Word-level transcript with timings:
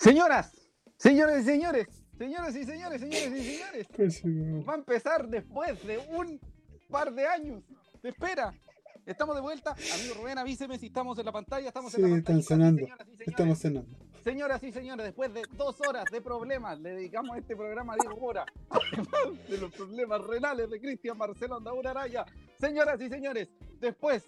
Señoras, 0.00 0.50
señores 0.96 1.42
y 1.42 1.44
señores, 1.44 1.86
señoras 2.16 2.56
y 2.56 2.64
señores, 2.64 3.00
señores 3.02 3.32
y 3.32 3.44
señores, 3.54 3.86
Pues, 3.94 4.22
va 4.66 4.72
a 4.72 4.76
empezar 4.76 5.28
después 5.28 5.86
de 5.86 5.98
un 5.98 6.40
par 6.88 7.12
de 7.12 7.26
años 7.26 7.62
de 8.02 8.08
espera. 8.08 8.50
Estamos 9.04 9.34
de 9.36 9.42
vuelta. 9.42 9.72
Amigo 9.72 10.14
Rubén, 10.14 10.38
avíseme 10.38 10.78
si 10.78 10.86
estamos 10.86 11.18
en 11.18 11.26
la 11.26 11.32
pantalla. 11.32 11.68
Estamos 11.68 11.92
Sí, 11.92 12.00
en 12.00 12.12
la 12.12 12.16
están 12.16 12.36
pantalla. 12.36 12.48
cenando. 12.48 12.80
Señoras 12.80 13.08
y 13.08 13.10
señores, 13.10 13.28
Estamos 13.28 13.58
cenando. 13.58 13.98
Señoras 14.24 14.62
y 14.62 14.72
señores, 14.72 15.04
después 15.04 15.34
de 15.34 15.42
dos 15.52 15.78
horas 15.86 16.04
de 16.10 16.20
problemas, 16.22 16.78
le 16.80 16.90
dedicamos 16.94 17.36
este 17.36 17.54
programa 17.54 17.92
a 17.92 17.96
Diego 18.00 18.18
Mora. 18.18 18.46
Además 18.70 19.48
de 19.50 19.58
los 19.58 19.70
problemas 19.74 20.22
renales 20.22 20.70
de 20.70 20.80
Cristian 20.80 21.18
Marcelo 21.18 21.56
Andaura 21.56 21.90
Araya. 21.90 22.24
Señoras 22.58 22.98
y 23.02 23.10
señores, 23.10 23.48
después 23.78 24.26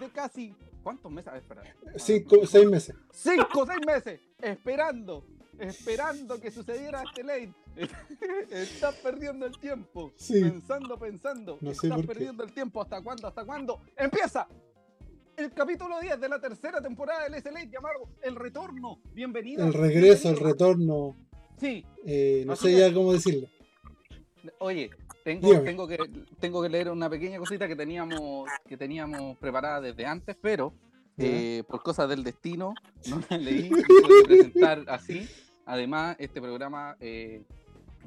de 0.00 0.08
casi. 0.10 0.56
¿Cuántos 0.82 1.10
meses? 1.12 1.28
A 1.28 1.32
ver, 1.32 1.42
espera. 1.42 1.62
Cinco, 1.96 2.46
seis 2.46 2.66
meses. 2.68 2.94
Cinco 3.12 3.66
seis 3.66 3.80
meses 3.86 4.20
esperando, 4.40 5.24
esperando 5.58 6.40
que 6.40 6.50
sucediera 6.50 7.02
este 7.02 7.22
late. 7.22 7.52
Estás 8.50 8.96
perdiendo 8.96 9.46
el 9.46 9.58
tiempo. 9.58 10.12
Sí. 10.16 10.40
Pensando, 10.40 10.98
pensando. 10.98 11.58
No 11.60 11.72
sé 11.74 11.86
Estás 11.86 12.06
perdiendo 12.06 12.44
el 12.44 12.52
tiempo. 12.52 12.82
¿Hasta 12.82 13.00
cuándo? 13.02 13.28
¿Hasta 13.28 13.44
cuándo? 13.44 13.80
¡Empieza! 13.96 14.46
El 15.36 15.50
capítulo 15.52 15.98
10 16.00 16.20
de 16.20 16.28
la 16.28 16.38
tercera 16.40 16.82
temporada 16.82 17.24
del 17.28 17.40
SLA 17.40 17.64
llamado 17.64 18.08
El 18.20 18.36
Retorno. 18.36 19.00
Bienvenido. 19.14 19.66
El 19.66 19.72
regreso, 19.72 20.28
el 20.28 20.38
retorno. 20.38 21.16
Sí. 21.58 21.84
eh, 22.04 22.42
no 22.46 22.52
Así 22.52 22.72
sé 22.72 22.78
ya 22.78 22.92
cómo 22.92 23.12
decirlo. 23.12 23.48
Oye, 24.58 24.90
tengo, 25.24 25.60
tengo, 25.62 25.86
que, 25.88 25.98
tengo 26.40 26.62
que 26.62 26.68
leer 26.68 26.90
una 26.90 27.08
pequeña 27.10 27.38
cosita 27.38 27.68
que 27.68 27.76
teníamos, 27.76 28.48
que 28.68 28.76
teníamos 28.76 29.36
preparada 29.38 29.80
desde 29.80 30.06
antes, 30.06 30.36
pero 30.40 30.72
eh, 31.18 31.62
por 31.68 31.82
cosas 31.82 32.08
del 32.08 32.24
destino 32.24 32.74
no 33.08 33.20
la 33.28 33.38
leí. 33.38 33.70
presentar 34.26 34.84
así. 34.88 35.28
Además, 35.66 36.16
este 36.18 36.40
programa 36.40 36.96
eh, 37.00 37.42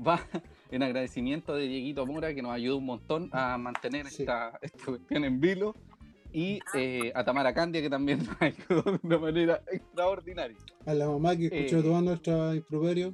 va 0.06 0.20
en 0.72 0.84
agradecimiento 0.84 1.56
de 1.56 1.68
Dieguito 1.68 2.06
Mora, 2.06 2.34
que 2.34 2.42
nos 2.42 2.52
ayuda 2.52 2.76
un 2.76 2.86
montón 2.86 3.30
a 3.32 3.58
mantener 3.58 4.08
Sí. 4.08 4.24
esta, 4.24 4.58
esta 4.62 4.86
cuestión 4.86 5.24
en 5.24 5.40
vilo. 5.40 5.76
Y 6.34 6.60
eh, 6.74 7.14
a 7.16 7.24
Tamara 7.24 7.54
Candia, 7.54 7.82
que 7.82 7.90
también 7.90 8.20
nos 8.28 8.42
ayudó 8.42 8.82
de 8.92 9.00
una 9.04 9.18
manera 9.20 9.62
extraordinaria. 9.72 10.58
A 10.86 10.94
la 10.94 11.08
mamá 11.08 11.34
que 11.38 11.46
escuchó 11.46 11.80
Eh. 11.80 11.84
todos 11.84 12.04
nuestros 12.04 12.56
improperios. 12.58 13.14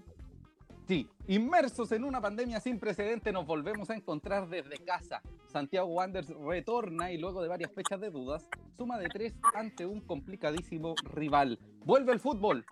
Sí, 0.91 1.07
inmersos 1.29 1.93
en 1.93 2.03
una 2.03 2.19
pandemia 2.19 2.59
sin 2.59 2.77
precedente, 2.77 3.31
nos 3.31 3.45
volvemos 3.45 3.89
a 3.89 3.95
encontrar 3.95 4.49
desde 4.49 4.77
casa. 4.79 5.21
Santiago 5.47 5.87
Wanderers 5.87 6.35
retorna 6.45 7.13
y 7.13 7.17
luego 7.17 7.41
de 7.41 7.47
varias 7.47 7.71
fechas 7.71 8.01
de 8.01 8.09
dudas, 8.09 8.45
suma 8.75 8.97
de 8.97 9.07
tres 9.07 9.33
ante 9.55 9.85
un 9.85 10.01
complicadísimo 10.01 10.95
rival. 11.13 11.59
Vuelve 11.85 12.11
el 12.11 12.19
fútbol, 12.19 12.65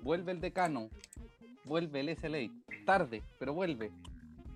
vuelve 0.00 0.32
el 0.32 0.40
decano, 0.40 0.88
vuelve 1.66 2.00
el 2.00 2.16
SLA. 2.16 2.48
Tarde, 2.86 3.22
pero 3.38 3.52
vuelve. 3.52 3.92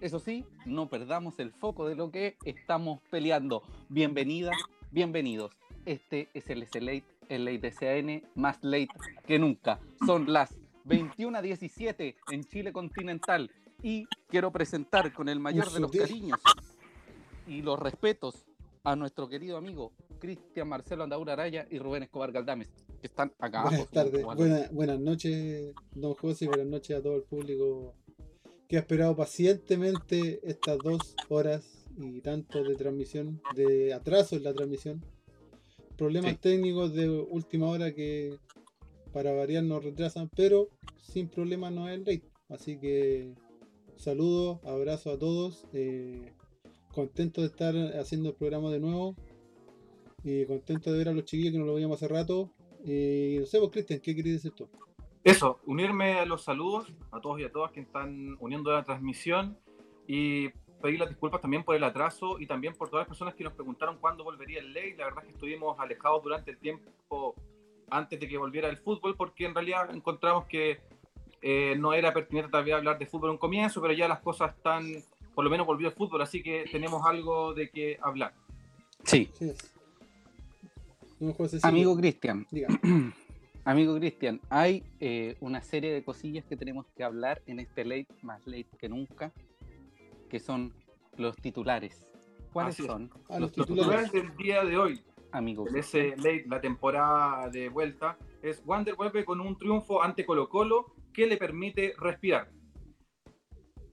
Eso 0.01 0.19
sí, 0.19 0.47
no 0.65 0.89
perdamos 0.89 1.39
el 1.39 1.53
foco 1.53 1.87
de 1.87 1.97
lo 1.97 2.11
que 2.11 2.39
estamos 2.47 3.03
peleando. 3.11 3.63
Bienvenidas, 3.91 4.57
bienvenidos. 4.91 5.53
Este 5.85 6.31
es 6.33 6.49
el 6.49 6.67
SLA, 6.67 7.03
el 7.29 7.45
late 7.45 7.59
DCN 7.59 8.23
más 8.35 8.57
late 8.63 8.89
que 9.27 9.39
nunca. 9.39 9.81
Son 10.07 10.33
las 10.33 10.57
21 10.87 11.37
a 11.39 11.43
17 11.43 12.17
en 12.31 12.45
Chile 12.45 12.73
continental 12.73 13.51
y 13.83 14.07
quiero 14.29 14.53
presentar 14.53 15.13
con 15.13 15.29
el 15.29 15.41
mayor 15.41 15.71
de 15.73 15.81
los 15.81 15.91
cariños 15.91 16.39
y 17.47 17.63
los 17.63 17.79
respetos 17.79 18.47
a 18.85 18.95
nuestro 18.95 19.29
querido 19.29 19.57
amigo 19.57 19.93
Cristian 20.21 20.69
Marcelo 20.69 21.05
Andaura 21.05 21.33
Araya 21.35 21.67
y 21.71 21.79
Rubén 21.79 22.05
Escobar 22.05 22.31
Galdames, 22.33 22.69
que 23.01 23.09
están 23.09 23.33
acá. 23.39 23.65
Buenas 23.65 23.89
tardes, 23.91 24.25
buenas 24.73 25.01
noches, 25.01 25.75
don 25.93 26.15
José, 26.15 26.45
y 26.45 26.49
buenas 26.49 26.67
noches 26.69 26.97
a 26.97 27.03
todo 27.03 27.17
el 27.17 27.23
público 27.25 27.95
que 28.69 28.77
ha 28.77 28.81
esperado 28.81 29.15
pacientemente 29.17 30.41
estas 30.45 30.79
dos 30.79 31.15
horas 31.29 31.85
y 31.99 32.21
tanto 32.21 32.63
de 32.63 32.75
transmisión, 32.77 33.41
de 33.55 33.93
atraso 33.93 34.37
en 34.37 34.45
la 34.45 34.55
transmisión. 34.55 35.05
Problemas 35.97 36.33
Sí. 36.33 36.39
técnicos 36.39 36.93
de 36.95 37.09
última 37.09 37.69
hora 37.69 37.93
que 37.95 38.39
para 39.17 39.33
variar 39.33 39.65
nos 39.65 39.83
retrasan, 39.83 40.29
pero 40.37 40.69
sin 40.99 41.31
problema 41.31 41.71
no 41.71 41.89
es 41.89 42.07
el. 42.07 42.23
Así 42.51 42.79
que 42.79 43.33
saludos, 43.97 44.63
abrazos 44.63 45.15
a 45.15 45.19
todos. 45.19 45.65
eh, 45.73 46.35
contento 46.93 47.41
de 47.41 47.47
estar 47.47 47.75
haciendo 47.99 48.29
el 48.29 48.35
programa 48.35 48.71
de 48.71 48.79
nuevo. 48.79 49.17
Y 50.23 50.45
contento 50.45 50.93
de 50.93 50.99
ver 50.99 51.09
a 51.09 51.13
los 51.15 51.25
chiquillos 51.25 51.53
que 51.53 51.59
no 51.59 51.65
lo 51.65 51.73
veíamos 51.73 51.97
hace 51.97 52.13
rato. 52.13 52.51
Y 52.85 53.39
no 53.41 53.47
sé, 53.47 53.59
vos, 53.59 53.71
Cristian, 53.71 54.01
¿qué 54.01 54.15
querías 54.15 54.43
decir 54.43 54.53
tú? 54.53 54.69
Eso, 55.25 55.61
unirme 55.65 56.19
a 56.19 56.27
los 56.27 56.43
saludos 56.43 56.93
a 57.11 57.19
todos 57.19 57.41
y 57.41 57.45
a 57.45 57.51
todas 57.51 57.73
que 57.73 57.81
están 57.81 58.37
uniendo 58.39 58.71
a 58.71 58.75
la 58.75 58.85
transmisión 58.85 59.57
y 60.07 60.51
pedir 60.83 61.01
las 61.01 61.09
disculpas 61.09 61.41
también 61.41 61.65
por 61.65 61.75
el 61.75 61.85
atraso 61.85 62.39
y 62.39 62.47
también 62.47 62.75
por 62.75 62.91
todas 62.91 63.05
las 63.05 63.09
personas 63.09 63.35
que 63.35 63.45
nos 63.45 63.55
preguntaron 63.55 63.97
cuándo 63.99 64.25
volvería 64.25 64.59
el 64.59 64.75
ley. 64.75 64.95
La 64.95 65.07
verdad 65.07 65.25
es 65.25 65.29
que 65.29 65.33
estuvimos 65.33 65.81
alejados 65.81 66.23
durante 66.23 66.51
el 66.51 66.59
tiempo 66.59 67.35
antes 67.91 68.19
de 68.19 68.29
que 68.29 68.39
volviera 68.39 68.69
el 68.69 68.77
fútbol 68.77 69.17
porque 69.17 69.47
en 69.47 69.55
realidad 69.55 69.95
encontramos 69.95 70.47
que 70.47 70.81
eh, 71.43 71.77
no 71.79 71.93
era 71.93 72.13
pertinente 72.13 72.51
todavía 72.51 72.77
hablar 72.77 72.99
de 72.99 73.07
fútbol 73.07 73.31
en 73.31 73.33
un 73.33 73.39
comienzo, 73.39 73.81
pero 73.81 73.93
ya 73.93 74.09
las 74.09 74.21
cosas 74.21 74.55
están, 74.57 74.85
por 75.35 75.45
lo 75.45 75.51
menos 75.51 75.67
volvió 75.67 75.89
el 75.89 75.95
fútbol, 75.95 76.23
así 76.23 76.43
que 76.43 76.65
tenemos 76.71 77.07
algo 77.07 77.55
de 77.55 77.71
qué 77.71 77.99
hablar. 78.03 78.35
Sí, 79.05 79.31
amigo 81.63 81.97
Cristian, 81.97 82.47
Diga. 82.51 82.69
amigo 83.65 83.97
Cristian, 83.97 84.41
hay 84.49 84.83
eh, 84.99 85.37
una 85.41 85.63
serie 85.63 85.93
de 85.93 86.03
cosillas 86.03 86.45
que 86.45 86.57
tenemos 86.57 86.87
que 86.97 87.05
hablar 87.05 87.43
en 87.47 87.61
este 87.61 87.85
late 87.85 88.09
más 88.23 88.45
late 88.47 88.69
que 88.79 88.89
nunca, 88.89 89.33
que 90.29 90.41
son 90.41 90.73
los 91.17 91.37
titulares. 91.37 92.03
¿Cuáles 92.53 92.77
son 92.77 93.11
Ah, 93.29 93.39
los 93.39 93.57
los 93.57 93.59
Los 93.59 93.67
titulares, 93.69 94.11
titulares 94.11 94.13
del 94.13 94.37
día 94.37 94.65
de 94.65 94.79
hoy 94.79 95.01
amigo? 95.37 95.69
en 95.69 95.77
ese 95.77 96.17
late, 96.17 96.45
la 96.47 96.61
temporada 96.61 97.49
de 97.51 97.69
vuelta, 97.69 98.19
es 98.43 98.63
Wander 98.65 98.97
con 99.25 99.41
un 99.41 99.57
triunfo 99.57 100.03
ante 100.03 100.25
Colo 100.25 100.49
Colo 100.49 100.95
que 101.13 101.27
le 101.27 101.37
permite 101.37 101.95
respirar. 101.99 102.51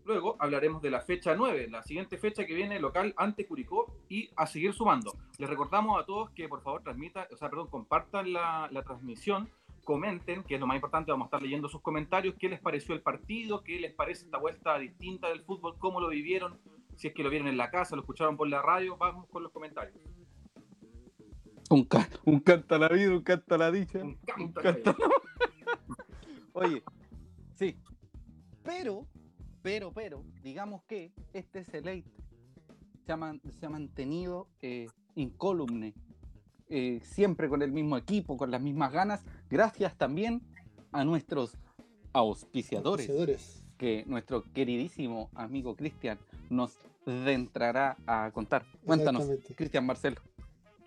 Luego 0.05 0.35
hablaremos 0.39 0.81
de 0.81 0.91
la 0.91 0.99
fecha 0.99 1.33
9, 1.33 1.69
la 1.69 1.81
siguiente 1.81 2.17
fecha 2.17 2.45
que 2.45 2.53
viene 2.53 2.79
local 2.79 3.13
ante 3.15 3.47
Curicó 3.47 3.95
y 4.09 4.29
a 4.35 4.45
seguir 4.45 4.73
sumando. 4.73 5.17
Les 5.37 5.49
recordamos 5.49 6.01
a 6.01 6.05
todos 6.05 6.31
que 6.31 6.49
por 6.49 6.61
favor 6.61 6.83
transmitan, 6.83 7.25
o 7.31 7.37
sea, 7.37 7.49
perdón, 7.49 7.67
compartan 7.69 8.33
la, 8.33 8.67
la 8.69 8.83
transmisión, 8.83 9.49
comenten, 9.85 10.43
que 10.43 10.55
es 10.55 10.59
lo 10.59 10.67
más 10.67 10.75
importante, 10.75 11.11
vamos 11.11 11.25
a 11.25 11.27
estar 11.27 11.41
leyendo 11.41 11.69
sus 11.69 11.81
comentarios, 11.81 12.35
qué 12.37 12.49
les 12.49 12.59
pareció 12.59 12.93
el 12.93 13.01
partido, 13.01 13.63
qué 13.63 13.79
les 13.79 13.93
parece 13.93 14.25
esta 14.25 14.37
vuelta 14.37 14.77
distinta 14.77 15.29
del 15.29 15.43
fútbol, 15.43 15.77
cómo 15.79 16.01
lo 16.01 16.09
vivieron, 16.09 16.59
si 16.97 17.07
es 17.07 17.13
que 17.13 17.23
lo 17.23 17.29
vieron 17.29 17.47
en 17.47 17.57
la 17.57 17.71
casa, 17.71 17.95
lo 17.95 18.01
escucharon 18.01 18.35
por 18.35 18.49
la 18.49 18.61
radio, 18.61 18.97
vamos 18.97 19.27
con 19.29 19.43
los 19.43 19.53
comentarios. 19.53 19.95
Un, 21.73 21.85
ca- 21.85 22.07
un 22.25 22.39
canta 22.39 22.77
la 22.77 22.87
vida, 22.89 23.09
un 23.11 23.21
canta 23.23 23.57
la 23.57 23.71
dicha. 23.71 23.99
Un 24.03 24.15
canto 24.15 24.43
Un 24.43 24.51
canta- 24.53 24.95
Oye, 26.53 26.83
sí. 27.55 27.75
Pero, 28.63 29.07
pero, 29.63 29.91
pero, 29.91 30.23
digamos 30.43 30.83
que 30.83 31.11
este 31.33 31.63
Select 31.63 32.07
se 33.05 33.11
ha, 33.11 33.17
man- 33.17 33.41
se 33.59 33.65
ha 33.65 33.69
mantenido 33.69 34.47
eh, 34.61 34.87
incólume, 35.15 35.93
eh, 36.69 36.99
siempre 37.03 37.49
con 37.49 37.61
el 37.61 37.71
mismo 37.71 37.97
equipo, 37.97 38.37
con 38.37 38.51
las 38.51 38.61
mismas 38.61 38.91
ganas, 38.91 39.23
gracias 39.49 39.97
también 39.97 40.41
a 40.91 41.03
nuestros 41.03 41.57
auspiciadores, 42.13 43.09
Auspiciadores. 43.09 43.63
que 43.77 44.03
nuestro 44.05 44.43
queridísimo 44.53 45.31
amigo 45.33 45.75
Cristian 45.75 46.19
nos 46.49 46.77
entrará 47.07 47.97
a 48.05 48.29
contar. 48.31 48.63
Cuéntanos. 48.85 49.27
Cristian 49.55 49.85
Marcelo. 49.87 50.21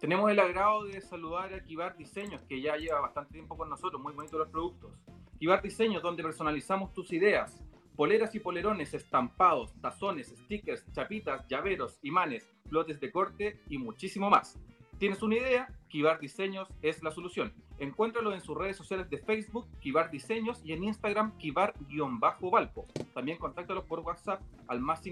Tenemos 0.00 0.30
el 0.30 0.38
agrado 0.38 0.84
de 0.84 1.00
saludar 1.00 1.54
a 1.54 1.64
Kibar 1.64 1.96
Diseños, 1.96 2.42
que 2.42 2.60
ya 2.60 2.76
lleva 2.76 3.00
bastante 3.00 3.32
tiempo 3.32 3.56
con 3.56 3.70
nosotros, 3.70 4.02
muy 4.02 4.12
bonitos 4.12 4.38
los 4.38 4.48
productos. 4.48 4.92
Kibar 5.38 5.62
Diseños, 5.62 6.02
donde 6.02 6.22
personalizamos 6.22 6.92
tus 6.92 7.12
ideas. 7.14 7.64
Poleras 7.96 8.34
y 8.34 8.40
polerones, 8.40 8.92
estampados, 8.92 9.72
tazones, 9.80 10.34
stickers, 10.44 10.84
chapitas, 10.92 11.48
llaveros, 11.48 11.98
imanes, 12.02 12.46
lotes 12.68 13.00
de 13.00 13.10
corte 13.10 13.62
y 13.70 13.78
muchísimo 13.78 14.28
más. 14.28 14.60
¿Tienes 14.98 15.22
una 15.22 15.36
idea? 15.36 15.68
Kibar 15.88 16.18
Diseños 16.20 16.68
es 16.82 17.02
la 17.02 17.10
solución. 17.10 17.52
Encuéntralo 17.78 18.32
en 18.34 18.40
sus 18.40 18.56
redes 18.56 18.76
sociales 18.76 19.08
de 19.10 19.18
Facebook, 19.18 19.66
Kibar 19.80 20.10
Diseños, 20.10 20.60
y 20.64 20.72
en 20.72 20.82
Instagram, 20.84 21.36
Kibar-Valpo. 21.38 22.86
También 23.14 23.38
contáctalos 23.38 23.84
por 23.84 24.00
WhatsApp 24.00 24.40
al 24.68 24.80
más 24.80 25.02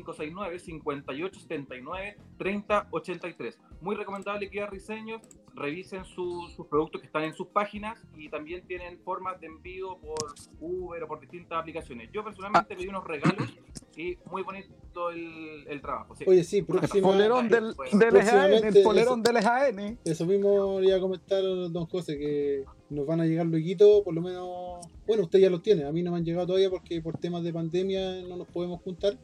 569-5879-3083. 2.39 3.57
Muy 3.81 3.97
recomendable 3.97 4.49
Kibar 4.51 4.71
Diseños. 4.71 5.23
Revisen 5.57 6.05
su- 6.05 6.49
sus 6.57 6.67
productos 6.67 7.01
que 7.01 7.07
están 7.07 7.23
en 7.23 7.33
sus 7.33 7.47
páginas 7.47 8.05
y 8.17 8.29
también 8.29 8.67
tienen 8.67 8.99
formas 9.05 9.39
de 9.41 9.47
envío 9.47 9.97
por 9.99 10.35
Uber 10.61 11.05
o 11.05 11.07
por 11.07 11.21
distintas 11.21 11.61
aplicaciones. 11.61 12.11
Yo 12.13 12.25
personalmente 12.25 12.75
pedí 12.75 12.89
unos 12.89 13.05
regalos 13.05 13.57
y 13.97 14.19
muy 14.29 14.43
bonito 14.43 15.11
el, 15.11 15.65
el 15.69 15.81
trabajo. 15.81 16.17
sí. 16.17 16.25
Oye, 16.27 16.43
sí, 16.43 16.63
próxima. 16.63 17.07
Polerón 17.07 17.49
del, 17.49 17.73
Pues, 17.77 17.97
del 17.97 18.17
EJN, 18.17 18.65
el 18.67 18.83
polerón 18.83 19.23
del 19.23 19.37
EJN. 19.37 19.99
Eso 20.05 20.27
mismo 20.27 20.74
le 20.81 20.89
iba 20.89 20.97
a 20.97 21.01
comentar 21.01 21.43
don 21.43 21.87
José, 21.87 22.19
que 22.19 22.65
nos 22.91 23.07
van 23.07 23.21
a 23.21 23.27
llegar 23.27 23.47
luego, 23.47 24.05
por 24.05 24.15
lo 24.15 24.21
menos, 24.21 24.87
bueno, 25.07 25.25
usted 25.25 25.39
ya 25.39 25.51
los 25.51 25.63
tiene, 25.63 25.85
a 25.85 25.93
mí 25.93 26.03
no 26.03 26.11
me 26.11 26.19
han 26.19 26.25
llegado 26.25 26.47
todavía 26.47 26.71
porque 26.71 27.01
por 27.01 27.19
temas 27.19 27.43
de 27.45 27.53
pandemia 27.53 28.23
no 28.23 28.37
nos 28.37 28.49
podemos 28.49 28.81
juntar, 28.83 29.19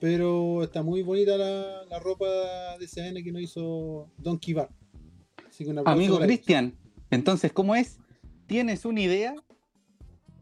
pero 0.00 0.62
está 0.62 0.82
muy 0.82 1.02
bonita 1.02 1.36
la, 1.36 1.84
la 1.84 1.98
ropa 1.98 2.26
de 2.78 2.86
CN 2.86 3.22
que 3.22 3.32
nos 3.32 3.42
hizo 3.42 4.08
Don 4.18 4.38
Kivar. 4.38 4.68
Así 5.48 5.64
que 5.64 5.70
un 5.70 5.78
aplauso 5.78 5.98
Amigo. 5.98 6.18
Cristian, 6.18 6.76
entonces, 7.10 7.52
¿cómo 7.52 7.74
es? 7.74 7.98
¿Tienes 8.46 8.84
una 8.84 9.00
idea? 9.00 9.34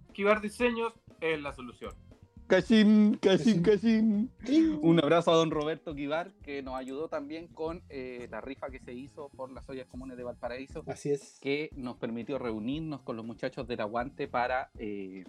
Esquivar 0.09 0.41
diseños 0.41 0.93
es 1.21 1.41
la 1.41 1.53
solución. 1.53 1.93
Cachín, 2.57 3.17
cachín, 3.19 3.63
cachín. 3.63 4.31
Un 4.83 5.01
abrazo 5.03 5.31
a 5.33 5.37
don 5.37 5.51
Roberto 5.51 5.95
Guivar, 5.95 6.35
que 6.43 6.61
nos 6.63 6.75
ayudó 6.75 7.09
también 7.09 7.47
con 7.49 7.83
eh, 7.89 8.29
la 8.31 8.43
rifa 8.43 8.69
que 8.69 8.79
se 8.79 8.93
hizo 8.93 9.31
por 9.31 9.51
las 9.51 9.67
ollas 9.71 9.87
comunes 9.87 10.19
de 10.19 10.23
Valparaíso, 10.23 10.83
Así 10.87 11.09
es. 11.09 11.39
que 11.41 11.71
nos 11.77 11.97
permitió 11.97 12.39
reunirnos 12.39 13.01
con 13.01 13.17
los 13.17 13.25
muchachos 13.25 13.67
del 13.67 13.81
Aguante 13.81 14.29
para 14.29 14.71
eh, 14.79 15.25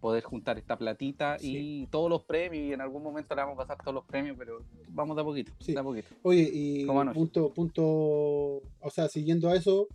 poder 0.00 0.22
juntar 0.22 0.56
esta 0.56 0.78
platita 0.78 1.36
y 1.40 1.88
todos 1.88 2.08
los 2.08 2.22
premios. 2.22 2.62
Y 2.64 2.72
en 2.74 2.80
algún 2.80 3.02
momento 3.02 3.34
le 3.34 3.40
vamos 3.42 3.56
a 3.56 3.62
pasar 3.66 3.78
todos 3.82 3.96
los 3.96 4.04
premios, 4.04 4.36
pero 4.38 4.64
vamos 4.90 5.16
de 5.16 5.22
a 5.22 5.24
poquito, 5.24 5.50
Sí. 5.58 5.72
de 5.72 5.80
a 5.80 5.82
poquito. 5.82 6.10
Oye, 6.22 6.48
y 6.54 6.86
punto, 7.12 7.52
punto, 7.52 7.82
o 7.82 8.90
sea, 8.92 9.08
siguiendo 9.08 9.48
a 9.48 9.56
eso, 9.56 9.88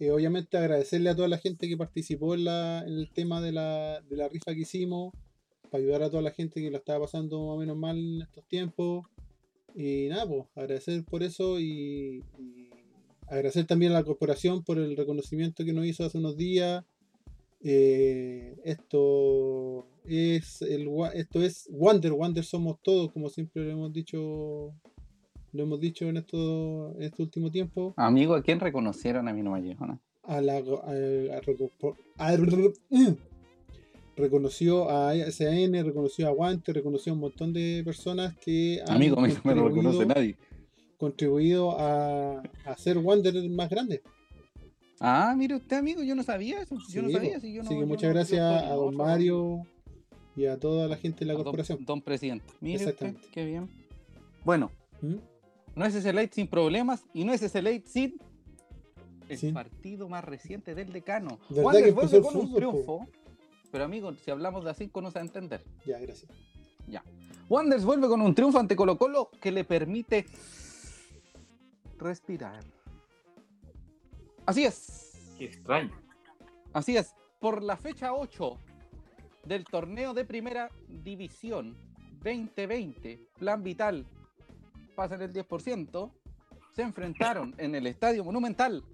eh, 0.00 0.10
obviamente 0.10 0.58
agradecerle 0.58 1.08
a 1.08 1.16
toda 1.16 1.28
la 1.28 1.38
gente 1.38 1.66
que 1.66 1.78
participó 1.78 2.34
en, 2.34 2.44
la, 2.44 2.80
en 2.86 2.92
el 2.92 3.10
tema 3.10 3.40
de 3.40 3.52
la, 3.52 4.02
de 4.02 4.16
la 4.18 4.28
rifa 4.28 4.52
que 4.52 4.60
hicimos, 4.60 5.14
para 5.72 5.82
ayudar 5.82 6.02
a 6.04 6.10
toda 6.10 6.22
la 6.22 6.30
gente 6.30 6.60
que 6.60 6.70
la 6.70 6.78
estaba 6.78 7.00
pasando 7.06 7.40
más 7.46 7.56
o 7.56 7.58
menos 7.58 7.76
mal 7.76 7.98
en 7.98 8.22
estos 8.22 8.44
tiempos. 8.44 9.06
Y 9.74 10.06
nada, 10.08 10.26
pues, 10.28 10.44
agradecer 10.54 11.02
por 11.04 11.22
eso 11.24 11.58
y, 11.58 12.22
y 12.38 12.68
agradecer 13.26 13.64
también 13.66 13.92
a 13.92 13.94
la 13.96 14.04
corporación 14.04 14.62
por 14.62 14.78
el 14.78 14.96
reconocimiento 14.96 15.64
que 15.64 15.72
nos 15.72 15.86
hizo 15.86 16.04
hace 16.04 16.18
unos 16.18 16.36
días. 16.36 16.84
Eh, 17.64 18.56
esto 18.64 19.86
es 20.04 20.62
el 20.62 20.88
esto 21.14 21.40
es 21.42 21.68
Wander, 21.70 22.12
Wander 22.12 22.44
somos 22.44 22.78
todos, 22.82 23.12
como 23.12 23.28
siempre 23.30 23.64
lo 23.64 23.70
hemos 23.70 23.92
dicho 23.92 24.74
lo 25.52 25.62
hemos 25.62 25.78
dicho 25.78 26.08
en 26.08 26.16
esto 26.16 26.92
en 26.96 27.02
este 27.02 27.22
último 27.22 27.52
tiempo 27.52 27.94
Amigo, 27.96 28.34
¿a 28.34 28.42
quién 28.42 28.58
reconocieron? 28.58 29.28
A 29.28 29.32
mí 29.32 29.42
no 29.44 29.52
me 29.52 29.60
llegó, 29.62 29.86
¿no? 29.86 30.00
a 30.24 30.40
la 30.40 30.54
a- 30.54 30.58
a 30.58 31.40
reco- 31.40 31.96
a- 32.18 32.36
reconoció 34.16 34.88
a 34.90 35.14
SAN, 35.30 35.72
reconoció 35.84 36.28
a 36.28 36.30
Guante, 36.30 36.72
reconoció 36.72 37.12
a 37.12 37.14
un 37.14 37.20
montón 37.20 37.52
de 37.52 37.82
personas 37.84 38.36
que 38.38 38.80
han 38.86 38.96
Amigo, 38.96 39.18
a 39.18 39.22
mí 39.26 39.32
no 39.32 39.40
me 39.44 39.54
lo 39.54 39.68
reconoce 39.68 39.98
contribuido- 39.98 40.14
nadie. 40.14 40.36
contribuido 40.98 41.76
a, 41.78 42.42
hacer 42.66 42.98
Wander 42.98 43.34
más 43.50 43.68
grande. 43.70 44.02
Ah, 45.00 45.34
mire 45.36 45.56
usted, 45.56 45.76
amigo, 45.78 46.02
yo 46.02 46.14
no 46.14 46.22
sabía 46.22 46.60
eso. 46.60 46.76
Yo 46.90 47.02
no 47.02 47.10
sabía. 47.10 47.40
Si 47.40 47.52
yo 47.52 47.62
no, 47.62 47.68
Así 47.68 47.74
que 47.74 47.80
yo 47.80 47.86
muchas 47.86 48.08
no- 48.10 48.14
gracias 48.14 48.40
a 48.62 48.74
don 48.74 48.94
Mario 48.96 49.62
y 50.36 50.46
a 50.46 50.58
toda 50.60 50.86
la 50.86 50.96
gente 50.96 51.20
de 51.20 51.26
la 51.26 51.32
a 51.32 51.36
corporación. 51.36 51.84
Don, 51.84 52.00
presidente. 52.00 52.44
Mire 52.60 52.76
usted, 52.76 52.88
Exactamente. 52.90 53.28
qué 53.32 53.44
bien. 53.44 53.68
Bueno, 54.44 54.70
¿Mm? 55.00 55.16
no 55.74 55.84
es 55.84 55.94
ese 55.96 56.12
late 56.12 56.30
sin 56.32 56.46
problemas 56.46 57.02
y 57.12 57.24
no 57.24 57.32
es 57.32 57.42
ese 57.42 57.62
late 57.62 57.82
sin 57.86 58.14
el 59.28 59.38
Sí. 59.38 59.50
partido 59.50 60.08
más 60.08 60.22
reciente 60.24 60.74
del 60.76 60.92
decano. 60.92 61.38
¿Verdad 61.48 61.64
Wander 61.64 61.92
vuelve 61.94 62.20
con 62.20 62.36
un 62.36 62.84
po? 62.86 63.06
Pero 63.72 63.84
amigo, 63.84 64.14
si 64.14 64.30
hablamos 64.30 64.64
de 64.64 64.70
así, 64.70 64.90
no 64.94 65.10
se 65.10 65.14
va 65.14 65.22
a 65.22 65.24
entender. 65.24 65.64
Ya, 65.86 65.98
gracias. 65.98 66.30
Wanderers 67.48 67.84
vuelve 67.84 68.06
con 68.06 68.20
un 68.20 68.34
triunfo 68.34 68.58
ante 68.58 68.76
Colo 68.76 68.96
Colo 68.98 69.30
que 69.40 69.50
le 69.50 69.64
permite 69.64 70.26
respirar. 71.98 72.62
Así 74.44 74.64
es. 74.64 75.34
Qué 75.38 75.46
extraño. 75.46 75.90
Así 76.72 76.96
es. 76.96 77.14
Por 77.40 77.62
la 77.62 77.76
fecha 77.76 78.12
8 78.12 78.58
del 79.46 79.64
torneo 79.64 80.12
de 80.12 80.24
primera 80.24 80.70
división 80.88 81.74
2020, 82.22 83.28
Plan 83.38 83.62
Vital 83.62 84.06
pasa 84.94 85.14
en 85.14 85.22
el 85.22 85.32
10%, 85.32 86.12
se 86.72 86.82
enfrentaron 86.82 87.54
en 87.58 87.74
el 87.74 87.86
Estadio 87.86 88.22
Monumental 88.22 88.84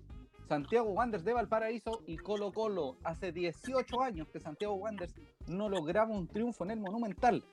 Santiago 0.49 0.91
Wanderers 0.91 1.25
de 1.25 1.35
Valparaíso 1.35 2.03
y 2.07 2.17
Colo 2.17 2.53
Colo. 2.53 2.97
Hace 3.05 3.33
18 3.33 4.01
años 4.03 4.29
que 4.31 4.41
Santiago 4.41 4.75
Wanderers 4.75 5.15
no 5.47 5.69
lograba 5.69 6.11
un 6.15 6.27
triunfo 6.27 6.65
en 6.65 6.71
el 6.73 6.81
Monumental. 6.81 7.45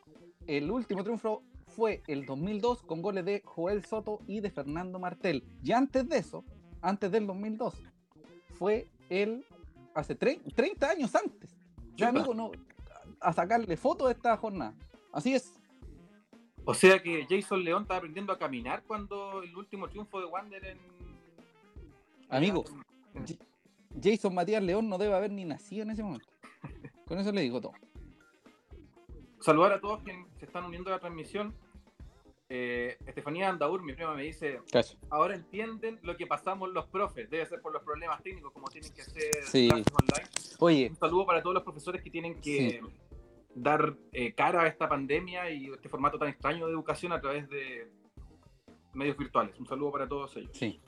El 0.47 0.71
último 0.71 1.03
triunfo 1.03 1.43
fue 1.67 2.01
el 2.07 2.25
2002 2.25 2.83
con 2.83 3.01
goles 3.01 3.25
de 3.25 3.41
Joel 3.43 3.83
Soto 3.85 4.19
y 4.27 4.39
de 4.39 4.49
Fernando 4.49 4.97
Martel. 4.99 5.43
Y 5.61 5.73
antes 5.73 6.07
de 6.07 6.17
eso, 6.19 6.45
antes 6.81 7.11
del 7.11 7.27
2002, 7.27 7.73
fue 8.57 8.87
el 9.09 9.45
hace 9.93 10.17
tre- 10.17 10.41
30 10.55 10.89
años 10.89 11.13
antes. 11.15 11.55
Ya, 11.97 12.09
amigo, 12.09 12.33
no, 12.33 12.51
a 13.19 13.33
sacarle 13.33 13.75
foto 13.77 14.07
de 14.07 14.13
esta 14.13 14.37
jornada. 14.37 14.73
Así 15.11 15.33
es. 15.33 15.53
O 16.63 16.73
sea 16.73 17.01
que 17.01 17.25
Jason 17.29 17.63
León 17.63 17.83
estaba 17.83 17.97
aprendiendo 17.99 18.31
a 18.33 18.39
caminar 18.39 18.83
cuando 18.87 19.43
el 19.43 19.55
último 19.55 19.87
triunfo 19.89 20.19
de 20.19 20.25
Wander 20.27 20.63
en. 20.65 20.77
Amigo. 22.29 22.63
Jason 24.01 24.33
Matías 24.33 24.61
León 24.63 24.89
no 24.89 24.97
debe 24.97 25.13
haber 25.13 25.31
ni 25.31 25.45
nacido 25.45 25.83
en 25.83 25.91
ese 25.91 26.03
momento. 26.03 26.27
Con 27.05 27.19
eso 27.19 27.31
le 27.31 27.41
digo 27.41 27.61
todo. 27.61 27.73
Saludar 29.39 29.73
a 29.73 29.79
todos 29.81 30.01
quienes 30.03 30.27
se 30.39 30.45
están 30.45 30.65
uniendo 30.65 30.89
a 30.89 30.93
la 30.93 30.99
transmisión. 30.99 31.55
Eh, 32.49 32.97
Estefanía 33.05 33.49
Andaur, 33.49 33.81
mi 33.83 33.93
prima, 33.93 34.13
me 34.15 34.23
dice: 34.23 34.59
Cacho. 34.71 34.97
Ahora 35.09 35.35
entienden 35.35 35.99
lo 36.03 36.15
que 36.17 36.27
pasamos 36.27 36.69
los 36.71 36.85
profes. 36.87 37.29
Debe 37.29 37.45
ser 37.45 37.61
por 37.61 37.73
los 37.73 37.83
problemas 37.83 38.21
técnicos, 38.21 38.51
como 38.53 38.67
tienen 38.67 38.91
que 38.93 39.01
hacer 39.01 39.31
Sí. 39.45 39.67
clases 39.67 39.87
online. 39.93 40.29
Oye, 40.59 40.87
Un 40.89 40.95
saludo 40.97 41.25
para 41.25 41.41
todos 41.41 41.53
los 41.55 41.63
profesores 41.63 42.01
que 42.03 42.09
tienen 42.09 42.39
que 42.41 42.81
dar 43.55 43.95
eh, 44.11 44.33
cara 44.33 44.63
a 44.63 44.67
esta 44.67 44.87
pandemia 44.89 45.49
y 45.49 45.67
este 45.71 45.89
formato 45.89 46.19
tan 46.19 46.27
extraño 46.29 46.65
de 46.67 46.73
educación 46.73 47.13
a 47.13 47.21
través 47.21 47.47
de 47.49 47.89
medios 48.93 49.17
virtuales. 49.17 49.57
Un 49.59 49.65
saludo 49.65 49.91
para 49.91 50.07
todos 50.07 50.35
ellos. 50.37 50.51
Sí. 50.53 50.79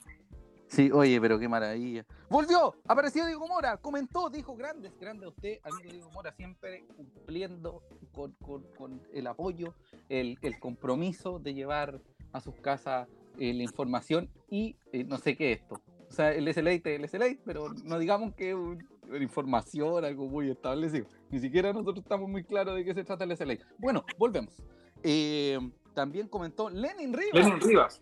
Sí, 0.68 0.92
oye, 0.92 1.20
pero 1.22 1.40
qué 1.40 1.48
maravilla. 1.48 2.06
¡Volvió! 2.30 2.76
Apareció 2.88 3.26
Diego 3.26 3.48
Mora, 3.48 3.78
comentó, 3.78 4.30
dijo 4.30 4.56
grandes, 4.56 4.92
grande 5.00 5.28
usted, 5.28 5.60
amigo 5.64 5.92
Diego 5.92 6.12
Mora, 6.12 6.34
siempre 6.34 6.86
cumpliendo 6.96 7.82
con, 8.12 8.34
con- 8.78 9.02
el 9.14 9.28
apoyo, 9.28 9.74
el, 10.10 10.38
el 10.42 10.60
compromiso 10.60 11.40
de 11.40 11.54
llevar 11.54 12.02
a 12.34 12.42
sus 12.42 12.56
casas 12.56 13.08
eh, 13.40 13.54
la 13.54 13.64
información 13.64 14.30
y 14.50 14.76
eh, 14.92 15.04
no 15.06 15.18
sé 15.18 15.38
qué 15.38 15.54
es 15.54 15.62
esto. 15.62 15.82
O 16.10 16.12
sea, 16.12 16.34
el 16.34 16.48
SLA, 16.54 16.72
el 16.84 17.08
SLA, 17.08 17.28
pero 17.46 17.70
no 17.86 17.98
digamos 18.00 18.34
que 18.36 18.54
un- 18.54 18.86
información, 19.22 20.04
algo 20.04 20.28
muy 20.28 20.50
establecido. 20.52 21.06
Ni 21.30 21.40
siquiera 21.40 21.72
nosotros 21.72 22.00
estamos 22.00 22.30
muy 22.30 22.44
claros 22.44 22.76
de 22.76 22.84
qué 22.84 22.94
se 22.94 23.04
trata 23.06 23.24
el 23.24 23.32
SLA. 23.38 23.58
Bueno, 23.78 24.04
volvemos. 24.18 24.62
Eh, 25.04 25.58
también 25.94 26.28
comentó 26.28 26.70
Lenin 26.70 27.14
Rivas. 27.14 27.34
Lenin 27.46 27.62
Rivas. 27.62 28.02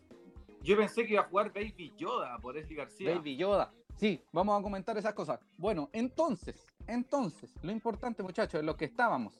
Yo 0.66 0.76
pensé 0.76 1.06
que 1.06 1.14
iba 1.14 1.22
a 1.22 1.26
jugar 1.26 1.54
Baby 1.54 1.94
Yoda 1.96 2.40
por 2.40 2.58
Esli 2.58 2.74
García. 2.74 3.14
Baby 3.14 3.38
Yoda. 3.38 3.72
Sí, 3.98 4.20
vamos 4.34 4.60
a 4.60 4.64
comentar 4.64 4.98
esas 4.98 5.14
cosas. 5.14 5.40
Bueno, 5.58 5.92
entonces, 5.94 6.66
entonces, 6.88 7.54
lo 7.62 7.72
importante, 7.72 8.24
muchachos, 8.24 8.62
en 8.62 8.66
lo 8.66 8.76
que 8.76 8.86
estábamos, 8.86 9.36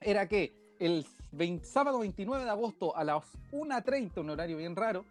era 0.00 0.26
que 0.26 0.56
el 0.78 1.04
20 1.32 1.66
sábado 1.66 1.98
29 1.98 2.42
de 2.42 2.48
agosto 2.48 2.96
a 2.96 3.04
las 3.04 3.22
1.30, 3.52 4.22
un 4.22 4.30
horario 4.30 4.56
bien 4.56 4.74
raro, 4.74 5.04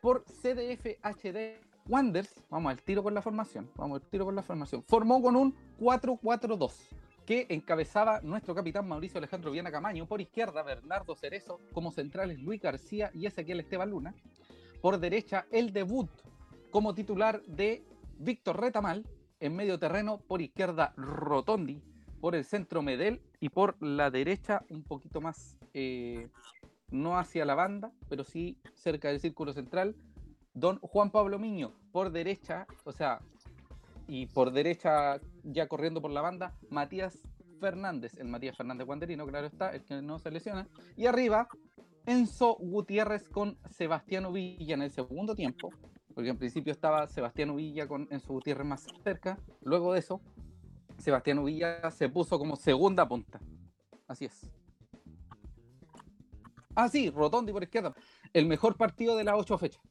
por 0.00 0.24
CDF 0.24 0.98
HD 1.00 1.60
Wonders, 1.86 2.34
vamos 2.50 2.72
al 2.72 2.82
tiro 2.82 3.04
con 3.04 3.14
la 3.14 3.22
formación, 3.22 3.70
vamos 3.76 4.02
al 4.02 4.08
tiro 4.08 4.24
con 4.24 4.34
la 4.34 4.42
formación, 4.42 4.82
formó 4.82 5.22
con 5.22 5.36
un 5.36 5.54
4-4-2 5.78 6.72
que 7.24 7.46
encabezaba 7.50 8.20
nuestro 8.20 8.54
capitán 8.54 8.88
Mauricio 8.88 9.18
Alejandro 9.18 9.52
Viana 9.52 9.70
Camaño, 9.70 10.06
por 10.06 10.20
izquierda 10.20 10.64
Bernardo 10.64 11.14
Cerezo, 11.14 11.60
como 11.72 11.92
centrales 11.92 12.40
Luis 12.40 12.60
García 12.60 13.10
y 13.14 13.26
Ezequiel 13.26 13.60
Esteban 13.60 13.90
Luna, 13.90 14.14
por 14.80 14.98
derecha 14.98 15.46
el 15.50 15.72
debut 15.72 16.10
como 16.70 16.94
titular 16.94 17.42
de 17.42 17.82
Víctor 18.18 18.60
Retamal, 18.60 19.06
en 19.40 19.54
medio 19.54 19.78
terreno, 19.78 20.18
por 20.18 20.40
izquierda 20.40 20.92
Rotondi, 20.96 21.82
por 22.20 22.34
el 22.34 22.44
centro 22.44 22.82
Medel 22.82 23.20
y 23.40 23.50
por 23.50 23.80
la 23.82 24.10
derecha 24.10 24.62
un 24.70 24.82
poquito 24.82 25.20
más, 25.20 25.58
eh, 25.74 26.28
no 26.90 27.18
hacia 27.18 27.44
la 27.44 27.54
banda, 27.54 27.92
pero 28.08 28.24
sí 28.24 28.58
cerca 28.74 29.08
del 29.08 29.20
círculo 29.20 29.52
central, 29.52 29.96
don 30.54 30.78
Juan 30.80 31.10
Pablo 31.10 31.38
Miño, 31.38 31.72
por 31.92 32.10
derecha, 32.10 32.66
o 32.84 32.92
sea, 32.92 33.20
y 34.08 34.26
por 34.26 34.52
derecha 34.52 35.20
ya 35.42 35.66
corriendo 35.68 36.00
por 36.00 36.10
la 36.10 36.22
banda, 36.22 36.54
Matías 36.70 37.18
Fernández, 37.60 38.14
el 38.18 38.28
Matías 38.28 38.56
Fernández 38.56 38.86
Guanderino, 38.86 39.26
claro 39.26 39.46
está, 39.46 39.74
el 39.74 39.84
que 39.84 40.00
no 40.00 40.18
se 40.18 40.30
lesiona, 40.30 40.68
y 40.96 41.06
arriba 41.06 41.48
Enzo 42.06 42.54
Gutiérrez 42.60 43.28
con 43.28 43.58
Sebastián 43.70 44.32
Villa 44.32 44.74
en 44.74 44.82
el 44.82 44.90
segundo 44.92 45.34
tiempo, 45.34 45.70
porque 46.14 46.30
en 46.30 46.38
principio 46.38 46.72
estaba 46.72 47.06
Sebastián 47.08 47.54
Villa 47.56 47.86
con 47.86 48.06
Enzo 48.10 48.32
Gutiérrez 48.32 48.66
más 48.66 48.86
cerca. 49.02 49.38
Luego 49.62 49.92
de 49.92 49.98
eso, 49.98 50.20
Sebastián 50.98 51.44
Villa 51.44 51.90
se 51.90 52.08
puso 52.08 52.38
como 52.38 52.56
segunda 52.56 53.06
punta. 53.08 53.40
Así 54.06 54.26
es. 54.26 54.50
Ah, 56.74 56.88
sí, 56.88 57.10
Rotondi 57.10 57.52
por 57.52 57.62
izquierda. 57.62 57.94
El 58.32 58.46
mejor 58.46 58.76
partido 58.76 59.16
de 59.16 59.24
las 59.24 59.34
ocho 59.38 59.58
fechas. 59.58 59.82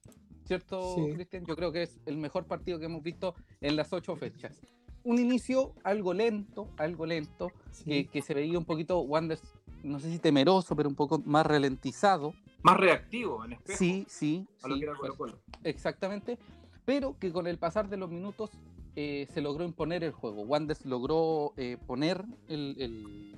¿cierto, 0.46 0.94
Sí. 0.94 1.12
Cristian? 1.16 1.44
Yo 1.46 1.56
creo 1.56 1.72
que 1.72 1.82
es 1.82 2.00
el 2.06 2.18
mejor 2.18 2.46
partido 2.46 2.78
que 2.78 2.86
hemos 2.86 3.02
visto 3.02 3.34
en 3.62 3.76
las 3.76 3.92
ocho 3.92 4.16
fechas. 4.16 4.62
Un 5.04 5.18
inicio 5.18 5.74
algo 5.84 6.14
lento, 6.14 6.70
algo 6.78 7.08
lento, 7.08 7.52
Sí. 7.72 7.84
que, 7.86 8.08
que 8.08 8.22
se 8.22 8.36
veía 8.36 8.58
un 8.60 8.66
poquito 8.66 9.00
Wanderers, 9.02 9.42
no 9.86 10.00
sé 10.00 10.12
si 10.12 10.20
temeroso, 10.20 10.76
pero 10.76 10.90
un 10.90 10.96
poco 10.96 11.22
más 11.26 11.46
ralentizado. 11.46 12.34
Más 12.64 12.78
reactivo 12.78 13.46
en 13.46 13.54
espejo 13.54 13.78
Sí, 13.78 14.06
sí, 14.10 14.48
a 14.64 14.68
lo 14.68 14.74
sí, 14.76 14.80
que 14.82 14.86
era 14.88 14.96
Colo-Colo. 14.98 15.40
exactamente. 15.64 16.38
Pero 16.86 17.18
que 17.20 17.32
con 17.32 17.48
el 17.48 17.58
pasar 17.58 17.90
de 17.90 17.98
los 17.98 18.10
minutos 18.10 18.52
eh, 18.96 19.28
se 19.34 19.42
logró 19.42 19.66
imponer 19.66 20.04
el 20.04 20.12
juego. 20.12 20.44
Wanderers 20.44 20.86
logró 20.86 21.54
eh, 21.58 21.78
poner 21.86 22.24
el, 22.48 22.76
el- 22.80 23.36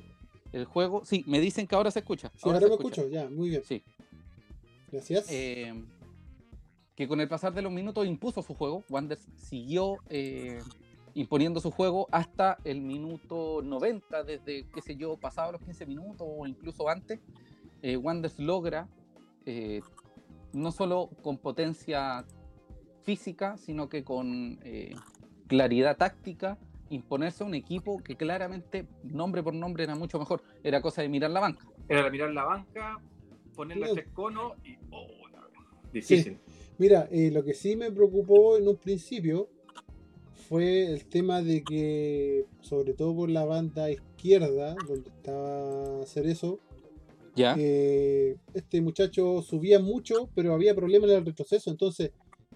el 0.53 0.65
juego. 0.65 1.03
Sí, 1.05 1.23
me 1.27 1.39
dicen 1.41 1.67
que 1.67 1.75
ahora 1.75 1.91
se 1.91 1.99
escucha. 1.99 2.29
Sí, 2.35 2.41
ahora, 2.43 2.59
se 2.59 2.65
me 2.67 2.71
escucha. 2.75 3.01
escucho, 3.01 3.13
ya, 3.13 3.29
muy 3.29 3.49
bien. 3.49 3.63
Sí. 3.65 3.83
Gracias. 4.91 5.27
eh, 5.29 5.73
que 6.95 7.07
con 7.07 7.21
el 7.21 7.27
pasar 7.27 7.53
de 7.53 7.61
los 7.61 7.71
minutos 7.71 8.07
impuso 8.07 8.41
su 8.41 8.53
juego. 8.55 8.83
Wanderers 8.89 9.25
siguió 9.35 9.97
eh, 10.09 10.59
imponiendo 11.17 11.59
su 11.59 11.71
juego 11.71 12.07
hasta 12.11 12.57
el 12.63 12.81
minuto 12.81 13.61
90, 13.63 14.23
desde, 14.23 14.67
qué 14.71 14.81
sé 14.81 14.95
yo, 14.95 15.17
pasado 15.17 15.51
los 15.53 15.61
15 15.61 15.87
minutos 15.87 16.27
o 16.29 16.45
incluso 16.45 16.87
antes. 16.89 17.19
Eh, 17.81 17.97
Wanderers 17.97 18.37
logra, 18.39 18.87
eh, 19.45 19.81
no 20.53 20.71
solo 20.71 21.09
con 21.23 21.39
potencia 21.39 22.23
física, 23.01 23.57
sino 23.57 23.89
que 23.89 24.03
con 24.03 24.59
eh, 24.63 24.93
claridad 25.47 25.97
táctica, 25.97 26.59
imponerse 26.89 27.43
a 27.43 27.47
un 27.47 27.55
equipo 27.55 27.97
que 28.03 28.15
claramente, 28.15 28.85
nombre 29.03 29.41
por 29.41 29.55
nombre, 29.55 29.85
era 29.85 29.95
mucho 29.95 30.19
mejor. 30.19 30.43
Era 30.63 30.81
cosa 30.81 31.01
de 31.01 31.09
mirar 31.09 31.31
la 31.31 31.39
banca. 31.39 31.67
Era 31.89 32.09
mirar 32.11 32.31
la 32.31 32.43
banca, 32.43 32.99
poner 33.55 33.77
los 33.77 33.89
Claro. 33.89 33.95
tres 34.03 34.13
conos 34.13 34.53
y. 34.63 34.77
Oh, 34.91 35.07
difícil. 35.91 36.37
Mira, 36.77 37.07
eh, 37.09 37.31
lo 37.31 37.43
que 37.43 37.55
sí 37.55 37.75
me 37.75 37.91
preocupó 37.91 38.55
en 38.55 38.67
un 38.67 38.77
principio 38.77 39.49
fue 40.47 40.85
el 40.93 41.05
tema 41.05 41.41
de 41.41 41.63
que, 41.63 42.45
sobre 42.61 42.93
todo 42.93 43.15
por 43.15 43.29
la 43.29 43.43
banda 43.45 43.91
izquierda, 43.91 44.75
donde 44.87 45.09
estaba 45.09 46.05
Cerezo, 46.05 46.59
¿Ya? 47.35 47.55
eh, 47.57 48.37
este 48.53 48.81
muchacho 48.81 49.41
subía 49.41 49.79
mucho, 49.79 50.29
pero 50.35 50.53
había 50.53 50.73
problemas 50.73 51.09
en 51.09 51.17
el 51.17 51.25
retroceso. 51.25 51.69
Entonces, 51.69 52.11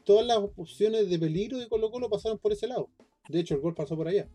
todas 0.05 0.25
las 0.25 0.37
opciones 0.37 1.09
de 1.09 1.19
peligro 1.19 1.57
de 1.57 1.67
Colo 1.67 1.91
Colo 1.91 2.09
pasaron 2.09 2.37
por 2.37 2.53
ese 2.53 2.67
lado. 2.67 2.89
De 3.27 3.39
hecho, 3.39 3.55
el 3.55 3.61
gol 3.61 3.75
pasó 3.75 3.95
por 3.95 4.07
allá. 4.07 4.27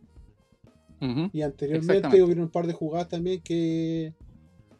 Y 1.33 1.43
anteriormente 1.43 2.23
hubieron 2.23 2.45
un 2.45 2.51
par 2.51 2.67
de 2.67 2.73
jugadas 2.73 3.09
también 3.09 3.43
que, 3.43 4.15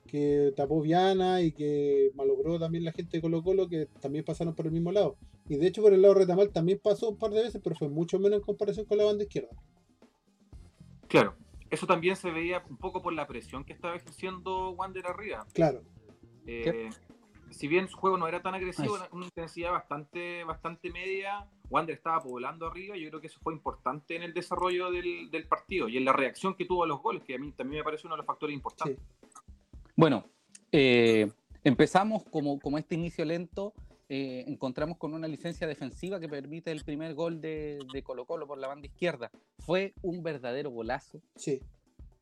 que 0.07 0.53
tapó 0.57 0.81
Viana 0.81 1.43
y 1.43 1.53
que 1.53 2.11
malogró 2.15 2.59
también 2.59 2.85
la 2.85 2.93
gente 2.93 3.19
de 3.19 3.21
Colo 3.21 3.43
Colo 3.43 3.69
que 3.69 3.87
también 4.01 4.25
pasaron 4.25 4.55
por 4.55 4.67
el 4.67 4.73
mismo 4.73 4.93
lado. 4.93 5.17
Y 5.49 5.57
de 5.57 5.67
hecho 5.67 5.83
por 5.83 5.93
el 5.93 6.03
lado 6.03 6.15
Retamal 6.15 6.51
también 6.53 6.81
pasó 6.83 7.11
un 7.11 7.19
par 7.19 7.31
de 7.31 7.43
veces, 7.43 7.61
pero 7.63 7.77
fue 7.77 7.89
mucho 7.89 8.19
menos 8.19 8.39
en 8.39 8.45
comparación 8.45 8.87
con 8.87 8.99
la 8.99 9.05
banda 9.05 9.25
izquierda. 9.25 9.51
Claro. 11.09 11.37
Eso 11.71 11.87
también 11.87 12.17
se 12.17 12.31
veía 12.31 12.63
un 12.69 12.77
poco 12.77 13.03
por 13.03 13.13
la 13.13 13.27
presión 13.27 13.65
que 13.65 13.73
estaba 13.73 13.97
ejerciendo 13.97 14.71
Wander 14.71 15.07
arriba. 15.07 15.47
Claro, 15.53 15.83
Eh, 16.47 16.91
si 17.51 17.67
bien 17.69 17.89
su 17.89 17.97
juego 17.97 18.17
no 18.19 18.29
era 18.29 18.41
tan 18.41 18.55
agresivo, 18.55 18.97
Ay. 19.01 19.09
una 19.13 19.25
intensidad 19.25 19.73
bastante, 19.73 20.45
bastante 20.45 20.91
media, 20.91 21.49
Wander 21.71 21.97
estaba 21.97 22.23
poblando 22.23 22.67
arriba 22.67 22.97
yo 22.97 23.09
creo 23.09 23.21
que 23.21 23.27
eso 23.27 23.41
fue 23.43 23.53
importante 23.53 24.15
en 24.15 24.23
el 24.23 24.33
desarrollo 24.33 24.91
del, 24.91 25.31
del 25.31 25.49
partido 25.49 25.89
y 25.89 25.97
en 25.97 26.05
la 26.05 26.13
reacción 26.13 26.55
que 26.55 26.65
tuvo 26.65 26.85
a 26.85 26.87
los 26.87 27.01
goles, 27.03 27.25
que 27.25 27.35
a 27.35 27.39
mí 27.39 27.53
también 27.53 27.81
me 27.81 27.85
parece 27.85 28.07
uno 28.07 28.15
de 28.15 28.19
los 28.19 28.27
factores 28.27 28.55
importantes. 28.55 28.99
Bueno, 29.97 30.25
eh, 30.71 31.31
empezamos 31.65 32.23
como, 32.25 32.61
como 32.61 32.79
este 32.79 32.95
inicio 32.95 33.25
lento, 33.25 33.73
eh, 34.09 34.45
encontramos 34.47 34.99
con 34.99 35.15
una 35.15 35.27
licencia 35.29 35.67
defensiva 35.67 36.21
que 36.21 36.29
permite 36.29 36.71
el 36.71 36.85
primer 36.85 37.15
gol 37.15 37.41
de, 37.41 37.79
de 37.93 38.03
Colo 38.03 38.25
Colo 38.25 38.47
por 38.47 38.59
la 38.59 38.69
banda 38.69 38.87
izquierda. 38.87 39.31
Fue 39.59 39.95
un 40.03 40.23
verdadero 40.23 40.71
golazo. 40.71 41.21
sí. 41.37 41.61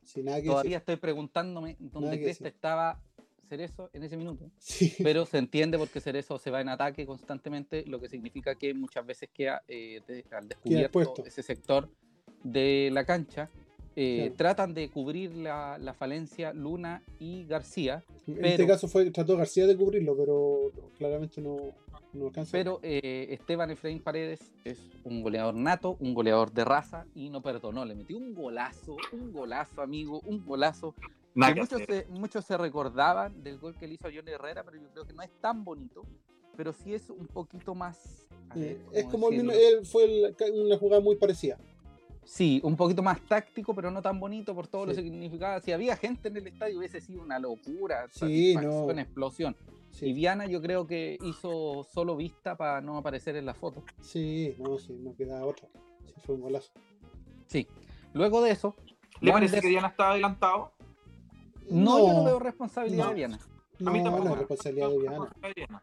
Sin 0.03 0.27
nada 0.27 0.43
que 0.43 0.49
Todavía 0.49 0.77
estoy 0.77 0.97
preguntándome 0.97 1.77
dónde 1.79 2.21
Cresta 2.21 2.47
estaba 2.47 3.01
Cerezo 3.49 3.89
en 3.95 4.03
ese 4.03 4.19
minuto. 4.19 4.51
Sí. 4.59 4.95
Pero 5.03 5.25
se 5.25 5.39
entiende 5.39 5.79
porque 5.79 5.99
Cerezo 6.01 6.39
se 6.39 6.51
va 6.51 6.61
en 6.61 6.69
ataque 6.69 7.07
constantemente, 7.07 7.85
lo 7.87 7.99
que 7.99 8.11
significa 8.11 8.55
que 8.55 8.75
muchas 8.75 9.07
veces 9.07 9.31
queda 9.33 9.63
eh, 9.67 10.03
de- 10.07 10.25
al 10.31 10.47
descubierto 10.49 11.25
ese 11.25 11.43
sector 11.43 11.89
de 12.43 12.91
la 12.93 13.07
cancha. 13.07 13.49
Eh, 13.97 14.17
Claro. 14.23 14.35
Tratan 14.37 14.75
de 14.75 14.91
cubrir 14.91 15.35
la, 15.37 15.79
la 15.79 15.95
falencia 15.95 16.53
Luna 16.53 17.03
y 17.21 17.45
García, 17.47 18.03
en 18.27 18.35
pero- 18.37 18.47
este 18.49 18.67
caso 18.67 18.89
fue 18.89 19.11
trató 19.11 19.37
García 19.37 19.67
de 19.67 19.77
cubrirlo, 19.77 20.17
pero 20.17 20.73
claramente 20.99 21.41
no, 21.41 21.57
no 22.13 22.27
alcanzó. 22.27 22.51
pero 22.53 22.81
eh, 22.83 23.29
Esteban 23.31 23.71
Efraín 23.71 24.01
Paredes 24.01 24.41
es 24.65 24.79
un 25.05 25.23
goleador 25.23 25.55
nato, 25.55 25.97
un 26.01 26.13
goleador 26.15 26.53
de 26.53 26.65
raza 26.65 27.07
y 27.15 27.31
no 27.31 27.41
perdonó, 27.41 27.85
le 27.85 27.95
metió 27.95 28.17
un 28.17 28.35
golazo, 28.35 28.97
un 29.13 29.33
golazo 29.33 29.81
amigo, 29.83 30.21
un 30.27 30.45
golazo. 30.45 30.95
Que 31.35 31.53
que 31.55 31.61
muchos, 31.61 31.83
se, 31.87 32.07
muchos 32.11 32.45
se 32.45 32.57
recordaban 32.57 33.43
del 33.43 33.59
gol 33.59 33.75
que 33.77 33.87
le 33.89 33.95
hizo 33.95 34.07
a 34.07 34.11
Johnny 34.13 34.31
Herrera, 34.33 34.63
pero 34.65 34.77
yo 34.81 34.89
creo 34.93 35.05
que 35.05 35.13
no 35.13 35.23
es 35.23 35.31
tan 35.41 35.65
bonito, 35.65 36.03
pero 36.57 36.73
sí 36.73 36.95
es 36.95 37.11
un 37.11 37.27
poquito 37.27 37.75
más... 37.75 38.27
a 38.51 38.55
ver, 38.57 38.73
Eh, 38.73 38.79
es 38.93 39.05
como 39.07 39.31
el 39.31 39.51
él 39.51 39.85
fue 39.85 40.05
el- 40.05 40.35
una 40.55 40.79
jugada 40.79 41.01
muy 41.03 41.17
parecida. 41.17 41.59
Sí, 42.25 42.61
un 42.65 42.77
poquito 42.77 43.03
más 43.03 43.21
táctico, 43.23 43.75
pero 43.75 43.91
no 43.91 44.01
tan 44.03 44.19
bonito 44.19 44.55
por 44.55 44.67
todo 44.67 44.87
lo 44.87 44.95
que 44.95 45.03
significaba. 45.03 45.61
Si 45.61 45.73
había 45.73 45.97
gente 45.97 46.29
en 46.29 46.37
el 46.37 46.47
estadio 46.47 46.79
hubiese 46.79 47.01
sido 47.01 47.23
una 47.23 47.39
locura, 47.39 48.07
Sí, 48.11 48.55
no. 48.57 48.91
explosión. 48.91 49.57
Sí. 49.91 50.07
Y 50.07 50.13
Viana 50.13 50.47
yo 50.47 50.61
creo 50.61 50.87
que 50.87 51.19
hizo 51.23 51.85
solo 51.85 52.17
vista 52.17 52.57
para 52.57 52.81
no 52.81 52.97
aparecer 52.99 53.37
en 53.37 53.47
la 53.47 53.55
foto. 53.55 53.85
Sí, 54.01 54.57
no, 54.59 54.77
sí, 54.79 54.93
no 55.01 55.15
queda 55.15 55.45
otra. 55.45 55.69
Sí, 56.07 56.15
fue 56.25 56.35
un 56.35 56.41
golazo. 56.41 56.73
Sí. 57.47 57.69
Luego 58.13 58.43
de 58.43 58.51
eso, 58.51 58.75
¿Le 59.21 59.31
parece 59.33 59.61
que 59.61 59.69
Diana 59.69 59.89
estaba 59.89 60.13
adelantado? 60.13 60.73
no, 61.71 61.99
yo 62.07 62.13
no 62.13 62.25
veo 62.25 62.39
responsabilidad 62.41 63.05
no. 63.05 63.09
de 63.11 63.15
Viana. 63.15 63.39
No, 63.79 63.91
A 63.91 63.93
mí 63.93 64.03
tampoco. 64.03 64.25
no 64.25 64.33
es 64.33 64.39
responsabilidad 64.39 64.89
de 64.91 64.99
Viana. 64.99 65.31
Diana. 65.55 65.83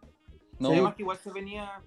No, 0.59 0.69
Y 0.69 0.73
Además 0.73 0.95
que 0.95 1.01
igual 1.03 1.17
se 1.17 1.31
venía, 1.31 1.81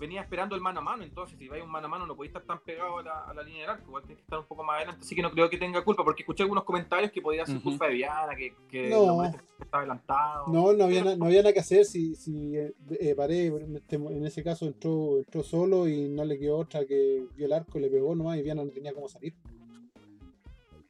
venía 0.00 0.22
esperando 0.22 0.56
el 0.56 0.60
mano 0.62 0.80
a 0.80 0.82
mano, 0.82 1.04
entonces 1.04 1.38
si 1.38 1.46
vais 1.46 1.62
un 1.62 1.70
mano 1.70 1.86
a 1.86 1.90
mano 1.90 2.06
no 2.06 2.16
podéis 2.16 2.30
estar 2.30 2.42
tan 2.42 2.58
pegado 2.60 2.98
a 2.98 3.02
la, 3.02 3.24
a 3.26 3.34
la 3.34 3.42
línea 3.42 3.60
del 3.62 3.70
arco, 3.70 3.84
igual 3.86 4.02
tienes 4.02 4.16
que 4.18 4.22
estar 4.24 4.38
un 4.40 4.46
poco 4.46 4.64
más 4.64 4.78
adelante, 4.78 5.02
así 5.04 5.14
que 5.14 5.22
no 5.22 5.30
creo 5.30 5.48
que 5.50 5.58
tenga 5.58 5.84
culpa, 5.84 6.02
porque 6.02 6.22
escuché 6.22 6.42
algunos 6.42 6.64
comentarios 6.64 7.12
que 7.12 7.20
podía 7.22 7.44
ser 7.46 7.60
culpa 7.60 7.86
de 7.86 7.92
Viana, 7.94 8.34
que, 8.34 8.54
que 8.68 8.88
No. 8.88 9.22
estaba 9.24 9.82
adelantado. 9.82 10.46
No, 10.48 10.72
no 10.72 10.84
había, 10.84 11.04
na- 11.04 11.16
no 11.16 11.26
había 11.26 11.42
nada 11.42 11.52
que 11.52 11.60
hacer 11.60 11.84
si, 11.84 12.16
si 12.16 12.56
eh, 12.56 12.72
eh, 12.98 13.14
Paredes 13.14 13.52
en, 13.62 13.76
este- 13.76 13.96
en 13.96 14.26
ese 14.26 14.42
caso 14.42 14.64
entró, 14.66 15.18
entró 15.18 15.42
solo 15.42 15.86
y 15.86 16.08
no 16.08 16.24
le 16.24 16.38
quedó 16.38 16.56
otra 16.58 16.84
que 16.86 17.26
vio 17.36 17.46
el 17.46 17.52
arco, 17.52 17.78
le 17.78 17.88
pegó 17.90 18.14
nomás 18.14 18.38
y 18.38 18.42
Viana 18.42 18.64
no 18.64 18.70
tenía 18.70 18.92
cómo 18.94 19.08
salir. 19.08 19.34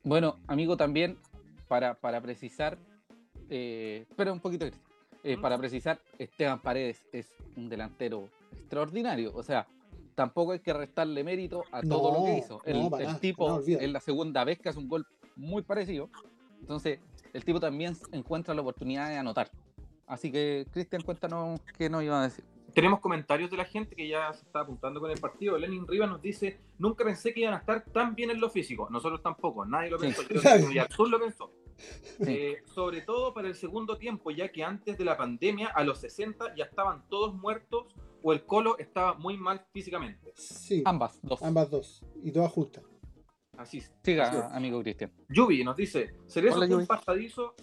Bueno, 0.02 0.38
amigo, 0.46 0.76
también 0.76 1.18
para, 1.68 1.94
para 1.94 2.20
precisar, 2.20 2.78
eh, 3.48 4.06
espera 4.08 4.32
un 4.32 4.40
poquito. 4.40 4.66
Eh, 5.22 5.36
para 5.36 5.58
precisar, 5.58 6.00
Esteban 6.18 6.60
Paredes 6.60 7.02
es 7.12 7.26
un 7.56 7.68
delantero 7.68 8.28
extraordinario. 8.52 9.32
O 9.34 9.42
sea, 9.42 9.66
tampoco 10.14 10.52
hay 10.52 10.60
que 10.60 10.72
restarle 10.72 11.24
mérito 11.24 11.64
a 11.72 11.80
todo 11.82 12.12
lo 12.18 12.24
que 12.24 12.32
No, 12.32 12.38
hizo. 12.38 12.62
El, 12.64 12.90
no, 12.90 12.98
el 12.98 13.18
tipo 13.20 13.48
no, 13.48 13.58
es 13.60 13.90
la 13.90 14.00
segunda 14.00 14.44
vez 14.44 14.58
que 14.58 14.68
hace 14.68 14.78
un 14.78 14.88
gol 14.88 15.06
muy 15.36 15.62
parecido. 15.62 16.08
Entonces, 16.60 17.00
el 17.32 17.44
tipo 17.44 17.60
también 17.60 17.96
encuentra 18.12 18.54
la 18.54 18.60
oportunidad 18.60 19.08
de 19.08 19.16
anotar. 19.16 19.50
Así 20.06 20.30
que, 20.32 20.66
Cristian, 20.72 21.02
cuéntanos 21.02 21.60
qué 21.78 21.88
nos 21.88 22.02
iba 22.02 22.20
a 22.20 22.24
decir. 22.24 22.44
Tenemos 22.74 23.00
comentarios 23.00 23.50
de 23.50 23.56
la 23.56 23.64
gente 23.64 23.96
que 23.96 24.06
ya 24.06 24.32
se 24.32 24.42
está 24.44 24.60
apuntando 24.60 25.00
con 25.00 25.10
el 25.10 25.18
partido. 25.18 25.58
Lenin 25.58 25.86
Rivas 25.88 26.08
nos 26.08 26.22
dice, 26.22 26.60
nunca 26.78 27.04
pensé 27.04 27.32
que 27.34 27.40
iban 27.40 27.54
a 27.54 27.58
estar 27.58 27.84
tan 27.86 28.14
bien 28.14 28.30
en 28.30 28.40
lo 28.40 28.48
físico. 28.48 28.88
Nosotros 28.90 29.22
tampoco, 29.22 29.64
nadie 29.64 29.90
lo 29.90 29.98
Sí. 29.98 30.06
pensó. 30.06 30.22
Creo 30.28 30.42
que 30.42 30.66
Villarreal 30.68 31.10
lo 31.10 31.20
pensó. 31.20 31.52
Sí. 31.76 32.24
Eh, 32.32 32.62
sobre 32.66 33.00
todo 33.00 33.32
para 33.34 33.48
el 33.48 33.54
segundo 33.54 33.96
tiempo, 33.96 34.30
ya 34.30 34.50
que 34.52 34.62
antes 34.62 34.98
de 34.98 35.04
la 35.04 35.16
pandemia, 35.16 35.68
a 35.68 35.82
los 35.82 35.98
60 35.98 36.54
ya 36.54 36.64
estaban 36.64 37.02
todos 37.08 37.34
muertos 37.34 37.86
o 38.22 38.32
el 38.32 38.44
Colo 38.44 38.78
estaba 38.78 39.14
muy 39.14 39.36
mal 39.36 39.64
físicamente. 39.72 40.32
Sí, 40.36 40.82
Ambas, 40.84 41.18
dos. 41.22 41.42
ambas 41.42 41.70
dos. 41.70 42.04
Y 42.22 42.30
todas 42.32 42.50
justas. 42.52 42.84
Así 43.56 43.78
es. 43.78 43.92
Siga, 44.02 44.24
Así 44.28 44.36
es. 44.38 44.44
amigo 44.52 44.80
Cristian. 44.82 45.12
Yubi 45.28 45.62
nos 45.64 45.76
dice, 45.76 46.14
Cerezo 46.26 46.56
Hola, 46.56 46.66
fue 46.66 46.76
un 46.76 46.86
pasadizo, 46.86 47.54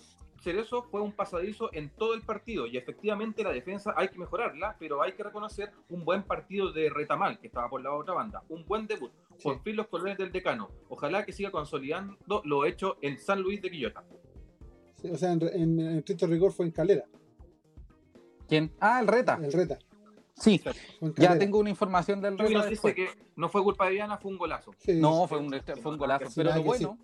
Cerezo 0.44 0.84
fue 0.84 1.02
un 1.02 1.12
pasadizo 1.12 1.70
en 1.74 1.90
todo 1.90 2.14
el 2.14 2.22
partido 2.22 2.68
y 2.68 2.78
efectivamente 2.78 3.44
la 3.44 3.52
defensa 3.52 3.94
hay 3.98 4.10
que 4.10 4.20
mejorarla, 4.20 4.76
pero 4.80 5.02
hay 5.02 5.14
que 5.14 5.24
reconocer 5.24 5.72
un 5.90 6.06
buen 6.06 6.22
partido 6.24 6.72
de 6.72 6.90
Retamal, 6.92 7.40
que 7.40 7.48
estaba 7.48 7.68
por 7.70 7.82
la 7.82 7.92
otra 7.94 8.14
banda, 8.14 8.44
un 8.50 8.64
buen 8.66 8.86
debut, 8.86 9.12
por 9.42 9.56
Sí. 9.56 9.62
fin 9.64 9.76
los 9.76 9.88
colores 9.88 10.18
del 10.18 10.32
decano. 10.32 10.70
Ojalá 10.90 11.26
que 11.26 11.34
siga 11.34 11.50
consolidando 11.52 12.42
lo 12.46 12.66
hecho 12.66 12.98
en 13.02 13.18
San 13.18 13.42
Luis 13.42 13.60
de 13.62 13.72
Quillota. 13.72 14.04
Sí, 15.02 15.10
o 15.10 15.18
sea, 15.18 15.32
en, 15.32 15.42
en, 15.44 15.80
en 15.80 16.04
rigor 16.30 16.52
fue 16.52 16.66
en 16.68 16.72
Calera, 16.72 17.06
¿Quién? 18.48 18.72
Ah, 18.80 19.00
el 19.02 19.08
Reta. 19.08 19.40
el 19.44 19.52
Reta. 19.52 19.78
Sí, 20.38 20.62
ya 21.18 21.38
tengo 21.38 21.60
una 21.60 21.70
información 21.70 22.22
del 22.22 22.36
nos 22.36 22.70
dice 22.70 22.94
que 22.94 23.10
no 23.36 23.50
fue 23.50 23.64
culpa 23.64 23.86
de 23.88 23.94
Diana, 23.94 24.18
fue 24.18 24.32
un 24.32 24.38
golazo. 24.38 24.72
Sí, 24.78 24.94
No, 25.00 25.28
fue 25.28 25.40
un, 25.40 25.50
fue 25.82 25.92
un 25.92 25.98
golazo. 25.98 26.30
Pero 26.36 26.54
lo 26.54 26.64
bueno, 26.64 26.98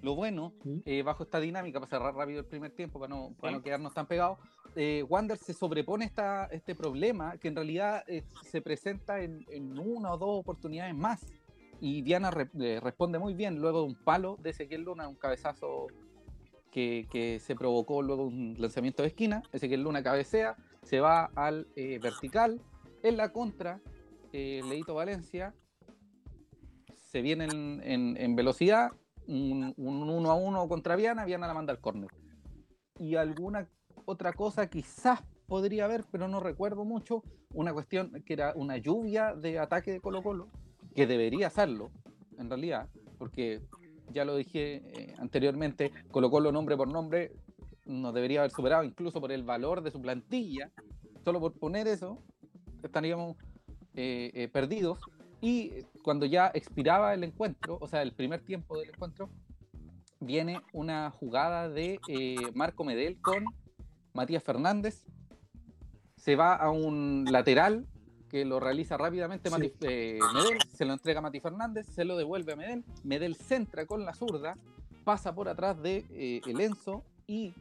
Lo 0.00 0.14
bueno, 0.16 0.52
¿Mm? 0.64 0.78
eh, 0.84 1.02
bajo 1.02 1.22
esta 1.22 1.38
dinámica, 1.38 1.78
para 1.78 1.90
cerrar 1.90 2.14
rápido 2.14 2.40
el 2.40 2.46
primer 2.46 2.72
tiempo, 2.72 2.98
para 2.98 3.14
no, 3.14 3.34
para 3.40 3.52
no 3.52 3.62
quedarnos 3.62 3.92
tan 3.94 4.06
pegados, 4.06 4.38
eh, 4.74 5.04
Wander 5.08 5.36
se 5.38 5.52
sobrepone 5.52 6.04
esta, 6.06 6.46
este 6.46 6.74
problema 6.74 7.36
que 7.36 7.48
en 7.48 7.54
realidad 7.56 8.02
eh, 8.08 8.24
se 8.50 8.62
presenta 8.62 9.20
en, 9.20 9.44
en 9.50 9.78
una 9.78 10.12
o 10.14 10.18
dos 10.18 10.40
oportunidades 10.40 10.94
más. 10.94 11.24
Y 11.80 12.00
Diana 12.02 12.30
re- 12.30 12.48
eh, 12.58 12.80
responde 12.82 13.18
muy 13.18 13.34
bien 13.34 13.60
luego 13.60 13.80
de 13.80 13.86
un 13.88 13.94
palo 13.94 14.38
de 14.40 14.50
Ezequiel 14.50 14.82
Luna, 14.82 15.06
un 15.08 15.16
cabezazo 15.16 15.88
que, 16.70 17.06
que 17.10 17.38
se 17.38 17.54
provocó 17.54 18.00
luego 18.02 18.24
un 18.26 18.56
lanzamiento 18.58 19.02
de 19.02 19.08
esquina. 19.08 19.42
Ezequiel 19.52 19.82
Luna 19.82 20.02
cabecea, 20.02 20.56
se 20.82 21.00
va 21.00 21.30
al 21.34 21.68
eh, 21.76 21.98
vertical. 22.00 22.60
En 23.02 23.16
la 23.16 23.32
contra, 23.32 23.80
eh, 24.32 24.62
Leito 24.68 24.94
Valencia 24.94 25.54
se 26.96 27.20
viene 27.20 27.44
en, 27.44 28.16
en- 28.16 28.36
velocidad, 28.36 28.90
un, 29.26 29.74
un 29.76 30.08
uno 30.08 30.30
a 30.30 30.34
uno 30.34 30.66
contra 30.68 30.96
Viana, 30.96 31.24
Viana 31.24 31.46
la 31.46 31.54
manda 31.54 31.72
al 31.72 31.80
córner. 31.80 32.10
Y 32.98 33.16
alguna 33.16 33.68
otra 34.04 34.32
cosa 34.32 34.68
quizás 34.68 35.20
podría 35.46 35.84
haber, 35.84 36.04
pero 36.10 36.28
no 36.28 36.40
recuerdo 36.40 36.84
mucho, 36.84 37.22
una 37.52 37.72
cuestión 37.72 38.22
que 38.24 38.32
era 38.32 38.52
una 38.56 38.78
lluvia 38.78 39.34
de 39.34 39.58
ataque 39.58 39.92
de 39.92 40.00
Colo 40.00 40.22
Colo, 40.22 40.48
que 40.94 41.06
debería 41.06 41.48
hacerlo, 41.48 41.90
en 42.38 42.48
realidad, 42.48 42.88
porque 43.18 43.60
ya 44.10 44.24
lo 44.24 44.36
dije 44.36 44.82
eh, 44.84 45.14
anteriormente, 45.18 45.92
Colo 46.10 46.30
Colo 46.30 46.50
nombre 46.52 46.76
por 46.76 46.88
nombre 46.88 47.32
nos 47.84 48.14
debería 48.14 48.40
haber 48.40 48.50
superado 48.50 48.84
incluso 48.84 49.20
por 49.20 49.32
el 49.32 49.42
valor 49.42 49.82
de 49.82 49.90
su 49.90 50.00
plantilla, 50.00 50.70
solo 51.24 51.40
por 51.40 51.52
poner 51.52 51.88
eso, 51.88 52.18
estaríamos 52.82 53.36
eh, 53.94 54.30
eh, 54.34 54.48
perdidos. 54.48 54.98
Y 55.40 55.72
cuando 56.02 56.24
ya 56.26 56.50
expiraba 56.54 57.14
el 57.14 57.24
encuentro, 57.24 57.78
o 57.80 57.88
sea, 57.88 58.02
el 58.02 58.12
primer 58.12 58.40
tiempo 58.42 58.78
del 58.78 58.90
encuentro, 58.90 59.28
viene 60.20 60.60
una 60.72 61.10
jugada 61.10 61.68
de 61.68 61.98
eh, 62.08 62.36
Marco 62.54 62.84
Medel 62.84 63.20
con 63.20 63.44
Matías 64.14 64.42
Fernández. 64.44 65.04
Se 66.16 66.36
va 66.36 66.54
a 66.54 66.70
un 66.70 67.26
lateral 67.28 67.86
que 68.28 68.44
lo 68.44 68.60
realiza 68.60 68.96
rápidamente 68.96 69.50
Sí. 69.50 69.54
Mati- 69.56 69.72
eh, 69.82 70.18
Medel, 70.32 70.58
se 70.72 70.84
lo 70.84 70.92
entrega 70.92 71.18
a 71.18 71.22
Mati 71.22 71.40
Fernández, 71.40 71.86
se 71.88 72.04
lo 72.04 72.16
devuelve 72.16 72.52
a 72.52 72.56
Medel. 72.56 72.84
Medel 73.02 73.34
centra 73.34 73.84
con 73.84 74.04
la 74.04 74.14
zurda, 74.14 74.56
pasa 75.04 75.34
por 75.34 75.48
atrás 75.48 75.82
de 75.82 76.06
eh, 76.10 76.40
el 76.46 76.60
Enzo 76.60 77.02
y 77.26 77.52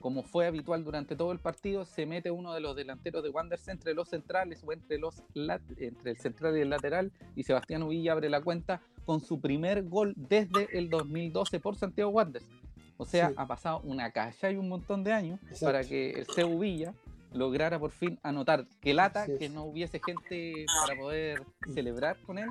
como 0.00 0.22
fue 0.22 0.46
habitual 0.46 0.82
durante 0.82 1.14
todo 1.14 1.30
el 1.32 1.38
partido, 1.38 1.84
se 1.84 2.06
mete 2.06 2.30
uno 2.30 2.54
de 2.54 2.60
los 2.60 2.74
delanteros 2.74 3.22
de 3.22 3.28
Wanderers 3.30 3.68
entre 3.68 3.94
los 3.94 4.08
centrales 4.08 4.62
o 4.66 4.72
entre, 4.72 4.98
los 4.98 5.22
lat- 5.34 5.60
entre 5.78 6.12
el 6.12 6.16
central 6.18 6.56
y 6.56 6.60
el 6.62 6.70
lateral, 6.70 7.12
y 7.36 7.42
Sebastián 7.44 7.82
Uvilla 7.82 8.12
abre 8.12 8.30
la 8.30 8.40
cuenta 8.40 8.80
con 9.04 9.20
su 9.20 9.40
primer 9.40 9.82
gol 9.84 10.14
desde 10.16 10.68
el 10.78 10.88
2012 10.88 11.60
por 11.60 11.76
Santiago 11.76 12.10
Wanderers. 12.10 12.48
O 12.96 13.04
sea, 13.04 13.28
Sí. 13.28 13.34
ha 13.36 13.46
pasado 13.46 13.80
una 13.84 14.10
calle 14.10 14.52
y 14.52 14.56
un 14.56 14.68
montón 14.68 15.04
de 15.04 15.12
años 15.12 15.40
Exacto. 15.44 15.66
para 15.66 15.84
que 15.84 16.10
el 16.10 16.26
C. 16.26 16.44
Uvilla 16.44 16.94
lograra 17.32 17.78
por 17.78 17.90
fin 17.92 18.18
anotar. 18.22 18.66
Que 18.80 18.92
lata 18.94 19.26
que 19.38 19.48
no 19.48 19.64
hubiese 19.64 20.00
gente 20.04 20.66
para 20.86 20.98
poder 21.00 21.42
celebrar 21.72 22.18
con 22.26 22.38
él, 22.38 22.48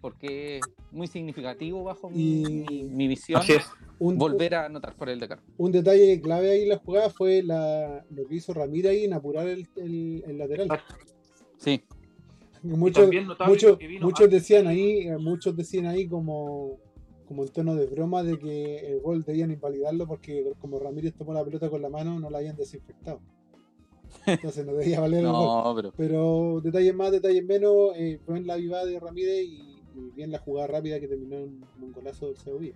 porque 0.00 0.58
es 0.58 0.62
muy 0.92 1.06
significativo 1.06 1.82
bajo 1.84 2.10
mi, 2.10 2.42
Y- 2.42 2.64
mi- 2.68 2.82
mi 2.84 3.08
visión 3.08 3.40
Así 3.40 3.52
es. 3.54 3.66
Un, 4.00 4.16
volver 4.18 4.54
a 4.54 4.64
anotar 4.64 4.96
por 4.96 5.08
el 5.10 5.20
Dakar. 5.20 5.40
un 5.58 5.70
detalle 5.70 6.20
clave 6.22 6.50
ahí 6.50 6.62
en 6.62 6.70
la 6.70 6.78
jugada 6.78 7.10
fue 7.10 7.42
la, 7.42 8.04
lo 8.10 8.26
que 8.26 8.34
hizo 8.36 8.52
Ramírez 8.54 8.90
ahí 8.92 9.04
en 9.04 9.12
apurar 9.12 9.46
el, 9.46 9.68
el- 9.76 10.24
el 10.26 10.38
lateral. 10.38 10.68
Sí, 11.58 11.82
Muchos, 12.62 13.08
decían 14.30 14.64
de- 14.64 14.70
ahí, 14.70 15.08
eh, 15.08 15.16
muchos 15.18 15.56
decían 15.56 15.86
ahí 15.86 16.06
como, 16.08 16.78
como 17.26 17.42
en 17.44 17.48
tono 17.50 17.74
de 17.74 17.86
broma 17.86 18.22
de 18.22 18.38
que 18.38 18.78
el 18.92 19.00
gol 19.00 19.22
debían 19.22 19.50
invalidarlo 19.50 20.06
porque 20.06 20.50
como 20.60 20.78
Ramírez 20.78 21.14
tomó 21.14 21.32
la 21.32 21.44
pelota 21.44 21.70
con 21.70 21.80
la 21.80 21.88
mano 21.88 22.18
no 22.20 22.28
la 22.30 22.38
habían 22.38 22.56
desinfectado. 22.56 23.20
Entonces 24.26 24.66
no 24.66 24.74
debía 24.74 25.00
valer 25.00 25.20
el 25.20 25.26
gol. 25.32 25.34
no, 25.64 25.74
pero 25.74 25.92
Pero 25.96 26.60
detalles 26.62 26.94
más, 26.94 27.12
detalles 27.12 27.44
menos, 27.44 27.92
eh, 27.96 28.18
fue 28.26 28.38
en 28.38 28.46
la 28.46 28.56
vivada 28.56 28.84
de 28.86 28.98
Ramírez 29.00 29.42
y, 29.44 29.82
y 29.94 30.10
bien 30.14 30.30
la 30.30 30.38
jugada 30.38 30.66
rápida 30.68 30.98
que 31.00 31.08
terminó 31.08 31.36
en 31.36 31.62
un 31.80 31.92
golazo 31.92 32.26
del 32.26 32.36
Sevilla. 32.36 32.74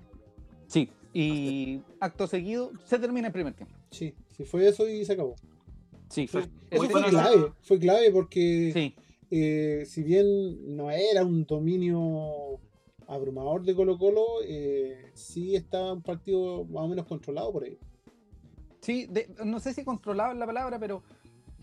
Sí. 0.74 0.90
Y 1.12 1.80
acto 2.00 2.26
seguido 2.26 2.72
se 2.84 2.98
termina 2.98 3.28
el 3.28 3.32
primer 3.32 3.54
tiempo. 3.54 3.72
Sí, 3.92 4.14
sí 4.36 4.44
fue 4.44 4.66
eso 4.66 4.88
y 4.88 5.04
se 5.04 5.12
acabó. 5.12 5.36
Sí, 6.08 6.26
Fue- 6.26 6.48
eso 6.70 6.88
fue 6.88 7.08
clave, 7.08 7.52
fue 7.62 7.78
clave 7.78 8.10
porque 8.10 8.70
Sí, 8.72 8.94
eh, 9.30 9.84
si 9.86 10.02
bien 10.02 10.76
no 10.76 10.90
era 10.90 11.24
un 11.24 11.44
dominio 11.44 12.58
abrumador 13.06 13.62
de 13.64 13.74
Colo 13.76 13.96
Colo, 13.96 14.24
eh, 14.44 15.12
sí 15.14 15.54
estaba 15.54 15.92
un 15.92 16.02
partido 16.02 16.64
más 16.64 16.82
o 16.84 16.88
menos 16.88 17.06
controlado 17.06 17.52
por 17.52 17.64
ahí. 17.64 17.78
sí, 18.80 19.06
de- 19.06 19.32
no 19.44 19.60
sé 19.60 19.72
si 19.72 19.84
controlaba 19.84 20.32
es 20.32 20.38
la 20.38 20.46
palabra, 20.46 20.78
pero 20.80 21.02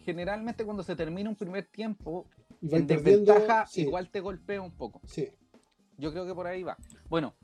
generalmente 0.05 0.63
cuando 0.65 0.83
se 0.83 0.95
termina 0.95 1.29
un 1.29 1.35
primer 1.35 1.65
tiempo, 1.65 2.25
en 2.61 2.87
desventaja 2.87 3.65
sí, 3.67 3.81
igual 3.81 4.09
te 4.09 4.21
golpea 4.21 4.61
un 4.61 4.71
poco. 4.71 5.01
sí, 5.05 5.27
Yo 5.97 6.11
creo 6.11 6.25
que 6.25 6.33
por 6.33 6.47
ahí 6.47 6.63
va. 6.63 6.77
Bueno, 7.09 7.35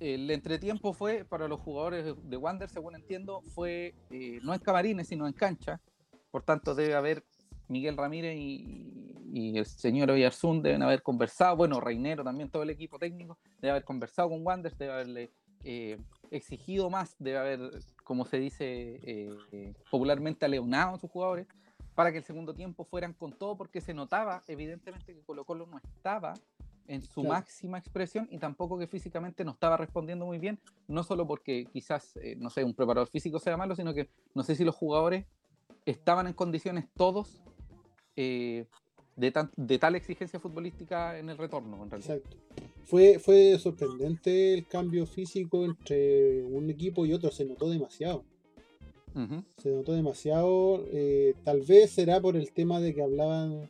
el 0.00 0.30
entretiempo 0.30 0.92
fue 0.92 1.24
para 1.24 1.46
los 1.46 1.60
jugadores 1.60 2.04
de- 2.04 2.14
de 2.14 2.36
Wander, 2.36 2.68
según 2.68 2.94
entiendo, 2.96 3.42
fue 3.54 3.94
eh, 4.10 4.40
no 4.42 4.52
en 4.54 4.60
camarines, 4.60 5.06
sino 5.08 5.26
en 5.26 5.32
cancha. 5.32 5.80
Por 6.30 6.42
tanto, 6.42 6.74
debe 6.74 6.94
haber 6.94 7.22
Miguel 7.68 7.96
Ramírez 7.96 8.36
y, 8.36 9.14
y 9.32 9.58
el 9.58 9.66
señor 9.66 10.10
Oyarzún 10.10 10.62
deben 10.62 10.82
haber 10.82 11.02
conversado. 11.02 11.56
Bueno, 11.56 11.80
Reinero 11.80 12.24
también, 12.24 12.50
todo 12.50 12.62
el 12.64 12.70
equipo 12.70 12.98
técnico, 12.98 13.38
debe 13.60 13.70
haber 13.72 13.84
conversado 13.84 14.30
con 14.30 14.44
Wander, 14.44 14.76
debe 14.76 14.92
haberle 14.92 15.30
eh, 15.62 15.98
exigido 16.30 16.88
más, 16.90 17.14
debe 17.18 17.38
haber, 17.38 17.60
como 18.02 18.24
se 18.24 18.38
dice 18.38 19.00
eh, 19.04 19.30
eh, 19.52 19.74
popularmente, 19.90 20.44
aleonado 20.46 20.94
a 20.96 20.98
sus 20.98 21.10
jugadores 21.10 21.46
para 21.94 22.10
que 22.12 22.18
el 22.18 22.24
segundo 22.24 22.54
tiempo 22.54 22.84
fueran 22.84 23.12
con 23.12 23.32
todo, 23.32 23.56
porque 23.56 23.80
se 23.80 23.92
notaba 23.92 24.42
evidentemente 24.48 25.12
que 25.14 25.20
Colo 25.22 25.44
Colo 25.44 25.66
no 25.66 25.78
estaba 25.78 26.32
en 26.90 27.02
su 27.02 27.20
Claro. 27.22 27.34
máxima 27.36 27.78
expresión 27.78 28.26
y 28.30 28.38
tampoco 28.38 28.78
que 28.78 28.86
físicamente 28.86 29.44
no 29.44 29.52
estaba 29.52 29.76
respondiendo 29.76 30.26
muy 30.26 30.38
bien, 30.38 30.58
no 30.88 31.02
solo 31.04 31.26
porque 31.26 31.66
quizás, 31.72 32.16
eh, 32.16 32.34
no 32.36 32.50
sé, 32.50 32.64
un 32.64 32.74
preparador 32.74 33.08
físico 33.08 33.38
sea 33.38 33.56
malo, 33.56 33.74
sino 33.76 33.94
que 33.94 34.08
no 34.34 34.42
sé 34.42 34.56
si 34.56 34.64
los 34.64 34.74
jugadores 34.74 35.24
estaban 35.86 36.26
en 36.26 36.32
condiciones 36.34 36.86
todos 36.96 37.42
eh, 38.16 38.66
de, 39.16 39.30
tan- 39.30 39.50
de 39.56 39.78
tal 39.78 39.94
exigencia 39.94 40.40
futbolística 40.40 41.18
en 41.18 41.30
el 41.30 41.38
retorno, 41.38 41.82
en 41.82 41.90
realidad. 41.90 42.16
exacto. 42.16 42.36
Fue, 42.84 43.18
fue 43.20 43.56
sorprendente 43.58 44.52
el 44.54 44.66
cambio 44.66 45.06
físico 45.06 45.64
entre 45.64 46.42
un 46.42 46.68
equipo 46.70 47.06
y 47.06 47.12
otro, 47.12 47.30
se 47.30 47.44
notó 47.44 47.68
demasiado. 47.70 48.24
Se 49.58 49.70
notó 49.70 49.92
demasiado. 49.92 50.84
eh, 50.92 51.34
tal 51.44 51.60
vez 51.62 51.90
será 51.92 52.20
por 52.20 52.36
el 52.36 52.52
tema 52.52 52.80
de 52.80 52.94
que 52.94 53.02
hablaban 53.02 53.68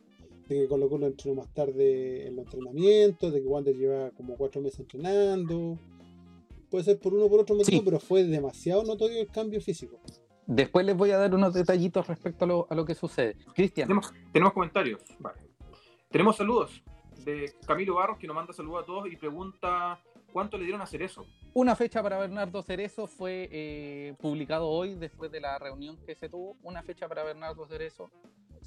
de 0.55 0.61
que 0.61 0.67
Colo 0.67 0.89
Colo 0.89 1.07
entrenó 1.07 1.35
más 1.41 1.53
tarde 1.53 2.27
en 2.27 2.35
los 2.35 2.45
entrenamientos, 2.45 3.33
de 3.33 3.41
que 3.41 3.47
Wander 3.47 3.75
lleva 3.75 4.11
como 4.11 4.35
cuatro 4.37 4.61
meses 4.61 4.79
entrenando. 4.81 5.77
Puede 6.69 6.83
ser 6.85 6.99
por 6.99 7.13
uno 7.13 7.25
o 7.25 7.29
por 7.29 7.39
otro 7.41 7.55
motivo, 7.55 7.79
Sí. 7.79 7.81
pero 7.85 7.99
fue 7.99 8.23
demasiado 8.23 8.83
notorio 8.83 9.19
el 9.21 9.27
cambio 9.27 9.59
físico. 9.61 9.99
Después 10.47 10.85
les 10.85 10.95
voy 10.95 11.11
a 11.11 11.17
dar 11.17 11.33
unos 11.33 11.53
detallitos 11.53 12.07
respecto 12.07 12.45
a 12.45 12.47
lo, 12.47 12.67
a 12.69 12.75
lo 12.75 12.85
que 12.85 12.95
sucede. 12.95 13.35
Cristian, 13.53 13.87
Tenemos, 13.87 14.13
tenemos 14.31 14.53
comentarios. 14.53 15.01
Vale. 15.19 15.39
Tenemos 16.09 16.35
saludos 16.35 16.83
de 17.25 17.51
Camilo 17.65 17.95
Barros 17.95 18.17
que 18.17 18.27
nos 18.27 18.35
manda 18.35 18.51
saludos 18.53 18.83
a 18.83 18.85
todos 18.85 19.07
y 19.11 19.15
pregunta 19.15 19.99
cuánto 20.33 20.57
le 20.57 20.63
dieron 20.63 20.81
a 20.81 20.85
hacer 20.85 21.01
eso. 21.03 21.25
Una 21.53 21.75
fecha 21.75 22.01
para 22.01 22.17
Bernardo 22.17 22.63
Cerezo 22.63 23.05
fue 23.07 23.47
eh, 23.51 24.15
publicado 24.19 24.67
hoy 24.67 24.95
después 24.95 25.31
de 25.31 25.39
la 25.41 25.59
reunión 25.59 25.97
que 26.05 26.15
se 26.15 26.29
tuvo. 26.29 26.57
Una 26.63 26.81
fecha 26.83 27.07
para 27.07 27.23
Bernardo 27.23 27.65
Cerezo. 27.67 28.09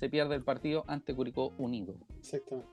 Se 0.05 0.11
pierde 0.11 0.35
el 0.35 0.43
partido 0.43 0.85
ante 0.87 1.15
Curicó 1.15 1.55
Unido. 1.57 1.95
Exactamente. 2.19 2.69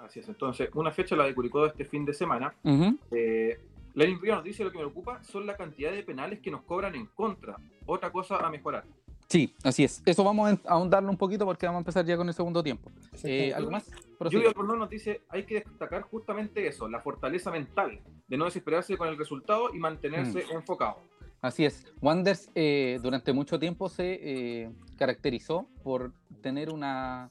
Así 0.00 0.18
es. 0.18 0.28
Entonces, 0.28 0.68
una 0.74 0.90
fecha 0.90 1.14
la 1.14 1.22
de 1.22 1.32
Curicó 1.32 1.62
de 1.62 1.68
este 1.68 1.84
fin 1.84 2.04
de 2.04 2.12
semana. 2.12 2.56
Ujú. 2.64 2.98
Eh, 3.12 3.60
Lenin 3.94 4.20
Río 4.20 4.34
nos 4.34 4.42
dice 4.42 4.64
lo 4.64 4.72
que 4.72 4.78
me 4.78 4.82
preocupa 4.82 5.22
son 5.22 5.46
la 5.46 5.56
cantidad 5.56 5.92
de 5.92 6.02
penales 6.02 6.40
que 6.40 6.50
nos 6.50 6.62
cobran 6.62 6.96
en 6.96 7.06
contra. 7.06 7.54
Otra 7.86 8.10
cosa 8.10 8.38
a 8.38 8.50
mejorar. 8.50 8.84
Sí, 9.28 9.54
así 9.62 9.84
es. 9.84 10.02
Eso 10.04 10.24
vamos 10.24 10.50
a 10.50 10.72
ahondarlo 10.72 11.08
un 11.08 11.16
poquito 11.16 11.44
porque 11.44 11.66
vamos 11.66 11.78
a 11.78 11.82
empezar 11.82 12.04
ya 12.04 12.16
con 12.16 12.26
el 12.26 12.34
segundo 12.34 12.64
tiempo. 12.64 12.90
Eh. 13.22 13.54
¿Algo 13.54 13.70
más? 13.70 13.88
Prosiga. 14.18 14.48
Albornoz 14.48 14.76
nos 14.76 14.90
dice 14.90 15.22
hay 15.28 15.46
que 15.46 15.60
destacar 15.60 16.02
justamente 16.02 16.66
eso, 16.66 16.88
la 16.88 16.98
fortaleza 16.98 17.52
mental, 17.52 18.00
de 18.26 18.36
no 18.36 18.46
desesperarse 18.46 18.96
con 18.96 19.06
el 19.06 19.16
resultado 19.16 19.72
y 19.72 19.78
mantenerse 19.78 20.42
enfocado. 20.52 20.96
Así 21.40 21.64
es. 21.64 21.86
Wanders 22.02 22.50
eh, 22.56 22.98
durante 23.02 23.32
mucho 23.32 23.58
tiempo 23.60 23.88
se 23.88 24.18
eh, 24.20 24.70
caracterizó 24.96 25.68
por 25.84 26.12
tener 26.46 26.70
una 26.70 27.28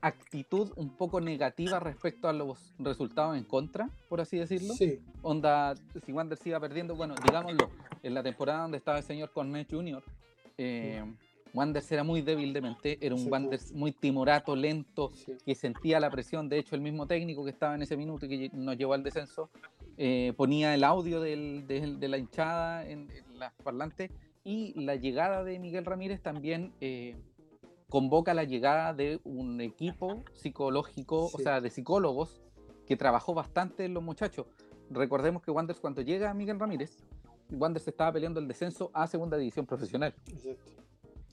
actitud 0.00 0.72
un 0.74 0.90
poco 0.90 1.20
negativa 1.20 1.78
respecto 1.78 2.28
a 2.28 2.32
los 2.32 2.74
resultados 2.80 3.36
en 3.36 3.44
contra, 3.44 3.88
por 4.08 4.20
así 4.20 4.36
decirlo. 4.36 4.74
Sí, 4.74 4.98
Onda, 5.22 5.74
si 6.04 6.10
Wanders 6.12 6.44
iba 6.44 6.58
perdiendo, 6.58 6.96
bueno, 6.96 7.14
digámoslo, 7.24 7.70
en 8.02 8.14
la 8.14 8.24
temporada 8.24 8.62
donde 8.62 8.78
estaba 8.78 8.98
el 8.98 9.04
señor 9.04 9.30
Cornet 9.32 9.68
Jr., 9.70 10.02
eh, 10.58 11.04
Wanders 11.54 11.90
era 11.92 12.02
muy 12.02 12.20
débil 12.20 12.52
de 12.52 12.60
mente, 12.60 12.98
era 13.00 13.14
un 13.14 13.20
Sí, 13.22 13.28
Wanders 13.30 13.72
muy 13.72 13.92
timorato, 13.92 14.56
lento, 14.56 15.12
sí. 15.14 15.34
que 15.44 15.54
sentía 15.54 16.00
la 16.00 16.10
presión, 16.10 16.48
de 16.48 16.58
hecho 16.58 16.74
el 16.74 16.80
mismo 16.80 17.06
técnico 17.06 17.44
que 17.44 17.50
estaba 17.50 17.76
en 17.76 17.82
ese 17.82 17.96
minuto 17.96 18.26
y 18.26 18.28
que 18.28 18.50
nos 18.56 18.76
llevó 18.76 18.92
al 18.94 19.04
descenso, 19.04 19.50
eh, 19.98 20.32
ponía 20.36 20.74
el 20.74 20.82
audio 20.82 21.20
del- 21.20 21.64
de 21.68 22.08
la 22.08 22.18
hinchada 22.18 22.84
en, 22.88 23.08
en 23.12 23.38
las 23.38 23.52
parlantes 23.62 24.10
y 24.44 24.74
la 24.80 24.96
llegada 24.96 25.44
de 25.44 25.58
Miguel 25.60 25.84
Ramírez 25.84 26.20
también 26.20 26.72
eh, 26.80 27.14
convoca 27.88 28.34
la 28.34 28.44
llegada 28.44 28.94
de 28.94 29.20
un 29.24 29.60
equipo 29.60 30.24
psicológico, 30.34 31.26
o 31.26 31.38
sea, 31.38 31.60
de 31.60 31.70
psicólogos 31.70 32.42
que 32.86 32.96
trabajó 32.96 33.34
bastante 33.34 33.84
en 33.84 33.94
los 33.94 34.02
muchachos. 34.02 34.46
Recordemos 34.90 35.42
que 35.42 35.50
Wanderers 35.50 35.80
cuando 35.80 36.02
llega 36.02 36.32
Miguel 36.34 36.58
Ramírez, 36.58 36.98
Wanderers 37.50 37.88
estaba 37.88 38.12
peleando 38.12 38.40
el 38.40 38.48
descenso 38.48 38.90
a 38.92 39.06
segunda 39.06 39.36
división 39.36 39.66
profesional. 39.66 40.14
Exacto. 40.26 40.72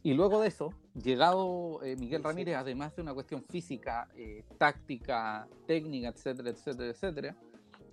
Y 0.06 0.14
luego 0.14 0.42
de 0.42 0.50
eso, 0.50 0.74
llegado 1.02 1.82
eh, 1.82 1.96
Miguel. 1.96 2.24
Ramírez, 2.24 2.58
además 2.58 2.94
de 2.94 3.02
una 3.02 3.14
cuestión 3.14 3.42
física, 3.42 4.10
eh, 4.16 4.44
táctica, 4.58 5.48
técnica, 5.66 6.10
etcétera, 6.10 6.50
etcétera, 6.50 6.90
etcétera, 6.90 7.38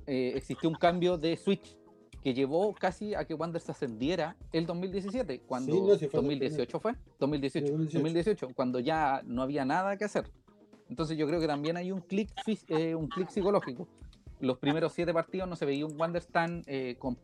eh, 0.07 0.33
existió 0.35 0.69
un 0.69 0.75
cambio 0.75 1.17
de 1.17 1.37
switch 1.37 1.77
que 2.23 2.35
llevó 2.35 2.75
casi 2.75 3.15
a 3.15 3.25
que 3.25 3.35
Wanderers 3.35 3.71
ascendiera 3.71 4.37
el 4.53 4.67
2017, 4.67 5.41
cuando 5.41 5.73
Sí, 5.73 5.81
no, 5.81 5.95
sí 5.97 6.07
fue 6.09 6.21
2018 6.21 6.81
fue, 6.81 6.95
2018, 7.19 7.67
2018. 7.67 7.99
2018, 7.99 8.49
cuando 8.55 8.79
ya 8.81 9.23
no 9.25 9.43
había 9.43 9.65
nada 9.65 9.97
que 9.97 10.05
hacer. 10.05 10.31
Entonces 10.89 11.17
yo 11.17 11.27
creo 11.27 11.41
que 11.41 11.47
también 11.47 11.77
hay 11.77 11.93
un 11.93 12.01
clic 12.01 12.31
eh, 12.69 12.95
un 12.95 13.09
clic 13.09 13.29
psicológico. 13.31 13.87
Los 14.41 14.59
primeros 14.59 14.93
siete 14.93 15.13
partidos 15.13 15.49
no 15.49 15.55
se 15.57 15.65
veía 15.67 15.87
un 15.87 15.99
Wanderers 16.01 16.29
tan 16.29 16.63
eh, 16.67 16.97
com- 16.99 17.17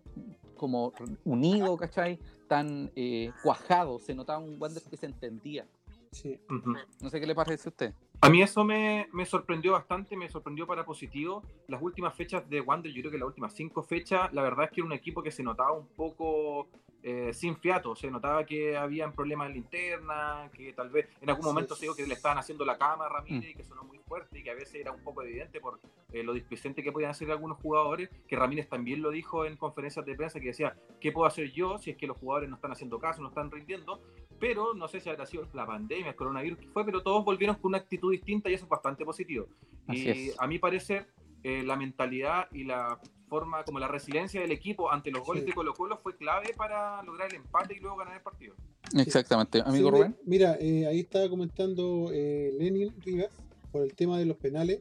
como 0.57 0.93
unido, 1.25 1.77
¿cachai? 1.77 2.19
Tan 2.49 2.91
eh, 2.95 3.33
cuajado, 3.43 3.99
se 3.99 4.15
notaba 4.15 4.39
un 4.39 4.57
Wanderers 4.61 4.89
que 4.89 4.97
se 4.97 5.07
entendía. 5.07 5.67
Sí. 6.13 6.39
Ujú. 6.49 6.75
No 7.03 7.11
sé 7.11 7.21
qué 7.21 7.27
le 7.27 7.35
parece 7.35 7.69
a 7.69 7.71
usted. 7.71 7.95
A 8.21 8.31
mí 8.31 8.43
eso 8.43 8.65
me, 8.65 9.09
me 9.13 9.27
sorprendió 9.27 9.73
bastante, 9.73 10.17
me 10.17 10.29
sorprendió 10.29 10.67
para 10.67 10.85
positivo. 10.85 11.43
Las 11.69 11.83
últimas 11.83 12.15
fechas 12.15 12.49
de 12.49 12.61
Wander, 12.61 12.93
yo 12.93 13.03
creo 13.03 13.13
que 13.13 13.19
las 13.19 13.29
últimas 13.29 13.55
cinco 13.55 13.83
fechas, 13.83 14.33
la 14.33 14.43
verdad 14.43 14.65
es 14.65 14.71
que 14.71 14.81
era 14.81 14.87
un 14.87 14.93
equipo 14.93 15.23
que 15.23 15.31
se 15.31 15.43
notaba 15.43 15.73
un 15.73 15.87
poco 15.89 16.69
eh, 17.09 17.33
sin 17.33 17.57
fiato, 17.57 17.95
se 17.95 18.11
notaba 18.11 18.45
que 18.45 18.77
habían 18.77 19.13
problemas 19.13 19.47
en 19.47 19.53
la 19.53 19.59
interna, 19.59 20.51
que 20.53 20.73
tal 20.73 20.91
vez 20.91 21.09
en 21.21 21.31
algún 21.31 21.45
Sí. 21.45 21.49
momento 21.51 21.77
se 21.77 21.83
dijo 21.83 21.95
que 21.95 22.05
le 22.05 22.15
estaban 22.15 22.37
haciendo 22.37 22.65
la 22.65 22.77
cama 22.77 23.07
a 23.07 23.09
Ramírez 23.09 23.51
y 23.51 23.55
que 23.55 23.63
sonó 23.63 23.85
muy 23.85 23.99
fuerte 24.01 24.41
y 24.41 24.43
que 24.43 24.51
a 24.51 24.55
veces 24.55 24.75
era 24.75 24.91
un 24.91 25.05
poco 25.05 25.23
evidente 25.23 25.61
por 25.61 25.79
eh, 26.13 26.25
lo 26.25 26.33
displicente 26.33 26.83
que 26.83 26.91
podían 26.91 27.13
hacer 27.13 27.31
algunos 27.31 27.59
jugadores, 27.59 28.11
que 28.27 28.35
Ramírez 28.35 28.69
también 28.69 29.03
lo 29.03 29.11
dijo 29.13 29.45
en 29.45 29.57
conferencias 29.57 30.05
de 30.05 30.17
prensa, 30.17 30.41
que 30.41 30.47
decía, 30.49 30.77
¿qué 31.01 31.13
puedo 31.13 31.27
hacer 31.29 31.53
yo 31.53 31.79
si 31.79 31.91
es 31.91 31.97
que 31.97 32.09
los 32.09 32.17
jugadores 32.19 32.49
no 32.51 32.57
están 32.57 32.73
haciendo 32.73 32.99
caso, 32.99 33.23
no 33.23 33.29
están 33.29 33.53
rindiendo? 33.53 34.03
Pero 34.41 34.75
no 34.75 34.89
sé 34.89 34.99
si 34.99 35.09
habrá 35.09 35.27
sido 35.27 35.47
la 35.53 35.65
pandemia, 35.65 36.09
el 36.09 36.17
coronavirus 36.17 36.59
que 36.59 36.69
fue, 36.69 36.85
pero 36.85 37.03
todos 37.05 37.25
volvieron 37.25 37.55
con 37.57 37.69
una 37.71 37.79
actitud 37.79 38.11
distinta 38.11 38.51
y 38.51 38.55
eso 38.55 38.65
es 38.65 38.69
bastante 38.69 39.05
positivo. 39.05 39.47
Así 39.87 40.03
y 40.07 40.09
es. 40.31 40.41
a 40.41 40.47
mi 40.49 40.59
parecer, 40.59 41.07
eh, 41.45 41.63
la 41.63 41.77
mentalidad 41.77 42.49
y 42.51 42.65
la 42.65 42.99
forma, 43.27 43.65
como 43.65 43.79
la 43.79 43.89
resiliencia 43.89 44.41
del 44.41 44.53
equipo 44.53 44.91
ante 44.91 45.11
los 45.11 45.25
goles 45.25 45.43
Sí. 45.45 45.51
de 45.51 45.55
Colo 45.55 45.75
Colo 45.75 45.99
fue 45.99 46.17
clave 46.17 46.53
para 46.57 47.03
lograr 47.03 47.29
el 47.31 47.37
empate 47.37 47.75
y 47.77 47.81
luego 47.81 47.97
ganar 47.97 48.17
el 48.17 48.23
partido. 48.23 48.55
Exactamente. 48.97 49.61
Amigo 49.65 49.91
Sí, 49.91 49.97
Rubén. 49.97 50.17
Mira, 50.25 50.57
eh, 50.61 50.87
ahí 50.87 51.01
estaba 51.01 51.29
comentando 51.29 52.11
eh, 52.13 52.53
Lenin 52.59 52.95
Rivas 53.01 53.31
por 53.73 53.83
el 53.83 53.95
tema 53.95 54.19
de 54.19 54.27
los 54.27 54.37
penales. 54.37 54.81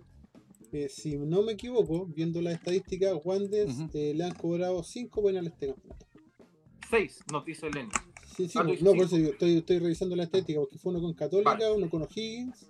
Eh, 0.72 0.90
si 0.90 1.18
no 1.18 1.42
me 1.42 1.54
equivoco, 1.54 2.06
viendo 2.06 2.42
las 2.42 2.54
estadísticas, 2.56 3.14
Wanderers 3.24 3.78
Ujú. 3.80 3.90
eh, 3.94 4.14
le 4.16 4.24
han 4.26 4.34
cobrado 4.34 4.84
5 4.84 5.24
penales 5.24 5.54
este 5.54 5.68
campeonato. 5.68 6.06
Seis, 6.90 7.20
nos 7.32 7.44
dice 7.46 7.70
Lenny. 7.72 7.90
Sí, 8.36 8.48
sí, 8.50 8.60
Ah, 8.60 8.64
no, 8.64 8.74
no, 8.74 8.92
por 8.94 9.06
eso 9.06 9.16
digo, 9.16 9.30
estoy, 9.32 9.58
estoy 9.58 9.80
revisando 9.80 10.16
la 10.16 10.24
estadística, 10.24 10.60
porque 10.60 10.78
fue 10.78 10.92
uno 10.92 11.02
con 11.02 11.14
Católica, 11.14 11.52
Vale. 11.52 11.72
uno 11.72 11.90
con 11.90 12.02
O'Higgins, 12.04 12.70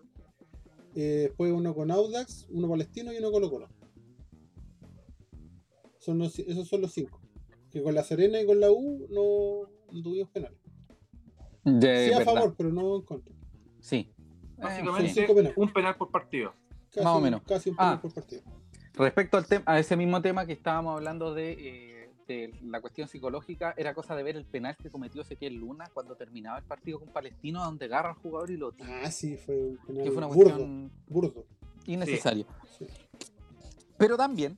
eh, 0.96 1.26
después 1.28 1.52
uno 1.52 1.74
con 1.74 1.90
Audax, 1.92 2.48
uno 2.52 2.70
Palestino 2.70 3.12
y 3.12 3.18
uno 3.18 3.32
Colo 3.32 3.50
Colo. 3.50 3.68
Son 6.06 6.20
los- 6.20 6.38
esos 6.38 6.68
son 6.68 6.82
los 6.82 6.92
cinco. 6.94 7.20
Que 7.72 7.82
con 7.82 7.96
la 7.96 8.04
Serena 8.04 8.40
y 8.40 8.46
con 8.46 8.60
la 8.60 8.70
U 8.72 9.08
no, 9.10 9.70
no 9.92 10.04
tuvimos 10.04 10.30
penales. 10.30 10.60
De 11.64 12.08
Sí 12.08 12.14
a 12.14 12.20
verdad. 12.20 12.34
favor, 12.36 12.54
pero 12.56 12.70
no 12.72 12.96
en 12.98 13.02
contra. 13.02 13.34
Sí. 13.80 14.12
Básicamente, 14.58 15.08
Eh, 15.08 15.10
sí. 15.14 15.20
Cinco 15.22 15.36
penales. 15.36 15.58
un 15.58 15.74
penal 15.74 15.96
por 15.98 16.12
partido. 16.12 16.54
Casi, 16.92 17.04
Más 17.04 17.16
o 17.16 17.20
menos. 17.22 17.42
Casi 17.42 17.70
un 17.72 17.76
penal 17.76 17.96
Ah. 17.96 18.02
por 18.02 18.14
partido. 18.14 18.44
Respecto 18.94 19.36
al 19.38 19.48
tema, 19.48 19.64
a 19.66 19.80
ese 19.80 19.98
mismo 19.98 20.22
tema 20.22 20.46
que 20.46 20.54
estábamos 20.54 20.96
hablando 20.96 21.34
de, 21.34 21.52
eh, 21.54 22.10
de 22.28 22.52
la 22.64 22.80
cuestión 22.82 23.08
psicológica, 23.08 23.74
era 23.78 23.94
cosa 23.96 24.16
de 24.16 24.24
ver 24.24 24.38
el 24.38 24.46
penal 24.46 24.78
que 24.78 24.90
cometió 24.92 25.22
Ezequiel 25.24 25.56
Luna 25.56 25.90
cuando 25.94 26.16
terminaba 26.16 26.60
el 26.60 26.64
partido 26.66 27.00
con 27.00 27.10
Palestino, 27.10 27.64
donde 27.64 27.86
agarra 27.86 28.10
al 28.12 28.16
jugador 28.16 28.52
y 28.52 28.58
lo 28.58 28.72
tira. 28.72 29.02
Ah, 29.04 29.12
sí, 29.12 29.36
fue 29.38 29.56
un 29.60 29.78
penal 29.86 30.04
que 30.04 30.10
fue 30.12 30.18
una 30.20 30.28
burdo, 30.28 30.44
cuestión 30.44 30.92
burdo. 31.08 31.46
innecesaria. 31.88 32.46
Sí. 32.78 32.86
Pero 33.98 34.16
también 34.18 34.58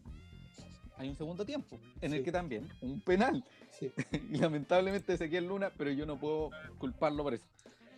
hay 0.98 1.10
un 1.10 1.16
segundo 1.16 1.46
tiempo 1.46 1.78
en 2.02 2.14
el 2.14 2.24
que 2.24 2.32
también 2.32 2.68
un 2.82 3.00
penal. 3.02 3.44
Sí. 3.72 3.92
y 4.32 4.38
lamentablemente 4.38 5.14
Ezequiel 5.14 5.48
Luna, 5.48 5.72
pero 5.78 5.92
yo 5.92 6.06
no 6.06 6.18
puedo 6.20 6.50
culparlo 6.78 7.24
por 7.24 7.34
eso. 7.34 7.46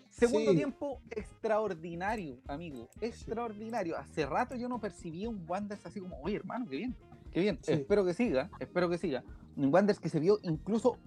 Segundo 0.09 0.51
Sí. 0.51 0.57
tiempo 0.57 1.01
extraordinario, 1.11 2.39
amigo, 2.47 2.89
extraordinario. 2.99 3.97
Hace 3.97 4.25
rato 4.25 4.55
yo 4.55 4.67
no 4.67 4.79
percibía 4.79 5.29
un 5.29 5.45
Wanderers 5.47 5.85
así 5.85 5.99
como, 5.99 6.19
oye 6.21 6.35
hermano, 6.37 6.67
qué 6.67 6.77
bien, 6.77 6.95
qué 7.31 7.39
bien. 7.41 7.59
Espero 7.67 8.03
que 8.03 8.13
siga, 8.13 8.49
espero 8.59 8.89
que 8.89 8.97
siga. 8.97 9.23
Un 9.55 9.73
Wanderers 9.73 9.99
que 9.99 10.09
se 10.09 10.19
vio 10.19 10.39
incluso 10.43 10.97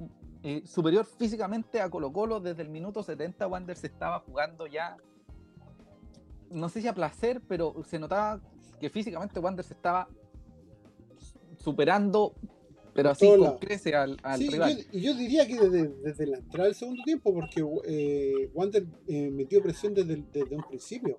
eh, 0.45 0.63
superior 0.67 1.05
físicamente 1.05 1.81
a 1.81 1.91
Colo 1.91 2.13
Colo 2.13 2.41
desde 2.41 2.63
el 2.63 2.69
minuto 2.69 3.03
70. 3.03 3.47
Wanderers 3.47 3.85
estaba 3.85 4.21
jugando 4.21 4.67
ya, 4.67 4.97
no 6.51 6.69
sé 6.69 6.81
si 6.81 6.89
a 6.89 6.95
placer, 6.95 7.41
pero 7.49 7.83
se 7.85 7.99
notaba 7.99 8.41
que 8.81 8.89
físicamente 8.89 9.41
Wanderers 9.41 9.71
estaba 9.73 10.09
superando, 11.63 12.35
pero 12.95 13.11
así 13.11 13.27
con 13.27 13.59
crece 13.59 13.95
al, 13.95 14.17
al 14.23 14.39
Sí, 14.39 14.49
rival. 14.49 14.77
yo, 14.77 14.85
y 14.93 15.01
yo 15.01 15.15
diría 15.15 15.47
que 15.47 15.59
desde, 15.59 15.89
desde 15.89 16.27
la 16.27 16.39
entrada 16.39 16.67
del 16.67 16.75
segundo 16.75 17.03
tiempo, 17.05 17.33
porque 17.33 17.65
eh, 17.87 18.51
Wander 18.55 18.85
eh, 19.09 19.31
metió 19.31 19.63
presión 19.63 19.95
desde, 19.95 20.23
desde 20.33 20.57
un 20.57 20.63
principio. 20.65 21.19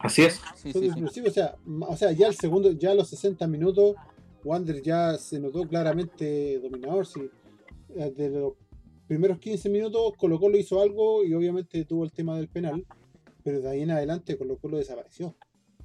Así 0.00 0.22
es. 0.22 0.40
Sí, 0.54 0.72
sí, 0.72 0.80
desde 0.80 0.94
principio, 0.94 1.30
o 1.30 1.34
sea, 1.34 1.56
o 1.88 1.96
sea, 1.96 2.12
ya 2.12 2.28
el 2.28 2.34
segundo, 2.34 2.70
ya 2.72 2.90
a 2.92 2.94
los 2.94 3.08
60 3.08 3.46
minutos, 3.46 3.96
Wander 4.44 4.80
ya 4.82 5.16
se 5.18 5.40
notó 5.40 5.66
claramente 5.66 6.58
dominador. 6.60 7.06
Sí. 7.06 7.28
Eh, 7.96 8.12
De 8.16 8.28
los 8.30 8.52
primeros 9.08 9.38
15 9.38 9.68
minutos, 9.70 10.12
Colo 10.18 10.38
Colo 10.38 10.58
hizo 10.58 10.80
algo 10.82 11.24
y 11.24 11.32
obviamente 11.34 11.84
tuvo 11.86 12.04
el 12.04 12.12
tema 12.12 12.36
del 12.36 12.48
penal, 12.48 12.86
pero 13.42 13.60
de 13.62 13.68
ahí 13.70 13.80
en 13.82 13.90
adelante 13.90 14.36
Colo 14.36 14.58
Colo 14.58 14.76
desapareció. 14.76 15.34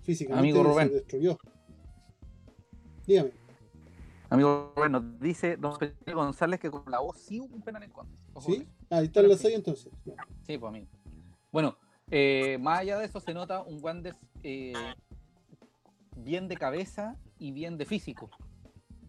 Físicamente 0.01 0.49
Amigo 0.49 0.63
Rubén. 0.63 0.89
se 0.89 0.95
destruyó. 0.95 1.37
Dígame. 3.07 3.31
Amigo, 4.33 4.73
bueno, 4.75 4.99
dice 5.19 5.57
Don 5.57 5.77
González 6.13 6.59
que 6.59 6.71
con 6.71 6.83
la 6.89 6.99
voz 6.99 7.17
sí 7.19 7.39
hubo 7.39 7.53
un 7.55 7.61
penal 7.61 7.83
en 7.83 7.91
contra. 7.91 8.17
Ojo 8.33 8.47
¿Sí? 8.51 8.55
eso. 8.55 8.65
Ahí 8.89 9.05
están 9.05 9.27
las. 9.29 9.39
6 9.39 9.55
entonces. 9.55 9.93
Sí, 10.41 10.57
pues 10.57 10.69
amigo. 10.69 10.87
Bueno, 11.51 11.77
eh, 12.09 12.57
más 12.59 12.79
allá 12.79 12.97
de 12.97 13.05
eso 13.05 13.19
se 13.19 13.33
nota 13.33 13.61
un 13.61 13.77
Wanderers 13.83 14.19
eh, 14.41 14.73
bien 16.17 16.47
de 16.47 16.57
cabeza 16.57 17.15
y 17.37 17.51
bien 17.51 17.77
de 17.77 17.85
físico. 17.85 18.29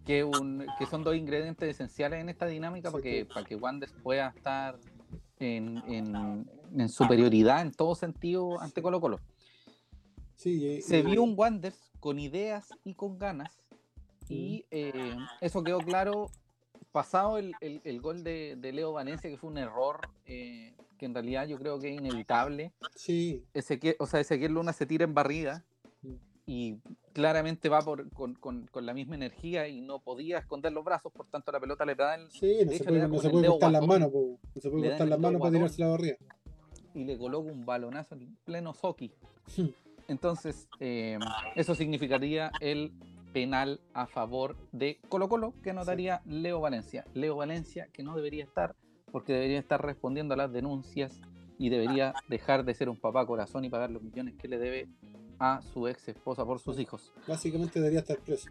Que, 0.05 0.23
un, 0.25 0.67
que 0.79 0.85
son 0.85 1.03
dos 1.03 1.17
ingredientes 1.17 1.67
esenciales 1.71 2.21
en 2.21 2.29
esta 2.29 2.45
dinámica 2.47 2.91
para 2.91 3.03
que, 3.03 3.25
para 3.25 3.47
que 3.47 3.57
Wanderers 3.57 3.95
pueda 4.03 4.29
estar 4.37 4.79
en, 5.39 5.79
en- 5.89 6.51
en 6.77 6.89
superioridad 6.91 7.63
en 7.63 7.73
todo 7.73 7.95
sentido 7.95 8.61
ante 8.61 8.83
Colo 8.83 9.01
Colo. 9.01 9.21
Sí, 10.37 10.63
y- 10.63 10.83
Se 10.83 11.01
vio 11.03 11.23
un 11.23 11.33
Wanderers 11.35 11.91
con 12.01 12.19
ideas 12.19 12.69
y 12.85 12.93
con 12.95 13.19
ganas 13.19 13.64
y 14.29 14.65
eh, 14.71 15.17
eso 15.41 15.63
quedó 15.65 15.79
claro 15.79 16.31
pasado 16.93 17.39
el, 17.39 17.55
el- 17.61 17.81
el 17.85 18.01
gol 18.01 18.23
de, 18.25 18.57
de 18.57 18.73
Leo 18.73 18.93
Valencia, 18.93 19.29
que 19.31 19.37
fue 19.37 19.51
un 19.51 19.59
error 19.59 20.01
eh, 20.27 20.75
que 20.99 21.07
en 21.07 21.15
realidad 21.15 21.47
yo 21.49 21.59
creo 21.59 21.79
que 21.81 21.93
es 21.93 22.01
inevitable. 22.01 22.73
Sí, 22.95 23.45
Ezequiel, 23.53 23.97
o 23.99 24.07
sea, 24.07 24.21
Ezequiel 24.21 24.53
Luna 24.53 24.73
se 24.73 24.87
tira 24.87 25.05
en 25.05 25.15
barrida 25.15 25.65
Mm. 26.03 26.15
y 26.47 26.77
claramente 27.15 27.69
va 27.71 27.81
por, 27.81 28.11
con, 28.11 28.35
con- 28.35 28.67
con 28.67 28.85
la 28.85 28.93
misma 28.93 29.15
energía 29.15 29.67
y 29.69 29.81
no 29.81 30.01
podía 30.01 30.39
esconder 30.39 30.71
los 30.73 30.85
brazos, 30.85 31.11
por 31.13 31.27
tanto 31.27 31.51
la 31.51 31.59
pelota 31.61 31.85
le 31.87 31.95
da 31.95 32.15
el- 32.17 32.31
sí, 32.31 32.59
no 32.65 32.71
de 32.71 32.77
se 32.79 32.85
puede, 32.85 33.09
no 33.09 33.19
se 33.19 33.31
puede 33.31 33.47
cortar 33.49 33.73
las 33.73 33.87
manos, 33.87 34.11
po. 34.13 34.39
no 34.55 34.61
se 34.61 34.71
puede 34.71 34.89
cortar 34.91 35.09
las 35.09 35.19
manos 35.19 35.41
para 35.41 35.53
tirarse 35.53 35.81
la 35.81 35.89
barriga. 35.89 36.17
y 36.95 37.05
le 37.05 37.17
coloca 37.19 37.51
un 37.51 37.65
balonazo 37.67 38.15
en 38.15 38.37
pleno 38.45 38.73
soki. 38.75 39.11
Hmm. 39.57 39.69
Entonces, 40.09 40.69
eh, 40.81 41.19
eso 41.57 41.75
significaría 41.75 42.53
el 42.61 42.93
penal 43.35 43.81
a 43.93 44.07
favor 44.07 44.57
de 44.73 44.99
Colo 45.11 45.29
Colo 45.29 45.53
que 45.63 45.71
anotaría 45.71 46.23
Leo 46.25 46.61
Valencia. 46.61 47.05
Leo 47.13 47.37
Valencia 47.37 47.89
que 47.93 48.03
no 48.05 48.15
debería 48.17 48.45
estar 48.45 48.75
porque 49.13 49.33
debería 49.33 49.59
estar 49.59 49.85
respondiendo 49.85 50.35
a 50.35 50.37
las 50.37 50.53
denuncias 50.53 51.21
y 51.59 51.69
debería 51.69 52.15
dejar 52.29 52.65
de 52.65 52.75
ser 52.75 52.89
un 52.89 52.97
papá 52.97 53.27
corazón 53.27 53.65
y 53.65 53.69
pagar 53.69 53.91
los 53.91 54.03
millones 54.03 54.35
que 54.39 54.49
le 54.49 54.59
debe 54.59 54.89
a 55.41 55.61
su 55.63 55.89
ex 55.89 56.09
esposa 56.09 56.45
por 56.47 56.61
sus 56.61 56.79
hijos. 56.79 57.13
Básicamente 57.27 57.81
debería 57.81 57.99
estar 58.01 58.19
preso. 58.19 58.49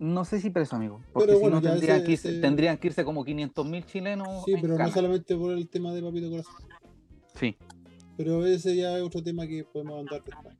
No 0.00 0.24
sé 0.24 0.40
si 0.40 0.48
preso, 0.50 0.74
amigo, 0.76 1.00
porque 1.12 1.26
Pero 1.26 1.36
si 1.38 1.42
bueno, 1.42 1.56
no 1.60 1.62
tendrían, 1.62 1.96
ese- 1.98 2.06
que 2.06 2.12
irse, 2.12 2.30
ese- 2.30 2.40
tendrían 2.40 2.78
que 2.78 2.88
irse 2.88 3.04
como 3.04 3.24
500 3.24 3.66
mil 3.66 3.84
chilenos. 3.84 4.42
Sí, 4.46 4.54
pero 4.60 4.76
no 4.78 4.90
solamente 4.90 5.36
por 5.36 5.52
el 5.52 5.68
tema 5.68 5.92
de 5.92 6.02
Papito 6.02 6.30
Corazón. 6.30 6.54
Sí, 7.34 7.56
Pero 8.16 8.44
ese 8.46 8.74
ya 8.74 8.96
es 8.96 9.02
otro 9.02 9.22
tema 9.22 9.46
que 9.46 9.64
podemos 9.64 10.00
andar 10.00 10.22
después. 10.24 10.56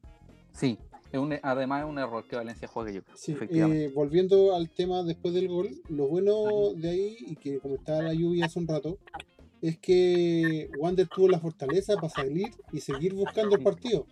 Sí. 0.52 0.78
Es 1.12 1.18
un- 1.18 1.38
además 1.42 1.84
es 1.84 1.90
un 1.90 1.98
error 1.98 2.24
que 2.24 2.36
Valencia 2.36 2.66
juegue, 2.66 2.94
yo. 2.94 3.00
Sí, 3.14 3.36
eh, 3.50 3.92
volviendo 3.94 4.54
al 4.56 4.70
tema 4.70 5.02
después 5.02 5.34
del 5.34 5.48
gol, 5.48 5.68
lo 5.90 6.06
bueno 6.08 6.72
de 6.74 6.88
ahí, 6.90 7.16
y 7.20 7.36
que 7.36 7.58
comentaba 7.58 8.02
la 8.02 8.14
lluvia 8.14 8.46
hace 8.46 8.58
un 8.58 8.66
rato, 8.66 8.96
es 9.60 9.78
que 9.78 10.70
Wander 10.78 11.06
tuvo 11.08 11.28
la 11.28 11.38
fortaleza 11.38 11.94
para 11.96 12.08
salir 12.08 12.48
y 12.72 12.80
seguir 12.80 13.14
buscando 13.14 13.54
el 13.56 13.62
partido. 13.62 14.06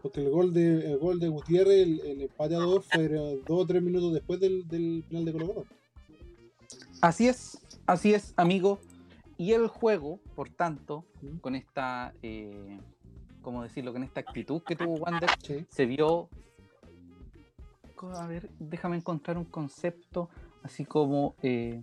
Porque 0.00 0.20
el 0.20 0.30
gol 0.30 0.52
de, 0.52 0.90
el 0.92 0.98
gol 0.98 1.20
de 1.20 1.28
Gutiérrez, 1.28 1.82
el, 1.86 2.00
el 2.00 2.22
empate 2.22 2.56
a 2.56 2.58
dos, 2.58 2.86
fue 2.86 3.06
dos 3.08 3.42
o 3.46 3.66
tres 3.66 3.82
minutos 3.82 4.12
después 4.12 4.40
del, 4.40 4.66
del 4.66 5.04
final 5.06 5.24
de 5.26 5.32
Colo 5.32 5.46
Colo. 5.48 5.66
Así 7.00 7.28
es, 7.28 7.58
así 7.86 8.12
es, 8.14 8.32
amigo. 8.36 8.78
Y 9.38 9.52
el 9.52 9.66
juego, 9.68 10.18
por 10.34 10.48
tanto, 10.48 11.04
con 11.40 11.54
esta, 11.54 12.14
eh, 12.22 12.78
¿cómo 13.42 13.62
decirlo? 13.62 13.92
Con 13.92 14.02
esta 14.02 14.20
actitud 14.20 14.62
que 14.62 14.76
tuvo 14.76 14.94
Wander, 14.94 15.28
Sí. 15.42 15.66
se 15.68 15.86
vio. 15.86 16.28
A 18.14 18.26
ver, 18.26 18.48
déjame 18.58 18.96
encontrar 18.96 19.38
un 19.38 19.44
concepto 19.44 20.28
así 20.64 20.84
como 20.84 21.34
eh, 21.42 21.82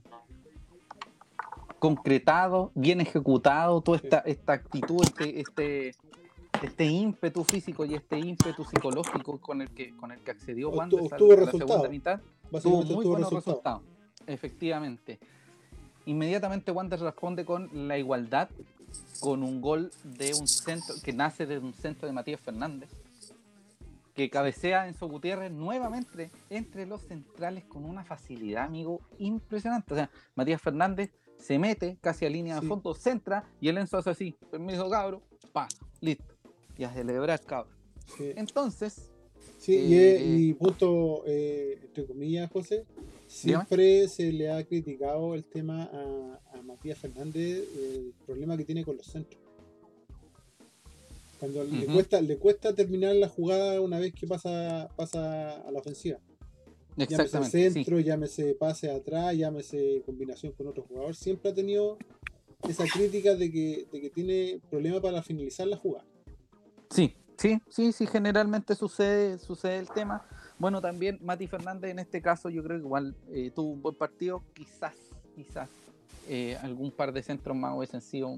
concretado, 1.80 2.72
bien 2.76 3.00
ejecutado, 3.02 3.82
toda 3.82 3.98
esta, 3.98 4.20
esta 4.20 4.54
actitud, 4.54 5.02
este, 5.04 5.40
este, 5.40 5.92
este 6.62 6.86
ímpetu 6.86 7.44
físico 7.46 7.86
y 7.86 7.96
este 7.96 8.20
ímpetu 8.20 8.66
psicológico 8.66 9.40
con 9.40 9.62
el 9.62 9.70
que, 9.70 9.96
con 9.96 10.12
el 10.12 10.20
que 10.20 10.32
accedió 10.32 10.70
Wander 10.72 11.00
a 11.00 11.04
la 11.04 11.18
resultado. 11.18 11.68
segunda 11.68 11.90
mitad 11.90 12.20
tuvo 12.62 12.84
muy 12.84 13.06
buenos 13.06 13.32
resultado. 13.32 13.80
resultados. 13.80 13.82
Efectivamente. 14.28 15.20
Inmediatamente 16.06 16.72
Wander 16.72 17.00
responde 17.00 17.46
con 17.46 17.70
la 17.88 17.98
igualdad, 17.98 18.50
con 19.20 19.44
un 19.44 19.62
gol 19.62 19.92
de 20.04 20.34
un 20.34 20.48
centro 20.48 20.96
que 21.04 21.14
nace 21.14 21.46
de 21.46 21.58
un 21.60 21.74
centro 21.74 22.08
de 22.08 22.14
Matías 22.14 22.40
Fernández, 22.42 22.90
que 24.14 24.30
cabecea 24.30 24.88
Enzo 24.88 25.08
Gutiérrez 25.08 25.52
nuevamente 25.52 26.30
entre 26.50 26.86
los 26.86 27.02
centrales 27.04 27.64
con 27.66 27.86
una 27.86 28.04
facilidad, 28.04 28.66
amigo, 28.66 29.02
impresionante. 29.18 29.94
O 29.94 29.98
sea, 29.98 30.10
Matías 30.36 30.62
Fernández 30.62 31.12
se 31.38 31.58
mete 31.58 31.98
casi 32.02 32.26
a 32.26 32.30
línea 32.30 32.60
de 32.60 32.68
fondo, 32.68 32.94
centra 32.94 33.46
y 33.62 33.70
el 33.70 33.78
Enzo 33.78 33.98
hace 33.98 34.10
así, 34.10 34.36
permiso 34.52 34.90
cabro, 34.90 35.22
pasa, 35.54 35.78
listo. 36.02 36.26
Y 36.78 36.84
a 36.84 36.94
celebrar 36.94 37.42
cabro. 37.42 37.70
Sí. 38.18 38.32
Entonces, 38.36 39.12
Sí, 39.58 39.74
y, 39.76 39.94
Eh, 39.94 40.16
es- 40.16 40.40
y 40.40 40.54
punto, 40.54 41.24
eh, 41.26 41.80
entre 41.84 42.06
comillas, 42.06 42.50
José. 42.50 42.86
Siempre 43.30 44.08
se 44.08 44.32
le 44.32 44.52
ha 44.52 44.64
criticado 44.66 45.36
el 45.36 45.46
tema 45.46 45.84
a, 45.84 46.58
a 46.58 46.62
Matías 46.64 46.98
Fernández, 46.98 47.64
el 47.78 48.14
problema 48.26 48.58
que 48.58 48.66
tiene 48.66 48.84
con 48.84 48.98
los 48.98 49.06
centros. 49.06 49.40
Cuando 51.40 51.64
le, 51.64 51.86
cuesta, 51.86 52.20
le 52.22 52.38
cuesta 52.38 52.74
terminar 52.74 53.16
la 53.16 53.30
jugada 53.30 53.80
una 53.80 53.98
vez 53.98 54.14
que 54.14 54.28
pasa, 54.28 54.90
pasa 54.98 55.62
a 55.62 55.72
la 55.72 55.80
ofensiva. 55.80 56.20
Llámese 56.98 57.14
exactamente. 57.14 57.70
sí. 57.70 57.74
centro, 57.76 58.00
llámese 58.02 58.56
pase 58.56 58.92
atrás, 58.92 59.38
llámese 59.38 60.02
combinación 60.06 60.52
con 60.52 60.68
otro 60.68 60.84
jugador, 60.84 61.16
siempre 61.16 61.52
ha 61.52 61.54
tenido 61.54 61.98
esa 62.68 62.84
crítica 62.86 63.36
de 63.36 63.50
que, 63.50 63.88
de 63.90 64.02
que 64.02 64.10
tiene 64.10 64.60
problema 64.70 65.00
para 65.00 65.24
finalizar 65.24 65.68
la 65.68 65.78
jugada. 65.78 66.06
Sí, 66.90 67.16
sí, 67.38 67.62
sí, 67.70 67.94
sí, 67.94 68.06
generalmente 68.06 68.76
sucede, 68.76 69.38
sucede 69.38 69.78
el 69.78 69.90
tema. 69.90 70.28
Bueno, 70.60 70.82
también 70.82 71.18
Mati 71.22 71.48
Fernández 71.48 71.92
en 71.92 72.00
este 72.00 72.22
caso 72.22 72.50
yo 72.50 72.62
creo 72.64 72.78
que 72.78 72.84
igual 72.84 73.16
eh, 73.32 73.52
tuvo 73.56 73.72
un 73.72 73.82
buen 73.82 73.96
partido, 73.96 74.44
quizás, 74.54 74.94
quizás 75.36 75.70
eh, 76.28 76.58
algún 76.62 76.92
par 76.92 77.14
de 77.14 77.24
centros 77.24 77.56
más 77.56 77.76
hubiesen 77.76 78.02
sido 78.02 78.38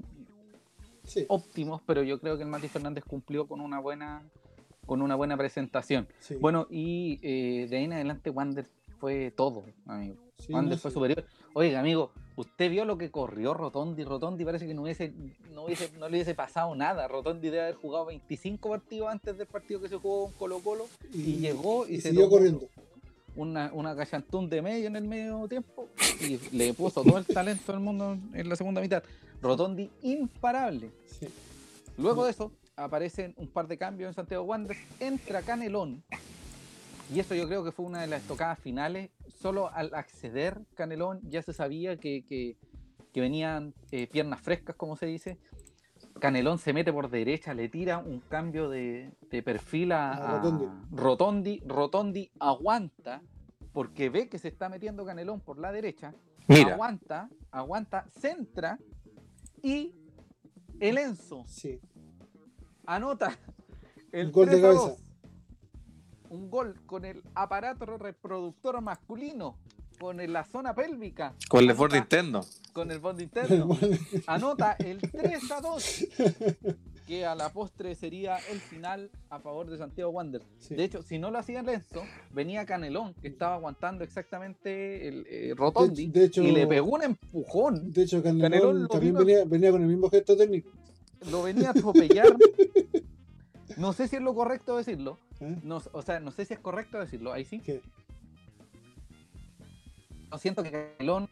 Sí, 1.04 1.26
óptimos, 1.28 1.82
pero 1.84 2.04
yo 2.04 2.20
creo 2.20 2.36
que 2.36 2.44
el 2.44 2.48
Mati 2.48 2.68
Fernández 2.68 3.02
cumplió 3.04 3.46
con 3.48 3.60
una 3.60 3.80
buena, 3.80 4.22
con 4.86 5.02
una 5.02 5.16
buena 5.16 5.36
presentación. 5.36 6.06
sí. 6.20 6.36
Bueno, 6.36 6.68
y 6.70 7.18
eh, 7.22 7.66
de 7.68 7.76
ahí 7.76 7.84
en 7.84 7.92
adelante 7.92 8.30
Wander 8.30 8.66
fue 9.00 9.32
todo, 9.32 9.64
amigo. 9.86 10.14
sí, 10.38 10.52
Wander 10.52 10.76
no, 10.76 10.80
fue 10.80 10.92
superior. 10.92 11.24
Oiga, 11.54 11.80
amigo, 11.80 12.12
usted 12.36 12.70
vio 12.70 12.84
lo 12.84 12.98
que 12.98 13.10
corrió 13.10 13.54
Rotondi. 13.54 14.04
Rotondi 14.04 14.44
parece 14.44 14.66
que 14.66 14.74
no 14.74 14.82
hubiese, 14.82 15.12
no 15.52 15.64
hubiese, 15.64 15.90
no 15.98 16.08
le 16.08 16.16
hubiese 16.16 16.34
pasado 16.34 16.74
nada. 16.74 17.08
Rotondi 17.08 17.50
debe 17.50 17.62
haber 17.62 17.74
jugado 17.74 18.06
25 18.06 18.68
partidos 18.68 19.08
antes 19.10 19.38
del 19.38 19.46
partido 19.46 19.80
que 19.80 19.88
se 19.88 19.96
jugó 19.96 20.24
con 20.24 20.32
Colo 20.34 20.58
Colo 20.60 20.88
y, 21.12 21.36
llegó 21.36 21.86
y, 21.86 21.94
y 21.94 22.00
se 22.00 22.10
siguió 22.10 22.28
corriendo. 22.28 22.68
Una, 23.34 23.70
una 23.72 23.96
cachantún 23.96 24.50
de 24.50 24.60
medio 24.60 24.88
en 24.88 24.96
el 24.96 25.04
medio 25.04 25.48
tiempo 25.48 25.88
y 26.20 26.38
le 26.54 26.74
puso 26.74 27.02
todo 27.02 27.16
el 27.16 27.24
talento 27.24 27.72
del 27.72 27.80
mundo 27.80 28.18
en 28.34 28.48
la 28.48 28.56
segunda 28.56 28.80
mitad. 28.80 29.02
Rotondi 29.40 29.90
imparable. 30.02 30.90
Sí. 31.18 31.28
Luego 31.96 32.24
de 32.24 32.32
eso 32.32 32.52
aparecen 32.76 33.34
un 33.36 33.48
par 33.48 33.68
de 33.68 33.78
cambios 33.78 34.08
en 34.08 34.14
Santiago 34.14 34.44
Wanderers, 34.44 34.80
entra 35.00 35.42
Canelón 35.42 36.02
y 37.10 37.20
eso 37.20 37.34
yo 37.34 37.46
creo 37.46 37.64
que 37.64 37.72
fue 37.72 37.84
una 37.86 38.00
de 38.02 38.06
las 38.06 38.22
tocadas 38.22 38.58
finales. 38.58 39.10
Solo 39.28 39.70
al 39.72 39.94
acceder 39.94 40.60
Canelón 40.74 41.20
ya 41.28 41.42
se 41.42 41.52
sabía 41.52 41.96
que, 41.96 42.24
que- 42.26 42.56
que 43.12 43.20
venían 43.20 43.74
eh, 43.90 44.06
piernas 44.06 44.40
frescas, 44.40 44.74
como 44.76 44.96
se 44.96 45.04
dice. 45.06 45.38
Canelón 46.18 46.58
se 46.58 46.72
mete 46.72 46.92
por 46.92 47.10
derecha, 47.10 47.52
le 47.52 47.68
tira 47.68 47.98
un 47.98 48.20
cambio 48.20 48.68
de, 48.70 49.12
de 49.30 49.42
perfil 49.42 49.92
a, 49.92 50.12
A 50.12 50.28
a 50.28 50.32
Rotondi. 50.38 50.64
Rotondi. 50.90 51.62
Rotondi 51.66 52.30
aguanta 52.40 53.22
porque 53.72 54.08
ve 54.10 54.28
que 54.28 54.38
se 54.38 54.48
está 54.48 54.68
metiendo 54.68 55.04
Canelón 55.04 55.40
por 55.40 55.58
la 55.58 55.72
derecha. 55.72 56.14
Mira. 56.48 56.72
Aguanta, 56.74 57.28
aguanta, 57.50 58.06
centra 58.18 58.78
y 59.62 59.94
el 60.80 60.98
Enzo 60.98 61.44
Sí, 61.46 61.80
anota 62.86 63.36
el 64.10 64.30
gol 64.32 64.46
de 64.48 64.52
3 64.58 64.64
a 64.64 64.68
cabeza. 64.68 65.02
2. 66.32 66.40
Un 66.40 66.50
gol 66.50 66.74
con 66.86 67.04
el 67.04 67.22
aparato 67.34 67.98
reproductor 67.98 68.80
masculino, 68.80 69.56
con 70.00 70.18
el- 70.20 70.32
la 70.32 70.44
zona 70.44 70.74
pélvica, 70.74 71.34
Con 71.48 71.68
el 71.68 71.76
Ford 71.76 71.92
Nintendo. 71.92 72.44
con 72.72 72.90
el 72.90 72.98
bond 72.98 73.20
interno. 73.66 73.68
Anota 74.26 74.72
el 74.78 74.98
3 75.00 75.50
a 75.52 75.60
2, 75.60 76.06
que 77.06 77.26
a 77.26 77.34
la 77.34 77.50
postre 77.52 77.94
sería 77.94 78.38
el 78.50 78.58
final 78.60 79.10
a 79.28 79.38
favor 79.40 79.68
de 79.70 79.76
Santiago 79.78 80.10
Wander. 80.10 80.42
sí. 80.58 80.74
De 80.74 80.84
hecho, 80.84 81.02
si 81.02 81.18
no 81.18 81.30
lo 81.30 81.38
hacía 81.38 81.62
Lenzo, 81.62 82.02
venía 82.32 82.64
Canelón, 82.64 83.14
que 83.14 83.28
estaba 83.28 83.54
aguantando 83.56 84.02
exactamente 84.04 85.06
el 85.08 85.26
eh, 85.28 85.54
Rotondi, 85.56 86.08
de 86.08 86.24
hecho- 86.24 86.42
y 86.42 86.52
le 86.52 86.66
pegó 86.66 86.92
un 86.92 87.02
empujón. 87.02 87.92
De 87.92 88.02
hecho, 88.04 88.22
Canelón, 88.22 88.88
también 88.88 89.14
vino- 89.14 89.24
venía, 89.26 89.44
venía 89.44 89.70
con 89.70 89.82
el 89.82 89.88
mismo 89.88 90.08
gesto 90.08 90.36
técnico. 90.36 90.70
Lo 91.30 91.42
venía 91.42 91.68
a 91.68 91.70
atropellar. 91.72 92.34
No 93.76 93.92
sé 93.92 94.08
si 94.08 94.16
es 94.16 94.22
lo 94.22 94.34
correcto 94.34 94.76
decirlo. 94.76 95.18
¿eh? 95.40 95.56
No, 95.62 95.80
o 95.92 96.02
sea, 96.02 96.20
no 96.20 96.30
sé 96.30 96.44
si 96.44 96.54
es 96.54 96.60
correcto 96.60 96.98
decirlo. 96.98 97.32
Ahí 97.32 97.44
sí. 97.44 97.60
¿Qué? 97.60 97.80
Lo 100.30 100.38
siento 100.38 100.62
que 100.62 100.70
Canelón. 100.70 101.28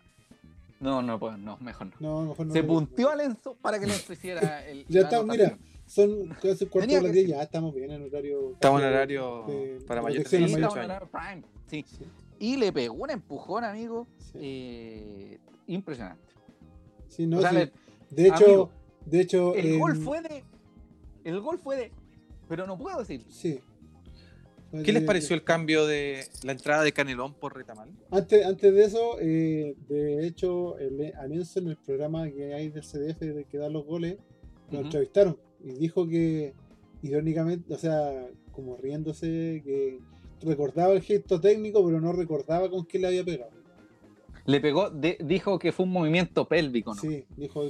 No, 0.78 1.02
no, 1.02 1.18
pues 1.18 1.36
no, 1.38 1.58
mejor 1.58 1.88
no. 1.88 1.94
No, 2.00 2.28
mejor 2.30 2.46
no. 2.46 2.52
Se 2.52 2.62
punteó 2.62 3.10
a 3.10 3.16
Lenzo 3.16 3.54
para 3.60 3.78
que 3.78 3.86
Lenzo 3.86 4.12
hiciera 4.12 4.66
el. 4.66 4.86
Ya 4.88 5.02
está, 5.02 5.22
mira. 5.22 5.56
Son 5.86 6.28
casi 6.40 6.66
cuarto 6.66 6.94
de 6.94 7.02
las 7.02 7.10
que 7.10 7.18
10, 7.24 7.28
ya 7.30 7.42
estamos 7.42 7.74
bien 7.74 7.90
en 7.90 8.04
horario. 8.04 8.52
Estamos 8.52 8.80
en 8.80 8.86
horario 8.88 9.44
de 9.48 9.80
para 9.88 10.00
mayores 10.02 10.28
Sí, 10.28 10.36
a 10.36 10.38
estamos 10.46 10.54
en 10.54 10.60
18 10.68 10.84
horario 10.84 11.08
prime. 11.10 11.42
Sí. 11.66 11.84
Sí, 11.88 12.04
Y 12.38 12.56
le 12.56 12.72
pegó 12.72 12.94
un 12.94 13.10
empujón, 13.10 13.64
amigo. 13.64 14.06
sí. 14.18 14.38
eh, 14.40 15.38
impresionante. 15.66 16.32
Sí, 17.08 17.26
no, 17.26 17.38
O 17.38 17.40
sea, 17.40 17.50
sí. 17.50 17.56
le- 17.56 17.72
De 18.10 18.28
hecho, 18.28 18.44
amigo, 18.44 18.70
de 19.04 19.20
hecho. 19.20 19.54
el 19.56 19.66
en- 19.66 19.80
gol 19.80 19.96
fue 19.96 20.20
de. 20.22 20.44
El 21.24 21.40
gol 21.40 21.58
fue 21.58 21.76
de. 21.76 21.92
Pero 22.50 22.66
no 22.66 22.76
puedo 22.76 22.98
decir. 22.98 23.24
Sí. 23.30 23.60
¿Qué 24.84 24.92
les 24.92 25.02
pareció 25.04 25.34
el 25.34 25.42
cambio 25.44 25.86
de 25.86 26.24
la 26.44 26.52
entrada 26.52 26.82
de 26.84 26.92
Canelón 26.92 27.32
por 27.34 27.56
Retamal? 27.56 27.90
Antes, 28.10 28.44
antes 28.44 28.74
de 28.74 28.84
eso, 28.84 29.16
eh, 29.20 29.74
de 29.88 30.26
hecho, 30.26 30.78
el, 30.78 31.12
a 31.16 31.26
Nelson 31.26 31.64
en 31.64 31.70
el 31.70 31.76
programa 31.76 32.28
que 32.30 32.54
hay 32.54 32.68
del 32.68 32.82
CDF 32.82 33.20
de 33.20 33.44
que 33.50 33.58
da 33.58 33.68
los 33.68 33.84
goles, 33.84 34.18
lo 34.70 34.80
entrevistaron 34.80 35.36
y 35.64 35.72
dijo 35.72 36.06
que, 36.08 36.54
irónicamente, 37.02 37.72
o 37.72 37.78
sea, 37.78 38.28
como 38.52 38.76
riéndose, 38.76 39.62
que 39.64 39.98
recordaba 40.42 40.92
el 40.92 41.02
gesto 41.02 41.40
técnico, 41.40 41.84
pero 41.84 42.00
no 42.00 42.12
recordaba 42.12 42.68
con 42.70 42.84
qué 42.86 42.98
le 42.98 43.08
había 43.08 43.24
pegado. 43.24 43.50
Le 44.46 44.60
pegó, 44.60 44.90
de- 44.90 45.18
dijo 45.20 45.58
que 45.58 45.70
fue 45.72 45.84
un 45.84 45.92
movimiento 45.92 46.46
pélvico, 46.48 46.94
¿no? 46.94 47.00
Sí, 47.00 47.24
dijo, 47.36 47.64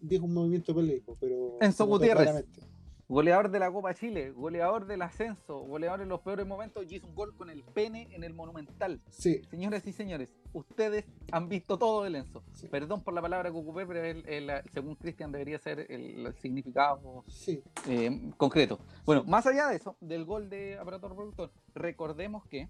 dijo 0.00 0.24
un 0.26 0.32
movimiento 0.34 0.74
pélvico, 0.74 1.16
pero. 1.20 1.58
Enzo 1.60 1.86
Gutiérrez. 1.86 2.22
claramente. 2.22 2.60
Goleador 3.08 3.50
de 3.52 3.60
la 3.60 3.70
Copa 3.70 3.94
Chile, 3.94 4.32
goleador 4.32 4.84
del 4.86 5.00
ascenso, 5.02 5.58
goleador 5.60 6.00
en 6.00 6.08
los 6.08 6.20
peores 6.22 6.44
momentos 6.44 6.84
y 6.90 6.96
hizo 6.96 7.06
un 7.06 7.14
gol 7.14 7.36
con 7.36 7.50
el 7.50 7.62
pene 7.62 8.08
en 8.10 8.24
el 8.24 8.34
Monumental. 8.34 9.00
Sí, 9.10 9.42
Señoras 9.48 9.86
y 9.86 9.92
señores, 9.92 10.34
ustedes 10.52 11.04
han 11.30 11.48
visto 11.48 11.78
todo 11.78 12.02
de 12.02 12.10
Lenzo. 12.10 12.42
Sí. 12.52 12.66
Perdón 12.66 13.02
por 13.04 13.14
la 13.14 13.22
palabra 13.22 13.50
que 13.52 13.56
ocupé, 13.56 13.86
pero 13.86 14.02
el- 14.04 14.26
el- 14.28 14.50
según 14.72 14.96
Cristian 14.96 15.30
debería 15.30 15.58
ser 15.60 15.86
el, 15.88 16.26
el 16.26 16.34
significado 16.34 17.22
sí, 17.28 17.62
eh, 17.88 18.32
concreto. 18.36 18.80
Bueno, 19.04 19.22
más 19.22 19.46
allá 19.46 19.68
de 19.68 19.76
eso, 19.76 19.96
del 20.00 20.24
gol 20.24 20.50
de 20.50 20.76
aparato 20.76 21.08
reproductor, 21.08 21.52
recordemos 21.74 22.44
que. 22.46 22.68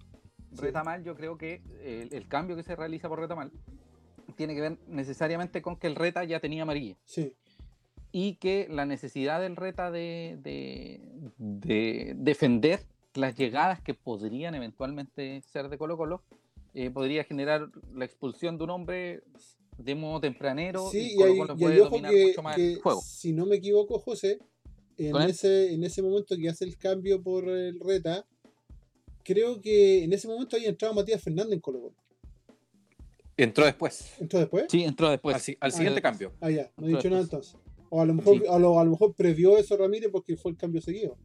Retamal, 0.52 1.02
yo 1.02 1.16
creo 1.16 1.36
que 1.36 1.60
el, 1.82 2.14
el 2.14 2.28
cambio 2.28 2.56
que 2.56 2.62
se 2.62 2.76
realiza 2.76 3.08
por 3.08 3.18
Retamal 3.20 3.50
tiene 4.36 4.54
que 4.54 4.60
ver 4.60 4.78
necesariamente 4.86 5.60
con 5.60 5.76
que 5.76 5.86
el 5.86 5.96
Reta 5.96 6.24
ya 6.24 6.40
tenía 6.40 6.62
amarilla 6.62 6.96
sí, 7.04 7.34
y 8.18 8.36
que 8.36 8.66
la 8.70 8.86
necesidad 8.86 9.42
del 9.42 9.56
Reta 9.56 9.90
de, 9.90 10.38
de- 10.42 11.02
de 11.36 12.14
defender 12.16 12.80
las 13.12 13.36
llegadas 13.36 13.82
que 13.82 13.92
podrían 13.92 14.54
eventualmente 14.54 15.42
ser 15.42 15.68
de 15.68 15.76
Colo 15.76 15.98
Colo, 15.98 16.22
eh, 16.72 16.88
podría 16.90 17.24
generar 17.24 17.68
la 17.92 18.06
expulsión 18.06 18.56
de 18.56 18.64
un 18.64 18.70
hombre 18.70 19.22
de 19.76 19.94
modo 19.94 20.20
tempranero 20.20 20.88
Sí, 20.90 21.12
y 21.12 21.16
Colo 21.16 21.36
Colo 21.36 21.54
y 21.54 21.58
puede 21.60 21.76
dominar 21.78 22.10
que, 22.10 22.26
mucho 22.28 22.42
más 22.42 22.56
que 22.56 22.72
el 22.72 22.80
juego. 22.80 23.02
si 23.02 23.34
no 23.34 23.44
me 23.44 23.56
equivoco, 23.56 23.98
José, 23.98 24.38
en 24.96 25.14
ese, 25.20 25.74
en 25.74 25.84
ese 25.84 26.00
momento 26.00 26.36
que 26.38 26.48
hace 26.48 26.64
el 26.64 26.78
cambio 26.78 27.22
por 27.22 27.46
el 27.50 27.78
Reta, 27.80 28.24
creo 29.24 29.60
que 29.60 30.04
en 30.04 30.14
ese 30.14 30.26
momento 30.26 30.56
había 30.56 30.70
entrado 30.70 30.94
Matías 30.94 31.22
Fernández 31.22 31.52
en 31.52 31.60
Colo 31.60 31.80
Colo. 31.80 31.94
Entró 33.36 33.66
después. 33.66 34.14
¿Entró 34.18 34.38
después? 34.40 34.64
Sí, 34.70 34.84
entró 34.84 35.10
después. 35.10 35.36
al, 35.36 35.56
al 35.60 35.72
siguiente 35.72 36.00
cambio. 36.00 36.32
Ah, 36.40 36.48
ya, 36.50 36.70
no 36.78 36.86
he 36.86 36.92
dicho 36.92 37.10
nada 37.10 37.20
entonces. 37.20 37.56
O 37.90 38.00
a 38.00 38.04
lo 38.06 38.14
mejor, 38.14 38.38
Sí. 38.38 38.42
a 38.48 38.58
lo, 38.58 38.78
a 38.80 38.84
lo 38.84 38.90
mejor 38.92 39.14
previó 39.14 39.56
eso 39.58 39.76
Ramírez 39.76 40.10
porque 40.10 40.36
fue 40.36 40.50
el 40.52 40.56
cambio 40.56 40.80
seguido. 40.80 41.16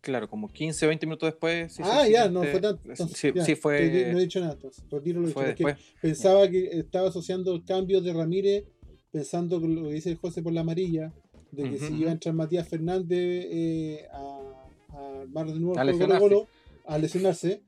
Claro, 0.00 0.28
como 0.28 0.48
15, 0.48 0.86
20 0.86 1.06
minutos 1.06 1.28
después. 1.28 1.72
sí, 1.72 1.82
ah, 1.84 2.04
sí, 2.06 2.12
ya, 2.12 2.28
no 2.28 2.42
fue 2.44 2.60
tanto. 2.60 2.80
entonces, 2.88 3.18
Sí, 3.18 3.30
ya, 3.34 3.44
sí 3.44 3.54
fue, 3.56 4.10
No 4.12 4.18
he 4.18 4.22
dicho 4.22 4.40
nada 4.40 4.54
entonces. 4.54 4.82
Retiro 4.90 5.20
lo 5.20 5.26
dicho. 5.26 5.38
fue 5.38 5.48
después. 5.48 5.76
Pensaba 6.00 6.48
que 6.48 6.66
estaba 6.78 7.08
asociando 7.08 7.54
el 7.54 7.64
cambio 7.64 8.00
de 8.00 8.12
Ramírez, 8.12 8.64
pensando 9.10 9.60
con 9.60 9.74
lo 9.74 9.88
que 9.88 9.94
dice 9.94 10.10
el 10.10 10.16
José 10.16 10.42
por 10.42 10.52
la 10.52 10.60
amarilla, 10.62 11.12
de 11.50 11.62
que 11.64 11.76
Ujú, 11.76 11.86
si 11.86 11.94
iba 11.94 12.10
a 12.10 12.12
entrar 12.12 12.34
Matías 12.34 12.68
Fernández 12.68 13.46
eh, 13.50 14.06
a, 14.12 14.68
a 14.94 15.20
armar 15.22 15.46
de 15.52 15.58
nuevo 15.60 15.78
A 15.78 15.84
lesionarse. 15.84 16.20
Colo, 16.22 16.46
a 16.86 16.96
lesionarse, 16.98 17.62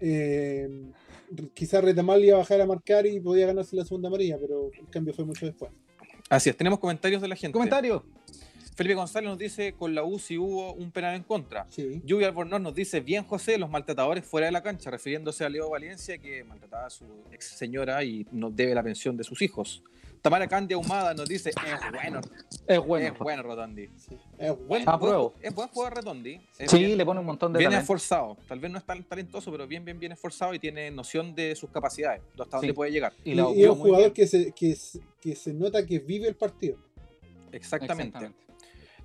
eh, 0.00 0.68
quizás 1.54 1.82
Retamal 1.84 2.22
iba 2.24 2.34
a 2.36 2.38
bajar 2.40 2.60
a 2.60 2.66
marcar 2.66 3.06
y 3.06 3.20
podía 3.20 3.46
ganarse 3.46 3.76
la 3.76 3.84
segunda 3.84 4.08
amarilla, 4.08 4.36
pero 4.38 4.70
el 4.78 4.88
cambio 4.90 5.14
fue 5.14 5.24
mucho 5.24 5.46
después. 5.46 5.72
Así 6.32 6.48
es, 6.48 6.56
tenemos 6.56 6.78
comentarios 6.78 7.20
de 7.20 7.28
la 7.28 7.36
gente. 7.36 7.52
Comentario. 7.52 8.06
Felipe 8.74 8.94
González 8.94 9.28
nos 9.28 9.36
dice, 9.36 9.74
con 9.74 9.94
la 9.94 10.02
U 10.02 10.18
si 10.18 10.38
hubo 10.38 10.72
un 10.72 10.90
penal 10.90 11.14
en 11.14 11.24
contra. 11.24 11.66
Sí. 11.68 12.00
Lluvia 12.06 12.28
Albornoz 12.28 12.58
nos 12.58 12.74
dice, 12.74 13.00
bien 13.00 13.22
José, 13.24 13.58
los 13.58 13.68
maltratadores 13.68 14.24
fuera 14.24 14.46
de 14.46 14.52
la 14.52 14.62
cancha, 14.62 14.90
refiriéndose 14.90 15.44
a 15.44 15.50
Leo 15.50 15.68
Valencia, 15.68 16.16
que 16.16 16.42
maltrataba 16.42 16.86
a 16.86 16.90
su 16.90 17.04
ex 17.30 17.48
señora 17.48 18.02
y 18.02 18.26
nos 18.32 18.56
debe 18.56 18.74
la 18.74 18.82
pensión 18.82 19.14
de 19.14 19.24
sus 19.24 19.42
hijos. 19.42 19.84
Tamara 20.22 20.46
Candia 20.46 20.76
Ahumada 20.76 21.12
nos 21.14 21.28
dice, 21.28 21.50
es 21.50 21.56
bueno, 21.92 22.20
Es 22.68 22.78
bueno. 22.78 23.06
es 23.12 23.18
bueno 23.18 23.42
Rotondi. 23.42 23.88
sí. 23.96 24.16
Es 24.38 24.50
Buen, 24.56 24.68
bueno. 24.68 24.84
Ah, 24.86 24.94
Apruebo. 24.94 25.34
es 25.42 25.52
buen 25.52 25.68
jugador 25.68 25.96
Rotondi. 25.96 26.40
Es 26.58 26.70
Sí, 26.70 26.78
bien- 26.78 26.96
le 26.96 27.04
pone 27.04 27.18
un 27.18 27.26
montón 27.26 27.52
de 27.52 27.58
Bien 27.58 27.70
talento. 27.72 27.82
esforzado. 27.82 28.36
Tal 28.46 28.60
vez 28.60 28.70
no 28.70 28.78
es 28.78 28.84
tan 28.84 29.02
talentoso, 29.02 29.50
pero 29.50 29.66
bien, 29.66 29.84
bien, 29.84 29.98
bien 29.98 30.12
esforzado 30.12 30.54
y 30.54 30.60
tiene 30.60 30.92
noción 30.92 31.34
de 31.34 31.56
sus 31.56 31.70
capacidades, 31.70 32.22
de 32.36 32.42
hasta 32.44 32.58
Sí. 32.60 32.66
dónde 32.68 32.74
puede 32.74 32.92
llegar. 32.92 33.12
Y 33.24 33.32
Y, 33.32 33.34
la 33.34 33.50
y 33.50 33.64
es 33.64 33.70
un 33.70 33.78
jugador 33.78 34.12
que 34.12 34.26
se, 34.28 34.52
que, 34.52 34.76
se- 34.76 35.00
que 35.20 35.34
se 35.34 35.52
nota 35.52 35.84
que 35.84 35.98
vive 35.98 36.28
el 36.28 36.36
partido. 36.36 36.78
Exactamente. 37.50 38.30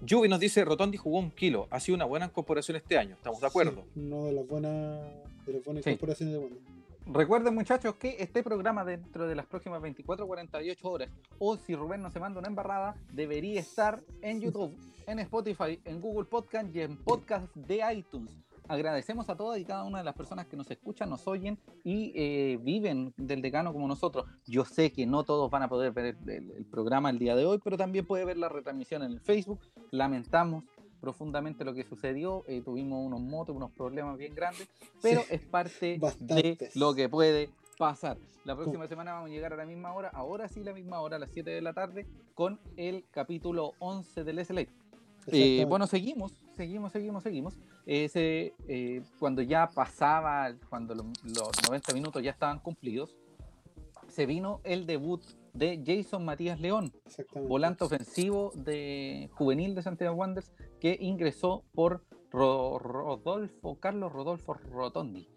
Yubi 0.01 0.29
nos 0.29 0.39
dice, 0.39 0.63
Rotondi 0.63 0.97
jugó 0.97 1.17
un 1.17 1.31
kilo. 1.31 1.67
Ha 1.71 1.79
sido 1.79 1.95
una 1.95 2.05
buena 2.05 2.27
incorporación 2.27 2.77
este 2.77 2.95
año. 2.95 3.15
¿Estamos 3.15 3.41
de 3.41 3.47
acuerdo? 3.47 3.85
Sí, 3.95 4.01
no 4.01 4.25
de 4.25 4.33
las 4.33 4.47
buenas, 4.47 4.99
de 5.47 5.53
las 5.53 5.63
buenas 5.63 5.83
Sí. 5.83 5.89
incorporaciones 5.89 6.33
de 6.35 6.39
Wander. 6.39 6.59
Recuerden 7.09 7.55
muchachos 7.55 7.95
que 7.95 8.17
este 8.19 8.43
programa 8.43 8.83
dentro 8.83 9.27
de 9.27 9.35
las 9.35 9.45
próximas 9.45 9.81
24 9.81 10.25
o 10.25 10.27
48 10.27 10.89
horas, 10.89 11.09
o 11.39 11.55
si 11.55 11.73
Rubén 11.75 12.01
no 12.01 12.09
se 12.11 12.19
manda 12.19 12.39
una 12.39 12.49
embarrada, 12.49 12.95
debería 13.13 13.59
estar 13.61 14.03
en 14.21 14.41
YouTube, 14.41 14.75
en 15.05 15.19
Spotify, 15.19 15.79
en 15.85 16.01
Google 16.01 16.25
Podcast 16.25 16.75
y 16.75 16.81
en 16.81 16.97
podcast 16.97 17.55
de 17.55 17.81
iTunes. 17.93 18.35
Agradecemos 18.67 19.29
a 19.29 19.37
todas 19.37 19.57
y 19.57 19.63
cada 19.63 19.85
una 19.85 19.99
de 19.99 20.03
las 20.03 20.15
personas 20.15 20.47
que 20.47 20.57
nos 20.57 20.69
escuchan, 20.69 21.09
nos 21.09 21.25
oyen 21.25 21.57
y 21.85 22.11
eh, 22.13 22.59
viven 22.61 23.13
del 23.15 23.41
decano 23.41 23.71
como 23.71 23.87
nosotros. 23.87 24.25
Yo 24.45 24.65
sé 24.65 24.91
que 24.91 25.05
no 25.05 25.23
todos 25.23 25.49
van 25.49 25.63
a 25.63 25.69
poder 25.69 25.93
ver 25.93 26.17
el- 26.27 26.51
el 26.51 26.65
programa 26.65 27.09
el 27.09 27.17
día 27.19 27.37
de 27.37 27.45
hoy, 27.45 27.59
pero 27.63 27.77
también 27.77 28.05
puede 28.05 28.25
ver 28.25 28.37
la 28.37 28.49
retransmisión 28.49 29.03
en 29.03 29.11
el 29.13 29.21
Facebook. 29.21 29.61
Lamentamos 29.91 30.65
profundamente 30.99 31.63
lo 31.65 31.73
que 31.73 31.83
sucedió, 31.83 32.43
eh, 32.47 32.61
tuvimos 32.63 33.05
unos 33.05 33.21
motos, 33.21 33.55
unos 33.55 33.71
problemas 33.71 34.17
bien 34.17 34.33
grandes, 34.35 34.67
pero 35.01 35.21
Sí, 35.21 35.27
es 35.31 35.41
parte 35.41 35.97
de 36.19 36.57
lo 36.75 36.93
que 36.95 37.09
puede 37.09 37.49
pasar. 37.77 38.17
La 38.45 38.55
próxima 38.55 38.87
semana 38.87 39.13
vamos 39.13 39.29
a 39.29 39.33
llegar 39.33 39.53
a 39.53 39.57
la 39.57 39.65
misma 39.65 39.93
hora, 39.93 40.09
ahora 40.13 40.47
sí 40.47 40.63
la 40.63 40.73
misma 40.73 40.99
hora, 41.01 41.17
a 41.17 41.19
las 41.19 41.29
7 41.31 41.49
de 41.51 41.61
la 41.61 41.73
tarde, 41.73 42.05
con 42.33 42.59
el 42.77 43.03
capítulo 43.11 43.73
11 43.79 44.23
del 44.23 44.39
SLA. 44.39 44.65
Eh, 45.29 45.65
bueno, 45.69 45.85
seguimos, 45.87 46.31
seguimos, 46.55 46.91
seguimos, 46.93 47.21
seguimos. 47.23 47.57
Ese, 47.85 48.53
eh, 48.67 49.01
cuando 49.19 49.41
ya 49.41 49.69
pasaba, 49.69 50.53
cuando 50.69 50.95
lo- 50.95 51.03
los 51.23 51.51
90 51.67 51.93
minutos 51.93 52.23
ya 52.23 52.31
estaban 52.31 52.59
cumplidos, 52.59 53.15
se 54.07 54.25
vino 54.25 54.61
el 54.63 54.85
debut 54.85 55.21
de 55.57 55.81
Jason 55.85 56.23
Matías 56.23 56.59
León, 56.59 56.93
volante 57.47 57.83
ofensivo 57.83 58.51
de 58.55 59.29
juvenil 59.33 59.73
de 59.75 59.81
Santiago 59.81 60.15
Wanderers, 60.15 60.51
que 60.79 60.97
ingresó 60.99 61.63
por 61.73 62.03
Ro- 62.31 62.77
Rodolfo, 62.79 63.75
Carlos 63.79 64.11
Rodolfo 64.11 64.53
Rotondi. 64.53 65.27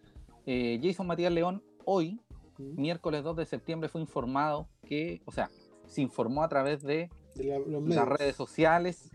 Eh, 0.47 0.79
Jason 0.83 1.07
Matías 1.07 1.33
León 1.33 1.63
hoy, 1.85 2.21
miércoles 2.59 3.23
2 3.25 3.37
de 3.37 3.47
septiembre, 3.47 3.89
fue 3.89 4.01
informado 4.01 4.69
que, 4.87 5.23
o 5.25 5.33
sea, 5.33 5.51
se 5.87 6.03
informó 6.03 6.43
a 6.43 6.49
través 6.49 6.83
de 6.83 7.09
De 7.35 7.45
la- 7.45 8.05
las 8.05 8.09
redes 8.09 8.37
sociales 8.37 9.11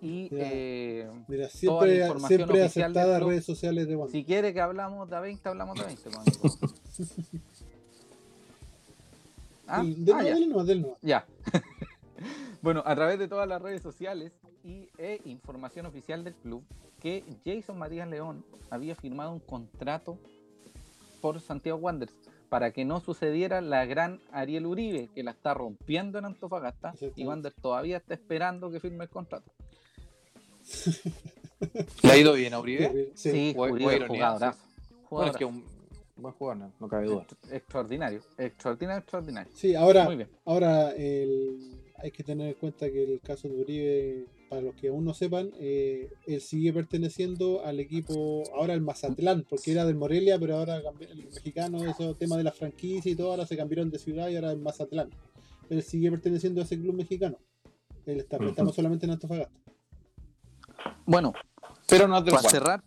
y 0.00 0.28
eh, 0.32 1.08
Mira, 1.28 1.48
toda 1.48 1.86
la 1.86 1.92
siempre, 1.92 1.96
información 2.00 2.28
siempre 2.38 2.62
oficial 2.62 2.92
del 2.92 3.00
aceptadas 3.00 3.18
club. 3.20 3.28
redes 3.30 3.44
sociales 3.44 3.88
de 3.88 3.96
Wander. 3.96 4.12
si 4.12 4.24
quiere 4.24 4.52
que 4.52 4.60
hablamos 4.60 5.08
de 5.08 5.20
20, 5.20 5.48
hablamos 5.48 5.78
de 5.78 5.84
20. 5.86 6.10
¿Ah? 9.66 9.82
Del- 9.82 10.04
del 10.04 10.14
Ah, 10.14 10.18
no, 10.22 10.24
ya. 10.28 10.34
del 10.34 10.48
no, 10.48 10.64
del 10.64 10.82
no. 10.82 10.96
Ya. 11.02 11.26
bueno, 12.62 12.82
a 12.84 12.94
través 12.94 13.18
de 13.18 13.28
todas 13.28 13.48
las 13.48 13.60
redes 13.62 13.82
sociales 13.82 14.32
y 14.62 14.88
e 14.98 15.20
información 15.24 15.86
oficial 15.86 16.24
del 16.24 16.34
club, 16.34 16.62
que 17.00 17.22
Jason 17.44 17.78
Matías 17.78 18.08
León 18.08 18.44
había 18.70 18.94
firmado 18.94 19.30
un 19.32 19.40
contrato 19.40 20.18
por 21.20 21.40
Santiago 21.40 21.78
Wanderers 21.78 22.14
para 22.48 22.70
que 22.70 22.84
no 22.84 23.00
sucediera 23.00 23.60
la 23.60 23.84
gran 23.84 24.20
Ariel 24.32 24.66
Uribe, 24.66 25.08
que 25.14 25.22
la 25.22 25.32
está 25.32 25.54
rompiendo 25.54 26.18
en 26.18 26.24
Antofagasta, 26.26 26.94
y. 27.16 27.26
Wanderers 27.26 27.56
todavía 27.60 27.96
está 27.96 28.14
esperando 28.14 28.70
que 28.70 28.80
firme 28.80 29.04
el 29.04 29.10
contrato. 29.10 29.50
¿Le 32.02 32.10
ha 32.12 32.16
ido 32.16 32.32
bien 32.34 32.54
a 32.54 32.60
Uribe? 32.60 33.10
Sí. 33.14 33.30
Sí, 33.30 33.54
Uribe, 33.56 34.06
jugadorazo. 34.06 34.58
Bueno, 35.10 35.30
es 35.30 35.36
que 35.36 35.44
un 35.44 35.64
buen 36.16 36.34
jugador, 36.34 36.56
no, 36.64 36.72
no 36.80 36.88
cabe 36.88 37.06
duda. 37.06 37.26
Extraordinario, 37.50 38.20
extraordinario, 38.38 39.00
extraordinario. 39.00 39.52
Sí, 39.54 39.74
ahora, 39.74 40.04
Muy 40.04 40.16
bien. 40.16 40.28
ahora 40.44 40.90
el- 40.92 41.80
hay 41.98 42.10
que 42.10 42.22
tener 42.22 42.48
en 42.48 42.54
cuenta 42.54 42.90
que 42.90 43.02
el 43.04 43.20
caso 43.20 43.48
de 43.48 43.54
Uribe, 43.60 44.26
para 44.48 44.60
los 44.62 44.74
que 44.74 44.88
aún 44.88 45.04
no 45.04 45.14
sepan, 45.14 45.50
eh, 45.58 46.10
él 46.26 46.40
sigue 46.40 46.72
perteneciendo 46.72 47.64
al 47.64 47.80
equipo, 47.80 48.42
ahora 48.54 48.74
el 48.74 48.80
Mazatlán, 48.82 49.44
porque 49.48 49.72
era 49.72 49.84
del 49.86 49.94
Morelia, 49.96 50.38
pero 50.38 50.56
ahora 50.56 50.82
cambió- 50.82 51.08
el 51.08 51.24
mexicano, 51.24 51.84
esos 51.84 52.16
temas 52.18 52.38
de 52.38 52.44
la 52.44 52.52
franquicia 52.52 53.10
y 53.10 53.14
todo, 53.16 53.30
ahora 53.30 53.46
se 53.46 53.56
cambiaron 53.56 53.90
de 53.90 53.98
ciudad 53.98 54.28
y 54.28 54.36
ahora 54.36 54.52
es 54.52 54.58
Mazatlán. 54.58 55.10
Él 55.70 55.82
sigue 55.82 56.10
perteneciendo 56.10 56.60
a 56.60 56.64
ese 56.64 56.78
club 56.78 56.94
mexicano. 56.94 57.38
Él 58.06 58.20
está 58.20 58.36
prestando 58.38 58.70
solamente 58.72 59.06
en 59.06 59.12
Antofagasta. 59.12 59.58
Bueno, 61.06 61.32
Pero 61.88 62.06
no 62.06 62.20
del 62.22 62.34
para 62.34 62.48
cerrar, 62.50 62.84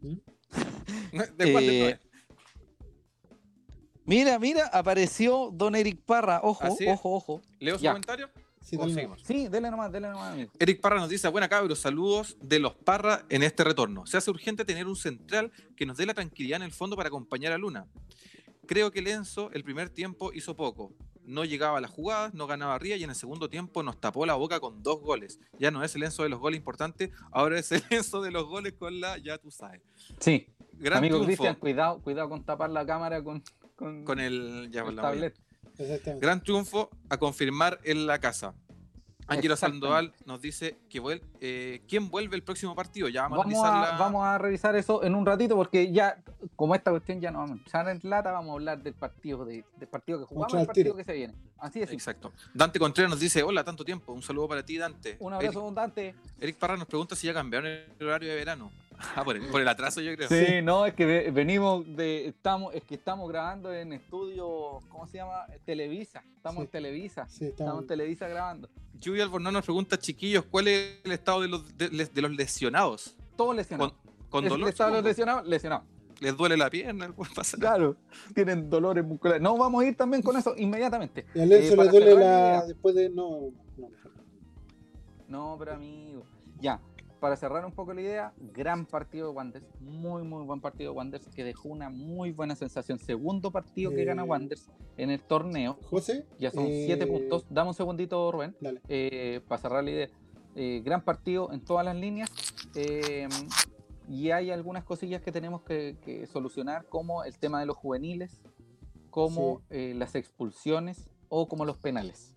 ¿De 0.00 1.52
cuál 1.52 1.66
de 1.66 1.88
Eh? 1.90 1.98
Mira, 4.10 4.40
mira, 4.40 4.66
apareció 4.72 5.50
Don 5.52 5.76
Eric 5.76 6.00
Parra. 6.04 6.40
Ojo, 6.42 6.66
ojo, 6.88 7.14
ojo. 7.14 7.42
¿Leo 7.60 7.78
su 7.78 7.84
ya. 7.84 7.92
comentario? 7.92 8.28
Sí. 8.60 8.76
Sí, 9.24 9.46
dele 9.46 9.70
nomás, 9.70 9.92
dele 9.92 10.08
nomás, 10.08 10.32
amigo. 10.32 10.50
Eric 10.58 10.80
Parra 10.80 10.96
nos 10.96 11.08
dice, 11.08 11.28
buena 11.28 11.48
cabros, 11.48 11.78
saludos 11.78 12.36
de 12.42 12.58
los 12.58 12.74
Parra 12.74 13.24
en 13.28 13.44
este 13.44 13.62
retorno. 13.62 14.06
Se 14.06 14.16
hace 14.16 14.28
urgente 14.28 14.64
tener 14.64 14.88
un 14.88 14.96
central 14.96 15.52
que 15.76 15.86
nos 15.86 15.96
dé 15.96 16.06
la 16.06 16.14
tranquilidad 16.14 16.56
en 16.56 16.64
el 16.64 16.72
fondo 16.72 16.96
para 16.96 17.06
acompañar 17.06 17.52
a 17.52 17.58
Luna. 17.58 17.86
Creo 18.66 18.90
que 18.90 19.00
Lenzo 19.00 19.48
el 19.52 19.62
primer 19.62 19.90
tiempo 19.90 20.32
hizo 20.32 20.56
poco. 20.56 20.92
No 21.22 21.44
llegaba 21.44 21.78
a 21.78 21.80
las 21.80 21.92
jugadas, 21.92 22.34
no 22.34 22.48
ganaba 22.48 22.76
Ría 22.80 22.96
y 22.96 23.04
en 23.04 23.10
el 23.10 23.16
segundo 23.16 23.48
tiempo 23.48 23.84
nos 23.84 24.00
tapó 24.00 24.26
la 24.26 24.34
boca 24.34 24.58
con 24.58 24.82
dos 24.82 25.00
goles. 25.02 25.38
Ya 25.60 25.70
no 25.70 25.84
es 25.84 25.94
el 25.94 26.00
Lenzo 26.00 26.24
de 26.24 26.30
los 26.30 26.40
goles 26.40 26.58
importantes, 26.58 27.10
ahora 27.30 27.60
es 27.60 27.70
el 27.70 27.84
Lenzo 27.88 28.22
de 28.22 28.32
los 28.32 28.46
goles 28.46 28.72
con 28.72 29.00
la, 29.00 29.18
ya 29.18 29.38
tú 29.38 29.52
sabes. 29.52 29.82
Sí, 30.18 30.48
Gran 30.80 30.98
amigo 30.98 31.22
Cristian, 31.22 31.54
cuidado, 31.56 32.00
cuidado 32.00 32.30
con 32.30 32.42
tapar 32.42 32.70
la 32.70 32.86
cámara 32.86 33.22
con, 33.22 33.42
con, 33.80 34.04
con 34.04 34.20
el, 34.20 34.68
ya, 34.70 34.82
el 34.82 34.94
la 34.94 35.02
tablet. 35.02 35.34
Gran 36.20 36.42
triunfo 36.42 36.90
a 37.08 37.16
confirmar 37.16 37.80
en 37.84 38.06
la 38.06 38.18
casa. 38.18 38.54
Ángelo. 39.26 39.54
Sandoval 39.56 40.12
nos 40.26 40.42
dice 40.42 40.76
que 40.88 41.00
vuel- 41.00 41.22
eh, 41.40 41.82
quién 41.88 42.10
vuelve 42.10 42.34
el 42.34 42.42
próximo 42.42 42.74
partido. 42.74 43.08
Ya 43.08 43.22
vamos, 43.22 43.38
Vamos 43.38 43.64
a 43.64 43.68
a, 43.88 43.92
la- 43.92 43.96
vamos 43.98 44.26
a 44.26 44.38
revisar 44.38 44.74
eso 44.74 45.04
en 45.04 45.14
un 45.14 45.24
ratito 45.24 45.54
porque 45.54 45.92
ya, 45.92 46.20
como 46.56 46.74
esta 46.74 46.90
cuestión 46.90 47.20
ya 47.20 47.30
no 47.30 47.38
vamos 47.38 47.60
a 47.60 47.62
echar 47.62 47.88
en 47.88 48.00
lata, 48.02 48.32
vamos 48.32 48.50
a 48.50 48.52
hablar 48.54 48.82
del 48.82 48.92
partido 48.94 49.44
de, 49.44 49.64
del 49.78 49.88
partido 49.88 50.18
que 50.18 50.24
jugamos 50.26 50.52
y 50.52 50.56
Mostrar 50.56 50.58
el 50.58 50.60
al 50.62 50.66
partido 50.66 50.96
que 50.96 51.04
se 51.04 51.12
viene. 51.12 51.34
Así 51.58 51.80
es. 51.80 51.92
Exacto. 51.92 52.32
Dante 52.52 52.80
Contreras 52.80 53.08
nos 53.10 53.20
dice, 53.20 53.42
hola, 53.44 53.62
tanto 53.62 53.84
tiempo. 53.84 54.12
Un 54.12 54.22
saludo 54.22 54.48
para 54.48 54.64
ti, 54.64 54.76
Dante. 54.78 55.16
Un 55.20 55.32
Eric, 55.34 55.44
abrazo 55.46 55.60
abundante. 55.60 56.14
Eric 56.40 56.56
Parra 56.56 56.76
nos 56.76 56.86
pregunta 56.88 57.14
si 57.14 57.28
ya 57.28 57.32
cambiaron 57.34 57.70
el 57.70 58.06
horario 58.06 58.30
de 58.30 58.34
verano. 58.34 58.72
Ah, 59.16 59.24
por 59.24 59.36
el, 59.36 59.46
por 59.48 59.60
el 59.60 59.68
atraso 59.68 60.00
yo 60.00 60.14
creo. 60.14 60.28
Sí, 60.28 60.62
no, 60.62 60.84
es 60.86 60.94
que 60.94 61.06
ve- 61.06 61.30
venimos 61.30 61.84
de, 61.96 62.28
estamos, 62.28 62.74
es 62.74 62.82
que 62.84 62.94
estamos 62.96 63.28
grabando 63.28 63.72
en 63.72 63.92
estudio, 63.94 64.82
¿cómo 64.88 65.06
se 65.06 65.16
llama? 65.18 65.46
Televisa. 65.64 66.22
Estamos 66.36 66.58
Sí. 66.58 66.64
en 66.64 66.68
Televisa. 66.70 67.26
Sí, 67.28 67.44
Estamos 67.46 67.50
estamos. 67.58 67.80
en 67.82 67.86
Televisa 67.88 68.28
grabando. 68.28 68.68
Lluvia 69.00 69.24
Albornoz 69.24 69.52
nos 69.52 69.64
pregunta, 69.64 69.98
chiquillos, 69.98 70.44
¿cuál 70.50 70.68
es 70.68 71.00
el 71.04 71.12
estado 71.12 71.40
de 71.40 71.48
los, 71.48 71.76
de, 71.78 71.88
de 71.88 72.22
los 72.22 72.30
lesionados? 72.32 73.16
Todo 73.36 73.54
lesionado. 73.54 73.90
Con- 73.92 74.10
Con 74.28 74.44
Es- 74.44 74.50
dolor. 74.50 74.68
Estaban 74.68 74.92
supongo. 74.92 75.08
lesionados, 75.08 75.46
lesionados. 75.48 75.84
Les 76.20 76.36
duele 76.36 76.56
la 76.58 76.68
pierna, 76.68 77.06
algo 77.06 77.24
pasa. 77.34 77.56
Claro, 77.56 77.96
tienen 78.34 78.68
dolores 78.68 79.02
musculares. 79.02 79.40
No, 79.42 79.56
vamos 79.56 79.82
a 79.82 79.86
ir 79.86 79.96
también 79.96 80.22
con 80.22 80.36
eso 80.36 80.54
inmediatamente. 80.58 81.24
Y 81.34 81.40
a 81.40 81.46
Lenzo 81.46 81.72
Eh, 81.72 81.76
le 81.78 81.88
duele 81.88 82.14
la. 82.14 82.66
Después 82.66 82.94
de. 82.94 83.08
No, 83.08 83.50
no. 83.78 83.88
No, 85.28 85.56
pero 85.58 85.72
amigo. 85.74 86.24
Ya, 86.60 86.78
para 87.20 87.36
cerrar 87.36 87.64
un 87.66 87.72
poco 87.72 87.92
la 87.92 88.00
idea, 88.00 88.32
gran 88.54 88.86
partido 88.86 89.28
de 89.28 89.34
Wanderers. 89.36 89.68
Muy, 89.80 90.22
muy 90.22 90.42
buen 90.44 90.60
partido 90.60 90.92
de 90.92 90.96
Wanderers 90.98 91.28
que 91.28 91.44
dejó 91.44 91.68
una 91.68 91.90
muy 91.90 92.32
buena 92.32 92.56
sensación. 92.56 92.98
Segundo 92.98 93.50
partido 93.50 93.90
que 93.90 94.02
Eh, 94.02 94.06
gana 94.06 94.24
Wanderers 94.24 94.68
en 94.96 95.10
el 95.10 95.20
torneo. 95.20 95.78
José. 95.84 96.26
Ya 96.38 96.50
son 96.50 96.66
eh, 96.66 96.84
siete 96.86 97.06
puntos. 97.06 97.44
Dame 97.50 97.68
un 97.68 97.74
segundito, 97.74 98.32
Rubén, 98.32 98.56
Dale. 98.60 98.80
eh, 98.88 99.40
para 99.46 99.60
cerrar 99.60 99.84
la 99.84 99.90
idea. 99.90 100.08
Eh, 100.56 100.82
gran 100.84 101.04
partido 101.04 101.52
en 101.52 101.60
todas 101.64 101.84
las 101.84 101.94
líneas. 101.96 102.30
eh, 102.74 103.28
y 104.08 104.32
hay 104.32 104.50
algunas 104.50 104.82
cosillas 104.82 105.22
que 105.22 105.30
tenemos 105.30 105.62
que, 105.62 105.96
que 106.02 106.26
solucionar, 106.26 106.86
como 106.88 107.22
el 107.22 107.38
tema 107.38 107.60
de 107.60 107.66
los 107.66 107.76
juveniles, 107.76 108.42
como 109.10 109.62
eh, 109.70 109.92
las 109.96 110.16
expulsiones 110.16 111.08
o 111.28 111.46
como 111.46 111.64
los 111.64 111.76
penales. 111.76 112.34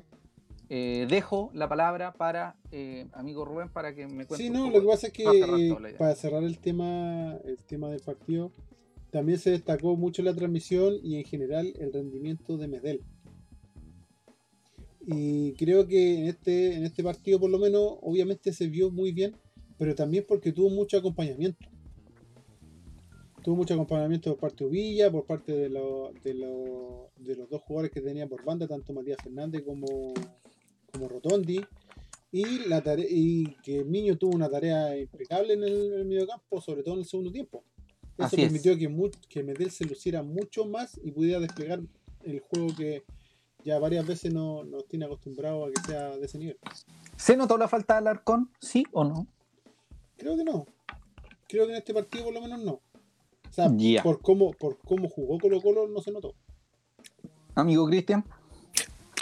Eh, 0.70 1.05
dejo 1.09 1.51
la 1.53 1.68
palabra 1.70 2.14
para 2.14 2.55
eh, 2.72 3.07
amigo 3.14 3.45
Rubén 3.45 3.70
para 3.70 3.93
que 3.93 4.07
me 4.07 4.26
cuente. 4.26 4.38
Sí, 4.38 4.47
un 4.49 4.53
no, 4.55 4.66
poco 4.66 4.78
lo 4.78 4.82
que 4.84 4.88
pasa 4.89 5.07
es 5.07 5.14
que 5.14 5.70
eh, 5.70 5.95
para 5.97 6.16
cerrar 6.16 6.43
el 6.43 6.57
tema, 6.59 7.38
el 7.43 7.57
tema 7.57 7.89
del 7.89 7.99
partido, 7.99 8.51
también 9.11 9.38
se 9.38 9.51
destacó 9.51 9.95
mucho 9.95 10.24
la 10.24 10.34
transmisión 10.34 10.95
y 11.03 11.18
en 11.18 11.26
general 11.26 11.74
el 11.80 11.93
rendimiento 11.93 12.57
de 12.57 12.68
Medel. 12.68 13.01
Y 15.05 15.53
creo 15.55 15.86
que 15.86 16.20
en 16.20 16.28
este, 16.28 16.76
en 16.76 16.86
este 16.86 17.03
partido 17.03 17.39
por 17.39 17.49
lo 17.49 17.59
menos 17.59 17.97
obviamente 18.01 18.53
se 18.53 18.68
vio 18.68 18.89
muy 18.89 19.11
bien, 19.11 19.36
pero 19.78 19.93
también 19.93 20.26
porque 20.28 20.53
tuvo 20.53 20.70
mucho 20.70 20.97
acompañamiento. 20.97 21.68
Tuvo 23.43 23.57
mucho 23.57 23.74
acompañamiento 23.74 24.32
por 24.32 24.39
parte 24.39 24.64
de 24.64 24.70
Villa, 24.70 25.11
por 25.11 25.26
parte 25.26 25.51
de, 25.51 25.68
lo- 25.70 26.14
de, 26.24 26.34
lo- 26.34 27.09
de 27.18 27.36
los 27.36 27.49
dos 27.49 27.61
jugadores 27.64 27.91
que 27.91 27.99
tenía 27.99 28.26
por 28.28 28.43
banda, 28.45 28.66
tanto 28.66 28.93
Matías 28.93 29.22
Fernández 29.22 29.64
como, 29.64 30.14
como 30.94 31.08
Rotondi. 31.10 31.60
Y, 32.32 32.68
la 32.68 32.82
tare- 32.82 33.06
y 33.08 33.46
que 33.64 33.80
el 33.80 33.91
niño 33.91 34.18
tuvo 34.18 34.36
una 34.36 34.50
tarea 34.50 34.98
impecable 34.98 35.54
en 35.54 35.64
el, 35.64 35.94
en 35.94 36.00
el 36.00 36.06
mediocampo, 36.06 36.62
sobre 36.62 36.82
todo 36.82 36.96
en 36.96 37.02
el 37.02 37.06
segundo 37.06 37.32
tiempo. 37.32 37.64
Eso 38.18 38.24
Así 38.26 38.38
es. 38.38 38.44
permitió 38.44 38.76
que, 38.78 39.12
que 39.30 39.44
Medel 39.44 39.70
se 39.70 39.86
luciera 39.86 40.24
mucho 40.24 40.66
más 40.66 41.00
y 41.04 41.12
pudiera 41.12 41.39
desplegar 41.39 41.82
el 42.24 42.39
juego 42.39 42.68
que 42.76 43.04
ya 43.64 43.78
varias 43.80 44.08
veces 44.08 44.34
no- 44.34 44.64
nos 44.64 44.88
tiene 44.88 45.06
acostumbrado 45.06 45.66
a 45.66 45.72
que 45.72 45.82
sea 45.86 46.18
de 46.18 46.26
ese 46.26 46.39
nivel. 46.39 46.58
¿Se 47.18 47.38
notó 47.38 47.56
la 47.58 47.68
falta 47.68 47.94
de 47.94 47.98
Alarcón? 48.00 48.50
¿Sí 48.60 48.84
o 48.91 49.04
no? 49.04 49.28
Creo 50.18 50.36
que 50.36 50.44
no. 50.44 50.66
Creo 51.48 51.66
que 51.68 51.74
en 51.74 51.78
este 51.78 51.94
partido 51.94 52.24
por 52.26 52.34
lo 52.34 52.41
menos 52.41 52.62
no. 52.64 52.72
O 52.74 53.52
sea, 53.52 53.70
por, 54.02 54.22
cómo, 54.22 54.52
por 54.54 54.80
cómo 54.80 55.08
jugó 55.08 55.38
Colo 55.38 55.62
Colo 55.62 55.88
no 55.88 56.02
se 56.02 56.12
notó. 56.12 56.34
Amigo 57.54 57.86
Cristian. 57.86 58.26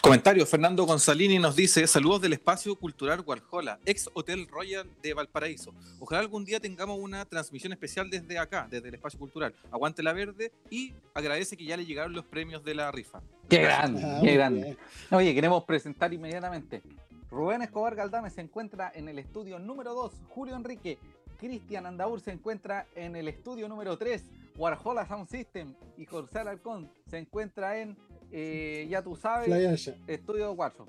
Comentario, 0.02 0.48
Fernando 0.48 0.84
Gonzalini 0.86 1.38
nos 1.38 1.56
dice, 1.56 1.86
saludos 1.86 2.22
del 2.22 2.34
espacio 2.34 2.76
cultural 2.76 3.22
Guarjola, 3.22 3.78
ex 3.86 4.10
Hotel 4.16 4.48
Royal 4.48 4.90
de 5.04 5.14
Valparaíso. 5.14 5.76
Ojalá 6.00 6.22
algún 6.22 6.44
día 6.44 6.60
tengamos 6.60 6.98
una 7.00 7.24
transmisión 7.26 7.72
especial 7.72 8.10
desde 8.10 8.40
acá, 8.40 8.68
desde 8.72 8.88
el 8.90 8.96
espacio 8.96 9.20
cultural. 9.20 9.54
Aguante 9.72 10.02
la 10.02 10.14
verde 10.14 10.52
y 10.72 10.92
agradece 11.14 11.56
que 11.56 11.66
ya 11.66 11.78
le 11.78 11.86
llegaron 11.86 12.14
los 12.14 12.26
premios 12.26 12.64
de 12.64 12.74
la 12.74 12.92
rifa. 12.92 13.22
Qué 13.48 13.62
grande, 13.62 14.02
Ah, 14.04 14.20
qué 14.24 14.34
grande. 14.34 14.64
bien. 14.64 14.78
Oye, 15.12 15.36
queremos 15.36 15.64
presentar 15.66 16.12
inmediatamente. 16.12 16.82
Rubén 17.30 17.62
Escobar 17.62 17.96
Galdame 17.96 18.32
se 18.32 18.42
encuentra 18.42 18.92
en 18.96 19.08
el 19.08 19.20
estudio 19.20 19.60
número 19.60 19.94
2. 19.94 20.14
Julio 20.30 20.56
Enrique. 20.56 20.98
Cristian 21.40 21.86
Andaur 21.86 22.20
se 22.22 22.32
encuentra 22.32 22.88
en 22.96 23.16
el 23.16 23.28
estudio 23.28 23.68
número 23.70 23.98
3. 23.98 24.24
Warhola 24.58 25.08
Sound 25.08 25.28
System 25.30 25.74
y 25.98 26.06
José 26.06 26.40
Alarcón 26.40 26.90
se 27.10 27.18
encuentra 27.18 27.80
en, 27.80 27.98
eh, 28.32 28.88
ya 28.90 29.02
tú 29.02 29.16
sabes, 29.16 29.92
estudio 30.08 30.56
4. 30.56 30.86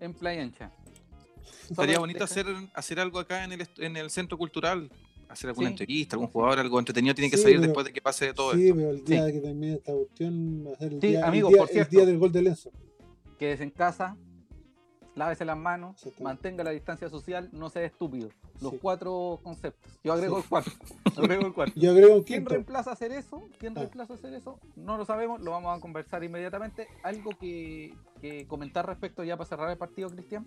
En 0.00 0.14
Playa 0.14 0.42
Ancha. 0.42 0.72
Estaría 1.70 1.98
bonito 1.98 2.24
hacer, 2.24 2.46
hacer 2.74 3.00
algo 3.00 3.18
acá 3.18 3.44
en 3.44 3.52
el, 3.52 3.68
en 3.78 3.96
el 3.96 4.10
centro 4.10 4.38
cultural, 4.38 4.90
hacer 5.28 5.48
alguna 5.50 5.68
Sí. 5.68 5.72
entrevista, 5.74 6.16
algún 6.16 6.28
jugador, 6.28 6.58
algo 6.60 6.78
entretenido 6.78 7.14
tiene 7.14 7.30
que 7.30 7.36
Sí, 7.36 7.42
salir 7.42 7.56
pero- 7.58 7.66
después 7.68 7.86
de 7.86 7.92
que 7.92 8.00
pase 8.00 8.32
todo 8.32 8.52
Sí, 8.54 8.64
esto. 8.64 8.76
pero 8.76 8.90
el 8.90 9.04
día 9.04 9.26
Sí. 9.26 9.32
que 9.32 9.40
termine 9.40 9.74
esta 9.74 9.92
cuestión 9.92 10.66
va 10.66 10.72
a 10.72 10.76
ser 10.76 10.92
el, 10.92 11.00
Sí, 11.00 11.06
día, 11.08 11.18
el 11.18 11.24
amigo, 11.24 11.48
día- 11.48 11.58
por 11.58 11.68
el 11.68 11.72
cierto. 11.72 11.90
día 11.96 12.06
del 12.06 12.18
gol 12.18 12.32
de 12.32 12.42
Lenzo. 12.42 12.70
Quédese 13.38 13.62
en 13.64 13.70
casa, 13.70 14.16
lávese 15.18 15.44
las 15.44 15.56
manos, 15.58 16.00
mantenga 16.20 16.64
la 16.64 16.70
distancia 16.70 17.08
social, 17.10 17.48
no 17.52 17.68
sea 17.68 17.82
estúpido. 17.84 18.30
Los 18.60 18.72
Sí. 18.72 18.78
cuatro 18.80 19.40
conceptos. 19.42 19.92
Yo 20.02 20.12
agrego 20.12 20.36
Sí. 20.36 20.42
el 20.42 20.48
cuarto. 20.48 20.70
agrego 21.16 21.46
el 21.46 21.52
cuarto. 21.52 21.74
Yo 21.80 21.90
agrego 21.90 22.24
¿Quién 22.24 22.46
reemplaza 22.46 22.92
hacer 22.92 23.12
eso? 23.12 23.42
¿Quién 23.58 23.74
Ah. 23.76 23.80
reemplaza 23.80 24.14
hacer 24.14 24.32
eso? 24.34 24.58
No 24.76 24.96
lo 24.96 25.04
sabemos, 25.04 25.40
lo 25.40 25.50
vamos 25.50 25.76
a 25.76 25.80
conversar 25.80 26.24
inmediatamente. 26.24 26.88
¿Algo 27.02 27.30
que, 27.38 27.94
que 28.20 28.46
comentar 28.46 28.86
respecto 28.86 29.22
ya 29.24 29.36
para 29.36 29.48
cerrar 29.48 29.70
el 29.70 29.78
partido, 29.78 30.08
Cristian? 30.08 30.46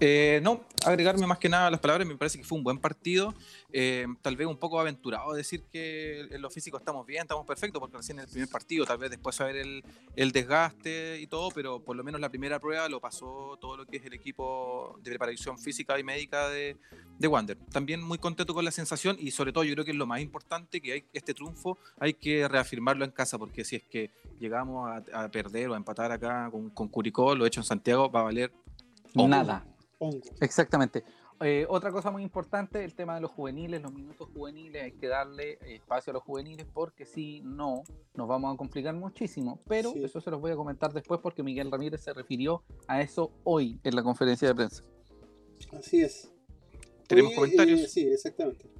Eh, 0.00 0.40
no, 0.42 0.64
agregarme 0.84 1.26
más 1.26 1.38
que 1.38 1.48
nada 1.48 1.66
a 1.66 1.70
las 1.70 1.80
palabras, 1.80 2.06
me 2.06 2.16
parece 2.16 2.38
que 2.38 2.44
fue 2.44 2.58
un 2.58 2.64
buen 2.64 2.78
partido. 2.78 3.34
Eh, 3.72 4.06
tal 4.20 4.36
vez 4.36 4.46
un 4.46 4.58
poco 4.58 4.78
aventurado 4.78 5.32
decir 5.32 5.64
que 5.72 6.20
en 6.20 6.42
lo 6.42 6.50
físico 6.50 6.76
estamos 6.76 7.06
bien, 7.06 7.22
estamos 7.22 7.46
perfectos, 7.46 7.80
porque 7.80 7.96
recién 7.96 8.18
en 8.18 8.24
el 8.24 8.30
primer 8.30 8.48
partido, 8.48 8.84
tal 8.84 8.98
vez 8.98 9.10
después 9.10 9.36
saber 9.36 9.56
el, 9.56 9.82
el 10.14 10.32
desgaste 10.32 11.20
y 11.20 11.26
todo, 11.26 11.50
pero 11.50 11.80
por 11.80 11.96
lo 11.96 12.04
menos 12.04 12.20
la 12.20 12.28
primera 12.28 12.60
prueba 12.60 12.88
lo 12.88 13.00
pasó 13.00 13.56
todo 13.60 13.76
lo 13.76 13.86
que 13.86 13.96
es 13.96 14.04
el 14.04 14.12
equipo 14.12 14.98
de 15.02 15.10
preparación 15.10 15.58
física 15.58 15.98
y 15.98 16.04
médica 16.04 16.48
de, 16.48 16.76
de 17.18 17.28
Wander. 17.28 17.56
También 17.70 18.02
muy 18.02 18.18
contento 18.18 18.54
con 18.54 18.64
la 18.64 18.70
sensación 18.70 19.16
y 19.18 19.30
sobre 19.30 19.52
todo 19.52 19.64
yo 19.64 19.74
creo 19.74 19.84
que 19.84 19.92
es 19.92 19.96
lo 19.96 20.06
más 20.06 20.20
importante, 20.20 20.80
que 20.80 20.92
hay, 20.92 21.04
este 21.12 21.34
triunfo 21.34 21.78
hay 21.98 22.14
que 22.14 22.46
reafirmarlo 22.48 23.04
en 23.04 23.10
casa, 23.10 23.38
porque 23.38 23.64
si 23.64 23.76
es 23.76 23.84
que 23.84 24.10
llegamos 24.38 24.90
a, 24.90 25.24
a 25.24 25.30
perder 25.30 25.70
o 25.70 25.74
a 25.74 25.76
empatar 25.76 26.12
acá 26.12 26.50
con, 26.50 26.70
con 26.70 26.88
Curicó, 26.88 27.34
lo 27.34 27.46
hecho 27.46 27.60
en 27.60 27.64
Santiago, 27.64 28.10
va 28.10 28.20
a 28.20 28.24
valer. 28.24 28.52
Nada. 29.14 29.64
Exactamente. 30.40 31.04
Eh, 31.40 31.66
otra 31.68 31.90
cosa 31.90 32.10
muy 32.10 32.22
importante, 32.22 32.84
el 32.84 32.94
tema 32.94 33.16
de 33.16 33.20
los 33.20 33.30
juveniles, 33.32 33.82
los 33.82 33.92
minutos 33.92 34.28
juveniles, 34.32 34.82
hay 34.84 34.92
que 34.92 35.08
darle 35.08 35.58
espacio 35.74 36.12
a 36.12 36.14
los 36.14 36.22
juveniles 36.22 36.66
porque 36.72 37.04
si 37.04 37.40
no, 37.40 37.82
nos 38.14 38.28
vamos 38.28 38.54
a 38.54 38.56
complicar 38.56 38.94
muchísimo. 38.94 39.60
Pero 39.66 39.92
Sí. 39.92 40.04
eso 40.04 40.20
se 40.20 40.30
los 40.30 40.40
voy 40.40 40.52
a 40.52 40.56
comentar 40.56 40.92
después 40.92 41.20
porque 41.20 41.42
Miguel 41.42 41.70
Ramírez 41.70 42.00
se 42.00 42.12
refirió 42.12 42.62
a 42.86 43.00
eso 43.00 43.32
hoy 43.44 43.80
en 43.82 43.96
la 43.96 44.02
conferencia 44.04 44.46
de 44.48 44.54
prensa. 44.54 44.84
Así 45.76 46.00
es. 46.02 46.32
¿Tenemos 47.08 47.30
Oye, 47.32 47.36
comentarios? 47.36 47.80
eh, 47.80 47.88
sí, 47.88 48.06
exactamente. 48.06 48.70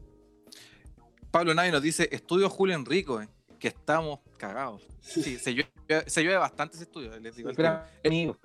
Pablo 1.31 1.55
Navi 1.55 1.71
nos 1.71 1.83
dice, 1.83 2.09
estudio 2.13 2.49
Julio 2.51 2.75
Enrico, 2.77 3.21
eh, 3.21 3.29
que 3.59 3.69
estamos 3.69 4.21
cagados. 4.37 4.87
Sí, 5.03 5.37
se 5.37 5.53
llueve, 5.53 5.69
se 6.07 6.23
llueve 6.23 6.39
bastante 6.39 6.77
ese 6.77 6.85
estudio. 6.85 7.19
les 7.19 7.35
digo 7.35 7.51
Pero, 7.57 7.81
amigo, 8.05 8.37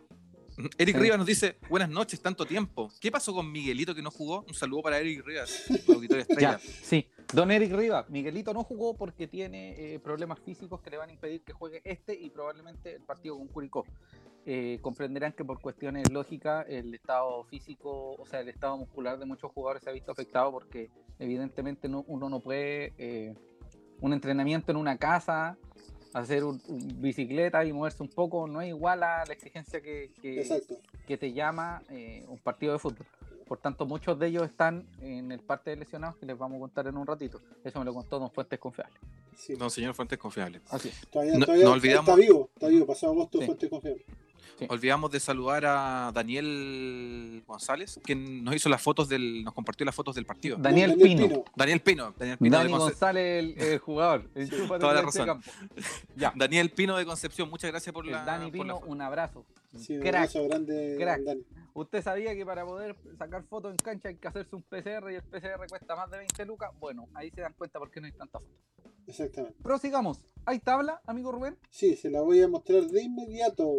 Eric 0.77 0.95
sí. 0.95 1.01
Rivas 1.01 1.17
nos 1.19 1.27
dice, 1.27 1.57
buenas 1.69 1.89
noches, 1.89 2.19
tanto 2.19 2.45
tiempo. 2.45 2.91
¿Qué 2.99 3.11
pasó 3.11 3.33
con 3.33 3.51
Miguelito 3.51 3.93
que 3.93 4.01
no 4.01 4.09
jugó? 4.09 4.43
Un 4.47 4.55
saludo 4.55 4.81
para 4.81 4.97
Eric 4.97 5.23
Rivas, 5.23 5.65
auditorio 5.87 6.21
estrella. 6.27 6.59
Ya, 6.59 6.59
sí. 6.59 7.07
Don 7.31 7.51
Eric 7.51 7.73
Rivas, 7.73 8.09
Miguelito 8.09 8.53
no 8.53 8.63
jugó 8.63 8.95
porque 8.95 9.27
tiene 9.27 9.93
eh, 9.93 9.99
problemas 9.99 10.39
físicos 10.39 10.81
que 10.81 10.89
le 10.89 10.97
van 10.97 11.09
a 11.09 11.13
impedir 11.13 11.41
que 11.41 11.53
juegue 11.53 11.81
este 11.83 12.15
y 12.15 12.29
probablemente 12.29 12.95
el 12.95 13.03
partido 13.03 13.37
con 13.37 13.47
Curicó. 13.47 13.85
Eh, 14.45 14.79
comprenderán 14.81 15.33
que 15.33 15.43
por 15.43 15.59
cuestiones 15.59 16.09
lógicas 16.09 16.65
el 16.69 16.93
estado 16.95 17.43
físico, 17.43 18.15
o 18.17 18.25
sea, 18.25 18.39
el 18.39 18.47
estado 18.47 18.77
muscular 18.77 19.19
de 19.19 19.25
muchos 19.25 19.51
jugadores 19.51 19.83
se 19.83 19.89
ha 19.89 19.93
visto 19.93 20.11
afectado 20.11 20.51
porque 20.51 20.89
evidentemente 21.19 21.89
no, 21.89 22.05
uno 22.07 22.29
no 22.29 22.39
puede 22.39 22.93
eh, 22.97 23.35
un 23.99 24.13
entrenamiento 24.13 24.71
en 24.71 24.77
una 24.77 24.97
casa, 24.97 25.57
hacer 26.19 26.43
un, 26.43 26.61
un 26.67 27.01
bicicleta 27.01 27.63
y 27.65 27.73
moverse 27.73 28.01
un 28.03 28.09
poco, 28.09 28.47
no 28.47 28.61
es 28.61 28.69
igual 28.69 29.03
a 29.03 29.23
la 29.25 29.33
exigencia 29.33 29.81
que, 29.81 30.11
que, 30.21 31.17
te 31.17 31.33
llama 31.33 31.81
eh, 31.89 32.25
un 32.27 32.37
partido 32.39 32.73
de 32.73 32.79
fútbol. 32.79 33.05
Por 33.47 33.59
tanto, 33.59 33.85
muchos 33.85 34.19
de 34.19 34.27
ellos 34.27 34.43
están 34.43 34.85
en 35.01 35.31
el 35.31 35.39
parte 35.39 35.69
de 35.69 35.77
lesionados 35.77 36.17
que 36.17 36.25
les 36.25 36.37
vamos 36.37 36.57
a 36.57 36.59
contar 36.59 36.87
en 36.87 36.97
un 36.97 37.07
ratito. 37.07 37.39
Eso 37.63 37.79
me 37.79 37.85
lo 37.85 37.93
contó 37.93 38.19
Don 38.19 38.29
Fuentes 38.29 38.59
Confiable. 38.59 38.95
Sí. 39.37 39.53
No, 39.57 39.69
señor 39.69 39.93
Fuentes 39.93 40.17
Confiable. 40.17 40.59
Así 40.69 40.89
es. 40.89 41.07
Todavía, 41.09 41.37
no- 41.37 41.45
todavía 41.45 41.65
no 41.65 41.71
olvidamos- 41.73 42.09
está 42.09 42.15
vivo, 42.15 42.49
está 42.53 42.67
vivo, 42.67 42.85
pasado 42.85 43.13
agosto 43.13 43.39
Sí. 43.39 43.45
fuente 43.45 43.69
confiable. 43.69 44.05
Olvidamos 44.69 45.11
de 45.11 45.19
saludar 45.19 45.63
a 45.65 46.11
Daniel 46.13 47.43
González, 47.45 47.99
quien 48.03 48.43
nos 48.43 48.55
hizo 48.55 48.69
las 48.69 48.81
fotos 48.81 49.07
del, 49.09 49.43
nos 49.43 49.53
compartió 49.53 49.85
las 49.85 49.95
fotos 49.95 50.15
del 50.15 50.25
partido. 50.25 50.57
Daniel, 50.57 50.91
Daniel 50.91 51.07
Pino. 51.17 51.27
Pino. 51.27 51.43
Daniel 51.55 51.81
Pino, 51.81 52.13
Daniel 52.17 52.37
Pino, 52.37 52.57
Dani 52.57 52.67
de, 52.71 52.73
Conce- 52.77 52.83
González, 52.91 53.43
el, 53.57 53.61
el 53.61 53.77
jugador. 53.79 54.29
Toda 54.79 54.93
la 54.93 54.99
este 55.01 55.19
razón. 55.19 55.25
campo. 55.25 55.49
Ya. 56.15 56.33
Daniel 56.35 56.71
Pino 56.71 56.97
de 56.97 57.05
Concepción, 57.05 57.49
muchas 57.49 57.69
gracias 57.71 57.93
por 57.93 58.05
El 58.05 58.11
la, 58.11 58.23
Dani 58.25 58.51
por 58.51 58.65
la 58.65 58.73
Pino, 58.79 58.91
un 58.91 59.01
abrazo. 59.01 59.45
Sí, 59.77 59.93
un 59.95 60.01
Crack. 60.01 60.15
abrazo 60.15 60.43
grande, 60.47 60.95
crack. 60.99 61.21
Dani. 61.21 61.41
¿Usted 61.73 62.01
sabía 62.01 62.33
que 62.33 62.43
para 62.43 62.65
poder 62.65 62.95
sacar 63.19 63.43
fotos 63.43 63.69
en 63.71 63.77
cancha 63.77 64.09
hay 64.09 64.15
que 64.15 64.27
hacerse 64.27 64.55
un 64.55 64.63
PCR 64.63 65.11
y 65.11 65.15
el 65.15 65.21
PCR 65.23 65.67
cuesta 65.69 65.95
más 65.95 66.09
de 66.09 66.17
20 66.17 66.45
lucas? 66.45 66.71
Bueno, 66.79 67.07
ahí 67.13 67.29
se 67.29 67.41
dan 67.41 67.53
cuenta 67.53 67.77
por 67.77 67.91
qué 67.91 68.01
no 68.01 68.07
hay 68.07 68.13
tanta 68.13 68.39
foto. 68.39 68.51
Exactamente. 69.05 69.55
Prosigamos. 69.61 70.19
¿Hay 70.45 70.59
tabla, 70.59 71.01
amigo 71.05 71.31
Rubén? 71.31 71.55
Sí, 71.69 71.95
se 71.95 72.09
la 72.09 72.21
voy 72.21 72.41
a 72.41 72.47
mostrar 72.47 72.83
de 72.87 73.03
inmediato, 73.03 73.69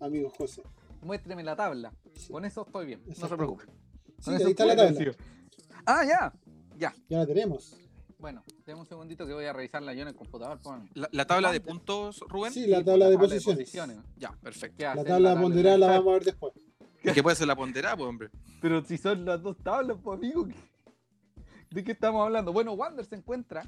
amigo 0.00 0.30
José. 0.30 0.62
Muéstreme 1.02 1.42
la 1.42 1.56
tabla. 1.56 1.92
Sí. 2.14 2.32
Con 2.32 2.44
eso 2.44 2.64
estoy 2.66 2.86
bien. 2.86 3.02
No 3.06 3.14
se 3.28 3.36
preocupe. 3.36 3.64
Sí, 4.18 4.30
ahí 4.32 4.42
está 4.50 4.66
la 4.66 4.76
tabla. 4.76 5.12
Ah, 5.86 6.04
ya. 6.04 6.32
Ya, 6.76 6.94
Ya 7.08 7.18
la 7.18 7.26
tenemos. 7.26 7.76
bueno, 8.18 8.42
tenemos 8.64 8.84
un 8.84 8.88
segundito 8.88 9.26
que 9.26 9.32
voy 9.32 9.44
a 9.46 9.52
revisarla 9.52 9.94
yo 9.94 10.02
en 10.02 10.08
el 10.08 10.14
computador. 10.14 10.58
La, 10.94 11.08
la 11.12 11.26
tabla 11.26 11.52
de 11.52 11.60
puntos, 11.60 12.20
Rubén. 12.28 12.52
Sí, 12.52 12.66
la 12.66 12.78
Sí, 12.78 12.84
tabla 12.84 13.06
por 13.18 13.28
de 13.28 13.40
posiciones. 13.40 13.98
Ya, 14.16 14.32
perfecto. 14.42 14.76
¿Qué 14.78 14.84
La 14.84 15.04
tabla 15.04 15.40
ponderada 15.40 15.78
la 15.78 15.86
vamos 15.88 16.08
a 16.08 16.12
ver 16.14 16.24
después. 16.24 16.52
¿Qué 17.02 17.22
puede 17.22 17.36
ser 17.36 17.46
la 17.46 17.56
ponderada, 17.56 17.96
pues, 17.96 18.08
hombre? 18.08 18.30
Pero 18.60 18.84
si 18.84 18.98
son 18.98 19.24
las 19.24 19.42
dos 19.42 19.56
tablas, 19.58 19.96
pues 20.02 20.18
amigo. 20.18 20.46
¿qué- 20.46 20.54
¿De 21.70 21.84
qué 21.84 21.92
estamos 21.92 22.22
hablando? 22.24 22.52
Bueno, 22.52 22.72
Wander 22.72 23.04
se 23.06 23.14
encuentra 23.16 23.62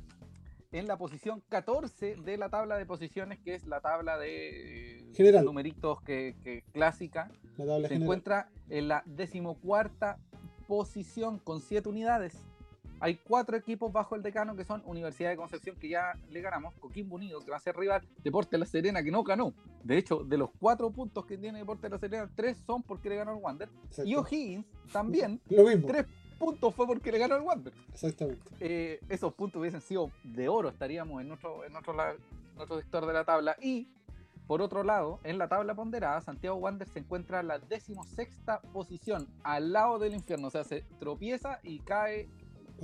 en 0.72 0.86
la 0.86 0.96
posición 0.96 1.42
14 1.48 2.16
de 2.16 2.36
la 2.38 2.48
tabla 2.48 2.76
de 2.76 2.86
posiciones, 2.86 3.38
que 3.40 3.54
es 3.54 3.66
la 3.66 3.80
tabla 3.80 4.16
de 4.18 4.98
eh, 4.98 5.12
General. 5.14 5.44
numeritos 5.44 6.00
que, 6.02 6.34
que 6.42 6.62
clásica. 6.72 7.30
La 7.58 7.66
tabla 7.66 7.88
Se 7.88 7.94
general. 7.94 8.02
encuentra 8.02 8.48
en 8.70 8.88
la 8.88 9.02
decimocuarta 9.06 10.18
posición 10.66 11.38
con 11.38 11.60
7 11.60 11.88
unidades. 11.88 12.36
Hay 13.00 13.16
cuatro 13.16 13.56
equipos 13.56 13.92
bajo 13.92 14.14
el 14.14 14.22
decano 14.22 14.54
que 14.54 14.64
son 14.64 14.80
Universidad 14.86 15.30
de 15.30 15.36
Concepción, 15.36 15.74
que 15.76 15.88
ya 15.88 16.12
le 16.30 16.40
ganamos, 16.40 16.72
Coquimbo 16.76 17.16
Unido, 17.16 17.40
que 17.40 17.50
va 17.50 17.56
a 17.56 17.60
ser 17.60 17.76
rival, 17.76 18.06
Deporte 18.22 18.56
La 18.58 18.64
Serena, 18.64 19.02
que 19.02 19.10
no 19.10 19.24
ganó. 19.24 19.52
De 19.82 19.98
hecho, 19.98 20.22
de 20.22 20.38
los 20.38 20.50
cuatro 20.60 20.88
puntos 20.92 21.26
que 21.26 21.36
tiene 21.36 21.58
Deporte 21.58 21.88
La 21.88 21.98
Serena, 21.98 22.30
tres 22.36 22.58
son 22.64 22.80
porque 22.84 23.08
le 23.08 23.16
ganó 23.16 23.32
el 23.32 23.42
Wander. 23.42 23.68
Y 24.04 24.14
O'Higgins 24.14 24.64
también, 24.92 25.40
Lo 25.50 25.64
mismo. 25.64 25.88
tres 25.88 26.06
puntos 26.42 26.74
fue 26.74 26.86
porque 26.86 27.12
le 27.12 27.18
ganó 27.18 27.36
el 27.36 27.42
Wander. 27.42 27.72
Exactamente. 27.92 28.42
Eh, 28.60 29.00
esos 29.08 29.32
puntos 29.34 29.60
hubiesen 29.60 29.80
sido 29.80 30.10
de 30.24 30.48
oro, 30.48 30.68
estaríamos 30.68 31.22
en 31.22 31.30
otro, 31.30 31.64
en 31.64 31.76
otro, 31.76 31.92
la- 31.92 32.10
en 32.12 32.60
otro 32.60 32.78
sector 32.80 33.06
de 33.06 33.12
la 33.12 33.24
tabla. 33.24 33.56
Y 33.60 33.86
por 34.48 34.60
otro 34.60 34.82
lado, 34.82 35.20
en 35.22 35.38
la 35.38 35.48
tabla 35.48 35.74
ponderada, 35.74 36.20
Santiago 36.20 36.56
Wander 36.56 36.88
se 36.88 36.98
encuentra 36.98 37.40
en 37.40 37.46
la 37.48 37.58
decimosexta 37.60 38.60
posición, 38.72 39.28
al 39.44 39.72
lado 39.72 39.98
del 40.00 40.14
infierno. 40.14 40.48
O 40.48 40.50
sea, 40.50 40.64
se 40.64 40.82
tropieza 40.98 41.60
y 41.62 41.78
cae 41.78 42.28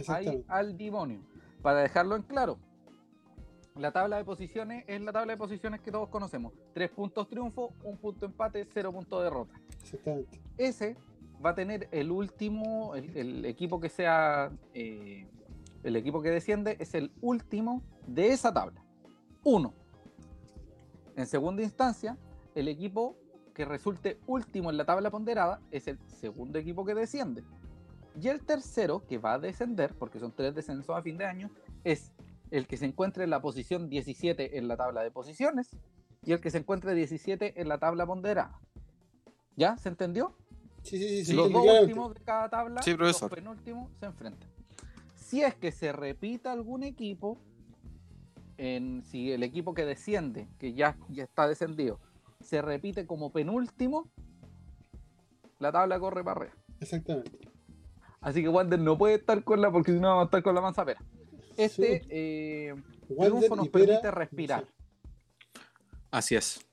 ahí 0.07 0.45
al 0.49 0.79
demonio. 0.79 1.21
Para 1.61 1.81
dejarlo 1.81 2.15
en 2.15 2.23
claro, 2.23 2.59
la 3.75 3.91
tabla 3.93 4.17
de 4.19 4.25
posiciones 4.25 4.85
es 4.87 5.01
la 5.01 5.13
tabla 5.13 5.33
de 5.33 5.37
posiciones 5.37 5.81
que 5.81 5.91
todos 5.91 6.09
conocemos. 6.09 6.53
Tres 6.73 6.91
puntos 6.91 7.29
triunfo, 7.29 7.73
un 7.83 7.97
punto 7.97 8.27
empate, 8.27 8.67
cero 8.73 8.93
puntos 8.93 9.23
derrota 9.25 9.53
Exactamente. 9.83 10.41
ese 10.57 10.97
va 11.45 11.51
a 11.51 11.55
tener 11.55 11.89
el 11.93 12.11
último, 12.11 12.95
el, 12.95 13.45
equipo 13.45 13.81
que 13.81 13.89
sea, 13.89 14.51
eh, 14.75 15.27
el 15.83 15.97
equipo 15.97 16.23
que 16.23 16.31
desciende 16.31 16.77
es 16.81 16.95
el 16.95 17.13
último 17.21 17.83
de 18.07 18.29
esa 18.33 18.53
tabla. 18.53 18.85
Uno. 19.45 19.75
En 21.17 21.27
segunda 21.27 21.63
instancia, 21.63 22.17
el 22.55 22.69
equipo 22.69 23.17
que 23.55 23.65
resulte 23.65 24.19
último 24.27 24.71
en 24.71 24.77
la 24.77 24.85
tabla 24.85 25.11
ponderada 25.11 25.61
es 25.71 25.89
el 25.89 25.99
segundo 26.07 26.59
equipo 26.59 26.85
que 26.85 26.95
desciende. 26.95 27.45
Y 28.21 28.29
el 28.29 28.45
tercero, 28.45 29.07
que 29.07 29.19
va 29.19 29.35
a 29.35 29.39
descender, 29.39 29.95
porque 29.95 30.19
son 30.19 30.33
tres 30.33 30.55
descensos 30.55 30.97
a 30.97 31.03
fin 31.03 31.19
de 31.19 31.25
año, 31.25 31.51
es 31.85 32.13
el 32.51 32.67
que 32.67 32.77
se 32.77 32.87
encuentre 32.87 33.25
en 33.25 33.31
la 33.31 33.41
posición 33.41 33.89
17 33.89 34.59
en 34.59 34.69
la 34.69 34.77
tabla 34.77 35.03
de 35.03 35.11
posiciones 35.11 35.77
y 36.23 36.33
el 36.33 36.41
que 36.41 36.51
se 36.51 36.59
encuentre 36.59 36.95
17 36.95 37.61
en 37.61 37.69
la 37.69 37.79
tabla 37.79 38.07
ponderada. 38.07 38.59
¿Ya? 39.57 39.77
¿Se 39.77 39.89
entendió? 39.89 40.37
Sí, 40.89 41.25
sí, 41.25 41.33
los 41.35 41.53
dos 41.53 41.65
últimos 41.83 42.15
de 42.15 42.21
cada 42.21 42.49
tabla, 42.49 42.83
Sí, 42.83 42.95
los 42.97 43.21
penúltimos 43.23 43.91
se 44.01 44.07
enfrentan. 44.07 44.49
Si 45.17 45.43
es 45.43 45.55
que 45.55 45.73
se 45.73 45.93
repita 45.93 46.53
algún 46.53 46.83
equipo, 46.83 47.39
en, 48.57 49.03
si 49.05 49.31
el 49.33 49.43
equipo 49.43 49.75
que 49.75 49.85
desciende, 49.85 50.49
que 50.59 50.73
ya, 50.73 50.97
ya 51.11 51.25
está 51.25 51.47
descendido, 51.47 52.01
se 52.41 52.63
repite 52.63 53.07
como 53.07 53.31
penúltimo, 53.31 54.11
la 55.59 55.71
tabla 55.73 55.99
corre 55.99 56.25
para 56.25 56.41
arriba. 56.41 56.55
Exactamente. 56.81 57.39
Así 58.21 58.43
que 58.43 58.49
Wander 58.49 58.79
no 58.81 58.97
puede 58.99 59.15
estar 59.17 59.45
con 59.45 59.61
la, 59.61 59.71
porque 59.71 59.93
si 59.93 60.01
no 60.01 60.09
vamos 60.09 60.23
a 60.23 60.25
estar 60.27 60.43
con 60.43 60.55
la 60.55 60.61
manzapera. 60.61 61.01
Este 61.57 62.01
Sí. 62.01 62.07
eh, 62.11 62.75
Wander 63.11 63.33
triunfo 63.39 63.57
nos 63.57 63.69
permite 63.69 64.11
respirar. 64.11 64.65
sí. 64.65 65.61
Así 66.11 66.37
es. 66.37 66.65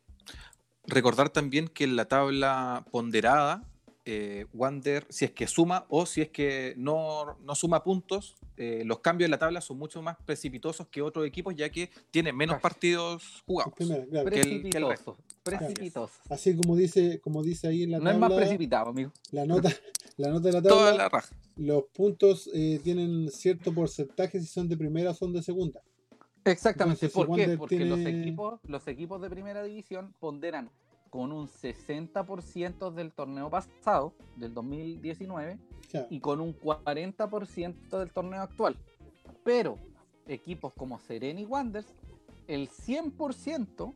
Recordar 0.87 1.29
también 1.29 1.67
que 1.67 1.83
en 1.83 1.95
la 1.95 2.05
tabla 2.05 2.85
ponderada, 2.91 3.63
eh, 4.05 4.45
Wander, 4.53 5.05
si 5.09 5.25
es 5.25 5.31
que 5.31 5.47
suma 5.47 5.85
o 5.89 6.05
si 6.05 6.21
es 6.21 6.29
que 6.29 6.73
no, 6.77 7.37
no 7.43 7.55
suma 7.55 7.83
puntos, 7.83 8.35
eh, 8.57 8.83
los 8.85 8.99
cambios 8.99 9.25
en 9.25 9.31
la 9.31 9.39
tabla 9.39 9.61
son 9.61 9.77
mucho 9.79 10.01
más 10.01 10.15
precipitosos 10.25 10.87
que 10.87 11.01
otros 11.01 11.25
equipos, 11.25 11.55
ya 11.55 11.69
que 11.69 11.89
tiene 12.11 12.31
menos 12.31 12.61
partidos 12.61 13.43
jugados. 13.45 13.73
Claro. 13.75 14.05
que 14.29 14.41
el- 14.41 14.69
que 14.69 14.77
el 14.77 14.87
resto. 14.87 15.17
Precipitoso. 15.43 15.73
Precipitoso. 15.73 16.13
Así 16.29 16.55
como 16.55 16.75
dice, 16.75 17.19
como 17.19 17.43
dice 17.43 17.67
ahí 17.67 17.83
en 17.83 17.91
la 17.91 17.99
No 17.99 18.09
es 18.09 18.17
más 18.17 18.29
tabla, 18.29 18.45
precipitado, 18.45 18.89
amigo. 18.91 19.11
la 19.31 19.45
nota, 19.45 19.69
la 20.17 20.29
nota 20.29 20.47
de 20.47 20.53
la 20.53 20.61
Toda 20.61 20.85
tabla, 20.91 21.03
la 21.03 21.09
raja. 21.09 21.35
los 21.57 21.83
puntos 21.93 22.49
eh, 22.53 22.79
tienen 22.83 23.29
cierto 23.31 23.73
porcentaje 23.73 24.39
si 24.39 24.45
son 24.47 24.69
de 24.69 24.77
primera 24.77 25.11
o 25.11 25.13
son 25.13 25.33
de 25.33 25.41
segunda. 25.43 25.81
Exactamente. 26.45 27.05
Entonces, 27.07 27.11
si 27.11 27.27
¿Por 27.27 27.35
qué? 27.37 27.57
Porque 27.57 27.79
los, 27.85 27.97
tiene- 27.99 28.21
equipos, 28.21 28.59
los 28.67 28.87
equipos 28.87 29.21
de 29.21 29.29
primera 29.29 29.63
división 29.63 30.13
ponderan 30.19 30.69
con 31.15 31.31
un 31.31 31.47
60% 31.47 32.91
del 32.93 33.13
torneo 33.13 33.49
pasado, 33.49 34.13
del 34.35 34.53
2019, 34.53 35.57
Ya, 35.93 36.07
y 36.09 36.19
con 36.19 36.41
un 36.41 36.53
40% 36.53 37.99
del 37.99 38.11
torneo 38.11 38.41
actual. 38.41 38.75
Pero 39.45 39.77
equipos 40.27 40.73
como 40.73 40.99
Serena 40.99 41.39
y 41.39 41.45
Wanderers, 41.45 41.87
el 42.49 42.67
100% 42.67 43.93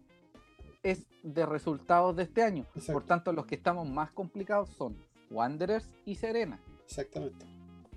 es 0.81 1.07
de 1.21 1.45
resultados 1.45 2.15
de 2.15 2.23
este 2.23 2.41
año. 2.41 2.65
Exacto. 2.73 2.93
Por 2.93 3.03
tanto, 3.03 3.33
los 3.33 3.45
que 3.45 3.55
estamos 3.55 3.85
más 3.85 4.11
complicados 4.11 4.69
son 4.69 4.95
Wanderers 5.29 5.89
y 6.05 6.15
Serena. 6.15 6.57
exactamente. 6.85 7.45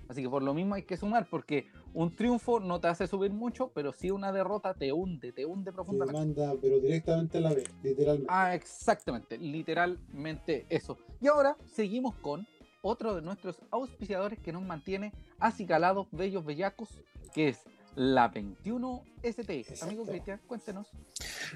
Así 0.09 0.21
que 0.21 0.29
por 0.29 0.43
lo 0.43 0.53
mismo 0.53 0.75
hay 0.75 0.83
que 0.83 0.97
sumar, 0.97 1.29
porque 1.29 1.67
un 1.93 2.15
triunfo 2.15 2.59
no 2.59 2.79
te 2.79 2.87
hace 2.87 3.07
subir 3.07 3.31
mucho, 3.31 3.71
pero 3.73 3.93
sí 3.93 4.11
una 4.11 4.31
derrota 4.31 4.73
te 4.73 4.91
hunde, 4.91 5.31
te 5.31 5.45
hunde 5.45 5.71
profundamente. 5.71 6.19
manda, 6.19 6.53
pero 6.61 6.79
directamente 6.79 7.37
a 7.37 7.41
la 7.41 7.53
B, 7.53 7.63
literalmente. 7.83 8.27
Ah, 8.29 8.55
exactamente, 8.55 9.37
literalmente 9.37 10.65
eso. 10.69 10.97
Y 11.21 11.27
ahora 11.27 11.55
seguimos 11.65 12.15
con 12.15 12.47
otro 12.81 13.15
de 13.15 13.21
nuestros 13.21 13.57
auspiciadores 13.71 14.39
que 14.39 14.51
nos 14.51 14.63
mantiene 14.63 15.13
acicalados, 15.39 16.07
bellos, 16.11 16.43
bellacos, 16.43 16.89
que 17.33 17.49
es 17.49 17.63
la 17.95 18.27
21 18.27 19.03
ST. 19.21 19.49
Amigo 19.51 20.03
Exacto. 20.03 20.05
Cristian, 20.05 20.41
cuéntenos. 20.47 20.87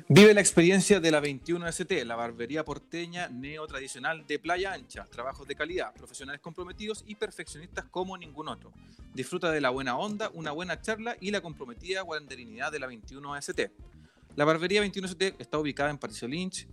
Vive 0.07 0.33
la 0.33 0.41
experiencia 0.41 0.99
de 0.99 1.11
la 1.11 1.21
21ST, 1.21 2.03
la 2.03 2.15
barbería 2.15 2.63
porteña 2.63 3.29
neo-tradicional 3.29 4.25
de 4.27 4.39
Playa 4.39 4.73
Ancha. 4.73 5.05
Trabajos 5.05 5.47
de 5.47 5.55
calidad, 5.55 5.93
profesionales 5.93 6.41
comprometidos 6.41 7.03
y 7.07 7.15
perfeccionistas 7.15 7.85
como 7.85 8.17
ningún 8.17 8.47
otro. 8.47 8.71
Disfruta 9.13 9.51
de 9.51 9.61
la 9.61 9.69
buena 9.69 9.97
onda, 9.97 10.29
una 10.33 10.51
buena 10.51 10.81
charla 10.81 11.17
y 11.19 11.31
la 11.31 11.41
comprometida 11.41 12.01
guanderinidad 12.01 12.71
de 12.71 12.79
la 12.79 12.87
21ST. 12.87 13.71
La 14.35 14.45
barbería 14.45 14.83
21ST 14.83 15.35
está 15.39 15.57
ubicada 15.57 15.89
en 15.89 15.97
Patricio 15.97 16.27
Lynch, 16.27 16.67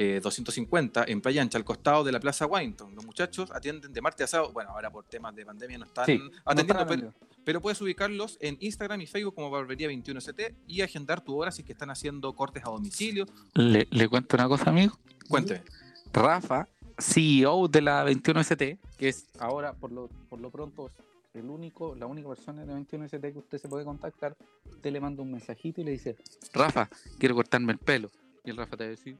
eh, 0.00 0.20
250, 0.22 1.06
en 1.08 1.20
Playa 1.20 1.42
Ancha, 1.42 1.58
al 1.58 1.64
costado 1.64 2.04
de 2.04 2.12
la 2.12 2.20
Plaza 2.20 2.46
Washington. 2.46 2.94
Los 2.94 3.04
muchachos 3.04 3.50
atienden 3.50 3.92
de 3.92 4.00
martes 4.00 4.24
a 4.24 4.26
sábado. 4.28 4.52
Bueno, 4.52 4.70
ahora 4.70 4.92
por 4.92 5.04
temas 5.04 5.34
de 5.34 5.44
pandemia 5.44 5.76
no 5.76 5.86
están 5.86 6.06
Sí, 6.06 6.18
no 6.18 6.30
atendiendo, 6.44 6.82
están 6.84 7.00
pero, 7.00 7.14
pero 7.44 7.60
puedes 7.60 7.80
ubicarlos 7.80 8.38
en 8.40 8.56
Instagram 8.60 9.00
y 9.00 9.08
Facebook 9.08 9.34
como 9.34 9.50
Barbería 9.50 9.88
21ST 9.88 10.54
y 10.68 10.82
agendar 10.82 11.20
tu 11.20 11.36
hora 11.36 11.50
si 11.50 11.62
es 11.62 11.66
que 11.66 11.72
están 11.72 11.90
haciendo 11.90 12.32
cortes 12.32 12.62
a 12.64 12.70
domicilio. 12.70 13.26
Le, 13.54 13.88
le 13.90 14.08
cuento 14.08 14.36
una 14.36 14.46
cosa, 14.46 14.70
amigo. 14.70 14.96
Cuénteme. 15.28 15.64
Rafa, 16.12 16.68
CEO 16.96 17.66
de 17.66 17.82
la 17.82 18.06
21ST, 18.06 18.78
que 18.96 19.08
es 19.08 19.26
ahora 19.40 19.72
por 19.72 19.90
lo, 19.90 20.08
por 20.28 20.40
lo 20.40 20.50
pronto 20.50 20.92
el 21.34 21.50
único, 21.50 21.96
la 21.96 22.06
única 22.06 22.28
persona 22.28 22.64
de 22.64 22.72
la 22.72 22.78
21ST 22.78 23.32
que 23.32 23.38
usted 23.38 23.58
se 23.58 23.68
puede 23.68 23.84
contactar, 23.84 24.36
usted 24.70 24.92
le 24.92 25.00
manda 25.00 25.22
un 25.22 25.32
mensajito 25.32 25.80
y 25.80 25.84
le 25.84 25.90
dice, 25.90 26.16
Rafa, 26.52 26.88
quiero 27.18 27.34
cortarme 27.34 27.72
el 27.72 27.78
pelo. 27.78 28.10
Y 28.44 28.50
el 28.50 28.56
Rafa 28.56 28.76
te 28.76 28.84
va 28.84 28.86
a 28.86 28.90
decir, 28.90 29.16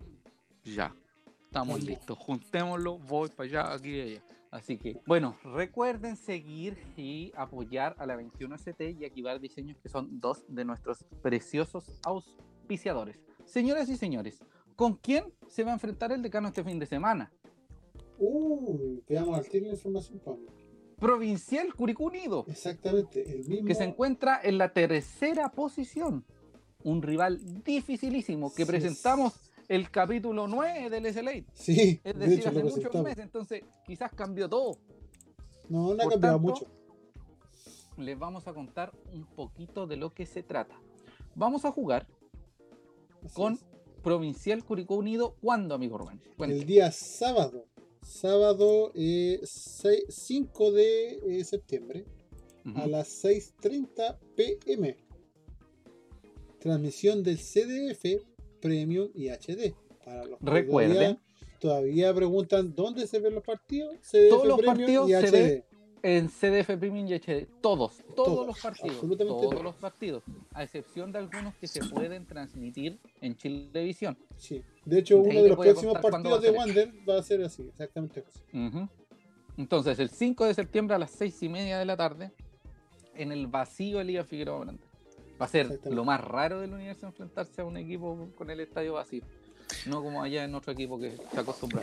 ya, 0.75 0.95
estamos 1.45 1.83
listos, 1.83 2.19
juntémoslo, 2.19 2.99
voy 2.99 3.29
para 3.31 3.49
allá, 3.49 3.73
aquí 3.75 3.91
y 3.91 4.01
allá. 4.01 4.23
Así 4.51 4.79
que, 4.79 4.99
bueno, 5.07 5.37
recuerden 5.45 6.17
seguir 6.17 6.79
y 6.97 7.33
apoyar 7.37 7.95
a 7.99 8.07
la 8.07 8.17
21ST 8.17 8.99
y 8.99 9.05
activar 9.05 9.41
diseños 9.41 9.77
que 9.83 9.91
son 9.91 10.21
dos 10.21 10.43
de 10.49 10.65
nuestros 10.65 11.05
preciosos 11.23 11.85
auspiciadores. 12.03 13.21
Señoras 13.45 13.89
y 13.91 13.97
señores, 13.99 14.41
¿con 14.75 14.95
quién 14.95 15.25
se 15.49 15.65
va 15.65 15.71
a 15.73 15.75
enfrentar 15.75 16.13
el 16.13 16.23
decano 16.23 16.49
este 16.49 16.65
fin 16.65 16.79
de 16.79 16.87
semana? 16.87 17.31
Uh, 18.19 19.01
te 19.07 19.15
damos 19.15 19.39
al 19.39 19.47
tiro 19.49 19.67
la 19.67 19.73
información, 19.73 20.19
Pablo. 20.21 20.47
Provincial 20.99 21.73
Curicó 21.75 22.05
Unido, 22.05 22.45
Exactamente, 22.49 23.23
el 23.31 23.47
mismo. 23.47 23.67
que 23.69 23.75
se 23.75 23.85
encuentra 23.85 24.41
en 24.43 24.59
la 24.59 24.73
tercera 24.73 25.51
posición. 25.53 26.25
Un 26.83 27.03
rival 27.03 27.39
dificilísimo 27.65 28.53
que 28.53 28.65
Sí. 28.65 28.71
presentamos 28.71 29.35
el 29.69 29.91
capítulo 29.91 30.49
9 30.49 30.91
del 30.91 31.13
SLA. 31.13 31.45
Sí, 31.53 32.01
Es 32.03 32.15
de 32.15 32.27
decir, 32.27 32.41
hecho 32.41 32.49
hace 32.49 32.65
muchos 32.65 33.03
meses, 33.03 33.25
entonces 33.25 33.63
quizás 33.85 34.11
cambió 34.13 34.49
todo. 34.49 34.79
No, 35.69 35.95
no 35.95 36.03
ha 36.03 36.09
cambiado 36.09 36.39
mucho. 36.39 36.67
Les 37.99 38.19
vamos 38.19 38.47
a 38.47 38.55
contar 38.55 38.93
un 39.13 39.27
poquito 39.27 39.87
de 39.87 39.97
lo 39.97 40.15
que 40.15 40.25
se 40.25 40.43
trata. 40.43 40.81
Vamos 41.35 41.65
a 41.65 41.73
jugar 41.73 42.07
Así 43.25 43.35
con 43.35 43.55
es. 43.55 43.65
Provincial 44.03 44.65
Curicó 44.65 44.95
Unido. 44.95 45.37
¿Cuándo, 45.41 45.75
amigo 45.75 45.99
Rubén? 45.99 46.21
El 46.39 46.65
día 46.65 46.91
sábado. 46.91 47.67
Sábado 48.03 48.93
eh, 48.95 49.41
6 49.43 50.05
5 50.09 50.73
de 50.73 51.41
eh, 51.41 51.45
septiembre. 51.45 52.07
a 52.75 52.87
las 52.87 53.25
6.30 53.25 54.19
pm. 54.37 54.97
Transmisión 56.61 57.23
del 57.23 57.39
CDF, 57.39 58.25
Premium 58.61 59.09
y 59.15 59.29
HD. 59.29 59.75
Para 60.05 60.25
los 60.25 60.41
Recuerden. 60.41 61.19
Todavía, 61.19 61.19
todavía 61.61 62.15
preguntan 62.15 62.75
dónde 62.75 63.07
se 63.07 63.19
ven 63.19 63.35
los 63.35 63.45
partidos. 63.45 63.97
CDF, 64.03 64.29
Todos 64.31 64.47
los 64.47 64.59
Premium 64.59 64.77
partidos 64.79 65.09
y 65.11 65.13
se 65.13 65.19
HD. 65.19 65.33
ve 65.33 65.65
En 66.03 66.29
CDF 66.29 66.67
Premium 66.79 67.07
y 67.09 67.15
HD, 67.15 67.47
todos, 67.61 67.97
todos, 68.15 68.15
Todos, 68.15 68.47
los 68.47 68.61
partidos, 68.61 68.95
absolutamente 68.95 69.41
todos 69.41 69.51
todos. 69.51 69.65
los 69.65 69.75
partidos, 69.75 70.23
a 70.53 70.63
excepción 70.63 71.11
de 71.11 71.19
algunos 71.19 71.55
que 71.57 71.67
se 71.67 71.85
pueden 71.85 72.25
transmitir 72.25 73.01
en 73.21 73.37
Chilevisión. 73.37 74.17
Sí. 74.37 74.63
De 74.85 75.01
hecho, 75.01 75.19
uno 75.19 75.43
de 75.43 75.49
los 75.49 75.59
próximos 75.59 75.99
partidos 75.99 76.41
de 76.43 76.51
Wander 76.51 76.93
va 77.09 77.19
a 77.19 77.23
ser 77.23 77.43
así, 77.43 77.63
exactamente 77.69 78.25
así. 78.27 78.41
Entonces, 79.57 79.99
el 79.99 80.09
5 80.11 80.45
de 80.45 80.55
septiembre 80.55 80.95
a 80.95 80.99
las 81.01 81.11
6 81.11 81.43
y 81.43 81.49
media 81.49 81.79
de 81.81 81.85
la 81.85 81.97
tarde, 81.97 82.31
en 83.17 83.33
el 83.33 83.49
vacío 83.49 84.01
Elías 84.01 84.25
Figueroa 84.29 84.61
Brandel. 84.61 84.88
Va 85.41 85.47
a 85.47 85.49
ser 85.49 85.81
lo 85.91 86.05
más 86.05 86.21
raro 86.21 86.61
del 86.61 86.73
universo 86.75 87.07
enfrentarse 87.07 87.61
a 87.61 87.65
un 87.65 87.77
equipo 87.77 88.29
con 88.37 88.51
el 88.51 88.61
estadio 88.61 88.95
vacío. 88.95 89.23
No 89.87 90.03
como 90.03 90.23
allá 90.23 90.45
en 90.45 90.55
otro 90.55 90.73
equipo 90.73 90.99
que 90.99 91.17
se 91.33 91.41
acostumbra. 91.41 91.83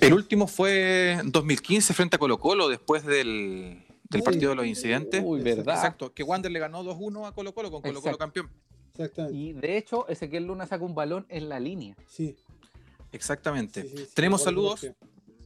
El 0.00 0.14
último 0.14 0.46
fue 0.46 1.12
en 1.12 1.30
2015 1.32 1.94
frente 1.94 2.16
a 2.16 2.18
Colo 2.18 2.38
Colo 2.38 2.68
después 2.68 3.04
del, 3.04 3.82
del 4.10 4.20
Uy. 4.20 4.24
partido 4.24 4.50
de 4.50 4.56
los 4.56 4.66
incidentes. 4.66 5.22
Uy, 5.24 5.42
verdad. 5.42 5.74
Exacto, 5.74 6.12
que 6.12 6.22
Wander 6.22 6.50
le 6.50 6.58
ganó 6.58 6.82
2-1 6.82 7.26
a 7.28 7.32
Colo 7.32 7.54
Colo 7.54 7.70
con 7.70 7.82
Colo 7.82 8.00
Colo 8.00 8.14
Exacto. 8.14 8.18
campeón. 8.18 8.50
Exactamente. 8.94 9.36
Y 9.36 9.52
de 9.52 9.76
hecho, 9.76 10.08
Ezequiel 10.08 10.46
Luna 10.46 10.66
saca 10.66 10.84
un 10.84 10.94
balón 10.94 11.26
en 11.28 11.48
la 11.48 11.60
línea. 11.60 11.96
Sí. 12.08 12.36
Exactamente. 13.12 13.82
sí, 13.82 13.88
sí, 13.88 13.96
sí, 13.98 14.08
Tenemos 14.14 14.42
saludos 14.42 14.86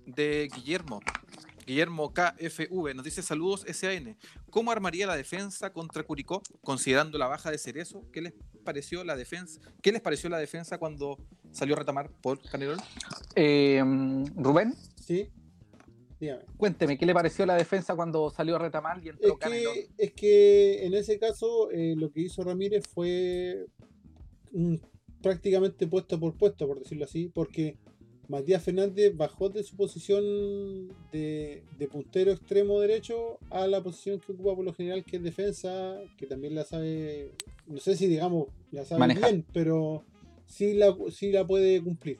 de 0.07 0.49
Guillermo. 0.55 1.01
Guillermo 1.67 2.13
KFV 2.13 2.95
nos 2.95 3.05
dice 3.05 3.23
saludos 3.23 3.65
SAN. 3.73 4.17
¿Cómo 4.51 4.71
armaría 4.71 5.07
la 5.07 5.17
defensa 5.17 5.73
contra 5.73 6.03
Curicó 6.03 6.43
considerando 6.63 7.19
la 7.19 7.27
baja 7.27 7.51
de 7.51 7.59
Cerezo? 7.59 8.05
¿Qué 8.13 8.21
les 8.21 8.33
pareció 8.65 9.05
la 9.05 9.17
defensa? 9.17 9.61
¿Qué 9.81 9.93
les 9.93 10.01
pareció 10.01 10.29
la 10.29 10.39
defensa 10.39 10.79
cuando 10.79 11.19
salió 11.53 11.75
a 11.75 11.79
retamar 11.79 12.11
por 12.21 12.41
Canelón? 12.43 12.79
Eh, 13.37 13.83
Rubén, 14.37 14.75
Sí. 14.97 15.29
Dígame. 16.21 16.45
cuénteme, 16.57 16.97
¿qué 16.97 17.05
le 17.05 17.15
pareció 17.15 17.45
la 17.45 17.57
defensa 17.57 17.97
cuando 17.97 18.31
salió 18.31 18.55
a 18.55 18.61
retamar 18.61 19.05
y 19.05 19.09
entró 19.09 19.37
Es 19.41 19.49
que, 19.49 19.89
es 19.99 20.13
que 20.13 20.87
en 20.87 20.95
ese 20.95 21.19
caso 21.19 21.69
eh, 21.73 21.95
lo 21.97 22.13
que 22.13 22.21
hizo 22.21 22.45
Ramírez 22.45 22.85
fue 22.95 23.67
prácticamente 25.21 25.87
puesto 25.89 26.21
por 26.21 26.37
puesto, 26.37 26.67
por 26.69 26.79
decirlo 26.79 27.05
así, 27.07 27.29
porque 27.29 27.77
Matías 28.33 28.63
Fernández 28.63 29.15
bajó 29.15 29.51
de 29.51 29.63
su 29.63 29.77
posición 29.77 30.25
de, 31.13 31.63
de 31.79 31.87
puntero 31.89 32.33
extremo 32.33 32.81
derecho 32.81 33.39
a 33.51 33.67
la 33.67 33.83
posición 33.83 34.21
que 34.21 34.33
ocupa 34.33 34.57
por 34.57 34.65
lo 34.65 34.73
general, 34.73 35.05
que 35.05 35.19
es 35.19 35.23
defensa, 35.23 35.99
que 36.17 36.27
también 36.27 36.55
la 36.55 36.65
sabe, 36.65 37.33
no 37.67 37.79
sé 37.79 37.95
si 37.95 38.07
digamos, 38.07 38.47
la 38.71 38.85
sabe 38.87 39.01
Manejar. 39.01 39.31
bien, 39.31 39.45
pero 39.53 40.03
sí 40.47 40.73
la, 40.75 40.97
sí 41.11 41.31
la 41.31 41.47
puede 41.47 41.83
cumplir. 41.83 42.19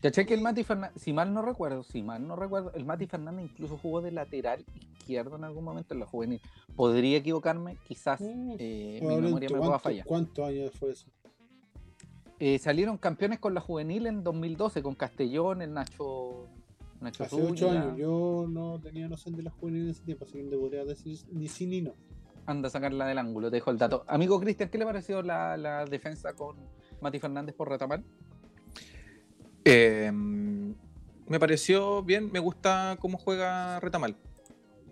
Caché 0.00 0.26
que 0.26 0.34
el 0.34 0.40
Mati 0.40 0.62
Fernández, 0.64 1.00
si 1.02 1.12
mal 1.12 1.32
no 1.34 1.42
recuerdo, 1.42 1.82
si 1.82 2.02
mal 2.02 2.26
no 2.26 2.36
recuerdo, 2.36 2.72
el 2.74 2.84
Mati 2.84 3.06
Fernández 3.06 3.44
incluso 3.50 3.78
jugó 3.78 4.00
de 4.00 4.10
lateral 4.12 4.64
izquierdo 4.98 5.36
en 5.36 5.44
algún 5.44 5.64
momento 5.64 5.92
en 5.94 6.00
la 6.00 6.06
juvenil. 6.06 6.40
Podría 6.76 7.18
equivocarme, 7.18 7.76
quizás 7.86 8.20
Mm, 8.20 8.54
eh, 8.58 9.00
mi 9.02 9.16
memoria 9.16 9.48
me 9.48 9.56
pueda 9.58 9.60
¿cuánto- 9.70 9.78
fallar. 9.80 10.06
¿Cuántos 10.06 10.48
años 10.48 10.70
fue 10.78 10.92
eso? 10.92 11.06
Eh, 12.44 12.58
salieron 12.58 12.98
campeones 12.98 13.38
con 13.38 13.54
la 13.54 13.60
juvenil 13.60 14.04
en 14.08 14.24
2012 14.24 14.82
con 14.82 14.96
Castellón, 14.96 15.62
el 15.62 15.72
Nacho, 15.72 16.48
Nacho 17.00 17.22
Hace 17.22 17.36
ocho 17.36 17.68
Zúñiga. 17.68 17.82
años. 17.82 17.96
Yo 17.96 18.46
no 18.48 18.80
tenía 18.80 19.06
noción 19.06 19.36
de 19.36 19.44
las 19.44 19.54
juveniles 19.54 19.84
en 19.84 19.90
ese 19.92 20.02
tiempo, 20.02 20.24
así 20.24 20.38
que 20.38 20.42
no 20.42 20.50
te 20.50 20.56
podría 20.58 20.84
decir 20.84 21.20
ni 21.30 21.46
sí 21.46 21.68
ni 21.68 21.82
no. 21.82 21.92
Anda 22.44 22.66
a 22.66 22.70
sacarla 22.72 23.06
del 23.06 23.18
ángulo, 23.18 23.48
te 23.48 23.58
dejo 23.58 23.70
el 23.70 23.78
dato. 23.78 24.04
Amigo 24.08 24.40
Cristian, 24.40 24.70
¿qué 24.70 24.78
le 24.78 24.84
pareció 24.84 25.22
la, 25.22 25.56
la 25.56 25.84
defensa 25.84 26.32
con 26.32 26.56
Mati 27.00 27.20
Fernández 27.20 27.54
por 27.54 27.68
retamar? 27.68 28.02
Eh, 29.64 30.10
me 30.12 31.38
pareció 31.38 32.02
bien, 32.02 32.28
me 32.32 32.40
gusta 32.40 32.96
cómo 32.98 33.18
juega 33.18 33.78
Retamal. 33.78 34.16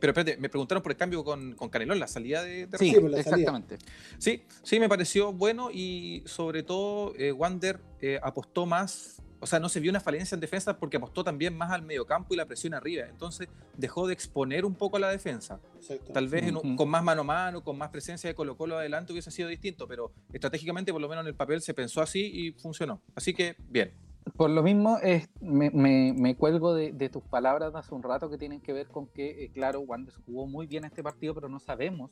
Pero 0.01 0.13
espérate, 0.13 0.37
me 0.41 0.49
preguntaron 0.49 0.83
por 0.83 0.93
el 0.93 0.99
cambio 0.99 1.23
con, 1.23 1.55
con 1.55 1.69
Canelón, 1.69 1.99
la 2.01 2.09
salida 2.09 2.43
de, 2.43 2.67
de 2.67 2.79
Sí, 2.79 2.89
Sí, 2.91 2.95
por 3.01 3.11
la 3.11 3.23
salida. 3.23 3.37
exactamente. 3.37 3.79
Sí, 4.19 4.43
sí, 4.63 4.81
me 4.81 4.89
pareció 4.89 5.33
bueno 5.33 5.71
y 5.73 6.23
sobre 6.27 6.63
todo 6.63 7.15
eh, 7.17 7.33
Wander 7.33 7.79
eh, 8.01 8.19
apostó 8.23 8.65
más, 8.67 9.21
o 9.41 9.47
sea, 9.47 9.59
no 9.61 9.69
se 9.69 9.79
vio 9.81 9.91
una 9.91 10.01
falencia 10.01 10.35
en 10.35 10.41
defensa 10.41 10.79
porque 10.79 10.97
apostó 10.97 11.23
también 11.23 11.55
más 11.57 11.71
al 11.71 11.83
mediocampo 11.83 12.33
y 12.33 12.37
la 12.39 12.47
presión 12.47 12.73
arriba. 12.75 13.05
Entonces 13.09 13.49
dejó 13.77 14.07
de 14.07 14.15
exponer 14.15 14.65
un 14.65 14.75
poco 14.75 14.97
a 14.97 15.01
la 15.01 15.11
defensa. 15.11 15.61
Exacto. 15.77 16.13
Tal 16.13 16.29
vez 16.29 16.45
en 16.45 16.57
un- 16.57 16.67
Ujú. 16.67 16.77
con 16.77 16.89
más 16.89 17.03
mano 17.05 17.21
a 17.21 17.25
mano, 17.25 17.63
con 17.63 17.77
más 17.77 17.91
presencia 17.91 18.29
de 18.29 18.35
Colo 18.35 18.57
Colo 18.57 18.79
adelante 18.79 19.13
hubiese 19.13 19.31
sido 19.31 19.49
distinto, 19.49 19.87
pero 19.87 20.13
estratégicamente 20.33 20.93
por 20.93 21.01
lo 21.03 21.09
menos 21.09 21.23
en 21.25 21.29
el 21.29 21.35
papel 21.35 21.61
se 21.61 21.75
pensó 21.75 22.01
así 22.01 22.21
y 22.23 22.53
funcionó. 22.53 23.01
Así 23.15 23.35
que 23.35 23.57
bien. 23.69 23.93
Por 24.37 24.51
lo 24.51 24.63
mismo, 24.63 24.99
es, 24.99 25.29
me, 25.41 25.71
me- 25.71 26.13
me 26.17 26.37
cuelgo 26.37 26.75
de, 26.75 26.93
de 26.93 27.09
tus 27.09 27.23
palabras 27.25 27.73
de 27.73 27.79
hace 27.79 27.95
un 27.95 28.03
rato 28.03 28.31
que 28.31 28.39
tienen 28.39 28.61
que 28.61 28.73
ver 28.73 28.87
con 28.89 29.07
que, 29.07 29.45
eh, 29.45 29.51
claro, 29.51 29.81
Wander 29.81 30.15
jugó 30.27 30.47
muy 30.47 30.67
bien 30.67 30.85
este 30.85 31.03
partido, 31.03 31.35
pero 31.35 31.49
no 31.49 31.59
sabemos 31.59 32.11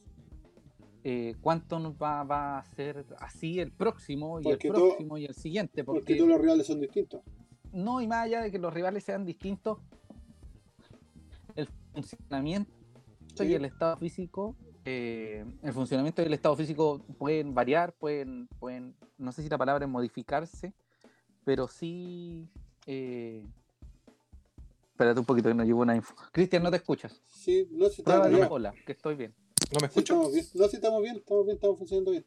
eh, 1.04 1.36
cuánto 1.40 1.78
nos 1.78 1.94
va, 1.94 2.24
va 2.24 2.59
a 2.59 2.64
ser 2.64 3.04
así 3.20 3.61
el 3.61 3.70
próximo 3.72 4.40
y 4.40 4.44
Porque 4.44 4.68
el 4.68 4.74
todo- 4.74 4.88
próximo 4.88 5.18
y 5.18 5.26
el 5.26 5.34
siguiente. 5.34 5.84
Porque 5.84 6.00
Porque, 6.00 6.16
todos 6.16 6.28
los 6.30 6.40
rivales 6.40 6.66
son 6.66 6.80
distintos. 6.80 7.22
no, 7.72 8.00
y 8.00 8.06
más 8.06 8.24
allá 8.24 8.42
de 8.42 8.50
que 8.50 8.59
los 8.59 8.72
rivales 8.74 9.04
sean 9.04 9.24
distintos, 9.24 9.78
el 11.56 11.68
funcionamiento 11.92 12.70
Sí. 13.34 13.44
y 13.44 13.54
el 13.54 13.64
estado 13.64 13.96
físico, 13.96 14.56
eh, 14.84 15.44
el 15.62 15.72
funcionamiento 15.72 16.22
y 16.22 16.24
el 16.26 16.34
estado 16.34 16.56
físico 16.56 17.00
pueden 17.18 17.54
variar, 17.54 17.92
pueden, 17.92 18.48
pueden, 18.59 18.94
no 19.18 19.30
sé 19.32 19.42
si 19.42 19.48
la 19.48 19.59
palabra 19.59 19.84
es 19.84 19.90
modificarse, 19.90 20.72
pero 21.49 21.66
sí. 21.66 22.46
Eh... 22.84 23.42
Espérate 24.92 25.18
un 25.18 25.24
poquito 25.24 25.49
que 25.49 25.55
no 25.55 25.64
llevo 25.64 25.80
una 25.80 25.96
info. 25.96 26.14
Cristian, 26.30 26.62
no 26.62 26.70
te 26.70 26.76
escuchas. 26.76 27.22
Sí, 27.24 27.66
no 27.70 27.88
si 27.88 28.03
estamos 28.03 28.26
de 28.28 28.34
bien. 28.36 28.49
hola, 28.51 28.74
que 28.84 28.92
estoy 28.92 29.14
bien. 29.14 29.32
¿No 29.72 29.78
me 29.80 29.88
Sí, 29.88 30.01
escucho? 30.01 30.12
estamos 30.14 30.32
bien. 30.34 30.46
No, 30.53 30.68
si 30.68 30.76
estamos 30.76 31.03
bien, 31.03 31.16
estamos 31.16 31.44
bien, 31.46 31.55
estamos 31.55 31.78
funcionando 31.78 32.11
bien. 32.11 32.26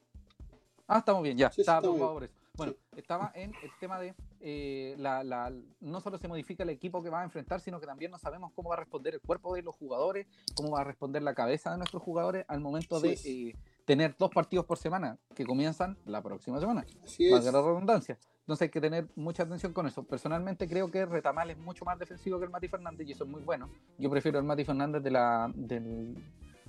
Ah, 0.87 0.97
estamos 0.97 1.21
bien, 1.21 1.37
ya. 1.37 1.49
Sí, 1.49 1.55
sí, 1.57 1.61
estaba 1.61 1.81
preocupado 1.81 2.13
por 2.13 2.23
eso. 2.23 2.33
Bueno, 2.55 2.73
estaba 2.95 3.31
en 3.35 3.51
el 3.63 3.69
tema 3.79 3.99
de 3.99 4.15
eh, 4.39 4.95
la, 4.97 5.23
la- 5.23 5.53
no 5.81 6.01
solo 6.01 6.17
se 6.17 6.27
modifica 6.27 6.63
el 6.63 6.69
equipo 6.71 7.03
que 7.03 7.11
va 7.11 7.21
a 7.21 7.23
enfrentar, 7.23 7.61
sino 7.61 7.79
que 7.79 7.85
también 7.85 8.09
no 8.09 8.17
sabemos 8.17 8.51
cómo 8.55 8.69
va 8.69 8.75
a 8.75 8.79
responder 8.79 9.13
el 9.13 9.21
cuerpo 9.21 9.53
de 9.53 9.61
los 9.61 9.75
jugadores, 9.75 10.25
cómo 10.55 10.71
va 10.71 10.81
a 10.81 10.83
responder 10.83 11.21
la 11.21 11.35
cabeza 11.35 11.69
de 11.71 11.77
nuestros 11.77 12.01
jugadores 12.01 12.43
al 12.47 12.59
momento 12.59 12.99
de 12.99 13.19
eh, 13.23 13.55
tener 13.85 14.15
dos 14.17 14.31
partidos 14.31 14.65
por 14.65 14.79
semana 14.79 15.19
que 15.35 15.45
comienzan 15.45 15.95
la 16.05 16.23
próxima 16.23 16.59
semana. 16.59 16.87
Así 17.03 17.27
es. 17.27 17.31
Valga 17.33 17.51
la 17.51 17.61
redundancia. 17.61 18.17
Entonces 18.41 18.63
hay 18.63 18.69
que 18.69 18.81
tener 18.81 19.07
mucha 19.15 19.43
atención 19.43 19.71
con 19.71 19.87
eso. 19.87 20.03
Personalmente 20.03 20.67
creo 20.67 20.89
que 20.89 21.05
Retamal 21.05 21.51
es 21.51 21.57
mucho 21.57 21.85
más 21.85 21.97
defensivo 21.99 22.39
que 22.39 22.45
el 22.45 22.51
Mati 22.51 22.67
Fernández 22.67 23.07
y 23.07 23.11
eso 23.11 23.23
es 23.23 23.29
muy 23.29 23.41
bueno. 23.41 23.69
Yo 23.97 24.09
prefiero 24.09 24.39
el 24.39 24.45
Mati 24.45 24.65
Fernández 24.65 25.03
de 25.03 25.11
la, 25.11 25.51
del- 25.55 26.15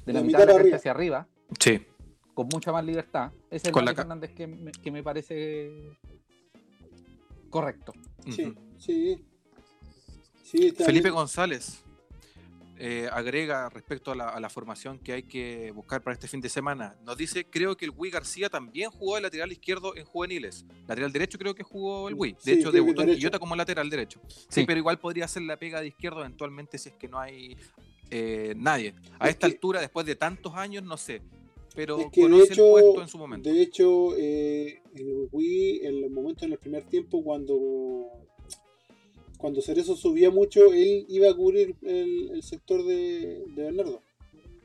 de 0.05 0.13
la 0.13 0.21
De 0.21 0.27
mitad 0.27 0.41
de 0.41 0.47
la 0.47 0.55
arriba. 0.61 0.77
hacia 0.77 0.91
arriba, 0.91 1.27
Sí. 1.59 1.85
con 2.35 2.49
mucha 2.53 2.73
más 2.73 2.85
libertad. 2.85 3.33
Ese 3.51 3.57
es 3.57 3.65
el 3.67 3.73
Con 3.73 3.85
Mati 3.85 3.97
Fernández 3.97 4.31
que 4.35 4.47
me, 4.47 4.71
que 4.73 4.91
me 4.91 5.03
parece 5.03 5.71
correcto. 7.51 7.93
Sí, 8.31 8.55
sí. 8.79 9.25
Sí, 10.43 10.71
Felipe 10.73 11.05
bien. 11.05 11.15
González 11.15 11.83
eh, 12.85 13.09
agrega 13.13 13.69
respecto 13.69 14.11
a 14.11 14.17
la, 14.17 14.29
a 14.31 14.41
la 14.41 14.51
formación 14.51 14.99
que 14.99 15.13
hay 15.13 15.23
que 15.23 15.71
buscar 15.71 16.03
para 16.03 16.15
este 16.15 16.27
fin 16.27 16.41
de 16.41 16.49
semana. 16.49 16.97
Nos 17.05 17.17
dice, 17.17 17.45
creo 17.49 17.77
que 17.77 17.85
el 17.85 17.93
Wii 17.97 18.11
García 18.11 18.49
también 18.49 18.91
jugó 18.91 19.15
de 19.15 19.21
lateral 19.21 19.53
izquierdo 19.53 19.95
en 19.97 20.05
juveniles. 20.05 20.65
Lateral 20.89 21.13
derecho 21.13 21.39
creo 21.39 21.55
que 21.55 21.63
jugó 21.63 22.09
el 22.09 22.15
Wii. 22.15 22.33
De 22.33 22.39
Sí, 22.41 22.51
hecho, 22.55 22.73
que 22.73 22.79
debutó 22.79 23.03
en. 23.03 23.11
Quillota 23.15 23.39
como 23.39 23.55
lateral 23.55 23.89
derecho. 23.89 24.21
Sí, 24.27 24.47
Sí. 24.49 24.65
pero 24.67 24.79
igual 24.79 24.99
podría 24.99 25.27
hacer 25.27 25.43
la 25.43 25.57
pega 25.57 25.81
de 25.81 25.87
izquierdo 25.87 26.21
eventualmente 26.21 26.77
si 26.77 26.89
es 26.89 26.97
que 26.97 27.07
no 27.07 27.21
hay 27.21 27.57
eh, 28.11 28.55
nadie. 28.57 28.95
A 29.21 29.27
Es 29.29 29.35
esta 29.35 29.47
que- 29.47 29.55
altura, 29.55 29.81
después 29.81 30.05
de 30.05 30.17
tantos 30.17 30.53
años, 30.57 30.83
no 30.83 30.97
sé. 30.97 31.23
Pero 31.77 31.99
Es 32.01 32.07
que 32.11 32.21
de 32.23 32.31
conoce 32.31 32.53
hecho, 32.53 32.67
el 32.79 32.83
puesto 32.85 33.03
en 33.03 33.09
su 33.09 33.17
momento. 33.19 33.49
de 33.49 33.63
hecho 33.63 34.15
eh, 34.19 34.83
el 34.95 35.29
Wii, 35.31 35.87
en 35.87 36.01
los 36.03 36.11
momentos 36.11 36.43
en 36.43 36.53
el 36.53 36.59
primer 36.59 36.83
tiempo, 36.89 37.23
cuando 37.23 38.11
cuando 39.43 39.61
Cerezo 39.61 39.97
subía 39.97 40.31
mucho, 40.31 40.73
él 40.73 41.05
iba 41.09 41.29
a 41.29 41.35
cubrir 41.35 41.77
el, 41.83 42.31
el 42.31 42.43
sector 42.45 42.85
de, 42.85 43.45
de 43.49 43.63
Bernardo. 43.65 44.01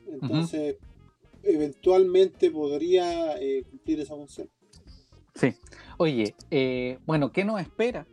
Entonces, 0.06 0.76
eventualmente 1.42 2.48
podría 2.52 3.36
eh, 3.40 3.64
cumplir 3.68 3.98
esa 3.98 4.14
función. 4.14 4.48
Sí. 5.34 5.52
Oye, 5.96 6.36
eh, 6.52 7.00
bueno, 7.06 7.32
¿qué 7.32 7.44
nos 7.44 7.60
espera 7.60 8.06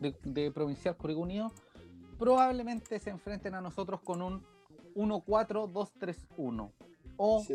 de, 0.00 0.12
de 0.24 0.50
Provincial 0.50 0.96
Curicó 0.96 1.20
Unido? 1.20 1.52
Probablemente 2.18 2.98
se 2.98 3.10
enfrenten 3.10 3.54
a 3.54 3.60
nosotros 3.60 4.00
con 4.00 4.20
un 4.20 4.42
1-4-2-3-1 4.96 6.72
o 7.18 7.46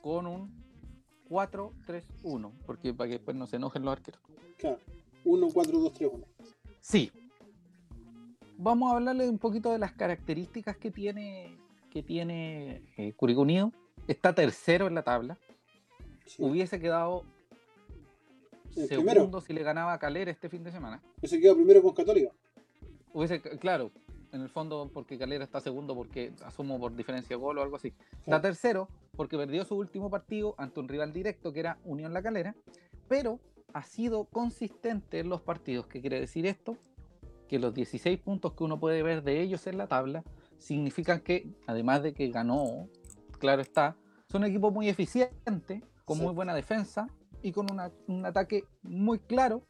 con 0.00 0.26
un 0.26 0.50
4-3-1, 1.28 2.52
porque 2.64 2.94
para 2.94 3.08
que 3.08 3.16
después 3.16 3.36
no 3.36 3.46
se 3.46 3.56
enojen 3.56 3.84
los 3.84 3.92
arqueros. 3.92 4.22
Claro. 4.56 4.78
1, 5.26 5.48
4, 5.52 5.78
2, 5.78 5.92
3, 5.92 6.10
1. 6.14 6.24
Sí. 6.80 7.12
Vamos 8.62 8.92
a 8.92 8.96
hablarle 8.96 9.26
un 9.26 9.38
poquito 9.38 9.72
de 9.72 9.78
las 9.78 9.92
características 9.92 10.76
que 10.76 10.90
tiene, 10.90 11.56
que 11.90 12.02
tiene 12.02 12.82
eh, 12.98 13.14
Unido. 13.18 13.72
está 14.06 14.34
tercero 14.34 14.86
en 14.86 14.94
la 14.94 15.02
tabla. 15.02 15.38
Sí. 16.26 16.42
Hubiese 16.42 16.78
quedado 16.78 17.24
El 18.76 18.86
segundo 18.86 19.12
primero. 19.12 19.40
si 19.40 19.54
le 19.54 19.62
ganaba 19.62 19.94
a 19.94 19.98
Calera 19.98 20.30
este 20.30 20.50
fin 20.50 20.62
de 20.62 20.70
semana. 20.72 21.00
Ese 21.22 21.40
quedó 21.40 21.54
primero 21.56 21.80
con 21.80 21.94
Católica. 21.94 22.32
Hubiese, 23.14 23.40
claro, 23.40 23.92
en 24.30 24.42
el 24.42 24.50
fondo 24.50 24.90
porque 24.92 25.16
Calera 25.16 25.44
está 25.44 25.62
segundo 25.62 25.94
porque 25.94 26.34
asumo 26.44 26.78
por 26.78 26.94
diferencia 26.94 27.38
de 27.38 27.40
gol 27.42 27.56
o 27.56 27.62
algo 27.62 27.76
así. 27.76 27.94
Está 28.18 28.42
tercero 28.42 28.90
porque 29.16 29.38
perdió 29.38 29.64
su 29.64 29.74
último 29.74 30.10
partido 30.10 30.54
ante 30.58 30.80
un 30.80 30.88
rival 30.88 31.14
directo 31.14 31.54
que 31.54 31.60
era 31.60 31.78
Unión 31.86 32.12
La 32.12 32.20
Calera, 32.20 32.54
pero 33.08 33.40
ha 33.72 33.84
sido 33.84 34.26
consistente 34.26 35.20
en 35.20 35.30
los 35.30 35.40
partidos. 35.40 35.86
¿Qué 35.86 36.02
quiere 36.02 36.20
decir 36.20 36.44
esto? 36.44 36.76
Que 37.50 37.58
los 37.58 37.74
16 37.74 38.16
puntos 38.20 38.52
que 38.52 38.62
uno 38.62 38.78
puede 38.78 39.02
ver 39.02 39.24
de 39.24 39.40
ellos 39.40 39.66
en 39.66 39.76
la 39.76 39.88
tabla 39.88 40.22
significan 40.56 41.20
que, 41.20 41.50
además 41.66 42.00
de 42.00 42.14
que 42.14 42.28
ganó, 42.28 42.86
claro 43.40 43.60
está, 43.60 43.96
son 44.28 44.42
un 44.44 44.50
equipo 44.50 44.70
muy 44.70 44.88
eficiente, 44.88 45.82
con 46.04 46.18
Sí. 46.18 46.22
muy 46.22 46.32
buena 46.32 46.54
defensa 46.54 47.08
y 47.42 47.50
con 47.50 47.66
una- 47.72 47.90
un 48.06 48.24
ataque 48.24 48.62
muy 48.82 49.18
claro, 49.18 49.64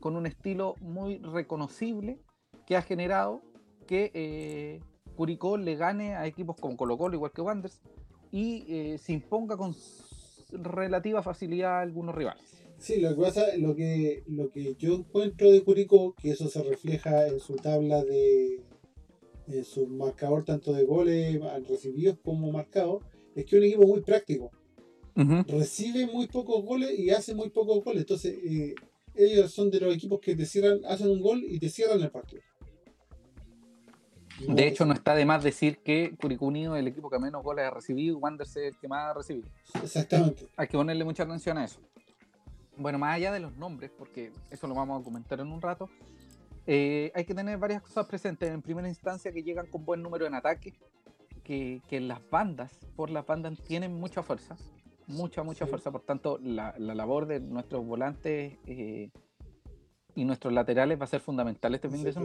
con 0.00 0.16
un 0.16 0.26
estilo 0.26 0.74
muy 0.80 1.18
reconocible 1.18 2.18
que 2.66 2.76
ha 2.76 2.82
generado 2.82 3.42
que 3.86 4.10
eh, 4.12 4.80
Curicó 5.14 5.56
le 5.56 5.76
gane 5.76 6.16
a 6.16 6.26
equipos 6.26 6.56
como 6.60 6.76
Colo 6.76 6.98
Colo, 6.98 7.14
igual 7.14 7.30
que 7.30 7.42
Wanderers, 7.42 7.80
y 8.32 8.64
eh, 8.66 8.98
se 8.98 9.12
imponga 9.12 9.56
con 9.56 9.72
relativa 10.50 11.22
facilidad 11.22 11.76
a 11.78 11.80
algunos 11.82 12.12
rivales. 12.16 12.63
Sí, 12.84 13.00
lo 13.00 13.16
que 13.16 13.22
pasa, 13.22 13.46
lo 13.56 13.74
que, 13.74 14.24
lo 14.26 14.50
que 14.50 14.74
yo 14.78 14.92
encuentro 14.92 15.50
de 15.50 15.64
Curicó, 15.64 16.14
que 16.20 16.32
eso 16.32 16.50
se 16.50 16.62
refleja 16.62 17.28
en 17.28 17.40
su 17.40 17.56
tabla 17.56 18.04
de 18.04 18.60
en 19.48 19.64
su 19.64 19.86
marcador 19.86 20.44
tanto 20.44 20.74
de 20.74 20.84
goles 20.84 21.40
recibidos 21.66 22.18
como 22.22 22.52
marcados, 22.52 23.02
es 23.34 23.46
que 23.46 23.56
es 23.56 23.62
un 23.62 23.68
equipo 23.68 23.86
muy 23.86 24.02
práctico. 24.02 24.50
Recibe 25.48 26.06
muy 26.06 26.26
pocos 26.26 26.62
goles 26.62 26.98
y 26.98 27.08
hace 27.08 27.34
muy 27.34 27.48
pocos 27.48 27.82
goles. 27.82 28.02
Entonces, 28.02 28.36
eh, 28.44 28.74
ellos 29.14 29.50
son 29.50 29.70
de 29.70 29.80
los 29.80 29.94
equipos 29.94 30.20
que 30.20 30.36
te 30.36 30.44
cierran, 30.44 30.84
hacen 30.84 31.08
un 31.08 31.22
gol 31.22 31.42
y 31.42 31.58
te 31.58 31.70
cierran 31.70 32.02
el 32.02 32.10
partido. 32.10 32.42
No, 34.46 34.56
De 34.56 34.66
hecho, 34.66 34.84
no 34.84 34.92
está 34.92 35.14
de 35.14 35.24
más 35.24 35.42
decir 35.42 35.78
que 35.78 36.14
Curicó 36.20 36.44
Unido 36.44 36.76
es 36.76 36.80
el 36.80 36.88
equipo 36.88 37.08
que 37.08 37.18
menos 37.18 37.42
goles 37.42 37.64
ha 37.64 37.70
recibido 37.70 38.18
y 38.18 38.20
Wanderers 38.20 38.56
es 38.58 38.74
el 38.74 38.78
que 38.78 38.88
más 38.88 39.10
ha 39.10 39.14
recibido. 39.14 39.48
Exactamente. 39.82 40.48
Hay 40.58 40.68
que 40.68 40.76
ponerle 40.76 41.04
mucha 41.04 41.22
atención 41.22 41.56
a 41.56 41.64
eso. 41.64 41.80
Bueno, 42.76 42.98
más 42.98 43.14
allá 43.16 43.32
de 43.32 43.40
los 43.40 43.56
nombres, 43.56 43.90
porque 43.96 44.32
eso 44.50 44.66
lo 44.66 44.74
vamos 44.74 45.00
a 45.00 45.04
comentar 45.04 45.38
en 45.40 45.50
un 45.52 45.60
rato, 45.62 45.88
eh, 46.66 47.12
hay 47.14 47.24
que 47.24 47.34
tener 47.34 47.58
varias 47.58 47.82
cosas 47.82 48.06
presentes. 48.06 48.50
En 48.50 48.62
primera 48.62 48.88
instancia, 48.88 49.32
que 49.32 49.42
llegan 49.42 49.66
con 49.66 49.84
buen 49.84 50.02
número 50.02 50.26
en 50.26 50.34
ataque, 50.34 50.74
que, 51.44 51.82
que 51.88 52.00
las 52.00 52.20
bandas, 52.30 52.72
por 52.96 53.10
las 53.10 53.26
bandas, 53.26 53.58
tienen 53.62 53.94
mucha 53.94 54.22
fuerza, 54.22 54.56
mucha, 55.06 55.42
mucha 55.42 55.66
Sí. 55.66 55.70
fuerza. 55.70 55.90
Por 55.92 56.02
tanto, 56.02 56.38
la, 56.42 56.74
la 56.78 56.94
labor 56.94 57.26
de 57.26 57.38
nuestros 57.40 57.84
volantes 57.86 58.56
eh, 58.66 59.10
y 60.16 60.24
nuestros 60.24 60.52
laterales 60.52 60.98
va 60.98 61.04
a 61.04 61.08
ser 61.08 61.20
fundamental 61.20 61.74
este 61.74 61.88
fin 61.88 62.02
de 62.02 62.12
Sí. 62.12 62.18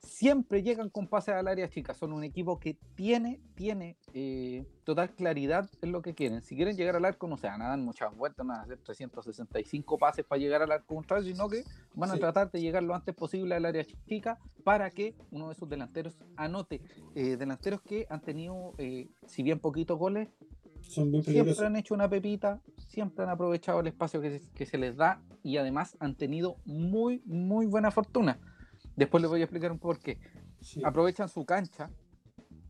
Siempre 0.00 0.62
llegan 0.62 0.90
con 0.90 1.08
pases 1.08 1.34
al 1.34 1.48
área 1.48 1.68
chica. 1.68 1.92
Son 1.92 2.12
un 2.12 2.22
equipo 2.22 2.58
que 2.60 2.76
tiene, 2.94 3.40
tiene 3.54 3.96
eh, 4.14 4.64
total 4.84 5.10
claridad 5.14 5.68
en 5.82 5.90
lo 5.92 6.02
que 6.02 6.14
quieren. 6.14 6.40
Si 6.40 6.54
quieren 6.54 6.76
llegar 6.76 6.94
al 6.96 7.04
arco, 7.04 7.26
no 7.26 7.36
se 7.36 7.48
van 7.48 7.62
a 7.62 7.68
dar 7.68 7.78
muchas 7.78 8.14
vueltas, 8.16 8.46
no 8.46 8.52
van 8.52 8.60
a 8.60 8.64
hacer 8.64 8.78
365 8.78 9.98
pases 9.98 10.24
para 10.24 10.38
llegar 10.38 10.62
al 10.62 10.70
arco 10.70 10.94
contrario, 10.94 11.30
sino 11.32 11.48
que 11.48 11.64
van 11.94 12.10
a 12.10 12.14
Sí. 12.14 12.20
tratar 12.20 12.50
de 12.50 12.60
llegar 12.60 12.82
lo 12.84 12.94
antes 12.94 13.14
posible 13.14 13.54
al 13.56 13.64
área 13.64 13.84
chica 14.06 14.38
para 14.64 14.90
que 14.90 15.14
uno 15.32 15.48
de 15.48 15.54
sus 15.56 15.68
delanteros 15.68 16.16
anote. 16.36 16.80
Eh, 17.14 17.36
delanteros 17.36 17.82
que 17.82 18.06
han 18.08 18.20
tenido, 18.20 18.74
eh, 18.78 19.08
si 19.26 19.42
bien 19.42 19.58
poquitos 19.58 19.98
goles, 19.98 20.28
Son 20.80 21.22
siempre 21.24 21.66
han 21.66 21.74
hecho 21.74 21.92
una 21.94 22.08
pepita, 22.08 22.60
siempre 22.86 23.24
han 23.24 23.30
aprovechado 23.30 23.80
el 23.80 23.88
espacio 23.88 24.20
que 24.20 24.38
se, 24.38 24.48
que 24.52 24.64
se 24.64 24.78
les 24.78 24.96
da 24.96 25.20
y 25.42 25.56
además 25.56 25.96
han 25.98 26.14
tenido 26.14 26.56
muy, 26.64 27.20
muy 27.26 27.66
buena 27.66 27.90
fortuna. 27.90 28.38
Después 28.98 29.22
les 29.22 29.30
voy 29.30 29.40
a 29.40 29.44
explicar 29.44 29.70
un 29.70 29.78
por 29.78 30.00
qué. 30.00 30.18
Sí. 30.60 30.82
Aprovechan 30.84 31.28
su 31.28 31.44
cancha, 31.44 31.88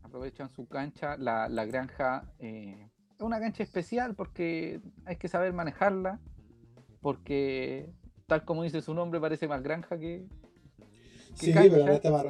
aprovechan 0.03 0.47
su 0.51 0.67
cancha, 0.67 1.17
la, 1.17 1.49
la 1.49 1.65
granja 1.65 2.23
eh, 2.37 2.87
es 3.15 3.21
una 3.21 3.39
cancha 3.39 3.63
especial 3.63 4.13
porque 4.13 4.79
hay 5.05 5.15
que 5.15 5.27
saber 5.27 5.53
manejarla, 5.53 6.19
porque 7.01 7.89
tal 8.27 8.45
como 8.45 8.61
dice 8.61 8.83
su 8.83 8.93
nombre 8.93 9.19
parece 9.19 9.47
más 9.47 9.63
granja 9.63 9.97
que... 9.97 10.27
que 11.39 11.47
Sí, 11.47 11.51
cancha. 11.51 11.71
pero 11.71 11.85
no 11.87 11.91
está 11.93 12.11
más. 12.11 12.25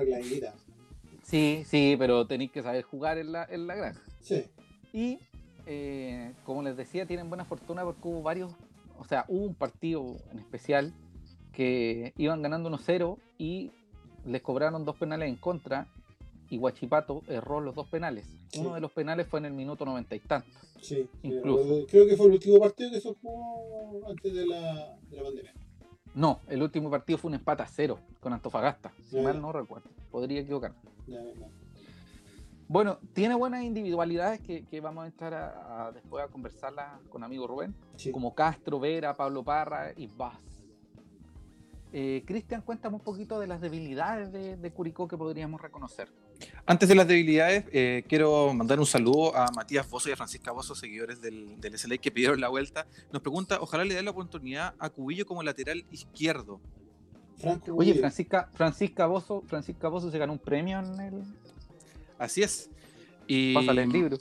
Sí, 1.24 1.64
sí, 1.66 1.98
pero 2.00 2.26
tenéis 2.26 2.52
que 2.52 2.64
saber 2.64 2.84
jugar 2.84 3.18
en 3.18 3.34
la, 3.34 3.44
en 3.50 3.68
la 3.68 3.76
granja. 3.76 4.02
Sí. 4.22 4.46
Y 4.94 5.20
eh, 5.66 6.32
como 6.46 6.64
les 6.64 6.78
decía, 6.78 7.06
tienen 7.06 7.28
buena 7.28 7.44
fortuna 7.44 7.84
porque 7.84 8.08
hubo 8.08 8.22
varios, 8.24 8.56
o 8.98 9.04
sea, 9.04 9.26
hubo 9.28 9.46
un 9.46 9.56
partido 9.56 10.16
en 10.32 10.40
especial 10.40 10.94
que 11.52 12.14
iban 12.16 12.42
ganando 12.42 12.70
1-0 12.70 13.18
y 13.38 13.74
les 14.30 14.42
cobraron 14.42 14.86
dos 14.86 14.96
penales 14.96 15.28
en 15.30 15.36
contra 15.36 15.88
y 16.50 16.58
Guachipato 16.58 17.22
erró 17.28 17.60
los 17.62 17.76
dos 17.76 17.88
penales. 17.88 18.26
Sí. 18.50 18.60
Uno 18.60 18.74
de 18.74 18.82
los 18.82 18.92
penales 18.92 19.28
fue 19.28 19.40
en 19.40 19.46
el 19.48 19.54
minuto 19.54 19.86
noventa 19.86 20.16
y 20.16 20.20
tantos. 20.20 20.52
Sí, 20.82 21.08
sí, 21.22 21.28
Incluso. 21.28 21.86
creo 21.88 22.08
que 22.08 22.16
fue 22.16 22.28
el 22.28 22.34
último 22.34 22.60
partido 22.60 22.90
que 22.92 23.02
se 23.02 23.14
jugó 23.14 24.08
antes 24.10 24.34
de 24.34 24.46
la, 24.48 24.98
de 25.10 25.18
la 25.18 25.24
pandemia. 25.24 25.54
No, 26.16 26.40
el 26.48 26.64
último 26.64 26.90
partido 26.90 27.20
fue 27.20 27.30
un 27.30 27.36
empate 27.36 27.62
a 27.64 27.68
cero 27.68 28.00
con 28.20 28.34
Antofagasta, 28.34 28.92
si 29.10 29.18
Ya, 29.18 29.22
mal 29.22 29.40
no 29.42 29.52
recuerdo. 29.52 29.90
Podría 30.10 30.40
equivocarme. 30.42 30.78
Bueno, 32.68 33.00
tiene 33.14 33.34
buenas 33.36 33.64
individualidades 33.64 34.40
que, 34.42 34.64
que 34.66 34.80
vamos 34.80 35.04
a 35.04 35.08
entrar 35.08 35.34
a, 35.34 35.88
a- 35.88 35.92
después 35.92 36.24
a 36.24 36.28
conversarlas 36.28 37.00
con 37.10 37.24
amigo 37.24 37.48
Rubén. 37.48 37.76
Sí. 37.96 38.12
como 38.12 38.34
Castro, 38.36 38.80
Vera, 38.80 39.16
Pablo 39.16 39.44
Parra 39.44 39.92
y 39.98 40.08
Vaz. 40.08 40.38
Eh, 41.92 42.24
Cristian, 42.26 42.62
cuéntame 42.62 42.96
un 42.96 43.02
poquito 43.02 43.40
de 43.40 43.48
las 43.48 43.62
debilidades 43.62 44.32
de, 44.32 44.58
de 44.58 44.72
Curicó 44.72 45.08
que 45.08 45.18
podríamos 45.18 45.60
reconocer. 45.60 46.10
Antes 46.66 46.88
de 46.88 46.96
las 46.96 47.08
debilidades, 47.08 47.66
eh, 47.72 48.04
quiero 48.08 48.54
mandar 48.54 48.80
un 48.80 48.86
saludo 48.86 49.36
a 49.36 49.48
Matías 49.56 49.90
Bozo 49.90 50.10
y 50.10 50.12
a 50.12 50.16
Francisca 50.16 50.52
Bozo, 50.52 50.76
seguidores 50.76 51.20
del, 51.20 51.60
del 51.60 51.78
SLA 51.78 51.98
que 51.98 52.12
pidieron 52.12 52.40
la 52.40 52.48
vuelta. 52.48 52.86
Nos 53.12 53.22
pregunta, 53.22 53.58
ojalá 53.60 53.84
le 53.86 53.96
dé 53.96 54.04
la 54.04 54.12
oportunidad 54.12 54.76
a 54.78 54.90
Cubillo 54.90 55.26
como 55.26 55.42
lateral 55.42 55.86
izquierdo. 55.92 56.62
Oye. 57.74 57.96
Francisca, 57.96 58.50
Francisca 58.54 59.06
Bozo, 59.06 59.44
Francisca 59.48 59.88
Bozo 59.88 60.12
se 60.12 60.18
ganó 60.18 60.34
un 60.34 60.40
premio 60.40 60.80
en 60.80 61.00
el. 61.00 61.24
Así 62.18 62.44
es. 62.44 62.70
Y 63.28 63.54
Pásale 63.54 63.84
el 63.84 63.90
libro. 63.90 64.18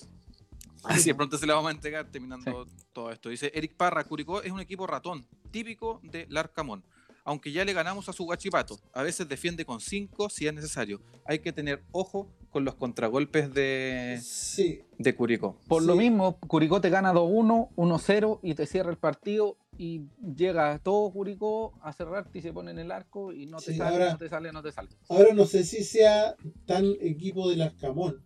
Así 0.85 1.09
de 1.09 1.15
pronto 1.15 1.37
se 1.37 1.47
la 1.47 1.55
vamos 1.55 1.71
a 1.71 1.73
entregar 1.73 2.07
terminando 2.11 2.67
todo 2.93 3.11
esto. 3.11 3.29
Dice 3.29 3.51
Eric 3.55 3.75
Parra, 3.77 4.05
Curicó 4.05 4.43
es 4.43 4.53
un 4.53 4.61
equipo 4.61 4.87
ratón, 4.87 5.27
típico 5.51 6.01
de 6.05 6.27
Larcamón. 6.31 6.85
Aunque 7.29 7.53
ya 7.53 7.63
le 7.63 7.75
ganamos 7.75 8.09
a 8.09 8.15
su 8.15 8.25
guachipato, 8.25 8.81
a 8.95 9.03
veces 9.03 9.29
defiende 9.29 9.67
con 9.67 9.81
5 9.81 10.31
si 10.31 10.47
es 10.47 10.55
necesario. 10.55 10.99
Hay 11.27 11.41
que 11.41 11.53
tener 11.53 11.83
ojo 11.93 12.27
con 12.49 12.65
los 12.65 12.75
contragolpes 12.75 13.53
de, 13.53 14.19
Sí, 14.23 14.81
de 14.97 15.15
Curicó. 15.15 15.59
Por 15.69 15.83
Sí. 15.83 15.89
lo 15.89 15.95
mismo, 15.97 16.39
Curicó 16.41 16.81
te 16.81 16.89
gana 16.89 17.13
2-1, 17.13 17.69
1-0 17.77 18.41
y 18.43 18.55
te 18.55 18.65
cierra 18.65 18.91
el 18.91 18.97
partido 18.97 19.59
y 19.77 20.05
llega 20.37 20.79
todo 20.79 21.11
Curicó 21.11 21.75
a 21.83 21.93
cerrarte 21.93 22.39
y 22.39 22.41
se 22.41 22.51
pone 22.55 22.71
en 22.71 22.79
el 22.79 22.91
arco 22.91 23.31
y 23.35 23.45
no 23.45 23.59
te 23.59 23.73
Sí, 23.73 23.77
sale, 23.79 23.91
ahora- 23.93 24.13
no 24.13 24.19
te 24.19 24.29
sale, 24.31 24.51
no 24.51 24.63
te 24.63 24.73
sale. 24.73 24.89
ahora 25.11 25.35
no 25.35 25.45
sé 25.45 25.65
si 25.65 25.85
sea 25.85 26.35
tan 26.65 26.87
equipo 27.03 27.51
del 27.51 27.61
Arcamón. 27.61 28.23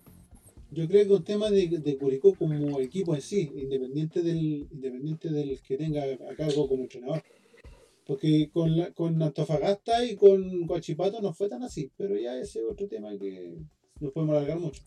Yo 0.71 0.87
creo 0.87 1.09
que 1.09 1.13
un 1.15 1.25
tema 1.25 1.51
de, 1.51 1.67
de 1.67 1.99
Curicó 1.99 2.37
como 2.37 2.79
equipo 2.79 3.17
en 3.17 3.21
sí, 3.21 3.51
independiente 3.57 4.23
del, 4.23 4.69
independiente 4.71 5.29
del 5.29 5.61
que 5.61 5.77
tenga 5.77 6.05
a 6.05 6.37
cargo 6.37 6.69
como 6.69 6.85
entrenador. 6.85 7.21
Porque 8.07 8.51
con, 8.53 8.77
la- 8.77 8.91
con 8.93 9.23
Antofagasta 9.23 10.05
y 10.05 10.17
con 10.17 10.67
Guachipato 10.67 11.21
no 11.21 11.33
fue 11.33 11.49
tan 11.49 11.63
así, 11.63 11.91
pero 11.97 12.17
ya 12.17 12.37
ese 12.37 12.59
es 12.61 12.65
otro 12.71 12.89
tema 12.89 13.11
que 13.19 13.57
nos 14.01 14.13
podemos 14.13 14.37
alargar 14.37 14.59
mucho. 14.59 14.83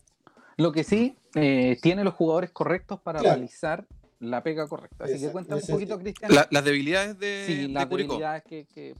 Lo 0.58 0.72
que 0.72 0.84
sí, 0.84 1.16
eh, 1.34 1.76
tiene 1.82 2.04
los 2.04 2.14
jugadores 2.14 2.50
correctos 2.50 3.00
para 3.00 3.20
Claro. 3.20 3.36
realizar 3.36 3.86
la 4.20 4.42
pega 4.42 4.66
correcta. 4.66 5.04
Así 5.04 5.12
que 5.14 5.16
Exacto, 5.26 5.32
cuéntame 5.32 5.60
un 5.62 5.68
poquito, 5.68 5.98
Cristian. 5.98 6.34
La- 6.34 6.48
las 6.50 6.64
debilidades 6.64 7.18
de, 7.18 7.44
sí, 7.46 7.54
de 7.62 7.68
las 7.68 7.86
Curicó. 7.86 8.12
debilidades 8.14 8.42
que, 8.44 8.66
que 8.74 8.94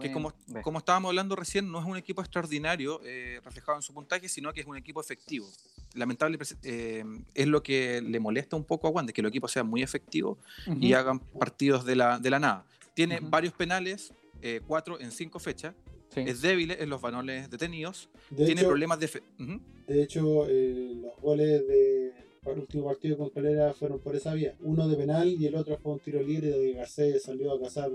que 0.00 0.10
como, 0.10 0.32
como 0.62 0.78
estábamos 0.78 1.10
hablando 1.10 1.36
recién, 1.36 1.70
no 1.70 1.78
es 1.78 1.86
un 1.86 1.96
equipo 1.96 2.20
extraordinario 2.20 3.00
eh, 3.04 3.40
reflejado 3.44 3.78
en 3.78 3.82
su 3.82 3.94
puntaje, 3.94 4.28
sino 4.28 4.52
que 4.52 4.60
es 4.62 4.66
un 4.66 4.76
equipo 4.76 5.00
efectivo. 5.00 5.46
Lamentable 5.94 6.36
eh, 6.64 7.04
es 7.34 7.46
lo 7.46 7.62
que 7.62 8.02
le 8.02 8.18
molesta 8.18 8.56
un 8.56 8.64
poco 8.64 8.88
a 8.88 8.90
Wander, 8.90 9.14
que 9.14 9.20
el 9.20 9.28
equipo 9.28 9.46
sea 9.46 9.62
muy 9.62 9.84
efectivo 9.84 10.38
Ujú. 10.66 10.78
y 10.80 10.92
hagan 10.92 11.20
partidos 11.20 11.84
de 11.84 11.94
la, 11.94 12.18
de 12.18 12.30
la 12.30 12.40
nada. 12.40 12.64
Tiene 12.96 13.20
varios 13.20 13.52
penales, 13.52 14.14
eh, 14.40 14.62
cuatro 14.66 14.98
en 14.98 15.10
cinco 15.12 15.38
fechas, 15.38 15.74
Sí. 16.08 16.20
es 16.26 16.40
débil 16.40 16.70
en 16.70 16.88
los 16.88 16.98
balones 17.02 17.50
detenidos, 17.50 18.08
De 18.30 18.46
tiene 18.46 18.62
hecho, 18.62 18.68
problemas 18.70 18.98
de... 19.00 19.08
fe- 19.08 19.22
Ujú. 19.38 19.60
de 19.86 20.02
hecho 20.02 20.46
eh, 20.48 20.94
los 21.02 21.14
goles 21.20 21.66
del 21.68 22.12
último 22.58 22.86
partido 22.86 23.18
con 23.18 23.28
Calera 23.28 23.74
fueron 23.74 23.98
por 24.00 24.16
esa 24.16 24.32
vía. 24.32 24.54
Uno 24.60 24.88
de 24.88 24.96
penal 24.96 25.28
y 25.28 25.44
el 25.44 25.54
otro 25.56 25.76
fue 25.76 25.92
un 25.92 25.98
tiro 25.98 26.22
libre 26.22 26.48
de 26.48 26.72
Garcés 26.72 27.22
salió 27.24 27.52
a 27.52 27.60
cazar 27.60 27.90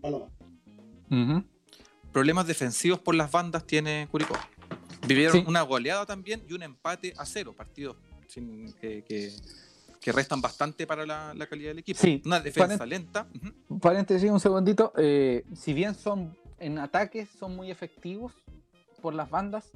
paloma. 0.00 0.30
Problemas 2.10 2.46
defensivos 2.46 3.00
por 3.00 3.14
las 3.14 3.30
bandas 3.30 3.66
tiene 3.66 4.08
Curicó. 4.10 4.34
Vivieron 5.06 5.40
Sí. 5.40 5.44
una 5.46 5.60
goleada 5.62 6.06
también 6.06 6.42
y 6.48 6.54
un 6.54 6.62
empate 6.62 7.12
a 7.18 7.26
cero, 7.26 7.54
partidos 7.54 7.96
sin, 8.28 8.72
que, 8.74 9.04
que- 9.04 9.30
que 10.00 10.12
restan 10.12 10.40
bastante 10.40 10.86
para 10.86 11.04
la, 11.06 11.34
la 11.34 11.46
calidad 11.46 11.70
del 11.70 11.78
equipo. 11.80 11.98
Sí, 12.00 12.22
Una 12.24 12.40
defensa 12.40 12.84
lenta. 12.86 13.26
ujú, 13.68 13.78
Paréntesis 13.80 14.30
un 14.30 14.40
segundito. 14.40 14.92
eh, 14.96 15.44
si 15.54 15.72
bien 15.74 15.94
son 15.94 16.36
en 16.58 16.78
ataques 16.78 17.28
son 17.38 17.54
muy 17.56 17.70
efectivos 17.70 18.32
por 19.02 19.14
las 19.14 19.30
bandas, 19.30 19.70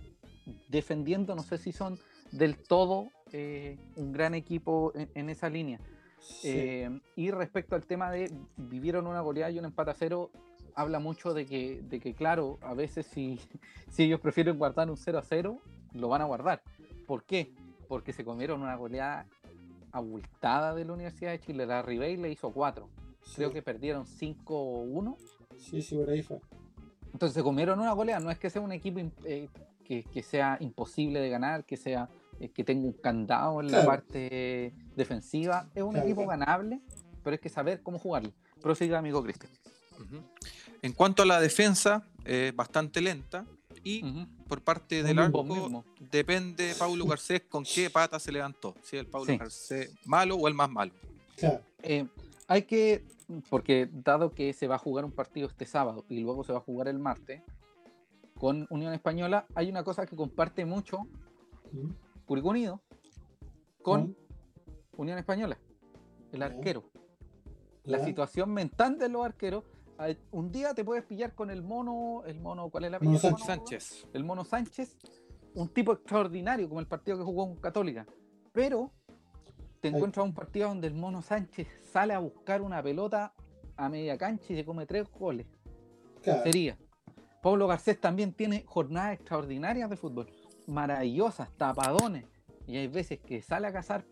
defendiendo 0.69 1.35
no 1.35 1.43
sé 1.43 1.59
si 1.59 1.73
son 1.73 1.99
del 2.33 2.57
todo 2.57 3.09
eh, 3.33 3.79
un 3.97 4.13
gran 4.13 4.35
equipo 4.35 4.93
en, 4.95 5.09
en 5.15 5.31
esa 5.31 5.49
línea. 5.49 5.79
Sí. 6.21 6.49
Eh, 6.49 7.01
y 7.17 7.31
respecto 7.31 7.75
al 7.75 7.85
tema 7.85 8.11
de 8.11 8.33
vivieron 8.57 9.07
una 9.07 9.21
goleada 9.21 9.51
y 9.51 9.59
un 9.59 9.65
empate 9.65 9.91
a 9.91 9.95
cero, 9.95 10.31
habla 10.75 10.99
mucho 10.99 11.35
de 11.35 11.47
que, 11.47 11.83
de 11.83 12.01
que 12.01 12.15
claro, 12.15 12.59
a 12.63 12.75
veces 12.75 13.07
si, 13.07 13.39
si 13.91 14.05
ellos 14.05 14.21
prefieren 14.21 14.57
guardar 14.59 14.89
un 14.91 14.97
0 14.97 15.19
a 15.19 15.23
0, 15.23 15.59
lo 15.95 16.09
van 16.09 16.23
a 16.23 16.25
guardar. 16.25 16.63
¿Por 17.07 17.25
qué? 17.25 17.53
Porque 17.89 18.13
se 18.13 18.25
comieron 18.25 18.63
una 18.63 18.77
goleada 18.77 19.27
abultada 19.93 20.75
de 20.75 20.85
la 20.85 20.93
Universidad 20.95 21.31
de 21.33 21.41
Chile. 21.41 21.67
La 21.67 21.83
Ribey 21.83 22.17
le 22.17 22.31
hizo 22.31 22.51
4. 22.53 22.89
Creo 23.37 23.53
que 23.53 23.63
perdieron 23.63 24.05
5-1. 24.07 25.17
Sí, 25.59 25.81
sí, 25.83 25.97
por 25.97 26.11
ahí 26.11 26.23
fue. 26.23 26.41
Entonces 27.13 27.35
se 27.35 27.43
comieron 27.43 27.79
una 27.79 27.93
goleada. 27.93 28.21
No 28.21 28.31
es 28.31 28.39
que 28.39 28.51
sea 28.51 28.63
un 28.63 28.73
equipo 28.73 29.01
eh, 29.25 29.49
que, 29.85 30.03
que 30.05 30.23
sea 30.23 30.57
imposible 30.61 31.21
de 31.21 31.29
ganar, 31.29 31.65
que 31.65 31.77
sea 31.77 32.09
eh, 32.41 32.49
que 32.51 32.65
tenga 32.65 32.87
un 32.87 32.95
candado 32.95 33.61
en 33.61 33.71
la 33.71 33.85
parte 33.85 34.75
defensiva. 34.97 35.69
Es 35.75 35.83
un 35.83 35.91
Claro, 35.93 36.07
equipo 36.07 36.25
claro. 36.25 36.41
ganable, 36.41 36.81
pero 37.23 37.35
hay 37.35 37.39
que 37.39 37.49
saber 37.49 37.83
cómo 37.83 37.99
jugarlo. 37.99 38.33
Prosiga, 38.61 38.99
amigo 38.99 39.23
Cristian. 39.23 39.53
En 40.83 40.93
cuanto 40.93 41.23
a 41.23 41.27
la 41.27 41.41
defensa, 41.41 42.03
eh, 42.25 42.53
bastante 42.55 43.01
lenta. 43.01 43.45
Y 43.85 44.05
Ujú. 44.05 44.27
por 44.49 44.63
parte 44.63 45.03
del 45.03 45.19
arco, 45.19 45.43
mismo. 45.43 45.85
depende 45.99 46.73
Paulo 46.79 47.05
Garcés 47.07 47.43
con 47.49 47.65
qué 47.65 47.91
pata 47.91 48.19
se 48.21 48.31
levantó. 48.31 48.75
Si 48.83 48.97
el 48.97 49.07
Paulo 49.07 49.27
Sí. 49.33 49.39
Garcés 49.39 49.95
malo 50.05 50.37
o 50.37 50.47
el 50.49 50.55
más 50.55 50.71
malo. 50.71 50.93
Claro. 51.37 51.61
Eh, 51.83 52.07
hay 52.47 52.63
que, 52.63 53.05
porque 53.51 53.89
dado 53.93 54.31
que 54.31 54.53
se 54.53 54.67
va 54.69 54.77
a 54.77 54.79
jugar 54.79 55.05
un 55.05 55.11
partido 55.13 55.49
este 55.49 55.67
sábado 55.67 56.05
y 56.09 56.21
luego 56.21 56.45
se 56.45 56.53
va 56.53 56.59
a 56.59 56.63
jugar 56.63 56.87
el 56.89 56.99
martes 56.99 57.43
con 58.39 58.67
Unión 58.71 58.93
Española, 58.93 59.47
hay 59.55 59.69
una 59.71 59.83
cosa 59.85 60.05
que 60.07 60.17
comparte 60.17 60.65
mucho 60.65 60.99
¿Mm? 61.73 61.91
Curicó 62.27 62.49
Unido 62.51 62.81
con. 63.83 64.17
Unión 64.97 65.19
Española, 65.19 65.57
el 66.33 66.43
arquero. 66.43 66.85
La 67.85 68.05
situación 68.05 68.53
mental 68.53 68.99
de 68.99 69.09
los 69.09 69.25
arqueros, 69.25 69.65
un 70.31 70.53
día 70.53 70.75
te 70.75 70.85
puedes 70.85 71.05
pillar 71.05 71.35
con 71.35 71.51
el 71.51 71.63
mono, 71.63 72.23
el 72.27 72.41
mono, 72.41 72.71
¿cuál 72.71 72.85
es 72.85 72.91
la 72.91 72.97
apellido? 72.99 73.19
Sánchez. 73.19 73.47
Sánchez. 73.47 74.09
El 74.13 74.25
mono 74.25 74.45
Sánchez, 74.45 74.97
un 75.55 75.69
tipo 75.69 75.93
extraordinario 75.93 76.69
como 76.69 76.81
el 76.81 76.87
partido 76.87 77.19
que 77.19 77.25
jugó 77.25 77.47
con 77.47 77.57
Católica, 77.57 78.07
pero 78.53 78.93
te 79.81 79.89
Ay. 79.89 79.95
encuentras 79.95 80.25
un 80.25 80.35
partido 80.35 80.69
donde 80.69 80.87
el 80.87 80.95
mono 80.95 81.23
Sánchez 81.23 81.69
sale 81.91 82.15
a 82.15 82.19
buscar 82.19 82.63
una 82.63 82.83
pelota 82.83 83.35
a 83.77 83.89
media 83.89 84.17
cancha 84.17 84.53
y 84.53 84.57
se 84.57 84.65
come 84.65 84.87
tres 84.87 85.11
goles. 85.11 85.47
Claro. 86.23 86.43
Sería. 86.45 86.79
Pablo 87.43 87.67
Garcés 87.67 88.01
también 88.01 88.33
tiene 88.33 88.65
jornadas 88.65 89.15
extraordinarias 89.15 89.91
de 89.91 89.97
fútbol, 89.97 90.31
maravillosas, 90.69 91.51
tapadones, 91.57 92.25
y 92.69 92.77
hay 92.77 92.87
veces 92.87 93.19
que 93.19 93.43
sale 93.43 93.67
a 93.67 93.73
cazar 93.73 94.05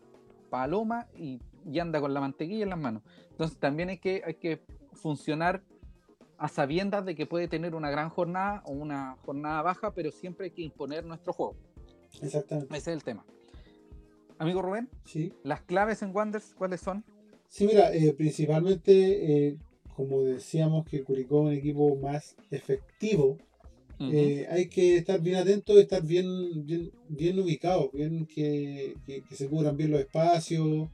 paloma 0.49 1.07
y, 1.15 1.41
y 1.65 1.79
anda 1.79 2.01
con 2.01 2.13
la 2.13 2.19
mantequilla 2.19 2.63
en 2.63 2.69
las 2.69 2.79
manos. 2.79 3.03
Entonces 3.29 3.57
también 3.57 3.87
hay 3.87 3.99
que, 3.99 4.21
hay 4.25 4.33
que 4.33 4.65
funcionar 4.91 5.63
a 6.41 6.47
sabiendas 6.47 7.05
de 7.05 7.13
que 7.13 7.27
puede 7.27 7.47
tener 7.47 7.75
una 7.75 7.91
gran 7.91 8.09
jornada 8.09 8.63
o 8.65 8.71
una 8.71 9.15
jornada 9.25 9.61
baja, 9.61 9.93
pero 9.93 10.11
siempre 10.11 10.45
hay 10.45 10.51
que 10.51 10.63
imponer 10.63 11.05
nuestro 11.05 11.33
juego. 11.33 11.55
Exactamente. 12.19 12.75
Ese 12.75 12.89
es 12.91 12.97
el 12.97 13.03
tema. 13.03 13.23
Amigo 14.39 14.63
Rubén, 14.63 14.89
Sí. 15.05 15.31
las 15.43 15.61
claves 15.61 16.01
en 16.01 16.15
Wonders, 16.15 16.55
¿cuáles 16.57 16.81
son? 16.81 17.03
Sí, 17.47 17.67
mira, 17.67 17.93
eh, 17.93 18.13
principalmente, 18.13 19.49
eh, 19.49 19.57
como 19.95 20.23
decíamos, 20.23 20.83
que 20.85 21.03
Curicó 21.03 21.41
es 21.41 21.47
un 21.47 21.53
equipo 21.53 21.95
más 21.97 22.35
efectivo. 22.49 23.37
eh, 24.03 24.47
hay 24.49 24.67
que 24.67 24.97
estar 24.97 25.21
bien 25.21 25.35
atentos, 25.35 25.77
estar 25.77 26.01
bien, 26.01 26.25
bien, 26.65 26.91
bien 27.07 27.37
ubicados, 27.39 27.91
bien 27.93 28.25
que, 28.25 28.95
que- 29.05 29.21
que 29.21 29.35
se 29.35 29.47
cubran 29.47 29.77
bien 29.77 29.91
los 29.91 29.99
espacios, 29.99 30.89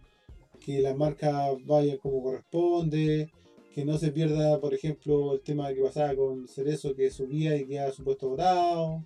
que 0.66 0.82
la 0.82 0.93
marca 0.93 1.48
vaya 1.66 1.98
como 2.00 2.22
corresponde, 2.22 3.32
que 3.78 3.86
no 3.86 3.96
se 4.00 4.12
pierda, 4.12 4.60
por 4.60 4.74
ejemplo, 4.74 5.36
el 5.36 5.42
tema 5.42 5.72
que 5.72 5.84
pasaba 5.84 6.16
con 6.16 6.48
Cerezo, 6.48 6.96
que 6.96 7.12
subía 7.12 7.56
y 7.56 7.68
quedaba 7.68 7.92
supuesto 7.92 8.28
botado, 8.28 9.06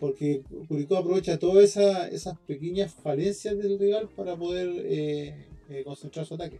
porque 0.00 0.42
Curicó 0.66 0.96
aprovecha 0.96 1.38
todas 1.38 1.62
esa- 1.64 2.08
esas 2.08 2.38
pequeñas 2.46 2.94
falencias 2.94 3.58
del 3.58 3.78
rival 3.78 4.08
para 4.16 4.34
poder 4.34 4.66
eh, 4.86 5.46
eh, 5.68 5.82
concentrar 5.84 6.24
su 6.24 6.36
ataque. 6.36 6.58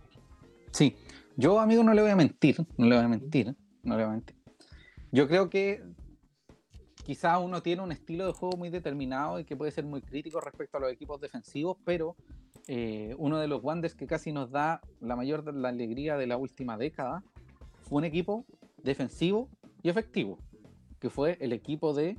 Sí, 0.73 0.95
yo 1.39 1.59
amigo 1.59 1.83
no 1.83 1.95
le 1.95 2.03
voy 2.03 2.11
a 2.11 2.17
mentir, 2.17 2.59
no 2.77 2.85
le 2.87 2.97
voy 2.97 3.05
a 3.07 3.09
mentir, 3.09 3.47
no 3.83 3.97
le 3.97 4.05
voy 4.05 4.13
a 4.13 4.17
mentir. 4.17 4.37
Yo 5.11 5.27
creo 5.27 5.49
que 5.49 5.83
quizá 7.07 7.39
uno 7.39 7.63
tiene 7.63 7.81
un 7.81 7.93
estilo 7.93 8.27
de 8.27 8.33
juego 8.35 8.59
muy 8.59 8.69
determinado 8.69 9.41
y 9.41 9.47
que 9.47 9.57
puede 9.57 9.73
ser 9.73 9.85
muy 9.87 10.03
crítico 10.03 10.39
respecto 10.39 10.77
a 10.77 10.81
los 10.81 10.93
equipos 10.93 11.19
defensivos, 11.19 11.79
pero 11.83 12.15
eh, 12.69 13.14
uno 13.19 13.39
de 13.39 13.49
los 13.49 13.62
Wonders 13.64 13.95
que 13.95 14.07
casi 14.07 14.31
nos 14.33 14.51
da 14.51 14.81
la 15.01 15.16
mayor 15.16 15.53
la 15.55 15.71
alegría 15.71 16.16
de 16.16 16.27
la 16.27 16.37
última 16.37 16.77
década 16.77 17.25
fue 17.81 17.99
un 17.99 18.05
equipo 18.05 18.45
defensivo 18.83 19.49
y 19.83 19.89
efectivo, 19.89 20.39
que 21.01 21.09
fue 21.11 21.39
el 21.41 21.53
equipo 21.53 21.95
de 21.95 22.16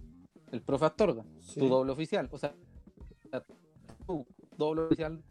el 0.52 0.62
profe 0.62 0.86
Astorga, 0.86 1.24
Sí. 1.40 1.60
tu 1.60 1.68
doble 1.70 1.92
oficial, 1.92 2.28
o 2.32 2.38
sea, 2.38 2.54
tu 4.08 4.26
doble 4.58 4.82
oficial 4.82 5.22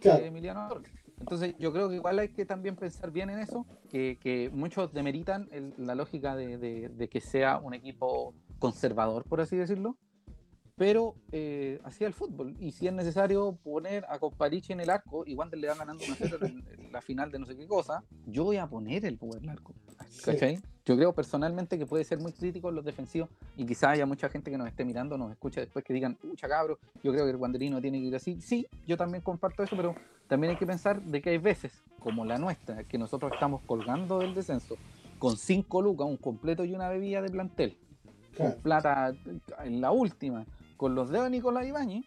Claro. 0.00 0.20
de 0.20 0.26
Emiliano 0.28 0.60
Astorga. 0.62 0.88
Entonces 1.18 1.54
yo 1.58 1.72
creo 1.72 1.88
que 1.88 1.96
igual 1.96 2.18
hay 2.18 2.28
que 2.28 2.44
también 2.46 2.76
pensar 2.76 3.10
bien 3.10 3.30
en 3.30 3.38
eso, 3.40 3.66
que, 3.88 4.18
que 4.20 4.50
muchos 4.52 4.92
demeritan 4.92 5.48
el- 5.52 5.74
la 5.76 5.94
lógica 5.94 6.36
de, 6.36 6.58
de- 6.58 6.88
de 6.88 7.08
que 7.08 7.20
sea 7.20 7.58
un 7.58 7.74
equipo 7.74 8.34
conservador, 8.58 9.24
por 9.24 9.40
así 9.40 9.56
decirlo, 9.56 9.96
pero 10.82 11.14
eh, 11.30 11.78
así 11.84 12.02
es 12.02 12.08
el 12.08 12.12
fútbol. 12.12 12.56
Y 12.58 12.72
si 12.72 12.88
es 12.88 12.92
necesario 12.92 13.56
poner 13.62 14.04
a 14.08 14.18
Comparichi 14.18 14.72
en 14.72 14.80
el 14.80 14.90
arco, 14.90 15.22
y 15.24 15.36
Wander 15.36 15.56
le 15.60 15.68
van 15.68 15.78
ganando 15.78 16.02
1-0 16.02 16.44
en, 16.44 16.64
en 16.86 16.92
la 16.92 17.00
final 17.00 17.30
de 17.30 17.38
no 17.38 17.46
sé 17.46 17.56
qué 17.56 17.68
cosa, 17.68 18.02
yo 18.26 18.42
voy 18.42 18.56
a 18.56 18.66
poner 18.66 19.04
el 19.04 19.16
power 19.16 19.36
en 19.38 19.44
el 19.44 19.50
arco. 19.50 19.74
¿Cachai? 20.24 20.58
Yo 20.84 20.96
creo 20.96 21.12
personalmente 21.12 21.78
que 21.78 21.86
puede 21.86 22.02
ser 22.02 22.18
muy 22.18 22.32
crítico 22.32 22.68
en 22.68 22.74
los 22.74 22.84
defensivos 22.84 23.30
y 23.56 23.64
quizá 23.64 23.90
haya 23.90 24.06
mucha 24.06 24.28
gente 24.28 24.50
que 24.50 24.58
nos 24.58 24.66
esté 24.66 24.84
mirando, 24.84 25.16
nos 25.16 25.30
escuche 25.30 25.60
después 25.60 25.84
que 25.84 25.94
digan, 25.94 26.16
pucha 26.16 26.48
cabro, 26.48 26.80
yo 27.04 27.12
creo 27.12 27.26
que 27.26 27.30
el 27.30 27.36
Wanderino 27.36 27.80
tiene 27.80 28.00
que 28.00 28.06
ir 28.06 28.16
así. 28.16 28.40
Sí, 28.40 28.66
yo 28.84 28.96
también 28.96 29.22
comparto 29.22 29.62
eso, 29.62 29.76
pero 29.76 29.94
también 30.26 30.50
hay 30.50 30.56
que 30.56 30.66
pensar 30.66 31.00
de 31.00 31.22
que 31.22 31.30
hay 31.30 31.38
veces, 31.38 31.84
como 32.00 32.24
la 32.24 32.38
nuestra, 32.38 32.82
que 32.82 32.98
nosotros 32.98 33.30
estamos 33.32 33.62
colgando 33.66 34.18
del 34.18 34.34
descenso 34.34 34.74
con 35.20 35.36
cinco 35.36 35.80
lucas, 35.80 36.08
un 36.08 36.16
completo 36.16 36.64
y 36.64 36.74
una 36.74 36.88
bebida 36.88 37.22
de 37.22 37.28
plantel, 37.30 37.76
Claro. 38.34 38.54
con 38.54 38.62
plata 38.62 39.14
en 39.62 39.80
la 39.80 39.92
última, 39.92 40.44
con 40.82 40.96
los 40.96 41.10
dedos 41.10 41.26
de 41.26 41.30
Nicolás 41.30 41.64
Ibáñez, 41.64 42.04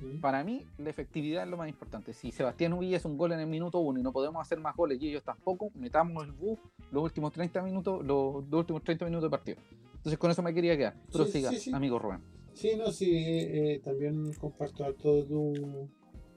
Mm. 0.00 0.20
para 0.20 0.42
mí 0.42 0.62
la 0.78 0.88
efectividad 0.88 1.42
es 1.44 1.50
lo 1.50 1.58
más 1.58 1.68
importante. 1.68 2.14
Si 2.14 2.30
Sebastián 2.32 2.72
Uvilla 2.72 2.96
es 2.96 3.04
un 3.04 3.18
gol 3.18 3.32
en 3.32 3.40
el 3.40 3.46
minuto 3.46 3.78
uno 3.80 3.98
y 4.00 4.02
no 4.02 4.10
podemos 4.10 4.40
hacer 4.40 4.58
más 4.58 4.74
goles 4.74 4.98
y 5.02 5.08
ellos 5.10 5.22
tampoco, 5.22 5.70
metamos 5.74 6.24
el 6.24 6.32
bus 6.32 6.58
los 6.92 7.02
últimos 7.02 7.30
30 7.32 7.60
minutos, 7.62 8.02
los 8.06 8.42
últimos 8.52 8.82
30 8.84 9.04
minutos 9.04 9.24
de 9.24 9.30
partido. 9.30 9.58
Entonces 9.96 10.18
con 10.18 10.30
eso 10.30 10.42
me 10.42 10.54
quería 10.54 10.76
quedar. 10.78 10.94
Pero 11.12 11.24
Sí, 11.26 11.32
siga, 11.32 11.50
sí, 11.50 11.58
sí. 11.58 11.70
amigo 11.74 11.98
Rubén. 11.98 12.20
Sí, 12.54 12.70
no, 12.78 12.90
sí, 12.90 13.10
eh, 13.14 13.74
eh, 13.74 13.80
también 13.84 14.32
comparto 14.34 14.82
harto 14.84 15.24
tu, 15.26 15.88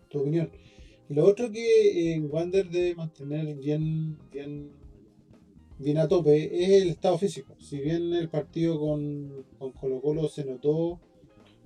tu 0.09 0.19
opinión. 0.19 0.49
Y 1.09 1.13
lo 1.13 1.25
otro 1.25 1.49
que 1.49 2.13
eh, 2.15 2.19
Wander 2.21 2.69
debe 2.69 2.95
mantener 2.95 3.55
bien, 3.55 4.17
bien, 4.31 4.69
bien 5.77 5.97
a 5.97 6.07
tope 6.09 6.63
es 6.63 6.81
el 6.83 6.89
estado 6.89 7.17
físico. 7.17 7.55
Si 7.57 7.79
bien 7.79 8.13
el 8.13 8.27
partido 8.29 8.77
con, 8.79 9.45
con 9.57 9.71
Colo 9.73 10.01
Colo 10.01 10.27
se 10.29 10.43
notó 10.45 10.99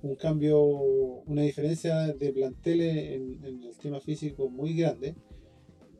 un 0.04 0.16
cambio, 0.16 0.60
una 0.62 1.42
diferencia 1.42 2.12
de 2.12 2.32
planteles 2.32 2.96
en, 3.12 3.44
en 3.44 3.62
el 3.64 3.76
tema 3.78 4.00
físico 4.00 4.48
muy 4.50 4.74
grande, 4.74 5.14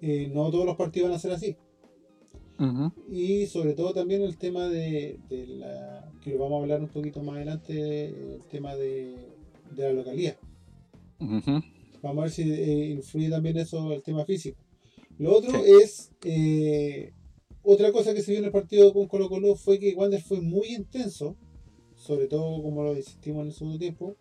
eh, 0.00 0.30
no 0.32 0.50
todos 0.50 0.66
los 0.66 0.76
partidos 0.76 1.08
van 1.08 1.16
a 1.16 1.20
ser 1.20 1.32
así. 1.32 1.56
Y 3.10 3.46
sobre 3.46 3.74
todo 3.74 3.92
también 3.92 4.22
el 4.22 4.36
tema 4.38 4.68
de, 4.68 5.18
de 5.28 5.46
la, 5.46 6.12
que 6.22 6.30
lo 6.30 6.38
vamos 6.38 6.58
a 6.58 6.62
hablar 6.62 6.80
un 6.82 6.88
poquito 6.88 7.22
más 7.22 7.36
adelante, 7.36 8.04
el 8.08 8.42
tema 8.50 8.76
de, 8.76 9.16
de 9.74 9.82
la 9.82 9.92
localidad. 9.92 10.36
Ujú. 11.20 11.62
Vamos 12.02 12.18
a 12.18 12.22
ver 12.22 12.30
si 12.30 12.42
eh, 12.42 12.90
influye 12.90 13.30
también 13.30 13.56
eso 13.56 13.92
el 13.92 14.02
tema 14.02 14.24
físico. 14.24 14.60
Lo 15.18 15.36
otro 15.36 15.50
Sí. 15.50 15.70
es, 15.82 16.12
eh, 16.24 17.12
otra 17.62 17.90
cosa 17.90 18.14
que 18.14 18.22
se 18.22 18.32
vio 18.32 18.38
en 18.40 18.46
el 18.46 18.52
partido 18.52 18.92
con 18.92 19.08
Colo 19.08 19.28
Colo 19.28 19.56
fue 19.56 19.78
que 19.78 19.94
Wander 19.94 20.20
fue 20.22 20.40
muy 20.40 20.74
intenso, 20.74 21.36
sobre 22.04 22.26
todo 22.26 22.62
como 22.62 22.82
lo 22.82 22.94
insistimos 22.96 23.42
en 23.42 23.46
el 23.48 23.52
segundo 23.54 23.78
tiempo, 23.78 24.16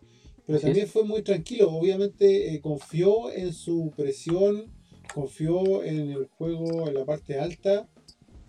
pero 0.46 0.56
Así 0.56 0.66
también 0.66 0.86
es. 0.86 0.92
fue 0.92 1.04
muy 1.04 1.22
tranquilo. 1.22 1.70
Obviamente 1.70 2.54
eh, 2.54 2.60
confió 2.60 3.30
en 3.30 3.52
su 3.52 3.92
presión, 3.96 4.72
confió 5.14 5.82
en 5.84 6.10
el 6.10 6.26
juego 6.26 6.88
en 6.88 6.94
la 6.94 7.04
parte 7.04 7.38
alta. 7.38 7.88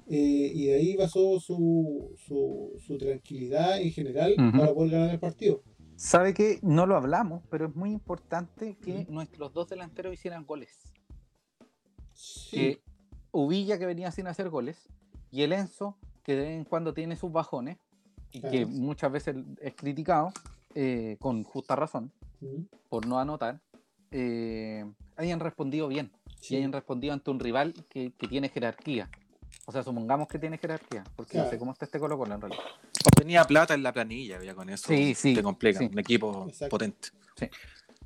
eh, 0.08 0.52
y 0.54 0.66
de 0.68 0.76
ahí 0.76 0.96
basó 0.96 1.40
su, 1.40 2.14
su, 2.28 2.74
su 2.86 2.98
tranquilidad 2.98 3.82
en 3.82 3.92
general 3.92 4.34
Ujú. 4.38 4.58
para 4.60 4.74
poder 4.74 4.92
ganar 4.92 5.10
el 5.12 5.20
partido. 5.20 5.64
Sabe 5.96 6.34
que 6.34 6.60
no 6.62 6.86
lo 6.86 6.96
hablamos, 6.96 7.42
pero 7.50 7.68
es 7.68 7.76
muy 7.76 7.92
importante 7.92 8.78
que 8.84 9.02
Ujú. 9.04 9.12
nuestros 9.14 9.52
dos 9.54 9.68
delanteros 9.68 10.14
hicieran 10.14 10.46
goles. 10.46 10.94
Sí, 12.14 12.52
que 12.56 12.82
Uvilla 13.32 13.78
que 13.80 13.86
venía 13.86 14.12
sin 14.12 14.28
hacer 14.28 14.50
goles 14.50 14.88
y 15.32 15.42
el 15.42 15.52
Enzo 15.54 15.98
que 16.24 16.36
de 16.36 16.42
vez 16.44 16.52
en 16.58 16.64
cuando 16.66 16.94
tiene 16.94 17.16
sus 17.16 17.32
bajones 17.32 17.78
y 18.36 18.42
que 18.42 18.50
Claro. 18.50 18.68
muchas 18.68 19.12
veces 19.12 19.36
es 19.62 19.74
criticado 19.76 20.32
eh, 20.74 21.16
con 21.20 21.44
justa 21.44 21.76
razón 21.76 22.12
por 22.90 23.06
no 23.08 23.18
anotar, 23.20 23.62
eh, 24.12 24.86
hayan 25.16 25.40
respondido 25.40 25.88
bien 25.88 26.12
sí, 26.42 26.54
y 26.54 26.58
hayan 26.58 26.74
respondido 26.74 27.14
ante 27.14 27.32
un 27.32 27.40
rival 27.40 27.74
que, 27.90 28.12
que 28.18 28.28
tiene 28.28 28.50
jerarquía. 28.50 29.10
O 29.66 29.72
sea, 29.72 29.82
supongamos 29.84 30.28
que 30.28 30.38
tiene 30.38 30.58
jerarquía, 30.58 31.04
porque 31.16 31.38
no 31.38 31.44
sé 31.46 31.50
Claro. 31.52 31.60
cómo 31.60 31.72
está 31.72 31.86
este 31.86 31.98
Colo 32.00 32.18
Colo 32.18 32.36
en 32.36 32.42
realidad. 32.42 32.62
Tenía 33.16 33.44
plata 33.46 33.74
en 33.74 33.82
la 33.84 33.94
planilla, 33.94 34.44
ya 34.44 34.54
con 34.54 34.70
eso 34.70 34.88
Sí, 34.90 35.16
sí, 35.16 35.34
te 35.34 35.42
complica. 35.42 35.80
sí. 35.80 35.90
Un 35.92 35.98
equipo 36.00 36.46
Exacto. 36.50 36.70
potente. 36.72 37.10
Sí. 37.38 37.48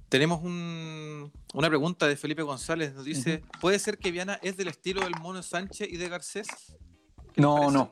Tenemos 0.07 0.41
un- 0.43 1.31
una 1.53 1.67
pregunta 1.67 2.07
de 2.07 2.15
Felipe 2.15 2.43
González. 2.43 2.93
Nos 2.93 3.03
dice: 3.05 3.43
¿Puede 3.59 3.77
ser 3.79 3.97
que 3.97 4.11
Viana 4.11 4.39
es 4.41 4.55
del 4.57 4.67
estilo 4.69 5.01
del 5.01 5.13
Mono 5.21 5.41
Sánchez 5.43 5.89
y 5.91 5.97
de 5.97 6.07
Garcés? 6.09 6.47
¿Qué 6.47 7.41
les 7.41 7.43
No, 7.43 7.69
no. 7.71 7.91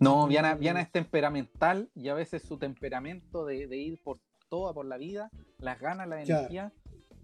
No. 0.00 0.26
Viana, 0.26 0.54
Viana 0.54 0.80
es 0.80 0.90
temperamental 0.90 1.88
y 1.94 2.08
a 2.08 2.14
veces 2.14 2.42
su 2.42 2.56
temperamento 2.58 3.44
de, 3.44 3.66
de 3.66 3.76
ir 3.76 4.02
por 4.02 4.18
toda, 4.48 4.72
por 4.72 4.86
la 4.86 4.96
vida, 4.96 5.30
las 5.58 5.78
ganas, 5.80 6.08
la 6.08 6.22
Claro. 6.22 6.38
energía, 6.40 6.72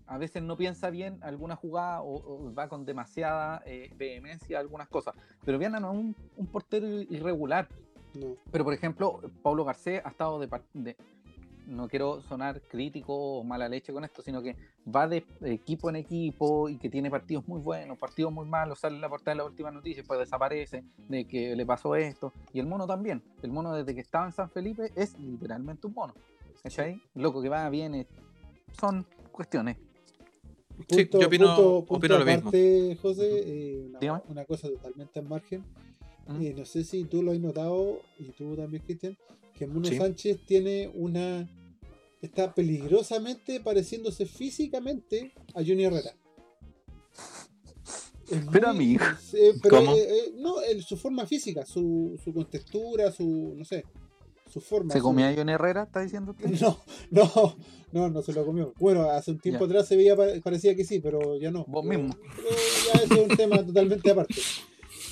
a 0.06 0.18
veces 0.18 0.42
no 0.42 0.56
piensa 0.56 0.90
bien 0.90 1.18
alguna 1.22 1.56
jugada 1.56 2.02
o, 2.02 2.16
o 2.16 2.54
va 2.54 2.68
con 2.68 2.84
demasiada 2.84 3.62
eh, 3.64 3.90
vehemencia 3.96 4.58
algunas 4.58 4.88
cosas. 4.88 5.14
Pero 5.44 5.58
Viana 5.58 5.80
no 5.80 5.92
es 5.92 5.98
un, 5.98 6.16
un 6.36 6.46
portero 6.46 6.86
irregular. 6.86 7.68
no. 8.14 8.36
Pero, 8.52 8.64
por 8.64 8.74
ejemplo, 8.74 9.20
Pablo 9.42 9.64
Garcés 9.64 10.02
ha 10.04 10.10
estado 10.10 10.38
de, 10.38 10.48
de- 10.74 10.96
No 11.66 11.88
quiero 11.88 12.20
sonar 12.22 12.60
crítico 12.60 13.14
o 13.14 13.44
mala 13.44 13.68
leche 13.68 13.92
con 13.92 14.04
esto, 14.04 14.20
sino 14.22 14.42
que 14.42 14.54
va 14.94 15.08
de 15.08 15.24
equipo 15.42 15.88
en 15.88 15.96
equipo 15.96 16.68
y 16.68 16.76
que 16.76 16.90
tiene 16.90 17.10
partidos 17.10 17.48
muy 17.48 17.60
buenos, 17.60 17.96
partidos 17.98 18.32
muy 18.32 18.46
malos, 18.46 18.78
sale 18.80 18.96
en 18.96 19.00
la 19.00 19.08
portada 19.08 19.32
de 19.32 19.38
la 19.38 19.44
última 19.44 19.70
noticia, 19.70 20.02
pues 20.06 20.20
desaparece, 20.20 20.84
de 21.08 21.26
que 21.26 21.56
le 21.56 21.64
pasó 21.64 21.96
esto. 21.96 22.32
Y 22.52 22.60
el 22.60 22.66
mono 22.66 22.86
también. 22.86 23.22
El 23.42 23.50
mono, 23.50 23.74
desde 23.74 23.94
que 23.94 24.00
estaba 24.02 24.26
en 24.26 24.32
San 24.32 24.50
Felipe, 24.50 24.92
es 24.94 25.18
literalmente 25.18 25.86
un 25.86 25.94
mono. 25.94 26.14
¿Cachai? 26.62 27.00
Loco 27.14 27.40
que 27.42 27.48
va, 27.48 27.68
viene. 27.70 28.06
Son 28.78 29.06
cuestiones. 29.32 29.76
Sí, 30.88 31.08
yo 31.12 31.28
opino- 31.28 31.84
opino 31.88 32.18
lo 32.18 32.24
mismo. 32.24 32.50
José, 33.00 33.28
eh, 33.46 33.92
una, 34.28 34.44
cosa 34.44 34.68
totalmente 34.68 35.18
al 35.18 35.26
margen. 35.28 35.64
Eh, 36.40 36.54
no 36.56 36.64
sé 36.64 36.84
si 36.84 37.04
tú 37.04 37.22
lo 37.22 37.32
has 37.32 37.38
notado, 37.38 38.00
y 38.18 38.30
tú 38.30 38.56
también, 38.56 38.82
Cristian, 38.82 39.16
que 39.56 39.66
Mono 39.66 39.86
Sí. 39.86 39.96
Sánchez 39.96 40.40
tiene 40.46 40.90
una. 40.94 41.48
está 42.20 42.54
peligrosamente 42.54 43.60
pareciéndose 43.60 44.24
físicamente 44.24 45.32
a 45.54 45.58
Johnny 45.60 45.84
Herrera. 45.84 46.16
Es 48.30 48.40
Pero, 48.50 48.68
muy- 48.72 48.76
amigo. 48.76 49.04
eh, 49.34 49.52
pero, 49.62 49.76
¿Cómo? 49.76 49.94
eh, 49.94 50.02
eh, 50.08 50.32
no, 50.36 50.62
el- 50.62 50.82
su 50.82 50.96
forma 50.96 51.26
física, 51.26 51.66
su, 51.66 52.18
su 52.24 52.32
contextura, 52.32 53.12
su. 53.12 53.52
no 53.54 53.64
sé. 53.66 53.84
Su 54.50 54.60
forma. 54.62 54.92
¿Se 54.92 54.98
su- 55.00 55.04
comía 55.04 55.28
a 55.28 55.34
Johnny 55.34 55.52
Herrera? 55.52 55.82
¿Está 55.82 56.00
diciendo 56.00 56.30
usted? 56.32 56.46
No, 56.62 56.78
no, 57.10 57.56
no, 57.92 58.08
no 58.10 58.22
se 58.22 58.32
lo 58.32 58.46
comió. 58.46 58.72
Bueno, 58.78 59.10
hace 59.10 59.30
un 59.32 59.38
tiempo 59.40 59.66
Ya. 59.66 59.72
atrás 59.72 59.88
se 59.88 59.96
veía, 59.96 60.16
pa- 60.16 60.28
parecía 60.42 60.74
que 60.74 60.84
sí, 60.84 61.00
pero 61.00 61.36
ya 61.38 61.50
no. 61.50 61.64
Vos 61.68 61.84
Pero- 61.86 62.02
mismo. 62.02 62.18
Pero 62.36 62.48
ya 62.94 63.00
eso 63.04 63.14
es 63.14 63.30
un 63.30 63.36
tema 63.36 63.56
totalmente 63.66 64.10
aparte. 64.10 64.34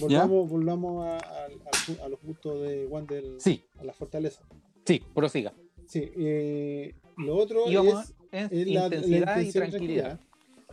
Volvamos, 0.01 0.49
volvamos 0.49 1.05
a, 1.05 1.17
a- 1.19 1.47
a- 1.47 2.05
a 2.05 2.09
los 2.09 2.23
gustos 2.23 2.63
de 2.63 2.87
Wander, 2.87 3.25
Sí, 3.39 3.63
a 3.79 3.85
la 3.85 3.93
fortaleza. 3.93 4.43
sí, 4.87 5.01
prosiga. 5.15 5.53
Sí, 5.87 6.11
eh, 6.17 6.95
lo 7.19 7.37
otro 7.37 7.71
Y 7.71 7.77
es, 7.77 8.15
la, 8.33 8.49
la 8.51 8.85
intensidad 8.87 9.41
y 9.41 9.53
tranquilidad. 9.53 10.21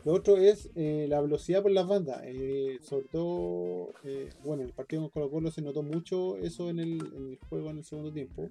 Lo 0.06 0.14
otro 0.14 0.38
es 0.38 0.70
eh, 0.76 1.08
la 1.10 1.20
velocidad 1.20 1.62
por 1.62 1.72
las 1.72 1.86
bandas. 1.86 2.22
eh, 2.24 2.80
sobre 2.82 3.06
todo, 3.12 3.90
eh, 4.06 4.30
bueno, 4.46 4.62
en 4.64 4.70
el 4.70 4.74
partido 4.74 5.02
con 5.02 5.10
Colo 5.10 5.30
Colo 5.30 5.52
se 5.52 5.62
notó 5.62 5.84
mucho 5.84 6.38
eso 6.38 6.70
en 6.70 6.80
el, 6.80 6.92
en 7.16 7.32
el 7.32 7.40
juego 7.50 7.70
en 7.70 7.80
el 7.80 7.84
segundo 7.84 8.12
tiempo. 8.12 8.50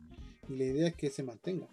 Y 0.49 0.57
la 0.57 0.65
idea 0.65 0.89
es 0.89 0.95
que 0.95 1.09
se 1.09 1.23
mantenga. 1.23 1.67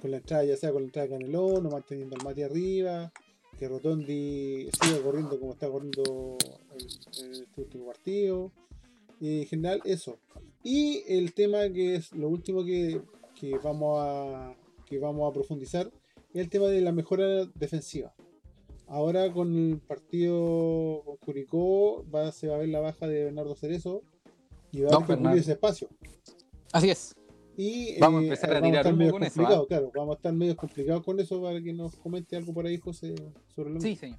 Con 0.00 0.12
la 0.12 0.18
entrada, 0.18 0.44
ya 0.44 0.56
sea 0.56 0.70
con 0.72 0.82
la 0.82 0.86
entrada 0.86 1.08
de 1.08 1.14
Canelón 1.18 1.66
o 1.66 1.70
manteniendo 1.70 2.14
al 2.16 2.22
Mati 2.24 2.42
arriba. 2.42 3.12
Que 3.58 3.68
Rotondi 3.68 4.68
siga 4.82 5.02
corriendo 5.02 5.38
como 5.38 5.52
está 5.52 5.68
corriendo 5.68 6.36
en, 6.72 7.24
en 7.24 7.42
este 7.42 7.60
último 7.60 7.86
partido. 7.86 8.50
Y 9.20 9.42
en 9.42 9.46
general, 9.46 9.80
eso. 9.84 10.18
Y 10.62 11.04
el 11.08 11.32
tema 11.34 11.68
que 11.70 11.96
es 11.96 12.12
lo 12.12 12.28
último 12.28 12.64
que, 12.64 13.00
que 13.38 13.58
vamos 13.58 13.98
a 14.00 14.54
que 14.86 14.98
vamos 14.98 15.30
a 15.30 15.32
profundizar 15.32 15.90
es 16.34 16.40
el 16.40 16.50
tema 16.50 16.66
de 16.66 16.80
la 16.80 16.92
mejora 16.92 17.46
defensiva. 17.54 18.12
Ahora 18.86 19.32
con 19.32 19.56
el 19.56 19.78
partido 19.78 21.02
con 21.04 21.16
Curicó 21.16 22.04
va, 22.14 22.30
se 22.30 22.48
va 22.48 22.56
a 22.56 22.58
ver 22.58 22.68
la 22.68 22.80
baja 22.80 23.06
de 23.06 23.24
Bernardo 23.24 23.54
Cerezo 23.54 24.02
y 24.70 24.82
va 24.82 24.90
a 24.90 24.92
Don 24.92 25.06
Bernardo. 25.06 25.38
ese 25.38 25.52
espacio. 25.52 25.88
Así 26.72 26.90
es. 26.90 27.14
Y 27.64 27.96
Vamos 28.00 28.18
a 28.18 28.22
eh, 28.22 28.24
empezar 28.24 28.50
a 28.50 28.54
vamos 28.54 28.70
tirar 28.70 28.86
humo 28.88 28.96
medio 28.96 29.12
con 29.12 29.22
eso, 29.22 29.46
¿ah? 29.46 29.64
claro, 29.68 29.92
vamos 29.94 30.14
a 30.14 30.16
estar 30.16 30.32
medio 30.32 30.56
complicados 30.56 31.04
con 31.04 31.20
eso 31.20 31.40
para 31.40 31.62
que 31.62 31.72
nos 31.72 31.94
comente 31.94 32.34
algo 32.36 32.52
por 32.52 32.66
ahí, 32.66 32.76
José, 32.78 33.14
sobre 33.54 33.70
lo 33.70 33.80
Sí, 33.80 33.90
mismo. 33.90 34.00
señor. 34.00 34.18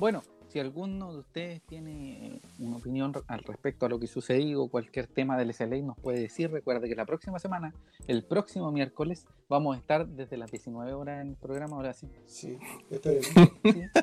Bueno, 0.00 0.22
si 0.48 0.58
alguno 0.58 1.12
de 1.12 1.20
ustedes 1.20 1.62
tiene 1.62 2.26
eh, 2.26 2.40
una 2.58 2.78
opinión 2.78 3.12
al 3.28 3.44
respecto 3.44 3.86
a 3.86 3.88
lo 3.88 4.00
que 4.00 4.08
sucedió 4.08 4.64
o 4.64 4.68
cualquier 4.68 5.06
tema 5.06 5.38
del 5.38 5.54
SLA 5.54 5.78
nos 5.82 5.96
puede 5.96 6.18
decir, 6.18 6.50
recuerde 6.50 6.88
que 6.88 6.96
la 6.96 7.06
próxima 7.06 7.38
semana, 7.38 7.72
el 8.08 8.24
próximo 8.24 8.72
miércoles, 8.72 9.26
vamos 9.48 9.76
a 9.76 9.78
estar 9.78 10.08
desde 10.08 10.36
las 10.36 10.50
19 10.50 10.92
horas 10.92 11.22
en 11.22 11.28
el 11.28 11.36
programa, 11.36 11.76
ahora 11.76 11.92
sí. 11.92 12.08
Sí, 12.26 12.58
está 12.90 13.10
bien. 13.10 13.22
Sí. 13.22 13.82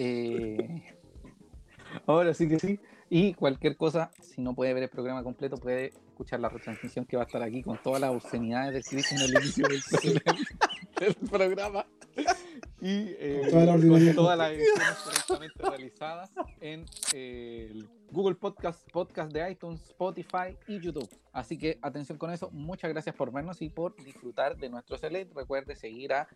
Eh, 0.00 0.84
ahora 2.06 2.32
sí 2.32 2.48
que 2.48 2.60
sí. 2.60 2.78
Y 3.10 3.34
cualquier 3.34 3.76
cosa, 3.76 4.10
si 4.20 4.42
no 4.42 4.54
puede 4.54 4.74
ver 4.74 4.82
el 4.82 4.88
programa 4.90 5.22
completo, 5.22 5.56
puede 5.56 5.86
escuchar 5.86 6.40
la 6.40 6.48
retransmisión 6.48 7.06
que 7.06 7.16
va 7.16 7.22
a 7.22 7.26
estar 7.26 7.42
aquí 7.42 7.62
con 7.62 7.80
todas 7.82 8.00
las 8.00 8.10
obscenidades 8.10 8.74
del 8.74 8.84
Cristian 8.84 9.22
al 9.22 9.30
inicio 9.30 9.66
del, 9.66 9.80
del 11.00 11.14
programa. 11.28 11.86
Y 12.80 13.14
eh, 13.18 13.48
Con 13.50 14.14
toda 14.14 14.14
todas 14.14 14.38
las 14.38 14.52
ediciones 14.52 14.98
correctamente 15.04 15.70
realizadas 15.70 16.30
en 16.60 16.84
eh, 17.14 17.68
el 17.70 17.88
Google 18.10 18.36
Podcast, 18.36 18.88
Podcast 18.90 19.32
de 19.32 19.50
iTunes, 19.50 19.82
Spotify 19.82 20.56
y 20.66 20.80
YouTube. 20.80 21.08
Así 21.32 21.58
que 21.58 21.78
atención 21.82 22.18
con 22.18 22.30
eso. 22.30 22.50
Muchas 22.52 22.90
gracias 22.90 23.14
por 23.14 23.32
vernos 23.32 23.62
y 23.62 23.68
por 23.68 23.96
disfrutar 23.96 24.56
de 24.56 24.68
nuestro 24.68 24.98
select. 24.98 25.34
Recuerde 25.34 25.74
seguir 25.76 26.12
a 26.12 26.28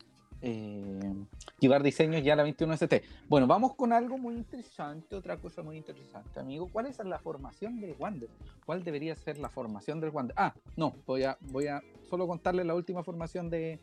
eh, 0.42 1.14
llevar 1.60 1.82
diseños 1.82 2.22
ya 2.22 2.36
la 2.36 2.44
21ST. 2.46 3.02
Bueno, 3.28 3.46
vamos 3.46 3.74
con 3.74 3.92
algo 3.92 4.18
muy 4.18 4.34
interesante, 4.34 5.14
otra 5.16 5.36
cosa 5.38 5.62
muy 5.62 5.76
interesante, 5.76 6.40
amigo. 6.40 6.68
¿Cuál 6.72 6.86
es 6.86 6.98
la 7.04 7.18
formación 7.18 7.80
del 7.80 7.94
Wander? 7.98 8.28
¿Cuál 8.66 8.82
debería 8.84 9.14
ser 9.14 9.38
la 9.38 9.48
formación 9.48 10.00
del 10.00 10.10
Wander? 10.10 10.34
Ah, 10.36 10.54
no, 10.76 10.94
voy 11.06 11.22
a, 11.24 11.38
voy 11.40 11.68
a 11.68 11.82
solo 12.10 12.26
contarles 12.26 12.66
la 12.66 12.74
última 12.74 13.02
formación 13.02 13.48
de, 13.48 13.78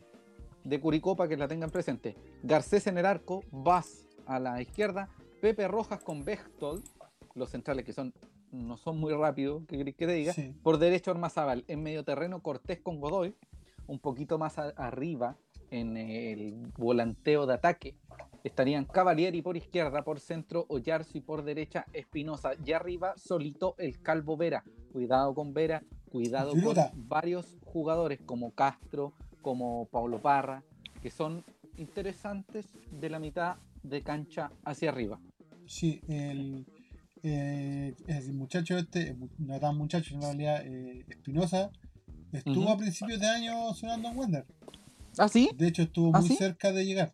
de 0.64 0.80
Curicó 0.80 1.16
para 1.16 1.30
que 1.30 1.38
la 1.38 1.47
tengan 1.47 1.70
presente. 1.70 2.16
Garcés 2.43 2.88
en 2.88 2.97
el 2.97 3.05
arco, 3.05 3.43
Vaz 3.51 4.07
a 4.26 4.39
la 4.39 4.62
izquierda, 4.62 5.10
Pepe 5.41 5.68
Rojas 5.68 6.01
con 6.03 6.24
Bechtold, 6.24 6.84
los 7.36 7.49
centrales 7.49 7.86
que 7.86 7.93
son 7.93 8.14
no 8.51 8.78
son 8.78 8.97
muy 8.99 9.14
rápidos, 9.14 9.62
¿qué 9.68 9.78
querés 9.78 9.95
que 9.95 10.07
te 10.07 10.14
diga? 10.14 10.34
Sí. 10.34 10.55
Por 10.64 10.80
derecho 10.80 11.12
Ormazábal, 11.12 11.64
en 11.68 11.84
medio 11.84 12.03
terreno 12.03 12.41
Cortés 12.41 12.80
con 12.82 12.99
Godoy, 12.99 13.36
un 13.86 13.99
poquito 13.99 14.39
más 14.39 14.57
a- 14.57 14.70
arriba 14.76 15.38
en 15.72 15.98
el 15.98 16.72
volanteo 16.78 17.46
de 17.46 17.54
ataque 17.54 17.96
estarían 18.44 18.86
Cavalieri 18.86 19.42
por 19.42 19.58
izquierda, 19.58 20.04
por 20.04 20.20
centro 20.20 20.66
Oyarzo 20.70 21.18
y 21.18 21.22
por 21.22 21.44
derecha 21.44 21.86
Espinosa. 21.94 22.52
Y 22.66 22.72
arriba 22.72 23.14
solito 23.18 23.76
el 23.78 24.02
Calvo 24.02 24.38
Vera. 24.38 24.64
Cuidado 24.92 25.34
con 25.34 25.54
Vera, 25.54 25.84
cuidado 26.10 26.52
con 26.52 26.76
varios 27.08 27.58
jugadores 27.64 28.20
como 28.26 28.52
Castro, 28.52 29.14
como 29.42 29.86
Pablo 29.86 30.22
Parra, 30.22 30.64
que 31.02 31.12
son 31.12 31.46
interesantes 31.78 32.66
de 32.92 33.10
la 33.10 33.20
mitad 33.20 33.58
de 33.84 34.02
cancha 34.02 34.52
hacia 34.66 34.90
arriba. 34.90 35.20
Sí, 35.68 36.02
el, 36.08 36.66
eh, 37.24 37.96
el 38.08 38.34
muchacho 38.34 38.78
este, 38.78 39.16
no 39.38 39.60
tan 39.60 39.78
muchacho 39.78 40.16
en 40.16 40.22
realidad, 40.22 40.66
eh, 40.66 41.06
Espinosa, 41.08 41.72
estuvo 42.32 42.70
a 42.70 42.78
principios 42.78 43.20
de 43.20 43.28
año 43.28 43.74
sonando 43.74 44.10
en 44.10 44.18
Wander. 44.18 44.46
¿Ah, 45.18 45.28
sí? 45.28 45.49
De 45.55 45.68
hecho, 45.68 45.84
estuvo 45.84 46.12
¿Ah, 46.16 46.20
muy 46.20 46.30
sí? 46.30 46.36
cerca 46.36 46.72
de 46.72 46.86
llegar. 46.86 47.12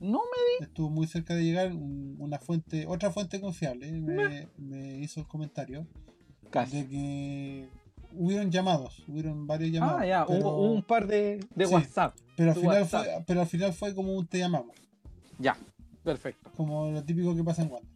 No 0.00 0.18
me 0.18 0.66
Estuvo 0.66 0.90
muy 0.90 1.06
cerca 1.06 1.34
de 1.34 1.44
llegar. 1.44 1.72
un- 1.72 2.16
Una 2.18 2.38
fuente, 2.38 2.86
otra 2.86 3.10
fuente 3.10 3.40
confiable 3.40 3.88
eh, 3.88 3.92
me, 3.92 4.48
me 4.58 4.98
hizo 4.98 5.20
el 5.20 5.26
comentario 5.26 5.86
casi. 6.50 6.76
de 6.82 6.88
que 6.88 7.68
hubieron 8.14 8.50
llamados, 8.50 9.02
hubieron 9.08 9.46
varios 9.46 9.70
llamados. 9.72 10.00
Ah, 10.00 10.06
ya, 10.06 10.26
pero, 10.26 10.40
hubo, 10.48 10.72
un 10.72 10.82
par 10.82 11.06
de, 11.06 11.44
de 11.54 11.66
Sí. 11.66 11.72
WhatsApp. 11.74 12.14
pero 12.36 12.50
al 12.50 12.56
final 12.56 12.82
WhatsApp. 12.82 13.04
fue, 13.04 13.24
pero 13.26 13.40
al 13.40 13.46
final 13.46 13.72
fue 13.72 13.94
como 13.94 14.12
un 14.14 14.26
te 14.26 14.38
llamamos, 14.38 14.76
Ya, 15.38 15.56
perfecto. 16.04 16.50
como 16.56 16.90
lo 16.90 17.02
típico 17.02 17.34
que 17.34 17.42
pasa 17.44 17.62
en 17.62 17.70
Wander. 17.72 17.90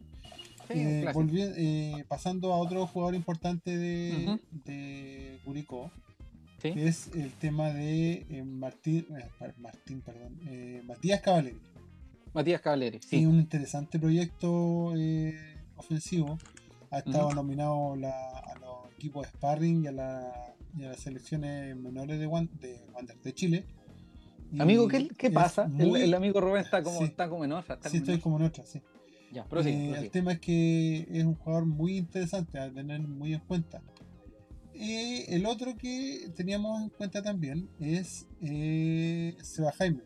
Sí, 0.67 0.73
Eh, 0.79 0.85
un 0.95 1.01
clásico. 1.01 1.23
volvi- 1.23 1.53
eh, 1.55 2.05
pasando 2.09 2.51
a 2.53 2.57
otro 2.57 2.85
jugador 2.87 3.15
importante 3.15 3.77
de, 3.77 4.25
Ujú. 4.27 4.39
de 4.65 5.39
Curicó, 5.45 5.91
Sí. 6.61 6.69
es 6.75 7.09
el 7.15 7.31
tema 7.33 7.69
de 7.71 8.25
eh, 8.29 8.43
Martín, 8.43 9.05
eh, 9.17 9.25
Mar- 9.39 9.53
Martín, 9.59 10.01
perdón, 10.01 10.39
eh, 10.47 10.81
Matías 10.87 11.21
Cavalieri. 11.21 11.57
Matías 12.33 12.61
Cavalieri, 12.61 12.97
Y 12.97 13.07
sí. 13.07 13.25
un 13.25 13.35
interesante 13.39 13.99
proyecto 13.99 14.93
ofensivo. 15.75 16.37
Ha 16.91 16.99
estado 16.99 17.33
nominado 17.33 17.95
la- 17.95 18.29
a 18.39 18.55
los 18.59 18.91
equipos 18.95 19.23
de 19.27 19.33
Sparring 19.33 19.83
y 19.83 19.87
a, 19.87 19.91
la- 19.91 20.53
y 20.77 20.83
a 20.85 20.89
las 20.89 20.99
selecciones 20.99 21.75
menores 21.75 22.19
de, 22.19 22.27
Wan- 22.27 22.49
de 22.59 22.79
Wander 22.93 23.17
de 23.21 23.33
Chile. 23.33 23.65
Y 24.51 24.61
Amigo, 24.61 24.87
¿qué, 24.87 25.29
pasa? 25.29 25.65
El, 25.77 25.87
muy- 25.87 26.01
el 26.01 26.13
amigo 26.13 26.39
Rubén 26.39 26.63
está 26.63 26.81
como, 26.81 26.99
Sí. 26.99 27.03
está 27.05 27.29
como 27.29 27.43
en 27.45 27.51
otra. 27.51 27.75
Está 27.75 27.89
Sí, 27.89 27.97
como 27.99 28.05
estoy 28.11 28.21
como 28.21 28.37
en 28.37 28.43
otra, 28.45 28.65
sí. 28.65 28.81
Ya, 29.33 29.43
prosigue, 29.45 29.75
prosigue. 29.89 30.05
el 30.05 30.09
tema 30.11 30.31
es 30.33 30.39
que 30.39 31.07
es 31.11 31.23
un 31.25 31.35
jugador 31.35 31.65
muy 31.65 31.97
interesante 31.97 32.57
a 32.59 32.71
tener 32.71 33.01
muy 33.01 33.33
en 33.33 33.41
cuenta. 33.41 33.81
Eh, 34.79 35.25
el 35.35 35.45
otro 35.45 35.75
que 35.75 36.29
teníamos 36.35 36.81
en 36.83 36.89
cuenta 36.89 37.21
también 37.21 37.69
es 37.79 38.27
eh, 38.41 39.35
Seba 39.41 39.71
Jaime. 39.73 40.01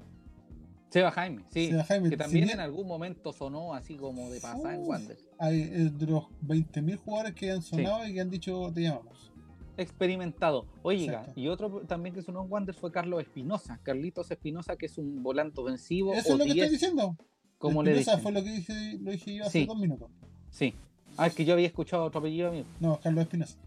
Seba 0.90 1.12
Jaime, 1.12 1.44
sí. 1.50 1.70
Seba 1.70 1.84
Jaime, 1.86 2.10
que 2.10 2.18
también 2.18 2.50
en 2.50 2.60
algún 2.60 2.88
momento 2.88 3.32
sonó 3.34 3.74
así 3.74 3.96
como 3.96 4.30
de 4.30 4.40
pasada 4.42 4.76
en. 4.76 4.82
Wander. 4.86 5.18
hay 5.40 5.62
eh, 5.62 5.90
de 5.94 6.06
los 6.08 6.24
20.000 6.46 6.98
jugadores 6.98 7.34
que 7.34 7.52
han 7.52 7.62
sonado 7.62 8.06
y 8.08 8.14
que 8.14 8.22
han 8.22 8.30
dicho 8.30 8.72
te 8.74 8.82
llamamos. 8.82 9.32
Experimentado. 9.78 10.66
Oiga, 10.84 11.20
Exacto. 11.22 11.40
y 11.40 11.48
otro 11.48 11.70
también 11.88 12.14
que 12.14 12.22
sonó 12.22 12.44
en 12.44 12.52
Wander 12.52 12.76
fue 12.76 12.92
Carlos 12.92 13.22
Espinosa. 13.22 13.80
Carlitos 13.84 14.30
Espinosa, 14.32 14.76
que 14.76 14.86
es 14.88 14.98
un 14.98 15.24
volante 15.24 15.62
ofensivo. 15.62 16.14
Eso 16.14 16.30
o 16.30 16.34
es 16.34 16.40
lo 16.40 16.46
que 16.46 16.54
10, 16.54 16.58
estoy 16.66 16.78
diciendo. 16.78 17.18
como 17.58 17.82
le 17.84 17.92
Espinosa 17.92 18.12
dicen. 18.18 18.24
fue 18.24 18.32
lo 18.34 18.44
que 18.44 18.52
dije, 18.52 18.98
lo 19.02 19.12
dije 19.12 19.36
yo 19.36 19.44
hace 19.46 19.60
Sí. 19.62 19.66
dos 19.66 19.78
minutos. 19.80 20.10
Sí. 20.50 20.74
Ah, 21.18 21.28
es 21.28 21.34
que 21.36 21.46
yo 21.46 21.54
había 21.54 21.68
escuchado 21.68 22.04
otro 22.04 22.20
apellido 22.20 22.50
amigo. 22.50 22.66
No, 22.80 23.00
Carlos 23.02 23.24
Espinosa. 23.24 23.58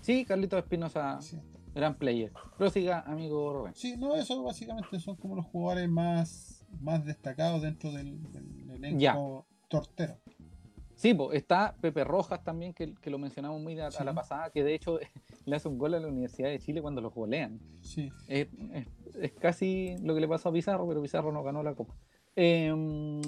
Sí, 0.00 0.24
Carlitos 0.24 0.58
Espinosa, 0.62 1.20
Sí. 1.20 1.38
gran 1.74 1.94
player. 1.94 2.32
Prosiga, 2.56 3.00
amigo 3.00 3.52
Rubén. 3.52 3.74
Sí, 3.74 3.96
no, 3.96 4.14
eso 4.16 4.42
básicamente 4.42 4.98
son 5.00 5.16
como 5.16 5.36
los 5.36 5.46
jugadores 5.46 5.88
más, 5.88 6.64
más 6.80 7.04
destacados 7.04 7.62
dentro 7.62 7.92
del, 7.92 8.20
del 8.32 8.70
elenco 8.70 8.98
Ya. 8.98 9.16
tortero. 9.68 10.16
Sí, 10.94 11.16
está 11.32 11.74
Pepe 11.80 12.04
Rojas 12.04 12.44
también, 12.44 12.74
que, 12.74 12.94
que 12.94 13.08
lo 13.08 13.18
mencionamos 13.18 13.60
muy 13.62 13.78
a, 13.80 13.88
la 14.04 14.12
pasada, 14.14 14.50
que 14.50 14.62
de 14.62 14.74
hecho 14.74 14.98
le 15.46 15.56
hace 15.56 15.68
un 15.68 15.78
gol 15.78 15.94
a 15.94 16.00
la 16.00 16.08
Universidad 16.08 16.50
de 16.50 16.58
Chile 16.58 16.82
cuando 16.82 17.00
los 17.00 17.14
golean. 17.14 17.58
Sí. 17.80 18.10
Es, 18.28 18.48
es- 18.72 18.86
es 19.20 19.32
casi 19.32 19.96
lo 20.02 20.14
que 20.14 20.20
le 20.20 20.28
pasó 20.28 20.50
a 20.50 20.52
Pizarro, 20.52 20.86
pero 20.86 21.02
Pizarro 21.02 21.32
no 21.32 21.42
ganó 21.42 21.62
la 21.62 21.74
copa. 21.74 21.94
Em, 22.36 23.20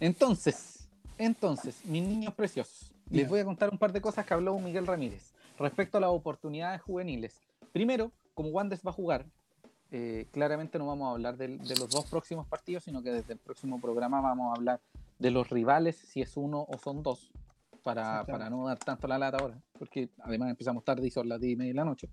entonces, 0.00 0.88
entonces, 1.16 1.84
mis 1.86 2.02
niños 2.02 2.34
preciosos, 2.34 2.92
les 3.08 3.28
voy 3.28 3.40
a 3.40 3.44
contar 3.44 3.70
un 3.70 3.78
par 3.78 3.92
de 3.92 4.00
cosas 4.00 4.26
que 4.26 4.34
habló 4.34 4.58
Miguel 4.58 4.86
Ramírez 4.86 5.31
respecto 5.58 5.98
a 5.98 6.00
las 6.00 6.10
oportunidades 6.10 6.80
juveniles. 6.82 7.40
Primero, 7.72 8.12
como 8.34 8.50
Wandes 8.50 8.82
va 8.84 8.90
a 8.90 8.94
jugar, 8.94 9.26
eh, 9.90 10.26
claramente 10.32 10.78
no 10.78 10.86
vamos 10.86 11.08
a 11.08 11.12
hablar 11.12 11.36
de, 11.36 11.48
los 11.48 11.90
dos 11.90 12.06
próximos 12.06 12.46
partidos, 12.46 12.84
sino 12.84 13.02
que 13.02 13.12
desde 13.12 13.34
el 13.34 13.38
próximo 13.38 13.80
programa 13.80 14.20
vamos 14.20 14.50
a 14.50 14.56
hablar 14.56 14.80
de 15.18 15.30
los 15.30 15.50
rivales, 15.50 15.96
si 15.96 16.22
es 16.22 16.36
uno 16.36 16.66
o 16.68 16.78
son 16.78 17.02
dos, 17.02 17.30
para, 17.82 18.24
para 18.24 18.48
no 18.48 18.66
dar 18.66 18.78
tanto 18.78 19.06
la 19.06 19.18
lata 19.18 19.38
ahora, 19.38 19.60
porque 19.78 20.08
además 20.20 20.50
empezamos 20.50 20.84
tarde 20.84 21.06
y 21.06 21.10
son 21.10 21.28
las 21.28 21.40
10 21.40 21.52
y 21.52 21.56
media 21.56 21.72
de 21.72 21.76
la 21.76 21.84
noche. 21.84 22.08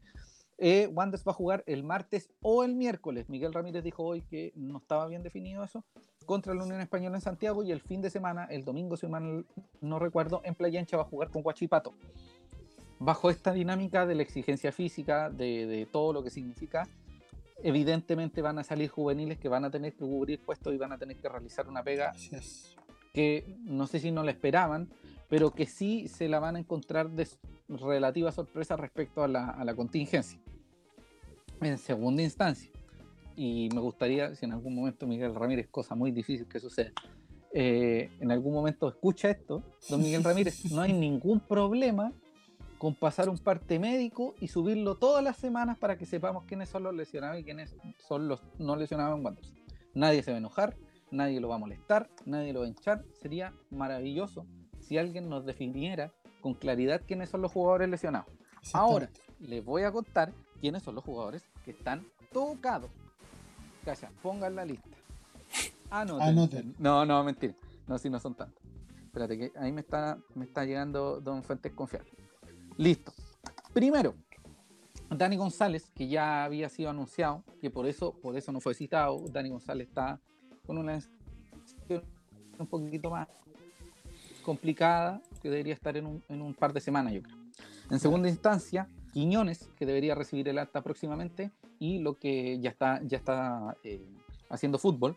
Eh, 0.61 0.87
Wanderers 0.87 1.25
va 1.25 1.31
a 1.31 1.35
jugar 1.35 1.63
el 1.67 1.85
martes 1.85 2.29
o 2.41 2.65
el 2.65 2.75
miércoles. 2.75 3.29
Miguel 3.29 3.53
Ramírez 3.53 3.81
dijo 3.81 4.03
hoy 4.03 4.21
que 4.23 4.51
no 4.55 4.79
estaba 4.79 5.07
bien 5.07 5.23
definido 5.23 5.63
eso 5.63 5.85
contra 6.25 6.53
la 6.53 6.63
Unión 6.63 6.81
Española 6.81 7.15
en 7.15 7.21
Santiago 7.21 7.63
y 7.63 7.71
el 7.71 7.81
fin 7.81 8.01
de 8.01 8.09
semana, 8.09 8.45
el 8.51 8.63
domingo, 8.63 8.97
si 8.97 9.07
mal 9.07 9.47
no 9.81 9.99
recuerdo, 9.99 10.41
en 10.43 10.53
Playa 10.53 10.79
Ancha 10.79 10.97
va 10.97 11.03
a 11.03 11.05
jugar 11.07 11.29
con 11.29 11.41
Guachipato. 11.41 11.95
Bajo 12.99 13.29
esta 13.29 13.53
dinámica 13.53 14.05
de 14.05 14.15
la 14.15 14.23
exigencia 14.23 14.71
física, 14.71 15.29
de, 15.29 15.65
de 15.65 15.85
todo 15.85 16.13
lo 16.13 16.23
que 16.23 16.29
significa, 16.29 16.87
evidentemente 17.63 18.41
van 18.41 18.59
a 18.59 18.63
salir 18.63 18.89
juveniles 18.89 19.37
que 19.37 19.49
van 19.49 19.65
a 19.65 19.71
tener 19.71 19.93
que 19.93 19.99
cubrir 19.99 20.39
puestos 20.39 20.73
y 20.73 20.77
van 20.77 20.91
a 20.91 20.97
tener 20.97 21.17
que 21.17 21.29
realizar 21.29 21.67
una 21.67 21.83
pega 21.83 22.11
es. 22.31 22.75
que 23.13 23.57
no 23.63 23.87
sé 23.87 23.99
si 23.99 24.11
no 24.11 24.23
la 24.23 24.31
esperaban, 24.31 24.89
pero 25.29 25.51
que 25.51 25.65
sí 25.65 26.07
se 26.07 26.27
la 26.27 26.39
van 26.39 26.55
a 26.55 26.59
encontrar 26.59 27.09
de 27.09 27.27
relativa 27.67 28.31
sorpresa 28.31 28.75
respecto 28.75 29.23
a 29.23 29.27
la, 29.27 29.49
a 29.49 29.63
la 29.63 29.75
contingencia. 29.75 30.39
En 31.61 31.77
segunda 31.77 32.23
instancia, 32.23 32.71
y 33.35 33.69
me 33.73 33.79
gustaría, 33.79 34.35
si 34.35 34.45
en 34.45 34.53
algún 34.53 34.75
momento 34.75 35.05
Miguel 35.07 35.35
Ramírez, 35.35 35.67
cosa 35.69 35.95
muy 35.95 36.11
difícil 36.11 36.47
que 36.47 36.59
suceda, 36.59 36.91
eh, 37.53 38.09
en 38.19 38.31
algún 38.31 38.53
momento 38.53 38.89
escucha 38.89 39.29
esto, 39.29 39.63
don 39.89 40.01
Miguel 40.01 40.23
Ramírez, 40.25 40.71
no 40.71 40.81
hay 40.81 40.93
ningún 40.93 41.39
problema 41.39 42.11
con 42.79 42.95
pasar 42.95 43.27
un 43.27 43.37
parte 43.37 43.77
médico 43.77 44.33
y 44.39 44.47
subirlo 44.47 44.95
todas 44.95 45.21
las 45.21 45.35
semanas 45.35 45.77
para 45.77 45.97
que 45.97 46.05
sepamos 46.05 46.45
quiénes 46.45 46.69
son 46.69 46.83
los 46.83 46.95
lesionados 46.95 47.37
y 47.37 47.43
quiénes 47.43 47.75
son 48.07 48.29
los 48.29 48.41
no 48.57 48.77
lesionados 48.77 49.17
en 49.17 49.25
Wanderers. 49.25 49.53
Nadie 49.93 50.23
se 50.23 50.31
va 50.31 50.35
a 50.35 50.39
enojar, 50.39 50.77
nadie 51.11 51.41
lo 51.41 51.49
va 51.49 51.55
a 51.55 51.57
molestar, 51.59 52.09
nadie 52.25 52.53
lo 52.53 52.61
va 52.61 52.65
a 52.65 52.69
hinchar. 52.69 53.03
Sería 53.21 53.53
maravilloso 53.69 54.45
si 54.79 54.97
alguien 54.97 55.27
nos 55.27 55.45
definiera 55.45 56.13
con 56.39 56.53
claridad 56.53 57.01
quiénes 57.05 57.29
son 57.29 57.41
los 57.41 57.51
jugadores 57.51 57.89
lesionados. 57.89 58.31
Ahora, 58.71 59.09
les 59.39 59.63
voy 59.63 59.83
a 59.83 59.91
contar 59.91 60.31
quiénes 60.61 60.81
son 60.81 60.95
los 60.95 61.03
jugadores 61.03 61.43
que 61.65 61.71
están 61.71 62.07
tocados. 62.31 62.89
Calla, 63.83 64.09
pongan 64.21 64.55
la 64.55 64.63
lista. 64.63 64.87
Anoten. 65.89 66.27
Anoten. 66.27 66.75
No, 66.79 67.05
no, 67.05 67.25
mentira. 67.25 67.55
No, 67.87 67.97
si 67.97 68.09
no 68.09 68.21
son 68.21 68.35
tantos. 68.35 68.63
Espérate, 69.03 69.37
que 69.37 69.51
ahí 69.57 69.73
me 69.73 69.81
está, 69.81 70.17
me 70.33 70.45
está 70.45 70.63
llegando 70.63 71.19
Don 71.19 71.43
Fuentes 71.43 71.73
Confiable. 71.73 72.18
Listo. 72.79 73.11
Primero, 73.73 74.15
Dani 75.09 75.35
González, 75.35 75.91
que 75.93 76.07
ya 76.07 76.45
había 76.45 76.69
sido 76.69 76.89
anunciado, 76.89 77.43
que 77.59 77.69
por 77.69 77.85
eso, 77.85 78.13
por 78.13 78.37
eso 78.37 78.53
no 78.53 78.61
fue 78.61 78.73
citado. 78.73 79.19
Dani 79.27 79.49
González 79.49 79.89
está 79.89 80.21
con 80.65 80.77
una 80.77 80.97
un 82.57 82.67
poquito 82.67 83.09
más 83.09 83.27
complicada, 84.43 85.21
que 85.41 85.49
debería 85.49 85.73
estar 85.73 85.97
en 85.97 86.05
un, 86.05 86.23
en 86.29 86.41
un 86.41 86.53
par 86.53 86.71
de 86.71 86.79
semanas, 86.79 87.11
yo 87.11 87.21
creo. 87.21 87.35
En 87.91 87.99
segunda 87.99 88.29
instancia, 88.29 88.87
Quiñones, 89.11 89.69
que 89.77 89.85
debería 89.85 90.15
recibir 90.15 90.47
el 90.47 90.57
alta 90.57 90.81
próximamente, 90.81 91.51
y 91.79 91.99
lo 91.99 92.17
que 92.17 92.59
ya 92.59 92.69
está, 92.69 93.01
ya 93.03 93.17
está 93.17 93.75
eh, 93.83 94.07
haciendo 94.49 94.77
fútbol, 94.77 95.15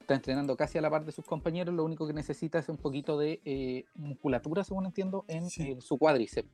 está 0.00 0.14
entrenando 0.14 0.56
casi 0.56 0.78
a 0.78 0.80
la 0.80 0.88
par 0.88 1.04
de 1.04 1.12
sus 1.12 1.26
compañeros, 1.26 1.74
lo 1.74 1.84
único 1.84 2.06
que 2.06 2.14
necesita 2.14 2.58
es 2.58 2.70
un 2.70 2.78
poquito 2.78 3.18
de 3.18 3.40
eh, 3.44 3.84
musculatura, 3.96 4.64
según 4.64 4.86
entiendo, 4.86 5.26
en 5.28 5.50
Sí. 5.50 5.72
eh, 5.72 5.80
su 5.82 5.98
cuádriceps. 5.98 6.48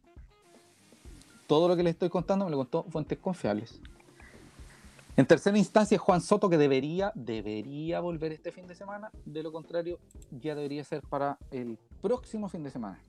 Todo 1.49 1.67
lo 1.67 1.75
que 1.77 1.83
les 1.83 1.95
estoy 1.95 2.11
contando 2.11 2.45
me 2.45 2.51
lo 2.51 2.59
contó 2.59 2.85
fuentes 2.85 3.19
confiables. 3.19 3.81
En 5.17 5.27
tercera 5.27 5.57
instancia, 5.59 5.99
Juan 5.99 6.21
Soto, 6.21 6.49
que 6.51 6.59
debería, 6.59 7.11
debería 7.17 7.99
volver 8.01 8.33
este 8.33 8.53
fin 8.53 8.67
de 8.69 8.75
semana. 8.77 9.11
De 9.25 9.43
lo 9.43 9.51
contrario, 9.51 9.99
ya 10.31 10.55
debería 10.55 10.85
ser 10.85 11.01
para 11.03 11.39
el 11.51 11.79
próximo 12.03 12.49
fin 12.51 12.63
de 12.63 12.71
semana. 12.71 13.03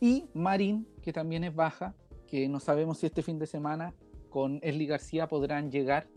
Y 0.00 0.26
Marín, 0.34 0.86
que 1.00 1.12
también 1.12 1.44
es 1.44 1.54
baja, 1.54 1.94
que 2.26 2.48
no 2.48 2.58
sabemos 2.60 2.98
si 2.98 3.06
este 3.06 3.22
fin 3.22 3.38
de 3.38 3.46
semana 3.46 3.94
con 4.30 4.58
Esli 4.62 4.86
García 4.86 5.28
podrán 5.28 5.70
llegar, 5.70 6.08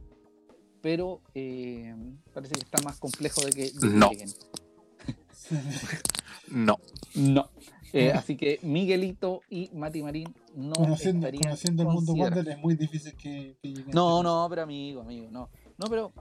pero 0.81 1.22
eh, 1.35 1.95
parece 2.34 2.56
que 2.56 2.61
está 2.65 2.81
más 2.84 2.99
complejo 2.99 3.41
de 3.45 3.52
que, 3.52 3.64
de 3.65 3.80
que 3.80 3.88
No. 3.88 4.10
lleguen. 4.10 4.30
No. 6.49 6.77
No. 7.15 7.49
Eh, 7.93 8.11
así 8.15 8.35
que 8.38 8.59
Miguelito 8.63 9.41
y 9.49 9.69
Mati 9.73 10.01
Marín 10.01 10.34
no 10.55 10.73
conociendo, 10.73 11.26
estarían 11.27 11.43
conociendo 11.43 11.84
el 11.84 11.89
mundo. 11.89 12.13
Wander 12.13 12.47
es 12.47 12.57
muy 12.59 12.76
difícil 12.76 13.13
que, 13.15 13.55
que 13.61 13.68
lleguen. 13.69 13.91
No, 13.93 14.22
no, 14.23 14.47
pero 14.49 14.63
amigo, 14.63 15.01
amigo, 15.01 15.27
no. 15.31 15.49
No, 15.77 15.88
pero 15.89 16.11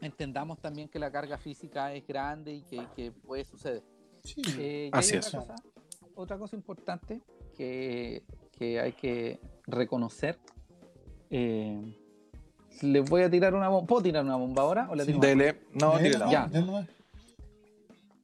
entendamos 0.00 0.58
también 0.60 0.88
que 0.88 0.98
la 0.98 1.10
carga 1.10 1.38
física 1.38 1.92
es 1.94 2.06
grande 2.06 2.54
y 2.54 2.62
que, 2.62 2.86
que 2.94 3.12
puede 3.12 3.44
suceder. 3.44 3.82
Sí. 4.22 4.42
Eh, 4.58 4.90
Así 4.92 5.16
es. 5.16 5.26
Otra 5.28 5.40
cosa, 5.40 5.54
otra 6.14 6.38
cosa 6.38 6.56
importante 6.56 7.20
que, 7.56 8.22
que 8.56 8.80
hay 8.80 8.92
que 8.92 9.40
reconocer. 9.66 10.38
Eh, 11.30 11.80
les 12.82 13.08
voy 13.08 13.22
a 13.22 13.30
tirar 13.30 13.54
una 13.54 13.68
bomba. 13.68 13.86
¿Puedo 13.86 14.02
tirar 14.02 14.24
una 14.24 14.36
bomba 14.36 14.62
ahora? 14.62 14.88
¿O 14.90 14.94
la 14.94 15.04
Sí. 15.04 15.12
tiro? 15.12 15.20
Dele. 15.20 15.60
No, 15.72 15.92
Dale, 15.92 16.02
tírela. 16.04 16.30
Ya. 16.30 16.46
nomás. 16.48 16.88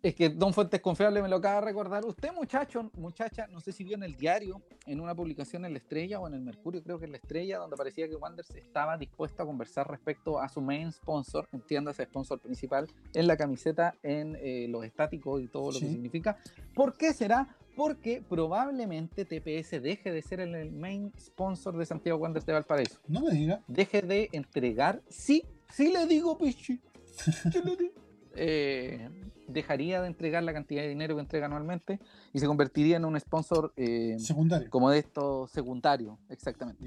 Es 0.03 0.15
que 0.15 0.31
Don 0.31 0.55
Fuentes 0.55 0.81
Confiable 0.81 1.21
me 1.21 1.29
lo 1.29 1.37
acaba 1.37 1.57
de 1.61 1.67
recordar. 1.67 2.03
Usted, 2.07 2.33
muchacho, 2.33 2.91
muchacha, 2.97 3.47
no 3.49 3.61
sé 3.61 3.71
si 3.71 3.85
vio 3.85 3.97
en 3.97 4.03
el 4.03 4.17
diario, 4.17 4.63
en 4.87 4.99
una 4.99 5.15
publicación 5.15 5.67
en 5.67 5.73
La 5.73 5.79
Estrella 5.79 6.19
o 6.21 6.27
en 6.27 6.33
el 6.33 6.41
Mercurio, 6.41 6.83
creo 6.83 6.99
que 6.99 7.05
en 7.05 7.13
La 7.13 7.19
Estrella, 7.19 7.59
donde 7.59 7.77
parecía 7.77 8.09
que 8.09 8.17
Wanderers 8.17 8.49
estaba 8.57 8.97
dispuesto 8.97 9.43
a 9.43 9.47
conversar 9.47 9.91
respecto 9.91 10.41
a 10.41 10.49
su 10.49 10.63
main 10.63 10.91
sponsor, 10.91 11.47
entiéndase, 11.53 12.05
sponsor 12.07 12.41
principal, 12.41 12.87
en 13.13 13.27
la 13.27 13.37
camiseta, 13.37 13.95
en 14.03 14.39
eh, 14.41 14.69
los 14.71 14.85
estáticos 14.87 15.43
y 15.43 15.49
todo 15.49 15.71
lo 15.71 15.79
que 15.79 15.87
significa. 15.93 16.39
¿Por 16.75 16.97
qué 16.97 17.13
será? 17.13 17.55
Porque 17.77 18.23
probablemente 18.27 19.27
TPS 19.27 19.81
deje 19.83 20.13
de 20.13 20.23
ser 20.23 20.41
el- 20.41 20.55
el 20.55 20.73
main 20.73 21.13
sponsor 21.21 21.77
de 21.77 21.85
Santiago 21.85 22.19
Wanderers 22.19 22.47
de 22.47 22.53
Valparaíso 22.55 22.99
No 23.07 23.21
me 23.21 23.33
diga. 23.33 23.61
deje 23.69 24.01
de 24.01 24.31
entregar, 24.33 25.03
sí, 25.11 25.45
sí 25.71 25.93
le 25.93 26.07
digo, 26.07 26.39
Pichi, 26.39 26.81
yo 27.53 27.63
le 27.63 27.77
digo. 27.77 28.00
Eh, 28.43 29.11
dejaría 29.49 30.01
de 30.01 30.07
entregar 30.07 30.43
la 30.43 30.53
cantidad 30.55 30.81
de 30.83 30.89
dinero 30.89 31.15
que 31.15 31.21
entrega 31.21 31.45
anualmente 31.47 31.99
y 32.33 32.39
se 32.39 32.47
convertiría 32.47 32.97
en 32.97 33.05
un 33.05 33.19
sponsor 33.21 33.73
eh, 33.77 34.17
Secundario. 34.19 34.71
como 34.71 34.89
de 34.91 34.99
estos 35.01 35.51
secundarios, 35.51 36.17
exactamente. 36.31 36.83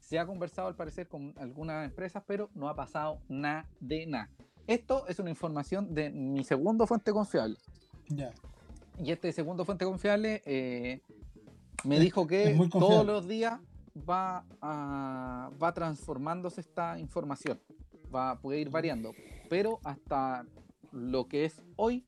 Se 0.00 0.18
ha 0.18 0.26
conversado 0.26 0.68
al 0.68 0.74
parecer 0.74 1.08
con 1.08 1.32
algunas 1.38 1.86
empresas, 1.86 2.22
pero 2.26 2.50
no 2.54 2.68
ha 2.68 2.74
pasado 2.76 3.20
nada 3.28 3.66
de 3.80 4.06
nada. 4.06 4.28
Esto 4.66 5.06
es 5.08 5.18
una 5.20 5.30
información 5.30 5.94
de 5.94 6.10
mi 6.10 6.44
segundo 6.44 6.86
fuente 6.86 7.12
confiable. 7.12 7.56
Y 8.98 9.10
este 9.10 9.32
segundo 9.32 9.64
fuente 9.64 9.84
confiable 9.86 10.42
eh, 10.44 11.00
me 11.84 11.94
Es- 11.96 12.02
dijo 12.02 12.26
que 12.26 12.58
todos 12.72 13.06
los 13.06 13.26
días 13.26 13.58
va, 14.08 14.44
a- 14.60 15.50
va 15.62 15.72
transformándose 15.72 16.60
esta 16.60 16.98
información. 16.98 17.58
Va, 18.14 18.38
puede 18.40 18.60
ir 18.60 18.68
variando. 18.70 19.12
Pero 19.48 19.80
hasta 19.84 20.44
lo 20.92 21.26
que 21.28 21.44
es 21.44 21.60
hoy 21.76 22.04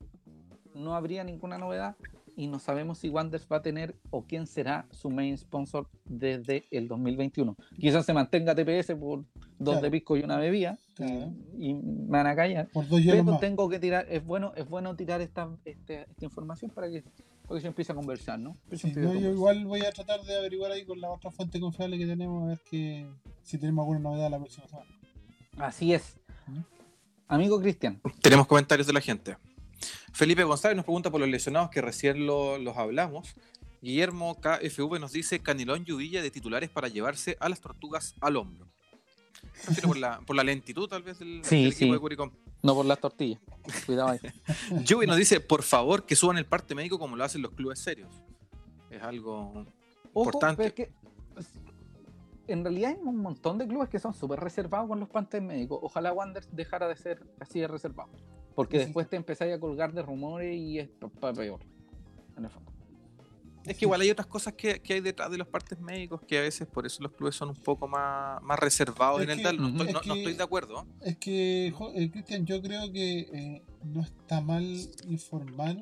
no 0.75 0.95
habría 0.95 1.25
ninguna 1.25 1.59
novedad 1.59 1.97
y 2.37 2.47
no 2.47 2.59
sabemos 2.59 2.99
si 2.99 3.09
Wanders 3.11 3.47
va 3.53 3.57
a 3.57 3.63
tener 3.63 3.97
o 4.11 4.23
quién 4.25 4.47
será 4.47 4.87
su 4.91 5.11
main 5.11 5.37
sponsor 5.37 5.89
desde 6.05 6.65
el 6.71 6.89
2021. 6.89 7.57
Quizás 7.79 8.07
se 8.07 8.15
mantenga 8.15 8.55
TPS 8.55 8.95
por 8.95 9.25
dos 9.59 9.75
Claro. 9.75 9.81
de 9.83 9.91
pisco 9.91 10.17
y 10.17 10.23
una 10.23 10.39
bebida 10.39 10.79
Claro. 10.95 11.33
y, 11.59 11.71
y 11.71 11.75
me 11.75 12.09
van 12.09 12.27
a 12.29 12.37
callar. 12.37 12.69
Por 12.73 12.89
dos 12.89 13.01
hielos 13.01 13.21
Pero 13.21 13.33
más. 13.33 13.41
tengo 13.41 13.69
que 13.69 13.79
tirar, 13.79 14.07
es 14.09 14.25
bueno, 14.25 14.53
es 14.57 14.67
bueno 14.67 14.97
tirar 14.97 15.21
esta, 15.21 15.51
este- 15.65 16.03
esta 16.09 16.25
información 16.25 16.71
para 16.71 16.89
que, 16.89 17.03
para 17.47 17.57
que 17.57 17.61
se 17.61 17.67
empiece 17.67 17.93
a 17.93 17.95
conversar, 17.95 18.39
¿no? 18.39 18.55
Sí, 18.73 18.91
yo 18.95 19.13
igual 19.13 19.67
voy 19.67 19.81
a 19.81 19.91
tratar 19.93 20.23
de 20.23 20.37
averiguar 20.39 20.73
ahí 20.73 20.87
con 20.87 20.99
la 21.01 21.11
otra 21.11 21.31
fuente 21.31 21.61
confiable 21.61 21.99
que 21.99 22.07
tenemos 22.07 22.45
a 22.45 22.47
ver 22.47 22.61
que, 22.71 23.07
si 23.43 23.59
tenemos 23.59 23.83
alguna 23.83 23.99
novedad 23.99 24.31
la 24.31 24.39
próxima 24.39 24.67
semana. 24.67 24.89
Así 25.59 25.93
es. 25.93 26.17
¿Mm? 26.47 26.61
Amigo 27.31 27.61
Cristian, 27.61 28.01
Tenemos 28.21 28.47
comentarios 28.47 28.87
de 28.87 28.93
la 28.93 29.01
gente. 29.01 29.37
Felipe 30.13 30.43
González 30.45 30.77
nos 30.77 30.85
pregunta 30.85 31.11
por 31.11 31.21
los 31.21 31.29
lesionados 31.29 31.71
que 31.71 31.81
recién 31.81 32.27
lo- 32.27 32.59
los 32.59 32.77
hablamos. 32.77 33.35
Guillermo 33.81 34.39
KFV 34.41 34.99
nos 34.99 35.13
dice 35.13 35.39
Canilón 35.41 35.85
y 35.87 35.93
Uvilla 35.93 36.23
de 36.23 36.31
titulares 36.31 36.69
para 36.71 36.89
llevarse 36.89 37.37
a 37.41 37.49
las 37.49 37.61
tortugas 37.61 38.15
al 38.21 38.37
hombro. 38.37 38.67
Prefiero 39.65 39.89
por 39.89 39.97
la, 39.97 40.21
por 40.21 40.37
la 40.37 40.43
lentitud 40.45 40.89
tal 40.89 41.03
vez 41.03 41.19
del, 41.21 41.41
Sí, 41.45 41.57
del 41.63 41.67
equipo 41.73 41.87
sí. 41.87 41.93
de 41.93 41.99
Curicó. 41.99 42.33
no 42.63 42.75
por 42.75 42.85
las 42.85 42.99
tortillas. 42.99 43.41
Cuidado 43.87 44.09
ahí. 44.11 44.19
Yubi 44.85 45.07
nos 45.07 45.17
dice, 45.17 45.41
por 45.41 45.63
favor, 45.63 46.05
que 46.05 46.17
suban 46.17 46.37
el 46.37 46.45
parte 46.47 46.75
médico 46.75 46.99
como 46.99 47.17
lo 47.17 47.25
hacen 47.25 47.41
los 47.43 47.53
clubes 47.53 47.79
serios. 47.79 48.11
Es 48.91 49.01
algo 49.03 49.67
Ojo, 50.13 50.25
importante. 50.31 50.57
pero 50.57 50.69
es 50.69 50.75
que 50.75 50.93
en 52.53 52.65
realidad 52.65 52.91
hay 52.91 52.97
un 53.03 53.17
montón 53.19 53.59
de 53.59 53.67
clubes 53.67 53.89
que 53.89 53.99
son 53.99 54.15
súper 54.15 54.41
reservados 54.41 54.89
con 54.89 55.01
los 55.01 55.09
pantes 55.09 55.41
médicos. 55.43 55.79
Ojalá 55.83 56.13
Wanderers 56.13 56.49
dejara 56.55 56.89
de 56.89 56.97
ser 56.97 57.23
así 57.41 57.61
de 57.61 57.69
reservado. 57.69 58.11
Porque 58.55 58.79
Sí. 58.79 58.85
después 58.87 59.09
te 59.09 59.17
empezáis 59.17 59.55
a 59.55 59.61
colgar 59.61 59.93
de 59.93 60.03
rumores 60.03 60.55
y 60.57 60.79
es 60.79 60.89
para 61.21 61.33
peor. 61.35 61.61
En 62.37 62.45
el 62.45 62.51
fondo. 62.51 62.71
Es 63.65 63.77
que 63.77 63.85
igual 63.85 64.01
hay 64.01 64.11
otras 64.11 64.27
cosas 64.27 64.55
que, 64.55 64.81
que 64.81 64.95
hay 64.95 65.01
detrás 65.01 65.31
de 65.31 65.37
los 65.37 65.47
partes 65.47 65.79
médicos 65.79 66.23
que 66.27 66.39
a 66.39 66.41
veces 66.41 66.67
por 66.67 66.87
eso 66.87 67.03
los 67.03 67.13
clubes 67.13 67.35
son 67.37 67.51
un 67.51 67.55
poco 67.57 67.87
más, 67.87 68.43
más 68.43 68.59
reservados 68.59 69.21
Es 69.21 69.29
en 69.29 69.31
el 69.39 69.43
tal. 69.43 69.57
No, 69.59 69.69
estoy, 69.69 69.87
es 69.89 69.93
no- 69.93 70.01
no 70.07 70.15
que- 70.15 70.19
estoy 70.21 70.35
de 70.35 70.43
acuerdo. 70.43 70.87
Es 71.03 71.17
que, 71.19 71.67
eh, 71.69 72.11
Cristian, 72.11 72.47
yo 72.47 72.61
creo 72.63 72.91
que 72.91 73.19
eh, 73.21 73.63
no 73.85 74.01
está 74.01 74.41
mal 74.41 74.65
informar 75.09 75.77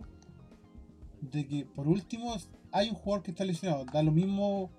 de 1.21 1.47
que, 1.47 1.67
por 1.67 1.87
último, 1.89 2.37
hay 2.73 2.89
un 2.91 2.97
jugador 2.97 3.23
que 3.25 3.31
está 3.31 3.45
lesionado. 3.45 3.85
Da 3.85 4.03
lo 4.03 4.13
mismo 4.13 4.71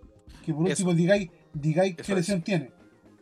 que, 0.46 0.54
por 0.54 0.68
Eso. 0.70 0.84
último, 0.84 0.94
digáis, 0.94 1.30
digáis 1.54 1.94
Eso 1.98 2.04
qué 2.06 2.12
es. 2.14 2.18
lesión 2.18 2.42
tiene. 2.42 2.72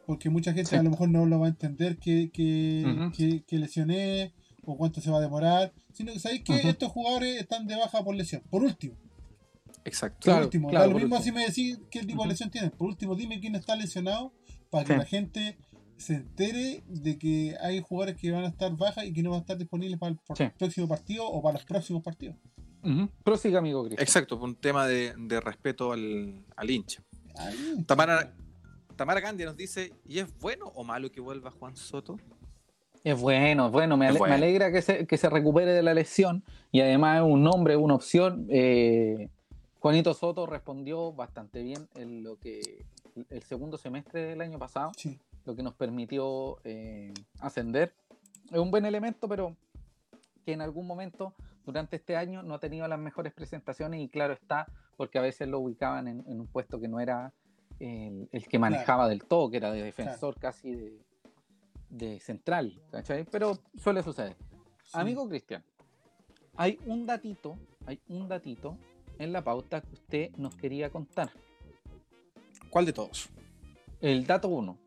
Porque 0.05 0.29
mucha 0.29 0.53
gente 0.53 0.69
Sí. 0.69 0.75
a 0.77 0.83
lo 0.83 0.89
mejor 0.89 1.09
no 1.09 1.25
lo 1.25 1.39
va 1.39 1.47
a 1.47 1.49
entender 1.49 1.97
qué, 1.97 2.29
qué, 2.33 3.09
qué- 3.15 3.43
qué 3.45 3.57
lesión 3.57 3.91
es 3.91 4.31
o 4.63 4.77
cuánto 4.77 5.01
se 5.01 5.11
va 5.11 5.17
a 5.17 5.21
demorar. 5.21 5.73
Sino 5.93 6.13
que 6.13 6.19
sabéis 6.19 6.43
que 6.43 6.55
estos 6.69 6.91
jugadores 6.91 7.41
están 7.41 7.67
de 7.67 7.75
baja 7.75 8.03
por 8.03 8.15
lesión. 8.15 8.41
Por 8.49 8.63
último. 8.63 8.95
Exacto. 9.83 10.17
Por 10.17 10.23
Claro, 10.25 10.45
último, 10.45 10.69
claro, 10.69 10.81
da 10.83 10.87
lo 10.87 10.93
por 10.93 11.01
mismo 11.01 11.15
último. 11.17 11.33
si 11.33 11.37
me 11.39 11.45
decís 11.47 11.79
qué 11.89 12.03
tipo 12.05 12.23
de 12.23 12.29
lesión 12.29 12.49
tiene. 12.51 12.69
Por 12.69 12.87
último, 12.87 13.15
dime 13.15 13.39
quién 13.39 13.55
está 13.55 13.75
lesionado 13.75 14.33
para 14.69 14.85
que 14.85 14.93
Sí. 14.93 14.99
la 14.99 15.05
gente 15.05 15.57
se 15.97 16.13
entere 16.15 16.83
de 16.87 17.17
que 17.17 17.55
hay 17.59 17.81
jugadores 17.81 18.17
que 18.17 18.29
van 18.31 18.43
a 18.43 18.47
estar 18.49 18.75
bajas 18.77 19.05
y 19.05 19.13
que 19.13 19.23
no 19.23 19.31
van 19.31 19.39
a 19.39 19.41
estar 19.41 19.57
disponibles 19.57 19.97
para 19.99 20.11
el 20.11 20.17
por- 20.19 20.37
Sí. 20.37 20.43
próximo 20.57 20.87
partido 20.87 21.27
o 21.27 21.41
para 21.41 21.53
los 21.53 21.65
próximos 21.65 22.03
partidos. 22.03 22.35
Ujú. 22.83 23.09
Prosiga, 23.23 23.59
amigo 23.59 23.83
Cristian. 23.83 24.03
Exacto, 24.03 24.39
por 24.39 24.47
un 24.47 24.55
tema 24.55 24.87
de, 24.87 25.13
de 25.17 25.39
respeto 25.41 25.91
al, 25.93 26.45
al 26.55 26.69
hincha. 26.69 27.03
Tamara, 27.85 28.33
Tamara 28.95 29.21
Candia 29.21 29.45
nos 29.45 29.57
dice, 29.57 29.93
¿y 30.05 30.19
es 30.19 30.37
bueno 30.39 30.67
o 30.75 30.83
malo 30.83 31.11
que 31.11 31.21
vuelva 31.21 31.51
Juan 31.51 31.75
Soto? 31.75 32.17
Es 33.03 33.19
bueno, 33.19 33.67
es 33.67 33.71
bueno. 33.71 33.95
Me, 33.97 34.07
ale- 34.07 34.19
bueno. 34.19 34.31
me 34.31 34.43
alegra 34.43 34.71
que 34.71 34.81
se, 34.81 35.05
que 35.07 35.17
se 35.17 35.29
recupere 35.29 35.71
de 35.73 35.81
la 35.83 35.93
lesión 35.93 36.43
y 36.71 36.81
además 36.81 37.17
es 37.17 37.23
un 37.23 37.43
nombre, 37.43 37.75
una 37.77 37.95
opción. 37.95 38.47
Eh, 38.49 39.29
Juanito 39.79 40.13
Soto 40.13 40.45
respondió 40.45 41.13
bastante 41.13 41.61
bien 41.61 41.87
en 41.95 42.23
lo 42.23 42.37
que 42.37 42.85
el 43.29 43.43
segundo 43.43 43.77
semestre 43.77 44.25
del 44.25 44.41
año 44.41 44.59
pasado, 44.59 44.91
Sí. 44.97 45.17
lo 45.45 45.55
que 45.55 45.63
nos 45.63 45.73
permitió 45.75 46.57
eh, 46.63 47.13
ascender. 47.39 47.93
Es 48.51 48.59
un 48.59 48.71
buen 48.71 48.85
elemento, 48.85 49.27
pero 49.29 49.55
que 50.45 50.53
en 50.53 50.61
algún 50.61 50.85
momento 50.87 51.33
durante 51.67 51.97
este 51.97 52.15
año 52.15 52.43
no 52.43 52.53
ha 52.53 52.59
tenido 52.59 52.87
las 52.87 52.97
mejores 52.97 53.33
presentaciones 53.33 53.99
y 53.99 54.07
claro 54.07 54.33
está, 54.33 54.67
porque 54.95 55.19
a 55.19 55.21
veces 55.21 55.49
lo 55.49 55.59
ubicaban 55.59 56.07
en, 56.07 56.23
en 56.25 56.39
un 56.39 56.47
puesto 56.47 56.79
que 56.79 56.87
no 56.87 57.01
era 57.01 57.33
el, 57.79 58.29
el 58.31 58.47
que 58.47 58.57
manejaba 58.57 59.09
del 59.09 59.25
todo, 59.25 59.51
que 59.51 59.57
era 59.57 59.73
de 59.73 59.83
defensor 59.83 60.39
casi 60.39 60.71
de, 60.71 60.97
de 61.89 62.21
central, 62.21 62.81
¿cachai? 62.89 63.25
Pero 63.25 63.59
suele 63.75 64.01
suceder. 64.01 64.37
sí. 64.81 64.91
Amigo 64.93 65.27
Cristian, 65.27 65.61
hay 66.55 66.79
un 66.85 67.05
datito, 67.05 67.59
hay 67.85 67.99
un 68.07 68.29
datito 68.29 68.77
en 69.19 69.33
la 69.33 69.43
pauta 69.43 69.81
que 69.81 69.93
usted 69.93 70.31
nos 70.37 70.55
quería 70.55 70.89
contar. 70.89 71.31
¿Cuál 72.69 72.85
de 72.85 72.93
todos? 72.93 73.29
El 73.99 74.25
dato 74.25 74.47
1. 74.47 74.77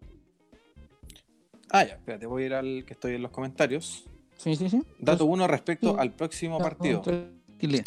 Ah, 1.73 1.85
ya, 1.85 1.95
espérate, 1.97 2.25
voy 2.25 2.45
a 2.45 2.47
ir 2.47 2.55
al 2.55 2.85
que 2.87 2.95
estoy 2.95 3.17
en 3.17 3.23
los 3.23 3.33
comentarios. 3.33 4.09
Sí, 4.43 4.57
sí, 4.57 4.71
sí. 4.71 4.83
Dato 4.99 5.27
1 5.27 5.47
respecto 5.47 5.93
sí. 5.93 5.97
al 5.99 6.15
próximo 6.15 6.59
partido. 6.59 7.03
Tranquilidad. 7.03 7.85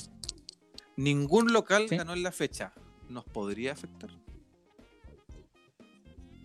Ningún 0.97 1.51
local 1.51 1.87
Sí. 1.89 1.97
ganó 1.97 2.13
en 2.13 2.21
la 2.21 2.31
fecha. 2.31 2.73
¿Nos 3.09 3.23
podría 3.25 3.71
afectar? 3.71 4.11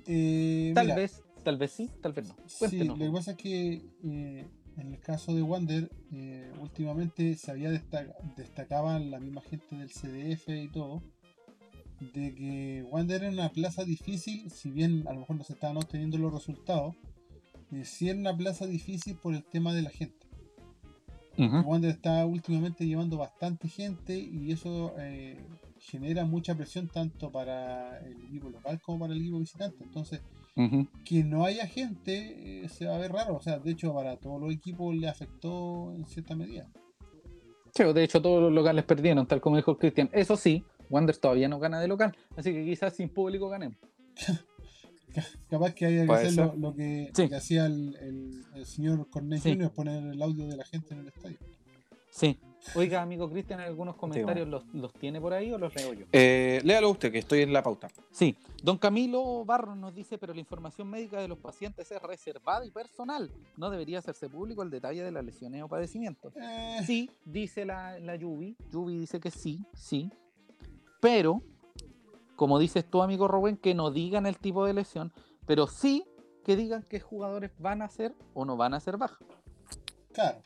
Eh, 0.06 0.72
Tal 0.74 0.86
mira, 0.86 0.96
vez, 0.96 1.22
tal 1.44 1.58
vez 1.58 1.72
sí, 1.72 1.90
tal 2.00 2.12
vez 2.14 2.28
no. 2.28 2.36
Sí, 2.46 2.56
Cuéntenos. 2.58 2.98
lo 2.98 3.04
que 3.04 3.10
pasa 3.12 3.30
es 3.32 3.36
que 3.36 3.82
eh, 4.04 4.46
en 4.78 4.92
el 4.94 4.98
caso 5.00 5.34
de 5.34 5.42
Wander, 5.42 5.90
eh, 6.14 6.50
últimamente 6.58 7.34
se 7.36 7.50
había 7.50 7.70
destaca 7.70 8.14
destacaban 8.36 9.10
la 9.10 9.20
misma 9.20 9.42
gente 9.42 9.76
del 9.76 9.90
CDF 9.90 10.48
y 10.48 10.68
todo, 10.68 11.02
de 12.00 12.34
que 12.34 12.86
Wander 12.90 13.24
era 13.24 13.32
una 13.32 13.50
plaza 13.50 13.84
difícil, 13.84 14.50
si 14.50 14.70
bien 14.70 15.04
a 15.06 15.12
lo 15.12 15.20
mejor 15.20 15.36
no 15.36 15.44
se 15.44 15.52
estaban 15.52 15.76
obteniendo 15.76 16.16
los 16.16 16.32
resultados, 16.32 16.96
sí 17.84 18.08
era 18.08 18.18
una 18.18 18.36
plaza 18.36 18.66
difícil 18.66 19.16
por 19.16 19.34
el 19.34 19.44
tema 19.44 19.74
de 19.74 19.82
la 19.82 19.90
gente. 19.90 20.26
Wander 21.38 21.90
está 21.90 22.26
últimamente 22.26 22.84
llevando 22.84 23.16
bastante 23.16 23.68
gente 23.68 24.18
y 24.18 24.50
eso 24.50 24.94
eh, 24.98 25.38
genera 25.78 26.24
mucha 26.24 26.56
presión 26.56 26.88
tanto 26.88 27.30
para 27.30 28.00
el 28.00 28.20
equipo 28.24 28.50
local 28.50 28.80
como 28.82 29.00
para 29.00 29.12
el 29.12 29.20
equipo 29.20 29.38
visitante. 29.38 29.84
Entonces, 29.84 30.20
que 31.04 31.22
no 31.22 31.44
haya 31.44 31.68
gente 31.68 32.64
eh, 32.64 32.68
se 32.68 32.86
va 32.86 32.96
a 32.96 32.98
ver 32.98 33.12
raro. 33.12 33.36
O 33.36 33.40
sea, 33.40 33.60
de 33.60 33.70
hecho, 33.70 33.94
para 33.94 34.16
todos 34.16 34.40
los 34.40 34.52
equipos 34.52 34.94
le 34.96 35.08
afectó 35.08 35.92
en 35.94 36.06
cierta 36.06 36.34
medida. 36.34 36.68
Sí, 37.72 37.84
de 37.84 38.02
hecho 38.02 38.20
todos 38.20 38.42
los 38.42 38.52
locales 38.52 38.84
perdieron, 38.84 39.26
tal 39.26 39.40
como 39.40 39.56
dijo 39.56 39.78
Cristian. 39.78 40.10
Eso 40.12 40.36
sí, 40.36 40.64
Wander 40.90 41.16
todavía 41.16 41.48
no 41.48 41.60
gana 41.60 41.80
de 41.80 41.86
local, 41.86 42.16
así 42.36 42.52
que 42.52 42.64
quizás 42.64 42.94
sin 42.96 43.08
público 43.08 43.48
ganemos. 43.48 43.78
Ca- 45.20 45.38
Capaz 45.50 45.74
que 45.74 45.86
haya 45.86 46.06
que 46.06 46.12
hacer 46.12 46.34
lo, 46.34 46.54
lo 46.56 46.74
que, 46.74 47.10
Sí. 47.14 47.28
que 47.28 47.34
hacía 47.36 47.66
el, 47.66 47.96
el- 48.00 48.44
el 48.54 48.66
señor 48.66 49.08
Cornet 49.10 49.40
Sí. 49.42 49.50
Jr., 49.52 49.70
poner 49.72 50.02
el 50.12 50.20
audio 50.22 50.46
de 50.46 50.56
la 50.56 50.64
gente 50.64 50.94
en 50.94 51.00
el 51.00 51.08
estadio. 51.08 51.36
Sí. 52.10 52.38
Oiga, 52.74 53.00
amigo 53.00 53.30
Cristian, 53.30 53.60
¿algunos 53.60 53.94
comentarios 53.96 54.46
los, 54.48 54.64
los 54.74 54.92
tiene 54.92 55.20
por 55.20 55.32
ahí 55.32 55.52
o 55.52 55.58
los 55.58 55.74
leo 55.76 55.94
yo? 55.94 56.06
Eh, 56.12 56.60
léalo 56.64 56.90
usted, 56.90 57.12
que 57.12 57.18
estoy 57.18 57.42
en 57.42 57.52
la 57.52 57.62
pauta. 57.62 57.88
Sí, 58.10 58.36
don 58.62 58.76
Camilo 58.76 59.44
Barros 59.44 59.76
nos 59.76 59.94
dice, 59.94 60.18
pero 60.18 60.34
la 60.34 60.40
información 60.40 60.88
médica 60.90 61.20
de 61.20 61.28
los 61.28 61.38
pacientes 61.38 61.90
es 61.90 62.02
reservada 62.02 62.66
y 62.66 62.70
personal. 62.70 63.30
No 63.56 63.70
debería 63.70 64.00
hacerse 64.00 64.28
público 64.28 64.62
el 64.64 64.70
detalle 64.70 65.02
de 65.04 65.12
las 65.12 65.24
lesiones 65.24 65.62
o 65.62 65.68
padecimientos. 65.68 66.34
Eh, 66.36 66.80
Sí, 66.84 67.08
dice 67.24 67.64
la, 67.64 67.98
la 68.00 68.16
Yubi. 68.16 68.56
Yubi 68.72 68.98
dice 68.98 69.20
que 69.20 69.30
sí, 69.30 69.64
sí. 69.74 70.10
Pero, 71.00 71.40
como 72.38 72.60
dices 72.60 72.88
tú, 72.88 73.02
amigo 73.02 73.26
Rubén, 73.26 73.56
que 73.56 73.74
no 73.74 73.90
digan 73.90 74.24
el 74.24 74.38
tipo 74.38 74.64
de 74.64 74.72
lesión, 74.72 75.12
pero 75.44 75.66
sí 75.66 76.04
que 76.44 76.54
digan 76.54 76.84
qué 76.88 77.00
jugadores 77.00 77.50
van 77.58 77.82
a 77.82 77.88
ser 77.88 78.14
o 78.32 78.44
no 78.44 78.56
van 78.56 78.74
a 78.74 78.80
ser 78.80 78.96
bajas. 78.96 79.26
claro. 80.12 80.38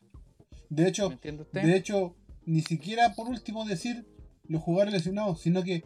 De 0.70 0.88
hecho, 0.88 1.10
de 1.52 1.76
hecho, 1.76 2.16
ni 2.46 2.62
siquiera 2.62 3.14
por 3.14 3.28
último 3.28 3.66
decir 3.66 4.06
los 4.48 4.62
jugadores 4.62 4.94
lesionados, 4.94 5.40
sino 5.42 5.62
que 5.62 5.84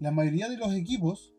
la 0.00 0.10
mayoría 0.10 0.48
de 0.48 0.56
los 0.56 0.74
equipos 0.74 1.32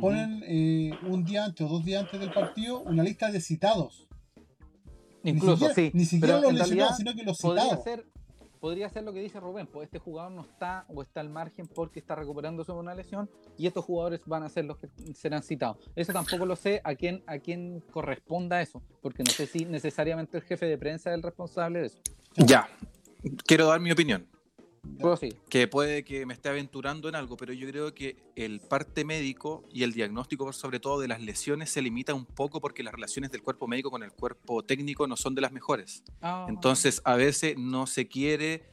ponen 0.00 0.42
eh, 0.44 0.90
un 1.08 1.24
día 1.24 1.44
antes 1.44 1.64
o 1.64 1.68
dos 1.70 1.84
días 1.84 2.02
antes 2.02 2.18
del 2.18 2.32
partido 2.32 2.80
una 2.80 3.04
lista 3.04 3.30
de 3.30 3.40
citados. 3.40 4.08
Ni 5.22 5.30
Incluso, 5.30 5.68
siquiera- 5.68 5.74
sí. 5.76 5.90
Ni 5.94 6.04
siquiera 6.06 6.38
pero 6.40 6.50
los 6.50 6.58
lesionados, 6.60 6.96
sino 6.96 7.14
que 7.14 7.22
los 7.22 7.38
podría 7.38 7.62
citados. 7.62 7.84
ser, 7.84 8.06
podría 8.58 8.88
ser 8.88 9.04
lo 9.04 9.12
que 9.12 9.20
dice 9.20 9.40
Rubén, 9.40 9.66
pues 9.66 9.86
este 9.86 9.98
jugador 9.98 10.32
no 10.32 10.42
está 10.42 10.84
o 10.88 11.02
está 11.02 11.20
al 11.20 11.30
margen 11.30 11.66
porque 11.66 12.00
está 12.00 12.14
recuperándose 12.14 12.72
de 12.72 12.78
una 12.78 12.94
lesión 12.94 13.30
y 13.56 13.66
estos 13.66 13.84
jugadores 13.84 14.20
van 14.26 14.42
a 14.42 14.48
ser 14.48 14.64
los 14.64 14.78
que 14.78 14.88
serán 15.14 15.42
citados. 15.42 15.78
Eso 15.96 16.12
tampoco 16.12 16.46
lo 16.46 16.56
sé 16.56 16.80
a 16.84 16.94
quién, 16.94 17.22
a 17.26 17.38
quién 17.38 17.80
corresponda 17.90 18.60
eso, 18.60 18.82
porque 19.02 19.22
no 19.22 19.30
sé 19.30 19.46
si 19.46 19.64
necesariamente 19.64 20.36
el 20.36 20.42
jefe 20.42 20.66
de 20.66 20.78
prensa 20.78 21.10
es 21.10 21.16
el 21.16 21.22
responsable 21.22 21.80
de 21.80 21.86
eso. 21.86 21.98
Ya, 22.36 22.68
quiero 23.46 23.66
dar 23.66 23.80
mi 23.80 23.90
opinión. 23.90 24.26
Sí. 25.20 25.34
que 25.48 25.68
puede 25.68 26.04
que 26.04 26.26
me 26.26 26.34
esté 26.34 26.48
aventurando 26.48 27.08
en 27.08 27.14
algo, 27.14 27.36
pero 27.36 27.52
yo 27.52 27.68
creo 27.68 27.94
que 27.94 28.16
el 28.36 28.60
parte 28.60 29.04
médico 29.04 29.64
y 29.72 29.82
el 29.82 29.92
diagnóstico, 29.92 30.52
sobre 30.52 30.80
todo 30.80 31.00
de 31.00 31.08
las 31.08 31.20
lesiones, 31.20 31.70
se 31.70 31.82
limita 31.82 32.14
un 32.14 32.24
poco 32.24 32.60
porque 32.60 32.82
las 32.82 32.92
relaciones 32.92 33.30
del 33.30 33.42
cuerpo 33.42 33.68
médico 33.68 33.90
con 33.90 34.02
el 34.02 34.12
cuerpo 34.12 34.62
técnico 34.64 35.06
no 35.06 35.16
son 35.16 35.34
de 35.34 35.40
las 35.40 35.52
mejores. 35.52 36.02
Ah, 36.20 36.46
Entonces, 36.48 37.00
a 37.04 37.16
veces 37.16 37.56
no 37.58 37.86
se 37.86 38.08
quiere 38.08 38.64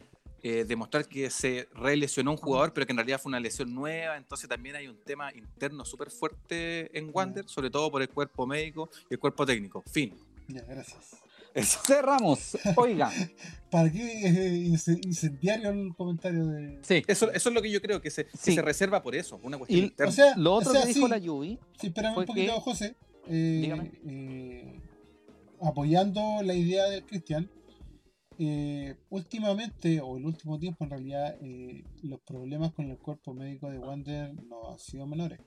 eh, 0.43 0.63
demostrar 0.63 1.07
que 1.07 1.29
se 1.31 1.67
relesionó 1.73 2.31
un 2.31 2.37
jugador, 2.37 2.71
pero 2.71 2.85
que 2.85 2.93
en 2.93 2.97
realidad 2.97 3.19
fue 3.19 3.31
una 3.31 3.39
lesión 3.39 3.73
nueva. 3.73 4.15
Entonces, 4.15 4.47
también 4.47 4.75
hay 4.75 4.87
un 4.87 4.97
tema 5.03 5.33
interno 5.33 5.83
súper 5.85 6.11
fuerte 6.11 6.95
en 6.97 7.09
Wander, 7.11 7.47
sobre 7.49 7.69
todo 7.69 7.89
por 7.89 8.01
el 8.01 8.09
cuerpo 8.09 8.45
médico 8.45 8.89
y 9.09 9.15
el 9.15 9.19
cuerpo 9.19 9.45
técnico. 9.45 9.83
Fin. 9.91 10.13
Ya, 10.47 10.61
gracias. 10.61 11.24
Eso. 11.56 11.80
cerramos. 11.88 12.57
Oiga, 12.76 13.11
¿Para 13.72 13.91
qué 13.91 13.99
ince- 14.68 14.99
incendiario 15.03 15.69
el 15.72 15.95
comentario 15.95 16.45
de.? 16.45 16.80
sí. 16.84 17.03
Eso, 17.07 17.32
eso 17.32 17.49
es 17.49 17.56
lo 17.56 17.61
que 17.61 17.72
yo 17.72 17.82
creo 17.82 18.02
que 18.02 18.10
se, 18.11 18.26
que 18.27 18.38
Sí. 18.38 18.53
se 18.53 18.61
reserva 18.61 19.02
por 19.02 19.15
eso, 19.15 19.40
una 19.44 19.57
cuestión 19.57 19.82
Y- 19.82 19.84
interna. 19.88 20.10
O 20.11 20.14
sea, 20.14 20.36
Lo 20.38 20.53
otro 20.53 20.69
o 20.69 20.73
sea, 20.73 20.82
que 20.84 20.88
dijo 20.94 21.06
sí. 21.07 21.11
la 21.11 21.18
Yubi, 21.18 21.60
Sí, 21.80 21.88
espérame 21.88 22.18
un 22.18 22.26
poquito, 22.26 22.53
que- 22.56 22.61
José. 22.61 22.95
Eh, 23.27 23.60
Dígame. 23.64 23.91
eh, 24.07 24.80
apoyando 25.61 26.41
la 26.44 26.53
idea 26.53 26.86
del 26.86 27.03
Cristian, 27.06 27.49
eh, 28.38 28.95
últimamente, 29.10 29.99
o 30.02 30.18
el 30.18 30.26
último 30.26 30.60
tiempo 30.60 30.84
en 30.84 30.90
realidad, 30.90 31.36
eh, 31.41 31.84
los 32.03 32.19
problemas 32.22 32.72
con 32.73 32.90
el 32.91 32.98
cuerpo 32.98 33.34
médico 33.34 33.69
de 33.69 33.80
Wander 33.80 34.34
no 34.48 34.72
han 34.72 34.77
sido 34.80 35.07
menores. 35.07 35.40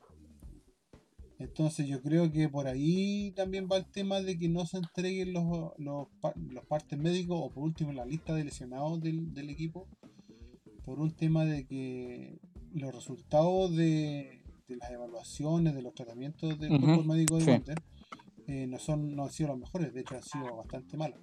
Entonces 1.39 1.86
yo 1.86 2.02
creo 2.02 2.32
que 2.32 2.48
por 2.48 2.66
ahí 2.66 3.32
también 3.36 3.69
va 3.70 3.77
el 3.77 3.86
tema 3.86 4.20
de 4.20 4.36
que 4.39 4.48
no 4.48 4.66
se 4.66 4.78
entreguen 4.78 5.32
los, 5.32 5.44
los, 5.78 6.09
pa- 6.20 6.35
los 6.51 6.65
partes 6.66 6.98
médicos 6.98 7.39
o 7.40 7.51
por 7.51 7.62
último 7.65 7.93
la 7.93 8.05
lista 8.05 8.35
de 8.35 8.44
lesionados 8.44 9.01
del, 9.01 9.32
del 9.32 9.51
equipo 9.51 9.86
por 10.85 10.98
un 11.01 11.12
tema 11.15 11.44
de 11.44 11.66
que 11.66 12.39
los 12.74 12.93
resultados 12.94 13.77
de, 13.77 14.43
de 14.66 14.77
las 14.77 14.90
evaluaciones, 14.90 15.74
de 15.74 15.82
los 15.82 15.94
tratamientos 15.94 16.59
del 16.59 16.73
Ujú, 16.73 16.85
cuerpo 16.86 17.05
médico 17.05 17.36
de 17.39 17.44
sí. 17.44 17.62
Eh, 18.48 18.66
no, 18.66 18.78
son, 18.78 19.15
no 19.15 19.24
han 19.24 19.31
sido 19.31 19.51
los 19.51 19.59
mejores, 19.59 19.93
de 19.93 20.01
hecho 20.01 20.16
han 20.16 20.23
sido 20.23 20.56
bastante 20.56 20.97
malos. 20.97 21.20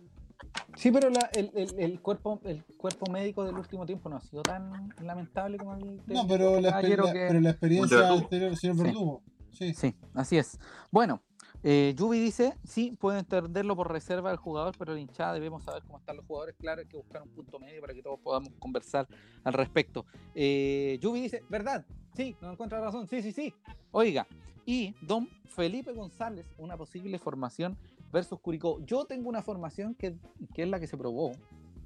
Sí, 0.77 0.91
pero 0.91 1.09
la- 1.09 1.29
el, 1.33 1.49
el- 1.55 1.79
el 1.79 1.99
cuerpo, 2.01 2.39
el 2.45 2.63
cuerpo 2.77 3.11
médico 3.11 3.43
del 3.43 3.55
último 3.55 3.85
tiempo 3.85 4.09
no 4.09 4.17
ha 4.17 4.21
sido 4.21 4.43
tan 4.43 4.89
lamentable 5.01 5.57
como 5.57 5.73
el 5.75 5.97
del 6.05 6.15
No, 6.17 6.27
pero 6.27 6.61
la, 6.61 6.69
exper- 6.69 6.71
caballero 6.73 7.05
la- 7.05 7.13
que- 7.13 7.25
pero 7.27 7.41
la 7.41 7.49
experiencia 7.49 8.09
anterior 8.09 8.49
del 8.51 8.59
señor 8.59 8.75
Sí. 8.77 8.83
Verdugo. 8.83 9.23
Sí. 9.55 9.73
Sí, 9.73 9.95
así 10.13 10.37
es. 10.37 10.59
Bueno, 10.91 11.21
eh, 11.63 11.95
Yubi 11.97 12.19
dice, 12.19 12.53
sí, 12.63 12.95
puede 12.99 13.19
entenderlo 13.19 13.75
por 13.75 13.91
reserva 13.91 14.29
del 14.29 14.37
jugador, 14.37 14.75
pero 14.77 14.93
la 14.93 14.99
hinchada 14.99 15.33
debemos 15.33 15.63
saber 15.63 15.81
cómo 15.83 15.97
están 15.97 16.17
los 16.17 16.25
jugadores. 16.25 16.55
Claro, 16.59 16.81
hay 16.81 16.87
que 16.87 16.97
buscar 16.97 17.23
un 17.23 17.29
punto 17.29 17.59
medio 17.59 17.81
para 17.81 17.93
que 17.93 18.03
todos 18.03 18.19
podamos 18.19 18.49
conversar 18.59 19.07
al 19.43 19.53
respecto. 19.53 20.05
Eh, 20.35 20.99
Yubi 21.01 21.21
dice, 21.21 21.43
¿verdad? 21.49 21.85
Sí, 22.13 22.35
no 22.41 22.51
encuentra 22.51 22.79
razón. 22.79 23.07
Sí, 23.07 23.21
sí, 23.21 23.31
sí. 23.31 23.53
Oiga, 23.91 24.27
y 24.65 24.93
don 25.01 25.27
Felipe 25.45 25.93
González, 25.93 26.45
una 26.57 26.77
posible 26.77 27.17
formación 27.17 27.77
versus 28.11 28.39
Curicó. 28.39 28.79
Yo 28.85 29.05
tengo 29.05 29.29
una 29.29 29.41
formación 29.41 29.95
que, 29.95 30.17
que 30.53 30.63
es 30.63 30.69
la 30.69 30.79
que 30.79 30.87
se 30.87 30.97
probó, 30.97 31.31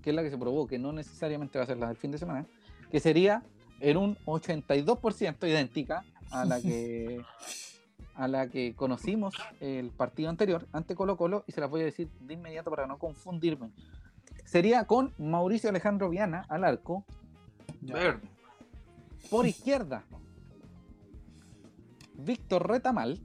que 0.01 0.09
es 0.09 0.15
la 0.15 0.23
que 0.23 0.29
se 0.29 0.37
probó, 0.37 0.67
que 0.67 0.79
no 0.79 0.91
necesariamente 0.91 1.57
va 1.57 1.63
a 1.63 1.67
ser 1.67 1.77
la 1.77 1.87
del 1.87 1.97
fin 1.97 2.11
de 2.11 2.17
semana, 2.17 2.45
que 2.91 2.99
sería 2.99 3.43
en 3.79 3.97
un 3.97 4.17
82% 4.25 5.47
idéntica 5.47 6.03
a 6.31 6.45
la 6.45 6.61
que 6.61 7.21
a 8.15 8.27
la 8.27 8.49
que 8.49 8.75
conocimos 8.75 9.33
el 9.61 9.91
partido 9.91 10.29
anterior 10.29 10.67
ante 10.73 10.93
Colo 10.93 11.15
Colo 11.15 11.45
y 11.47 11.53
se 11.53 11.61
las 11.61 11.69
voy 11.69 11.81
a 11.81 11.85
decir 11.85 12.09
de 12.19 12.33
inmediato 12.33 12.69
para 12.69 12.85
no 12.85 12.97
confundirme. 12.99 13.71
Sería 14.43 14.85
con 14.85 15.13
Mauricio 15.17 15.69
Alejandro 15.69 16.09
Viana 16.09 16.45
al 16.49 16.63
arco. 16.65 17.05
Verde. 17.81 18.27
por 19.29 19.45
izquierda. 19.47 20.03
Víctor 22.15 22.67
Retamal, 22.67 23.19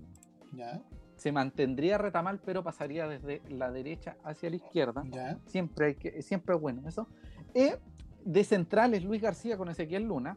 Ya, 0.53 0.81
se 1.17 1.33
mantendría 1.33 1.99
Retamal 1.99 2.39
pero 2.45 2.63
pasaría 2.63 3.09
desde 3.09 3.43
la 3.49 3.73
derecha 3.73 4.17
hacia 4.23 4.51
la 4.51 4.57
izquierda. 4.57 5.03
ya, 5.11 5.39
Siempre, 5.47 5.87
hay 5.87 5.95
que, 5.97 6.23
siempre 6.23 6.55
es 6.55 6.61
bueno 6.61 6.89
eso. 6.89 7.09
Y 7.55 7.71
de 8.25 8.45
centrales 8.45 9.03
Luis 9.03 9.21
García 9.21 9.57
con 9.57 9.69
Ezequiel 9.69 10.05
Luna. 10.05 10.37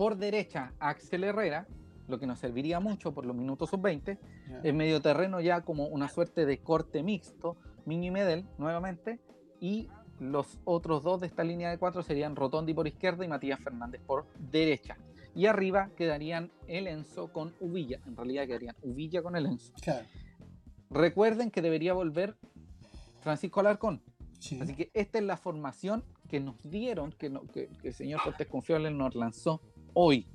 Por 0.00 0.16
derecha 0.16 0.72
Axel 0.78 1.24
Herrera, 1.24 1.66
lo 2.08 2.18
que 2.18 2.26
nos 2.26 2.38
serviría 2.38 2.80
mucho 2.80 3.12
por 3.12 3.26
los 3.26 3.36
minutos 3.36 3.68
sub-20. 3.68 4.18
ya. 4.48 4.60
En 4.64 4.74
medio 4.74 5.02
terreno 5.02 5.42
ya 5.42 5.60
como 5.60 5.88
una 5.88 6.08
suerte 6.08 6.46
de 6.46 6.56
corte 6.62 7.02
mixto, 7.02 7.58
y 7.86 8.10
Medel 8.10 8.46
nuevamente. 8.56 9.20
Y 9.60 9.88
los 10.18 10.58
otros 10.64 11.02
dos 11.02 11.20
de 11.20 11.26
esta 11.26 11.44
línea 11.44 11.68
de 11.68 11.76
cuatro 11.76 12.02
serían 12.02 12.34
Rotondi 12.34 12.72
por 12.72 12.88
izquierda 12.88 13.26
y 13.26 13.28
Matías 13.28 13.60
Fernández 13.60 14.00
por 14.06 14.24
derecha. 14.38 14.96
Y 15.34 15.44
arriba 15.44 15.90
quedarían 15.98 16.50
el 16.66 16.86
Enzo 16.86 17.30
con 17.30 17.52
Uvilla. 17.60 18.00
En 18.06 18.16
realidad 18.16 18.46
quedarían 18.46 18.76
Uvilla 18.82 19.22
con 19.22 19.36
el 19.36 19.44
Enzo. 19.44 19.74
Claro, 19.82 20.06
Recuerden 20.88 21.50
que 21.50 21.60
debería 21.60 21.92
volver 21.92 22.38
Francisco 23.20 23.60
Alarcón. 23.60 24.00
sí. 24.38 24.58
Así 24.62 24.74
que 24.74 24.90
esta 24.94 25.18
es 25.18 25.24
la 25.24 25.36
formación 25.36 26.02
que 26.26 26.40
nos 26.40 26.56
dieron, 26.62 27.12
que, 27.12 27.28
no- 27.28 27.42
que- 27.48 27.68
que 27.82 27.88
el 27.88 27.94
señor 27.94 28.22
Cortés 28.24 28.46
Confiable 28.46 28.90
nos 28.90 29.14
lanzó 29.14 29.60
hoy. 29.94 30.26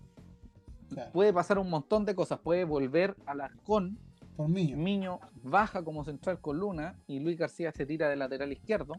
claro. 0.89 1.11
Puede 1.11 1.33
pasar 1.33 1.59
un 1.59 1.69
montón 1.69 2.05
de 2.05 2.15
cosas. 2.15 2.39
Puede 2.39 2.63
volver 2.63 3.15
Alarcón. 3.25 3.99
Por 4.35 4.49
mí. 4.49 4.75
Miño 4.75 5.19
baja 5.43 5.83
como 5.83 6.03
central 6.03 6.41
con 6.41 6.59
Luna 6.59 6.99
y 7.07 7.19
Luis 7.19 7.37
García 7.37 7.71
se 7.71 7.85
tira 7.85 8.09
de 8.09 8.15
lateral 8.15 8.51
izquierdo. 8.51 8.95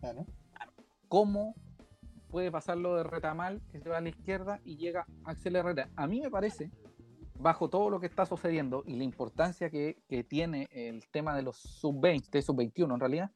Claro. 0.00 0.26
¿Cómo 1.08 1.54
puede 2.28 2.50
pasar 2.50 2.78
lo 2.78 2.96
de 2.96 3.04
Retamal 3.04 3.62
que 3.70 3.80
se 3.80 3.88
va 3.88 3.98
a 3.98 4.00
la 4.00 4.08
izquierda 4.08 4.60
y 4.64 4.76
llega 4.76 5.06
Axel 5.24 5.56
Herrera? 5.56 5.90
A 5.96 6.06
mí 6.06 6.20
me 6.20 6.30
parece, 6.30 6.70
bajo 7.38 7.68
todo 7.68 7.90
lo 7.90 8.00
que 8.00 8.06
está 8.06 8.26
sucediendo 8.26 8.82
y 8.86 8.96
la 8.96 9.04
importancia 9.04 9.70
que, 9.70 10.02
que 10.08 10.24
tiene 10.24 10.68
el 10.72 11.06
tema 11.10 11.36
de 11.36 11.42
los 11.42 11.56
sub-20, 11.56 12.42
sub-21 12.42 12.94
en 12.94 13.00
realidad, 13.00 13.30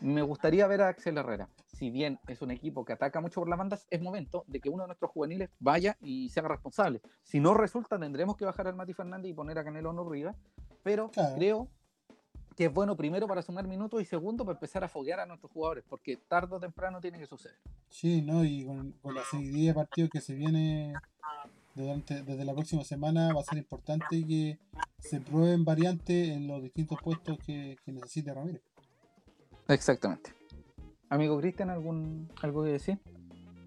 me 0.00 0.22
gustaría 0.22 0.66
ver 0.66 0.82
a 0.82 0.88
Axel 0.88 1.16
Herrera. 1.18 1.48
Si 1.66 1.90
bien 1.90 2.18
es 2.26 2.42
un 2.42 2.50
equipo 2.50 2.84
que 2.84 2.92
ataca 2.92 3.20
mucho 3.20 3.40
por 3.40 3.48
las 3.48 3.58
bandas, 3.58 3.86
es 3.90 4.00
momento 4.00 4.44
de 4.46 4.60
que 4.60 4.68
uno 4.68 4.82
de 4.84 4.88
nuestros 4.88 5.10
juveniles 5.10 5.50
vaya 5.60 5.96
y 6.00 6.28
se 6.30 6.40
haga 6.40 6.48
responsable. 6.50 7.00
Si 7.22 7.40
no 7.40 7.54
resulta, 7.54 7.98
tendremos 7.98 8.36
que 8.36 8.44
bajar 8.44 8.66
al 8.66 8.74
Mati 8.74 8.94
Fernández 8.94 9.30
y 9.30 9.34
poner 9.34 9.58
a 9.58 9.64
Canelo 9.64 9.90
Arriba. 9.90 10.34
Pero 10.82 11.10
Claro. 11.10 11.34
creo 11.36 11.68
que 12.56 12.64
es 12.64 12.72
bueno 12.74 12.96
primero 12.96 13.28
para 13.28 13.42
sumar 13.42 13.68
minutos 13.68 14.02
y 14.02 14.04
segundo 14.04 14.44
para 14.44 14.56
empezar 14.56 14.82
a 14.82 14.88
foguear 14.88 15.20
a 15.20 15.26
nuestros 15.26 15.52
jugadores, 15.52 15.84
porque 15.88 16.16
tarde 16.16 16.56
o 16.56 16.60
temprano 16.60 17.00
tiene 17.00 17.18
que 17.18 17.26
suceder. 17.26 17.56
Sí, 17.88 18.20
¿no? 18.22 18.44
Y 18.44 18.64
con, 18.66 18.92
con 19.00 19.14
la 19.14 19.22
seguidilla 19.30 19.70
de 19.70 19.74
partidos 19.74 20.10
que 20.10 20.20
se 20.20 20.34
viene 20.34 20.92
durante, 21.76 22.22
desde 22.24 22.44
la 22.44 22.52
próxima 22.54 22.82
semana 22.82 23.32
va 23.32 23.40
a 23.42 23.44
ser 23.44 23.58
importante 23.58 24.24
que 24.26 24.58
se 24.98 25.20
prueben 25.20 25.64
variantes 25.64 26.30
en 26.30 26.48
los 26.48 26.60
distintos 26.62 26.98
puestos 27.00 27.38
que, 27.38 27.76
que 27.84 27.92
necesite 27.92 28.34
Ramírez. 28.34 28.62
Exactamente. 29.68 30.32
Amigo 31.10 31.38
Cristian, 31.38 31.70
¿algún, 31.70 32.30
¿algo 32.42 32.64
que 32.64 32.70
decir? 32.70 32.98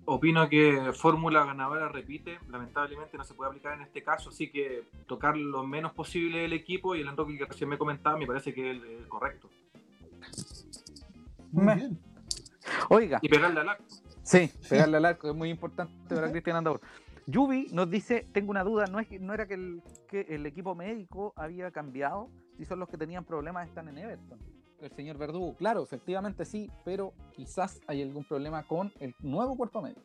Opino 0.05 0.49
que 0.49 0.91
fórmula 0.93 1.45
ganadora 1.45 1.87
repite, 1.87 2.39
lamentablemente 2.49 3.17
no 3.17 3.23
se 3.23 3.33
puede 3.33 3.49
aplicar 3.49 3.75
en 3.75 3.81
este 3.83 4.03
caso, 4.03 4.29
así 4.29 4.51
que 4.51 4.83
tocar 5.07 5.37
lo 5.37 5.63
menos 5.65 5.93
posible 5.93 6.43
el 6.45 6.53
equipo 6.53 6.95
y 6.95 7.01
el 7.01 7.07
enroque 7.07 7.37
que 7.37 7.45
recién 7.45 7.69
me 7.69 7.77
comentaba 7.77 8.17
me 8.17 8.25
parece 8.25 8.53
que 8.53 8.71
es 8.71 8.77
el 8.83 9.07
correcto. 9.07 9.49
Muy 11.51 11.65
Me- 11.65 11.75
bien. 11.75 11.99
Oiga, 12.89 13.19
Y 13.21 13.29
pegarle 13.29 13.59
al 13.61 13.69
arco. 13.69 13.83
sí, 14.23 14.51
pegarle 14.69 14.97
al 14.97 15.05
arco 15.05 15.29
es 15.29 15.35
muy 15.35 15.49
importante 15.49 15.93
para 16.13 16.31
Cristian 16.31 16.57
Andaur. 16.57 16.81
Yubi 17.27 17.67
nos 17.71 17.89
dice, 17.89 18.27
tengo 18.33 18.49
una 18.51 18.63
duda, 18.63 18.87
¿no, 18.87 18.99
es 18.99 19.07
que, 19.07 19.19
no 19.19 19.33
era 19.33 19.47
que 19.47 19.53
el, 19.53 19.81
que 20.09 20.21
el 20.29 20.45
equipo 20.45 20.73
médico 20.75 21.33
había 21.35 21.71
cambiado? 21.71 22.29
Si 22.57 22.65
son 22.65 22.79
los 22.79 22.89
que 22.89 22.97
tenían 22.97 23.23
problemas 23.23 23.67
están 23.67 23.87
en 23.87 23.97
Everton. 23.99 24.39
El 24.81 24.91
señor 24.91 25.17
Verdugo, 25.17 25.55
claro, 25.55 25.83
efectivamente 25.83 26.43
sí, 26.43 26.69
pero 26.83 27.13
quizás 27.35 27.79
hay 27.87 28.01
algún 28.01 28.23
problema 28.25 28.63
con 28.63 28.91
el 28.99 29.13
nuevo 29.19 29.55
cuerpo 29.55 29.81
médico. 29.81 30.01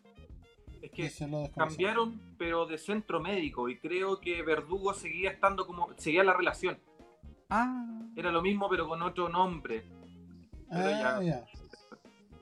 Es 0.83 0.91
que 0.91 1.11
cambiaron, 1.57 2.21
pero 2.39 2.67
de 2.67 2.77
centro 2.79 3.19
médico, 3.21 3.69
y 3.69 3.79
creo 3.79 4.21
que 4.21 4.43
Verdugo 4.43 4.93
seguía 4.93 5.31
estando 5.31 5.67
como, 5.67 5.89
seguía 5.97 6.23
la 6.23 6.35
relación. 6.35 6.79
Ah, 7.49 7.87
Era 8.15 8.31
lo 8.31 8.43
mismo, 8.43 8.69
pero 8.69 8.87
con 8.87 9.01
otro 9.03 9.29
nombre. 9.29 9.85
Pero 10.69 10.85
Ah, 10.89 11.21
ya. 11.21 11.23
ya. 11.23 11.47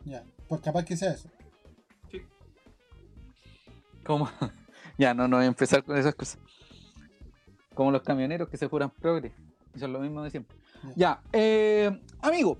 Ya. 0.04 0.24
Pues 0.48 0.60
capaz 0.60 0.84
que 0.84 0.96
sea 0.96 1.12
eso. 1.12 1.30
como 4.04 4.28
ya 4.98 5.14
no, 5.14 5.28
no 5.28 5.36
voy 5.36 5.44
a 5.44 5.48
empezar 5.48 5.82
con 5.84 5.96
esas 5.96 6.14
cosas. 6.14 6.38
Como 7.74 7.90
los 7.90 8.02
camioneros 8.02 8.48
que 8.48 8.56
se 8.56 8.66
juran 8.68 8.90
progre. 8.90 9.32
Eso 9.74 9.86
es 9.86 9.90
lo 9.90 10.00
mismo 10.00 10.22
de 10.22 10.30
siempre. 10.30 10.56
Ya, 10.96 11.22
eh, 11.32 12.00
amigo, 12.20 12.58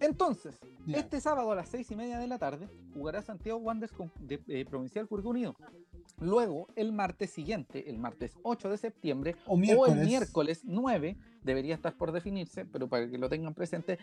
Entonces, 0.00 0.60
este 0.86 1.20
sábado 1.20 1.50
a 1.52 1.56
las 1.56 1.68
seis 1.68 1.90
y 1.90 1.96
media 1.96 2.18
de 2.18 2.28
la 2.28 2.38
tarde 2.38 2.68
jugará 2.94 3.20
Santiago 3.20 3.58
Wanderers 3.58 3.92
con 3.92 4.12
de, 4.20 4.40
eh, 4.46 4.64
Provincial 4.64 5.08
Curicó 5.08 5.30
Unido. 5.30 5.56
Luego, 6.20 6.68
el 6.76 6.92
martes 6.92 7.30
siguiente, 7.30 7.90
el 7.90 7.98
martes 7.98 8.36
8 8.42 8.70
de 8.70 8.76
septiembre, 8.76 9.36
O 9.46 9.54
o 9.54 9.86
el 9.86 9.96
miércoles 9.96 10.62
9, 10.64 11.16
debería 11.42 11.74
estar 11.74 11.96
por 11.96 12.12
definirse, 12.12 12.64
pero 12.64 12.88
para 12.88 13.08
que 13.08 13.18
lo 13.18 13.28
tengan 13.28 13.54
presente, 13.54 13.98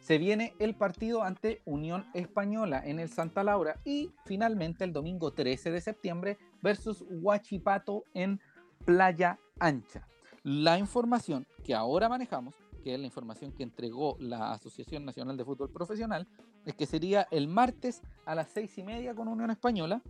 se 0.00 0.18
viene 0.18 0.54
el 0.58 0.74
partido 0.74 1.22
ante 1.22 1.62
Unión 1.64 2.06
Española 2.14 2.82
en 2.84 2.98
el 2.98 3.08
Santa 3.08 3.44
Laura 3.44 3.78
y 3.84 4.10
finalmente 4.24 4.82
el 4.84 4.92
domingo 4.92 5.32
13 5.32 5.70
de 5.70 5.80
septiembre 5.80 6.38
versus 6.60 7.04
Huachipato 7.08 8.04
en 8.14 8.40
Playa 8.84 9.38
Ancha. 9.60 10.08
La 10.42 10.78
información 10.78 11.46
que 11.62 11.74
ahora 11.74 12.08
manejamos, 12.08 12.54
que 12.82 12.94
es 12.94 13.00
la 13.00 13.06
información 13.06 13.52
que 13.52 13.62
entregó 13.62 14.16
la 14.18 14.52
Asociación 14.52 15.04
Nacional 15.04 15.36
de 15.36 15.44
Fútbol 15.44 15.70
Profesional, 15.70 16.26
es 16.66 16.74
que 16.74 16.86
sería 16.86 17.26
el 17.30 17.48
martes 17.48 18.02
a 18.26 18.34
las 18.34 18.48
seis 18.50 18.76
y 18.78 18.82
media 18.82 19.14
con 19.14 19.28
Unión 19.28 19.50
Española 19.50 20.02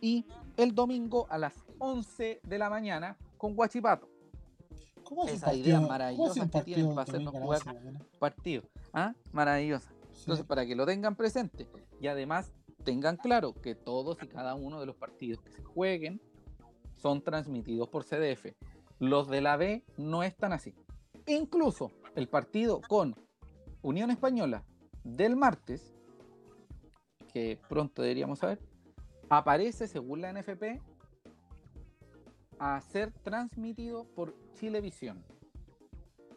y 0.00 0.24
el 0.56 0.74
domingo 0.74 1.26
a 1.28 1.38
las 1.38 1.54
11 1.78 2.40
de 2.42 2.58
la 2.58 2.70
mañana 2.70 3.16
con 3.36 3.58
Huachipato. 3.58 4.08
¿Cómo 5.04 5.26
esa 5.26 5.46
partido? 5.46 5.66
idea 5.66 5.76
¿Cómo 5.76 5.88
maravillosa 5.88 6.48
que 6.48 6.60
tienen 6.62 6.94
para 6.94 7.02
hacernos 7.02 7.34
jugar? 7.34 7.58
11 7.58 7.68
de 7.68 7.74
la 7.74 7.80
mañana? 7.80 8.06
Partido. 8.18 8.62
¿Ah? 8.92 9.14
Maravillosa. 9.32 9.90
Sí. 10.12 10.20
Entonces, 10.20 10.46
para 10.46 10.64
que 10.66 10.76
lo 10.76 10.86
tengan 10.86 11.16
presente 11.16 11.68
y 12.00 12.06
además 12.06 12.52
tengan 12.84 13.16
claro 13.16 13.54
que 13.54 13.74
todos 13.74 14.22
y 14.22 14.28
cada 14.28 14.54
uno 14.54 14.80
de 14.80 14.86
los 14.86 14.96
partidos 14.96 15.42
que 15.42 15.50
se 15.50 15.62
jueguen 15.64 16.20
son 16.96 17.22
transmitidos 17.22 17.88
por 17.88 18.04
CDF. 18.04 18.54
Los 18.98 19.28
de 19.28 19.40
la 19.40 19.56
B 19.56 19.82
no 19.96 20.22
están 20.22 20.52
así. 20.52 20.74
Incluso 21.26 21.90
el 22.14 22.28
partido 22.28 22.80
con 22.88 23.14
Unión 23.82 24.10
Española 24.10 24.64
del 25.04 25.36
martes, 25.36 25.94
que 27.32 27.58
pronto 27.68 28.02
deberíamos 28.02 28.40
saber, 28.40 28.58
aparece 29.28 29.86
según 29.86 30.20
la 30.20 30.32
NFP 30.32 30.80
a 32.58 32.80
ser 32.80 33.12
transmitido 33.22 34.04
por 34.14 34.34
Chilevisión. 34.54 35.24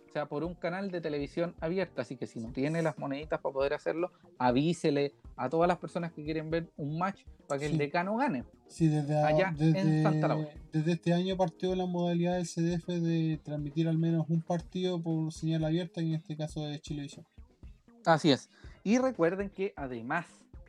O 0.08 0.14
sea, 0.14 0.28
por 0.28 0.44
un 0.44 0.54
canal 0.54 0.92
de 0.92 1.02
televisión 1.02 1.56
abierta. 1.60 2.04
Así 2.04 2.16
que 2.16 2.28
si 2.28 2.40
no 2.40 2.52
tiene 2.52 2.84
las 2.84 3.00
moneditas 3.00 3.42
para 3.42 3.54
poder 3.54 3.74
hacerlo, 3.74 4.12
avísele 4.38 5.16
a 5.36 5.50
todas 5.50 5.68
las 5.68 5.78
personas 5.78 6.12
que 6.14 6.24
quieren 6.24 6.50
ver 6.50 6.70
un 6.78 6.98
match 6.98 7.22
para 7.48 7.60
que 7.60 7.68
Sí. 7.68 7.74
el 7.74 7.78
decano 7.78 8.16
gane. 8.18 8.44
Sí, 8.68 8.88
desde, 8.88 9.16
a- 9.20 9.28
allá 9.28 9.54
en 9.60 10.04
Santa 10.04 10.28
Laura. 10.28 10.50
desde 10.72 10.92
este 10.94 11.14
año 11.14 11.36
partió 11.38 11.76
la 11.76 11.86
modalidad 11.86 12.36
del 12.36 12.46
CDF 12.48 12.88
de 13.00 13.40
transmitir 13.44 13.88
al 13.88 13.98
menos 13.98 14.26
un 14.30 14.42
partido 14.42 15.02
por 15.02 15.32
señal 15.34 15.64
abierta, 15.66 16.02
y 16.02 16.10
en 16.10 16.16
este 16.16 16.36
caso 16.38 16.68
es 16.68 16.82
Chilevisión. 16.82 17.26
Así 18.06 18.32
es. 18.32 18.50
Y 18.84 18.98
recuerden 18.98 19.50
que 19.50 19.74
además 19.76 20.26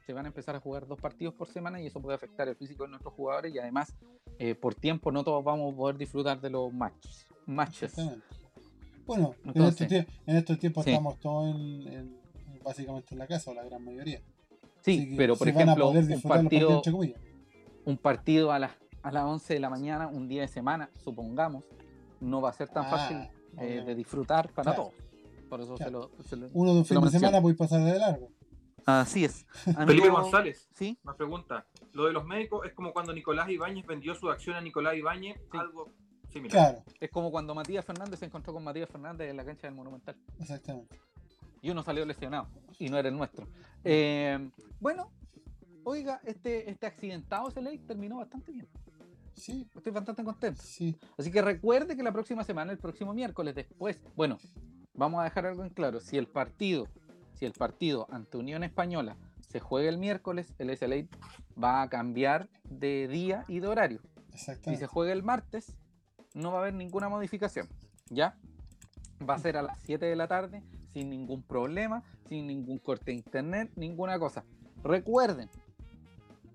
se 0.07 0.13
van 0.13 0.27
a 0.27 0.29
empezar 0.29 0.55
a 0.55 0.61
jugar 0.61 0.87
dos 0.87 1.01
partidos 1.01 1.35
por 1.35 1.49
semana 1.49 1.81
y 1.81 1.87
eso 1.87 2.01
puede 2.01 2.15
afectar 2.17 2.47
el 2.49 2.57
físico 2.57 2.85
de 2.85 2.91
nuestros 2.91 3.15
jugadores 3.15 3.55
y 3.55 3.59
además 3.59 3.95
eh, 4.39 4.55
por 4.55 4.75
tiempo 4.75 5.11
no 5.11 5.25
todos 5.25 5.43
vamos 5.43 5.73
a 5.73 5.77
poder 5.77 5.97
disfrutar 5.97 6.41
de 6.41 6.51
los 6.51 6.73
matches. 6.73 7.27
matches. 7.47 7.95
Bueno, 9.07 9.35
en, 9.45 9.63
estos 9.65 9.87
tie- 9.89 10.07
en 10.27 10.37
estos 10.37 10.59
tiempos 10.59 10.85
sí. 10.85 10.91
estamos 10.91 11.19
todos 11.21 11.55
en, 11.55 11.89
en- 11.93 12.19
básicamente 12.63 13.15
en 13.15 13.19
la 13.19 13.27
casa, 13.27 13.51
o 13.51 13.55
la 13.55 13.65
gran 13.65 13.85
mayoría. 13.85 14.21
Sí, 14.85 15.11
que 15.11 15.17
pero 15.17 15.37
por 15.37 15.49
ejemplo, 15.49 15.89
un 15.91 16.21
partido, 16.23 16.83
un 17.87 17.97
partido 17.99 18.53
a 18.53 18.59
las, 18.59 18.73
a 19.03 19.11
las 19.11 19.25
11 19.25 19.55
de 19.55 19.61
la 19.61 19.71
mañana, 19.71 20.09
un 20.09 20.29
día 20.29 20.43
de 20.43 20.49
semana, 20.49 20.91
supongamos, 20.97 21.65
no 22.21 22.41
va 22.43 22.51
a 22.51 22.53
ser 22.53 22.69
tan 22.69 22.85
Ah, 22.87 22.91
fácil 22.91 23.17
eh, 23.59 23.83
de 23.87 23.95
disfrutar 23.95 24.51
para 24.53 24.75
Claro. 24.75 24.91
todos. 24.91 25.49
Por 25.49 25.61
eso 25.61 25.75
Claro. 25.77 26.11
se 26.17 26.17
lo, 26.19 26.23
se 26.25 26.37
lo- 26.37 26.49
Uno 26.53 26.73
de 26.73 26.79
un 26.81 26.85
se 26.85 26.89
fin 26.95 27.01
lo 27.03 27.11
de 27.11 27.11
semana 27.19 27.41
puede 27.41 27.55
pasar 27.55 27.83
de 27.83 27.99
largo. 27.99 28.29
Así 28.85 29.25
es. 29.25 29.47
Felipe 29.65 30.09
Amigo- 30.09 30.21
González 30.21 30.69
Sí, 30.75 30.99
nos 31.03 31.17
pregunta, 31.17 31.67
lo 31.93 32.05
de 32.05 32.13
los 32.13 32.25
médicos 32.27 32.67
es 32.67 32.75
como 32.75 32.93
cuando 32.93 33.15
Nicolás 33.15 33.49
Ibáñez 33.49 33.87
vendió 33.87 34.15
su 34.15 34.29
acción 34.31 34.57
a 34.57 34.61
Nicolás 34.61 34.97
Ibáñez, 34.97 35.37
Sí. 35.51 35.59
algo 35.59 35.89
similar. 36.29 36.51
Claro, 36.75 36.85
es 37.01 37.11
como 37.11 37.31
cuando 37.31 37.55
Matías 37.55 37.85
Fernández 37.87 38.19
se 38.19 38.27
encontró 38.27 38.53
con 38.53 38.63
Matías 38.65 38.91
Fernández 38.91 39.31
en 39.31 39.37
la 39.39 39.45
cancha 39.47 39.67
del 39.67 39.77
Monumental. 39.77 40.17
exactamente. 40.39 41.01
Y 41.65 41.71
uno 41.71 41.83
salió 41.83 42.05
lesionado 42.05 42.47
y 42.79 42.91
no 42.91 42.99
era 42.99 43.09
el 43.09 43.17
nuestro. 43.17 43.49
Eh, 43.85 44.51
bueno, 44.81 45.11
oiga, 45.83 46.21
este, 46.25 46.71
este 46.71 46.87
accidentado 46.87 47.49
ese 47.49 47.63
ley 47.63 47.79
terminó 47.79 48.19
bastante 48.19 48.53
bien. 48.53 48.69
Sí, 49.33 49.67
Estoy 49.75 49.91
bastante 49.91 50.23
contento. 50.23 50.63
sí. 50.63 50.95
Así 51.17 51.31
que 51.33 51.41
recuerde 51.41 51.97
que 51.97 52.03
la 52.03 52.13
próxima 52.13 52.45
semana, 52.45 52.71
el 52.71 52.79
próximo 52.79 53.15
miércoles 53.15 53.55
después, 53.55 53.99
bueno, 54.15 54.39
vamos 54.93 55.23
a 55.23 55.25
dejar 55.25 55.47
algo 55.47 55.65
en 55.65 55.71
claro. 55.71 56.01
Si 56.01 56.19
el 56.19 56.27
partido, 56.27 56.87
si 57.33 57.47
el 57.47 57.53
partido 57.53 58.07
ante 58.11 58.37
Unión 58.37 58.63
Española 58.63 59.17
se 59.49 59.59
juega 59.59 59.89
el 59.89 59.97
miércoles, 59.97 60.53
el 60.59 60.77
SLA 60.77 61.07
va 61.61 61.81
a 61.81 61.89
cambiar 61.89 62.51
de 62.65 63.09
día 63.09 63.45
y 63.49 63.61
de 63.61 63.69
horario. 63.69 64.01
Si 64.35 64.77
se 64.77 64.87
juega 64.87 65.15
el 65.15 65.23
martes, 65.23 65.75
no 66.35 66.53
va 66.53 66.59
a 66.59 66.61
haber 66.61 66.75
ninguna 66.75 67.09
modificación. 67.09 67.69
¿Ya? 68.11 68.37
Va 69.27 69.35
a 69.35 69.39
ser 69.39 69.57
a 69.57 69.63
las 69.63 69.79
7 69.85 70.05
de 70.05 70.17
la 70.17 70.29
tarde, 70.29 70.63
sin 70.95 71.11
ningún 71.11 71.43
problema, 71.43 72.03
sin 72.29 72.47
ningún 72.47 72.79
corte 72.79 73.07
de 73.07 73.19
internet, 73.19 73.71
ninguna 73.77 74.19
cosa. 74.19 74.45
Recuerden, 74.83 75.51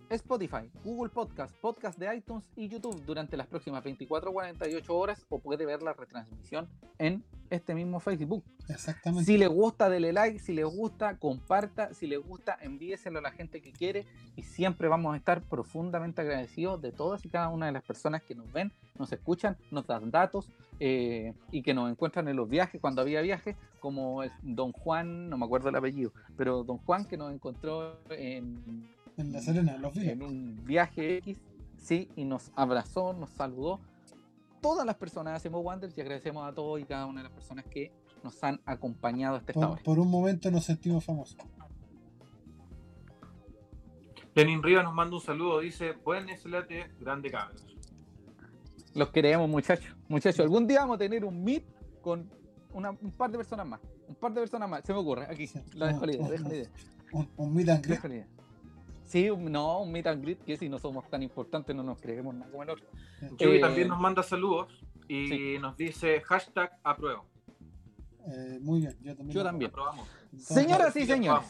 Spotify, 0.10 0.70
Google 0.84 1.10
Podcast, 1.10 1.56
Podcast 1.58 2.00
de 2.00 2.16
iTunes 2.16 2.44
y 2.56 2.68
YouTube 2.68 3.04
durante 3.06 3.38
las 3.38 3.48
próximas 3.48 3.84
24 3.84 4.30
o 4.30 4.34
48 4.34 4.98
horas 4.98 5.26
o 5.30 5.40
puede 5.40 5.66
ver 5.66 5.84
la 5.84 5.94
retransmisión 5.94 6.68
en 6.98 7.24
este 7.50 7.76
mismo 7.76 8.00
Facebook. 8.00 8.44
Exactamente. 8.68 9.26
Si 9.26 9.38
les 9.38 9.50
gusta, 9.50 9.90
dele 9.90 10.14
like. 10.14 10.40
Si 10.40 10.54
les 10.54 10.66
gusta, 10.66 11.18
comparta. 11.18 11.94
Si 11.94 12.08
les 12.08 12.20
gusta, 12.20 12.58
envíeselo 12.62 13.20
a 13.20 13.22
la 13.22 13.32
gente 13.32 13.62
que 13.62 13.72
quiere. 13.72 14.06
Y 14.36 14.44
siempre 14.44 14.88
vamos 14.88 15.14
a 15.14 15.18
estar 15.18 15.42
profundamente 15.42 16.22
agradecidos 16.22 16.82
de 16.82 16.92
todas 16.92 17.26
y 17.26 17.30
cada 17.30 17.50
una 17.50 17.68
de 17.68 17.72
las 17.72 17.84
personas 17.84 18.24
que 18.24 18.36
nos 18.36 18.52
ven, 18.52 18.72
nos 18.98 19.12
escuchan, 19.12 19.58
nos 19.72 19.86
dan 19.88 20.12
datos 20.12 20.50
eh, 20.80 21.34
y 21.52 21.62
que 21.62 21.74
nos 21.74 21.92
encuentran 21.92 22.28
en 22.30 22.38
los 22.38 22.48
viajes, 22.48 22.80
cuando 22.80 23.02
había 23.02 23.22
viajes, 23.22 23.58
como 23.82 24.24
el 24.24 24.32
don 24.42 24.72
Juan, 24.72 25.30
no 25.30 25.38
me 25.38 25.46
acuerdo 25.46 25.70
el 25.70 25.76
apellido, 25.76 26.14
pero 26.38 26.64
don 26.64 26.78
Juan 26.78 27.06
que 27.06 27.18
nos 27.18 27.34
encontró 27.34 28.00
en, 28.10 28.88
En 29.20 29.34
La 29.34 29.42
Serena, 29.42 29.76
en 29.76 29.82
los 29.82 29.96
en 29.98 30.04
vinos. 30.20 30.32
un 30.32 30.64
viaje 30.66 31.18
X, 31.18 31.38
sí, 31.78 32.10
y 32.16 32.24
nos 32.24 32.52
abrazó, 32.56 33.14
nos 33.14 33.30
saludó. 33.32 33.80
Todas 34.62 34.86
las 34.86 34.96
personas 34.96 35.36
hacemos 35.36 35.64
Wanderers 35.64 35.98
y 35.98 36.02
agradecemos 36.02 36.48
a 36.50 36.54
todos 36.54 36.80
y 36.80 36.86
cada 36.86 37.06
una 37.06 37.20
de 37.22 37.24
las 37.26 37.34
personas 37.34 37.66
que 37.66 37.92
nos 38.24 38.42
han 38.44 38.60
acompañado 38.66 39.36
hasta 39.36 39.52
esta 39.52 39.62
Por, 39.62 39.72
hora. 39.74 39.84
por 39.84 40.00
un 40.00 40.10
momento 40.10 40.50
nos 40.52 40.66
sentimos 40.66 41.04
famosos. 41.06 41.38
Lenin 44.36 44.62
Rivas 44.64 44.84
nos 44.84 44.94
manda 44.94 45.16
un 45.16 45.22
saludo, 45.22 45.60
dice, 45.60 45.94
buen 46.04 46.30
SLT, 46.30 46.72
grande 47.00 47.30
cabros. 47.32 47.66
Los 48.96 49.10
queremos, 49.10 49.50
muchachos. 49.50 49.96
Muchachos, 50.08 50.40
algún 50.42 50.66
día 50.68 50.80
vamos 50.82 50.96
a 50.96 51.00
tener 51.00 51.26
un 51.26 51.44
meet 51.44 51.64
con 52.02 52.30
una- 52.74 52.92
un 52.92 53.12
par 53.12 53.32
de 53.32 53.38
personas 53.38 53.68
más. 53.68 53.80
Un 54.08 54.16
par 54.16 54.34
de 54.34 54.40
personas 54.42 54.70
más, 54.70 54.84
se 54.86 54.94
me 54.94 55.00
ocurre. 55.00 55.26
Aquí, 55.30 55.48
Sí. 55.48 55.60
la 55.74 55.88
dejo 55.88 56.06
la 56.06 56.14
idea, 56.14 56.24
Un- 56.26 56.32
dejo 56.32 56.48
la 56.48 56.56
idea. 56.56 56.70
Un, 57.12 57.30
un 57.38 57.54
meet 57.54 57.70
and 57.70 57.84
greet. 57.86 58.26
Sí, 59.10 59.28
no, 59.36 59.82
un 59.82 59.92
meet 59.92 60.06
and 60.06 60.22
greet 60.24 60.40
que 60.44 60.56
si 60.56 60.70
no 60.70 60.78
somos 60.78 61.10
tan 61.10 61.24
importantes 61.24 61.76
no 61.76 61.82
nos 61.82 62.00
creemos 62.00 62.36
nada 62.36 62.52
como 62.52 62.62
el 62.62 62.70
otro. 62.70 62.86
Yubi 63.40 63.58
Eh, 63.58 63.60
también 63.60 63.88
nos 63.88 64.00
manda 64.00 64.22
saludos 64.22 64.86
y 65.08 65.28
sí. 65.28 65.58
nos 65.60 65.76
dice 65.76 66.22
hashtag 66.22 66.72
apruebo. 66.84 67.26
Eh, 68.28 68.60
muy 68.62 68.82
bien, 68.82 68.96
yo 69.02 69.16
también. 69.16 69.36
Yo 69.36 69.44
también. 69.44 69.72
Aprobamos. 69.72 70.08
Entonces, 70.26 70.48
Señoras 70.56 70.96
y 70.96 71.06
señores, 71.08 71.48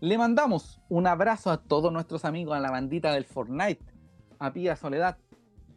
le 0.00 0.18
mandamos 0.18 0.80
un 0.88 1.06
abrazo 1.06 1.52
a 1.52 1.58
todos 1.62 1.92
nuestros 1.92 2.24
amigos, 2.24 2.56
a 2.56 2.60
la 2.60 2.72
bandita 2.72 3.12
del 3.12 3.26
Fortnite, 3.26 3.84
a 4.40 4.52
Pía 4.52 4.74
Soledad, 4.74 5.18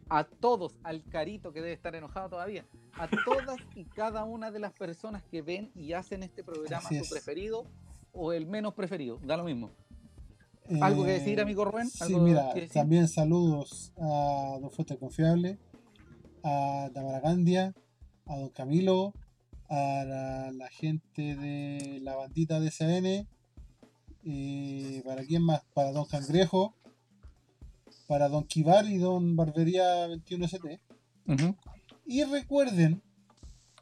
a 0.08 0.24
todos, 0.24 0.76
al 0.82 1.04
Carito 1.04 1.52
que 1.52 1.60
debe 1.60 1.72
estar 1.74 1.94
enojado 1.94 2.30
todavía, 2.30 2.64
a 2.94 3.06
todas 3.24 3.58
y 3.76 3.84
cada 3.84 4.24
una 4.24 4.50
de 4.50 4.58
las 4.58 4.72
personas 4.72 5.22
que 5.22 5.40
ven 5.42 5.70
y 5.76 5.92
hacen 5.92 6.24
este 6.24 6.42
programa 6.42 6.84
Así 6.84 6.96
su 6.98 7.04
es. 7.04 7.10
preferido 7.10 7.64
o 8.12 8.32
el 8.32 8.46
menos 8.46 8.74
preferido, 8.74 9.20
da 9.22 9.36
lo 9.36 9.44
mismo. 9.44 9.70
¿Algo 10.80 11.04
que 11.04 11.12
decir, 11.12 11.40
amigo 11.40 11.64
Rubén? 11.64 11.86
Eh, 11.86 11.90
Sí, 11.92 12.04
¿Algo 12.14 12.20
mira, 12.20 12.50
que 12.54 12.60
decir? 12.62 12.72
también 12.74 13.08
saludos 13.08 13.92
a 13.98 14.58
Don 14.60 14.70
Fuente 14.70 14.96
Confiable, 14.98 15.58
a 16.42 16.90
Tamara 16.94 17.20
Gandia, 17.20 17.74
a 18.26 18.36
Don 18.36 18.48
Camilo, 18.50 19.12
a 19.68 20.04
la, 20.06 20.50
la 20.52 20.68
gente 20.68 21.36
de 21.36 21.98
la 22.02 22.14
bandita 22.16 22.60
de 22.60 22.70
SN, 22.70 23.26
y 24.22 25.00
para 25.02 25.22
quién 25.24 25.42
más, 25.42 25.62
para 25.74 25.92
Don 25.92 26.04
Cangrejo, 26.06 26.74
para 28.06 28.28
Don 28.28 28.44
Kibar 28.44 28.86
y 28.86 28.98
Don 28.98 29.36
Barbería 29.36 30.06
21ST. 30.08 30.80
Ujú. 31.28 31.56
Y 32.04 32.22
recuerden 32.24 33.02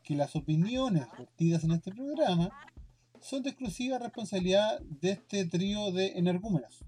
que 0.02 0.14
las 0.16 0.34
opiniones 0.36 1.06
vertidas 1.18 1.64
en 1.64 1.72
este 1.72 1.90
programa 1.92 2.50
son 3.24 3.42
de 3.42 3.50
exclusiva 3.50 3.98
responsabilidad 3.98 4.80
de 5.00 5.12
este 5.12 5.46
trío 5.46 5.90
de 5.92 6.18
energúmenos. 6.18 6.84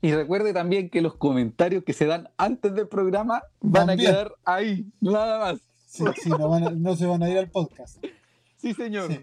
Y 0.00 0.12
recuerde 0.14 0.52
también 0.52 0.88
que 0.90 1.00
los 1.02 1.14
comentarios 1.16 1.84
que 1.84 1.92
se 1.92 2.06
dan 2.06 2.28
antes 2.36 2.74
del 2.74 2.88
programa 2.88 3.42
van 3.60 3.88
También. 3.88 4.10
a 4.10 4.12
quedar 4.12 4.32
ahí, 4.44 4.86
nada 5.00 5.38
más. 5.38 5.60
Sí, 5.86 6.04
sí, 6.22 6.30
no, 6.30 6.48
van 6.48 6.64
a- 6.64 6.70
no 6.70 6.94
se 6.96 7.06
van 7.06 7.22
a 7.22 7.28
ir 7.28 7.36
al 7.38 7.50
podcast. 7.50 8.02
Sí, 8.58 8.72
señor. 8.74 9.10
Sí. 9.12 9.20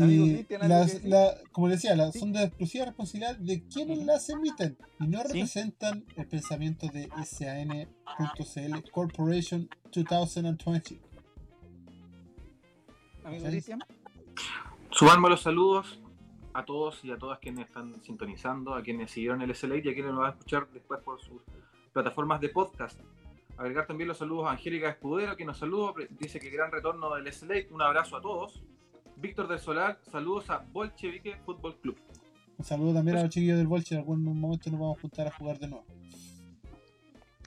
Amigo 0.00 0.24
Y 0.26 0.34
Cristian, 0.34 0.62
¿algo 0.62 0.74
las, 0.74 1.04
la- 1.04 1.34
como 1.52 1.68
decía, 1.68 1.94
las 1.96 2.12
Sí. 2.12 2.20
son 2.20 2.32
de 2.32 2.44
exclusiva 2.44 2.84
responsabilidad 2.86 3.36
de 3.36 3.62
quienes 3.64 3.98
las 4.06 4.28
emiten 4.30 4.76
y 5.00 5.06
no 5.08 5.18
Sí. 5.20 5.24
representan 5.32 6.04
el 6.16 6.26
pensamiento 6.28 6.86
de 6.88 7.08
SAN.cl 7.24 8.90
Corporation 8.92 9.68
2020. 9.92 11.00
Amigo. 13.24 13.44
Cristian. 13.46 13.80
Sumarme 14.90 15.28
los 15.28 15.42
saludos 15.42 16.00
a 16.52 16.64
todos 16.64 17.04
y 17.04 17.10
a 17.12 17.16
todas 17.18 17.38
quienes 17.38 17.66
están 17.68 18.02
sintonizando, 18.02 18.74
a 18.74 18.82
quienes 18.82 19.10
siguieron 19.10 19.40
el 19.42 19.54
SLA 19.54 19.76
y 19.76 19.80
a 19.80 19.94
quienes 19.94 20.06
nos 20.06 20.18
van 20.18 20.26
a 20.28 20.30
escuchar 20.30 20.68
después 20.72 21.00
por 21.02 21.20
sus 21.20 21.40
plataformas 21.92 22.40
de 22.40 22.48
podcast. 22.48 22.98
Agregar 23.56 23.86
también 23.86 24.08
los 24.08 24.18
saludos 24.18 24.46
a 24.46 24.52
Angélica 24.52 24.88
Escudero, 24.88 25.36
que 25.36 25.44
nos 25.44 25.58
saluda, 25.58 25.92
dice 26.10 26.40
que 26.40 26.50
gran 26.50 26.72
retorno 26.72 27.14
del 27.14 27.32
SLA. 27.32 27.54
Un 27.70 27.82
abrazo 27.82 28.16
a 28.16 28.20
todos. 28.20 28.62
Víctor 29.16 29.48
del 29.48 29.58
Solar, 29.58 30.00
saludos 30.10 30.48
a 30.48 30.64
Bolchevique 30.72 31.36
Fútbol 31.44 31.76
Club. 31.76 31.96
Un 32.56 32.64
saludo 32.64 32.94
también 32.94 33.18
a 33.18 33.22
los 33.22 33.30
chiquillos 33.30 33.58
del 33.58 33.66
Bolche, 33.66 33.94
en 33.94 34.00
algún 34.00 34.24
momento 34.40 34.70
nos 34.70 34.80
vamos 34.80 34.98
a 34.98 35.00
juntar 35.02 35.26
a 35.26 35.30
jugar 35.32 35.58
de 35.58 35.68
nuevo. 35.68 35.84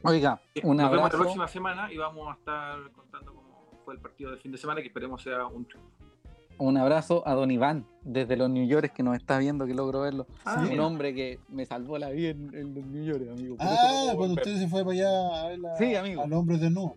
Oiga, 0.04 0.40
un 0.64 0.78
Nos 0.78 0.90
vemos 0.92 0.98
la 0.98 1.06
abrazo. 1.06 1.18
próxima 1.18 1.48
semana 1.48 1.92
y 1.92 1.98
vamos 1.98 2.30
a 2.30 2.34
estar 2.38 2.92
contando 2.92 3.34
cómo 3.34 3.72
fue 3.86 3.96
el 3.96 4.00
partido 4.02 4.32
del 4.32 4.40
fin 4.40 4.52
de 4.52 4.58
semana, 4.58 4.82
que 4.82 4.88
esperemos 4.88 5.22
sea 5.22 5.46
un 5.48 5.66
triunfo. 5.66 5.90
Un 6.66 6.78
abrazo 6.78 7.28
a 7.28 7.34
don 7.34 7.52
Iván, 7.52 7.86
desde 8.06 8.38
los 8.38 8.50
New 8.50 8.66
York, 8.66 8.94
que 8.94 9.04
nos 9.04 9.18
está 9.18 9.38
viendo, 9.38 9.66
que 9.68 9.74
logro 9.74 10.00
verlo. 10.00 10.28
Ah, 10.46 10.66
un 10.72 10.80
hombre 10.80 11.14
que 11.14 11.38
me 11.50 11.66
salvó 11.66 11.98
la 11.98 12.10
vida 12.10 12.30
en, 12.30 12.56
en 12.56 12.74
los 12.74 12.86
New 12.86 13.04
York, 13.04 13.24
amigo. 13.30 13.58
Por 13.58 13.68
Ah, 13.68 14.06
no 14.12 14.16
cuando 14.16 14.36
usted 14.36 14.58
se 14.58 14.70
fue 14.70 14.82
para 14.86 14.94
allá 14.96 15.42
a 15.44 15.48
ver 15.50 15.60
la- 15.60 15.76
Sí, 15.78 15.94
amigo. 15.94 16.22
a 16.22 16.28
los 16.28 16.40
hombres 16.40 16.62
desnudos. 16.62 16.94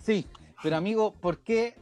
Sí, 0.00 0.26
pero 0.64 0.74
amigo, 0.78 1.12
¿por 1.12 1.38
qué? 1.44 1.76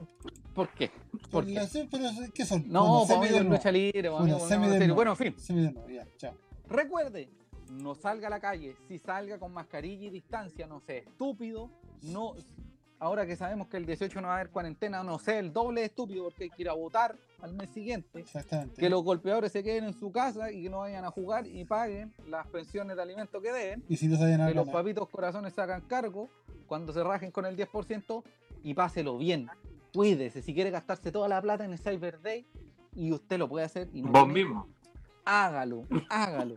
¿Por 0.55 0.69
qué? 0.69 0.91
¿Por 1.31 1.47
qué? 1.47 1.55
La- 1.55 1.67
sí, 1.67 1.89
pero, 1.91 2.05
¿Qué 2.35 2.45
son? 2.45 2.65
No, 2.69 2.99
pues 3.07 3.11
el 3.13 3.17
semidesnudos. 3.17 3.47
lucha 3.59 3.73
libre, 3.73 4.11
pues, 4.11 4.21
Bueno, 4.21 4.37
amigo, 4.45 4.87
no. 4.89 4.95
Bueno, 4.95 5.11
en 5.13 5.17
fin, 5.17 5.35
Semidesnudos, 5.39 5.91
ya, 5.91 6.07
chao. 6.19 6.35
recuerde, 6.69 7.31
no 7.71 7.95
salga 7.95 8.27
a 8.27 8.31
la 8.31 8.41
calle, 8.41 8.77
si 8.89 8.99
salga 8.99 9.39
con 9.39 9.55
mascarilla 9.55 10.09
y 10.09 10.11
distancia, 10.11 10.67
no 10.67 10.81
sé, 10.81 10.99
estúpido, 10.99 11.71
no, 12.03 12.35
ahora 13.01 13.27
que 13.27 13.37
sabemos 13.37 13.69
que 13.69 13.77
el 13.77 13.87
18 13.87 14.21
no 14.21 14.29
va 14.29 14.35
a 14.35 14.37
haber 14.41 14.51
cuarentena, 14.51 15.03
no 15.03 15.19
sé, 15.19 15.39
el 15.39 15.53
doble 15.53 15.81
de 15.81 15.87
estúpido 15.87 16.25
porque 16.25 16.45
hay 16.45 16.51
que 16.51 16.63
ir 16.63 16.69
a 16.69 16.75
votar 16.75 17.17
al 17.41 17.55
mes 17.55 17.71
siguiente, 17.71 18.21
Exactamente. 18.21 18.81
que 18.81 18.89
los 18.91 19.03
golpeadores 19.03 19.53
se 19.53 19.63
queden 19.63 19.85
en 19.85 19.95
su 19.95 20.11
casa 20.11 20.51
y 20.51 20.65
que 20.65 20.71
no 20.71 20.79
vayan 20.79 21.05
a 21.05 21.11
jugar 21.11 21.47
y 21.47 21.65
paguen 21.65 22.13
las 22.27 22.47
pensiones 22.49 22.97
de 22.97 23.03
alimentos 23.03 23.41
que 23.43 23.53
deben, 23.53 23.85
Y 23.89 23.97
si 23.97 24.09
no 24.09 24.19
que 24.19 24.55
los 24.55 24.69
papitos 24.69 25.09
corazones 25.09 25.55
se 25.55 25.61
hagan 25.61 25.83
cargo 25.83 26.29
cuando 26.67 26.93
se 26.93 27.03
rajen 27.03 27.31
con 27.31 27.47
el 27.47 27.57
10% 27.57 28.23
y 28.63 28.75
páselo 28.75 29.17
bien. 29.19 29.49
Cuídese, 29.95 30.43
si 30.43 30.53
quiere 30.55 30.71
gastarse 30.71 31.11
toda 31.11 31.29
la 31.29 31.41
plata 31.41 31.65
en 31.65 31.73
el 31.73 31.79
Cyber 31.79 32.21
Day 32.21 32.47
y 32.95 33.13
usted 33.13 33.39
lo 33.39 33.49
puede 33.49 33.65
hacer 33.65 33.89
y 33.93 34.03
no 34.03 34.11
Vos 34.11 34.29
mismo. 34.29 34.69
Hágalo, 35.29 35.87
hágalo. 36.09 36.55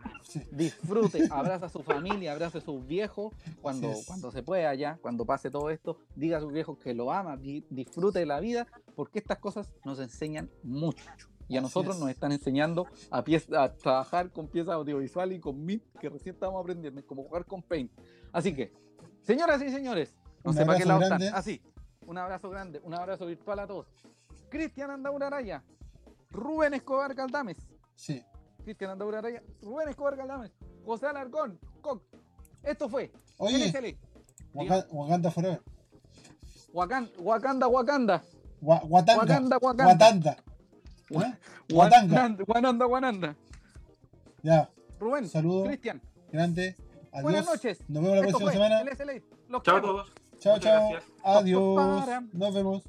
Disfrute, 0.50 1.28
abraza 1.30 1.66
a 1.66 1.68
su 1.68 1.82
familia, 1.82 2.32
abraza 2.32 2.58
a 2.58 2.60
sus 2.60 2.86
viejos 2.86 3.34
cuando, 3.60 3.92
cuando 4.06 4.30
se 4.32 4.42
pueda 4.42 4.74
ya, 4.74 4.96
cuando 5.02 5.24
pase 5.26 5.50
todo 5.50 5.70
esto, 5.70 5.98
diga 6.16 6.38
a 6.38 6.40
sus 6.40 6.52
viejos 6.52 6.78
que 6.78 6.94
lo 6.94 7.12
ama, 7.12 7.36
di- 7.36 7.66
disfrute 7.70 8.18
de 8.20 8.26
la 8.26 8.40
vida, 8.40 8.66
porque 8.96 9.18
estas 9.18 9.38
cosas 9.38 9.72
nos 9.84 9.98
enseñan 10.00 10.50
mucho. 10.62 11.04
Y 11.48 11.58
a 11.58 11.60
nosotros 11.60 11.98
nos 11.98 12.08
están 12.08 12.32
enseñando 12.32 12.86
a, 13.10 13.22
piez- 13.22 13.54
a 13.54 13.74
trabajar 13.74 14.30
con 14.30 14.48
piezas 14.48 14.74
audiovisuales 14.74 15.36
y 15.36 15.40
con 15.40 15.62
MIT, 15.64 15.82
que 16.00 16.08
recién 16.08 16.34
estamos 16.34 16.58
aprendiendo, 16.60 16.98
es 17.00 17.06
como 17.06 17.24
jugar 17.24 17.44
con 17.44 17.62
Paint. 17.62 17.92
Así 18.32 18.54
que, 18.54 18.72
señoras 19.22 19.60
y 19.62 19.68
señores, 19.70 20.14
no 20.44 20.52
sé 20.54 20.64
para 20.64 20.78
qué 20.78 20.86
lado 20.86 21.02
están. 21.02 21.22
Así, 21.34 21.60
un 22.06 22.16
abrazo 22.16 22.48
grande, 22.48 22.80
un 22.84 22.94
abrazo 22.94 23.26
virtual 23.26 23.58
a 23.58 23.66
todos. 23.66 23.86
Cristian 24.48 24.90
Andaura 24.90 25.26
Araya, 25.26 25.62
Rubén 26.30 26.72
Escobar 26.74 27.14
Caldames, 27.14 27.58
Sí. 27.94 28.22
Cristian 28.64 28.90
Andaura 28.90 29.18
Araya, 29.18 29.42
Rubén 29.62 29.88
Escobar 29.88 30.16
Caldames, 30.16 30.52
José 30.84 31.06
Alarcón, 31.06 31.58
Coc. 31.80 32.02
Esto 32.62 32.88
fue 32.88 33.10
Oye, 33.38 33.56
LSL, 33.56 33.96
Waka- 34.54 34.86
Wakanda 34.90 35.30
Forever. 35.30 35.60
Wakan- 36.72 37.10
Wakanda, 37.18 37.66
Wakanda, 37.68 38.22
Wa- 38.60 38.82
Watanga. 38.88 39.20
Wakanda, 39.22 39.58
Wakanda, 39.60 39.86
Watanda. 39.86 40.36
¿Eh? 41.10 41.34
Watanga. 41.72 42.14
Wananda, 42.14 42.44
Wananda, 42.46 42.86
Wananda. 42.86 43.36
Ya, 44.42 44.70
Rubén, 44.98 45.28
Saludos. 45.28 45.66
Cristian, 45.68 46.00
grande. 46.30 46.76
Adiós. 47.12 47.22
buenas 47.22 47.44
noches. 47.46 47.78
Nos 47.88 48.02
vemos 48.02 48.18
la 48.18 48.26
Esto 48.26 48.38
próxima 48.38 48.50
fue 48.50 48.52
semana. 48.52 48.80
LSL. 48.82 49.22
Los 49.48 49.62
Chao 49.62 49.76
a 49.76 49.80
todos. 49.82 50.12
Chao, 50.38 50.54
Muchas 50.54 50.72
chao. 50.72 50.88
gracias. 50.90 51.12
Adiós. 51.22 52.24
Nos 52.32 52.54
vemos. 52.54 52.82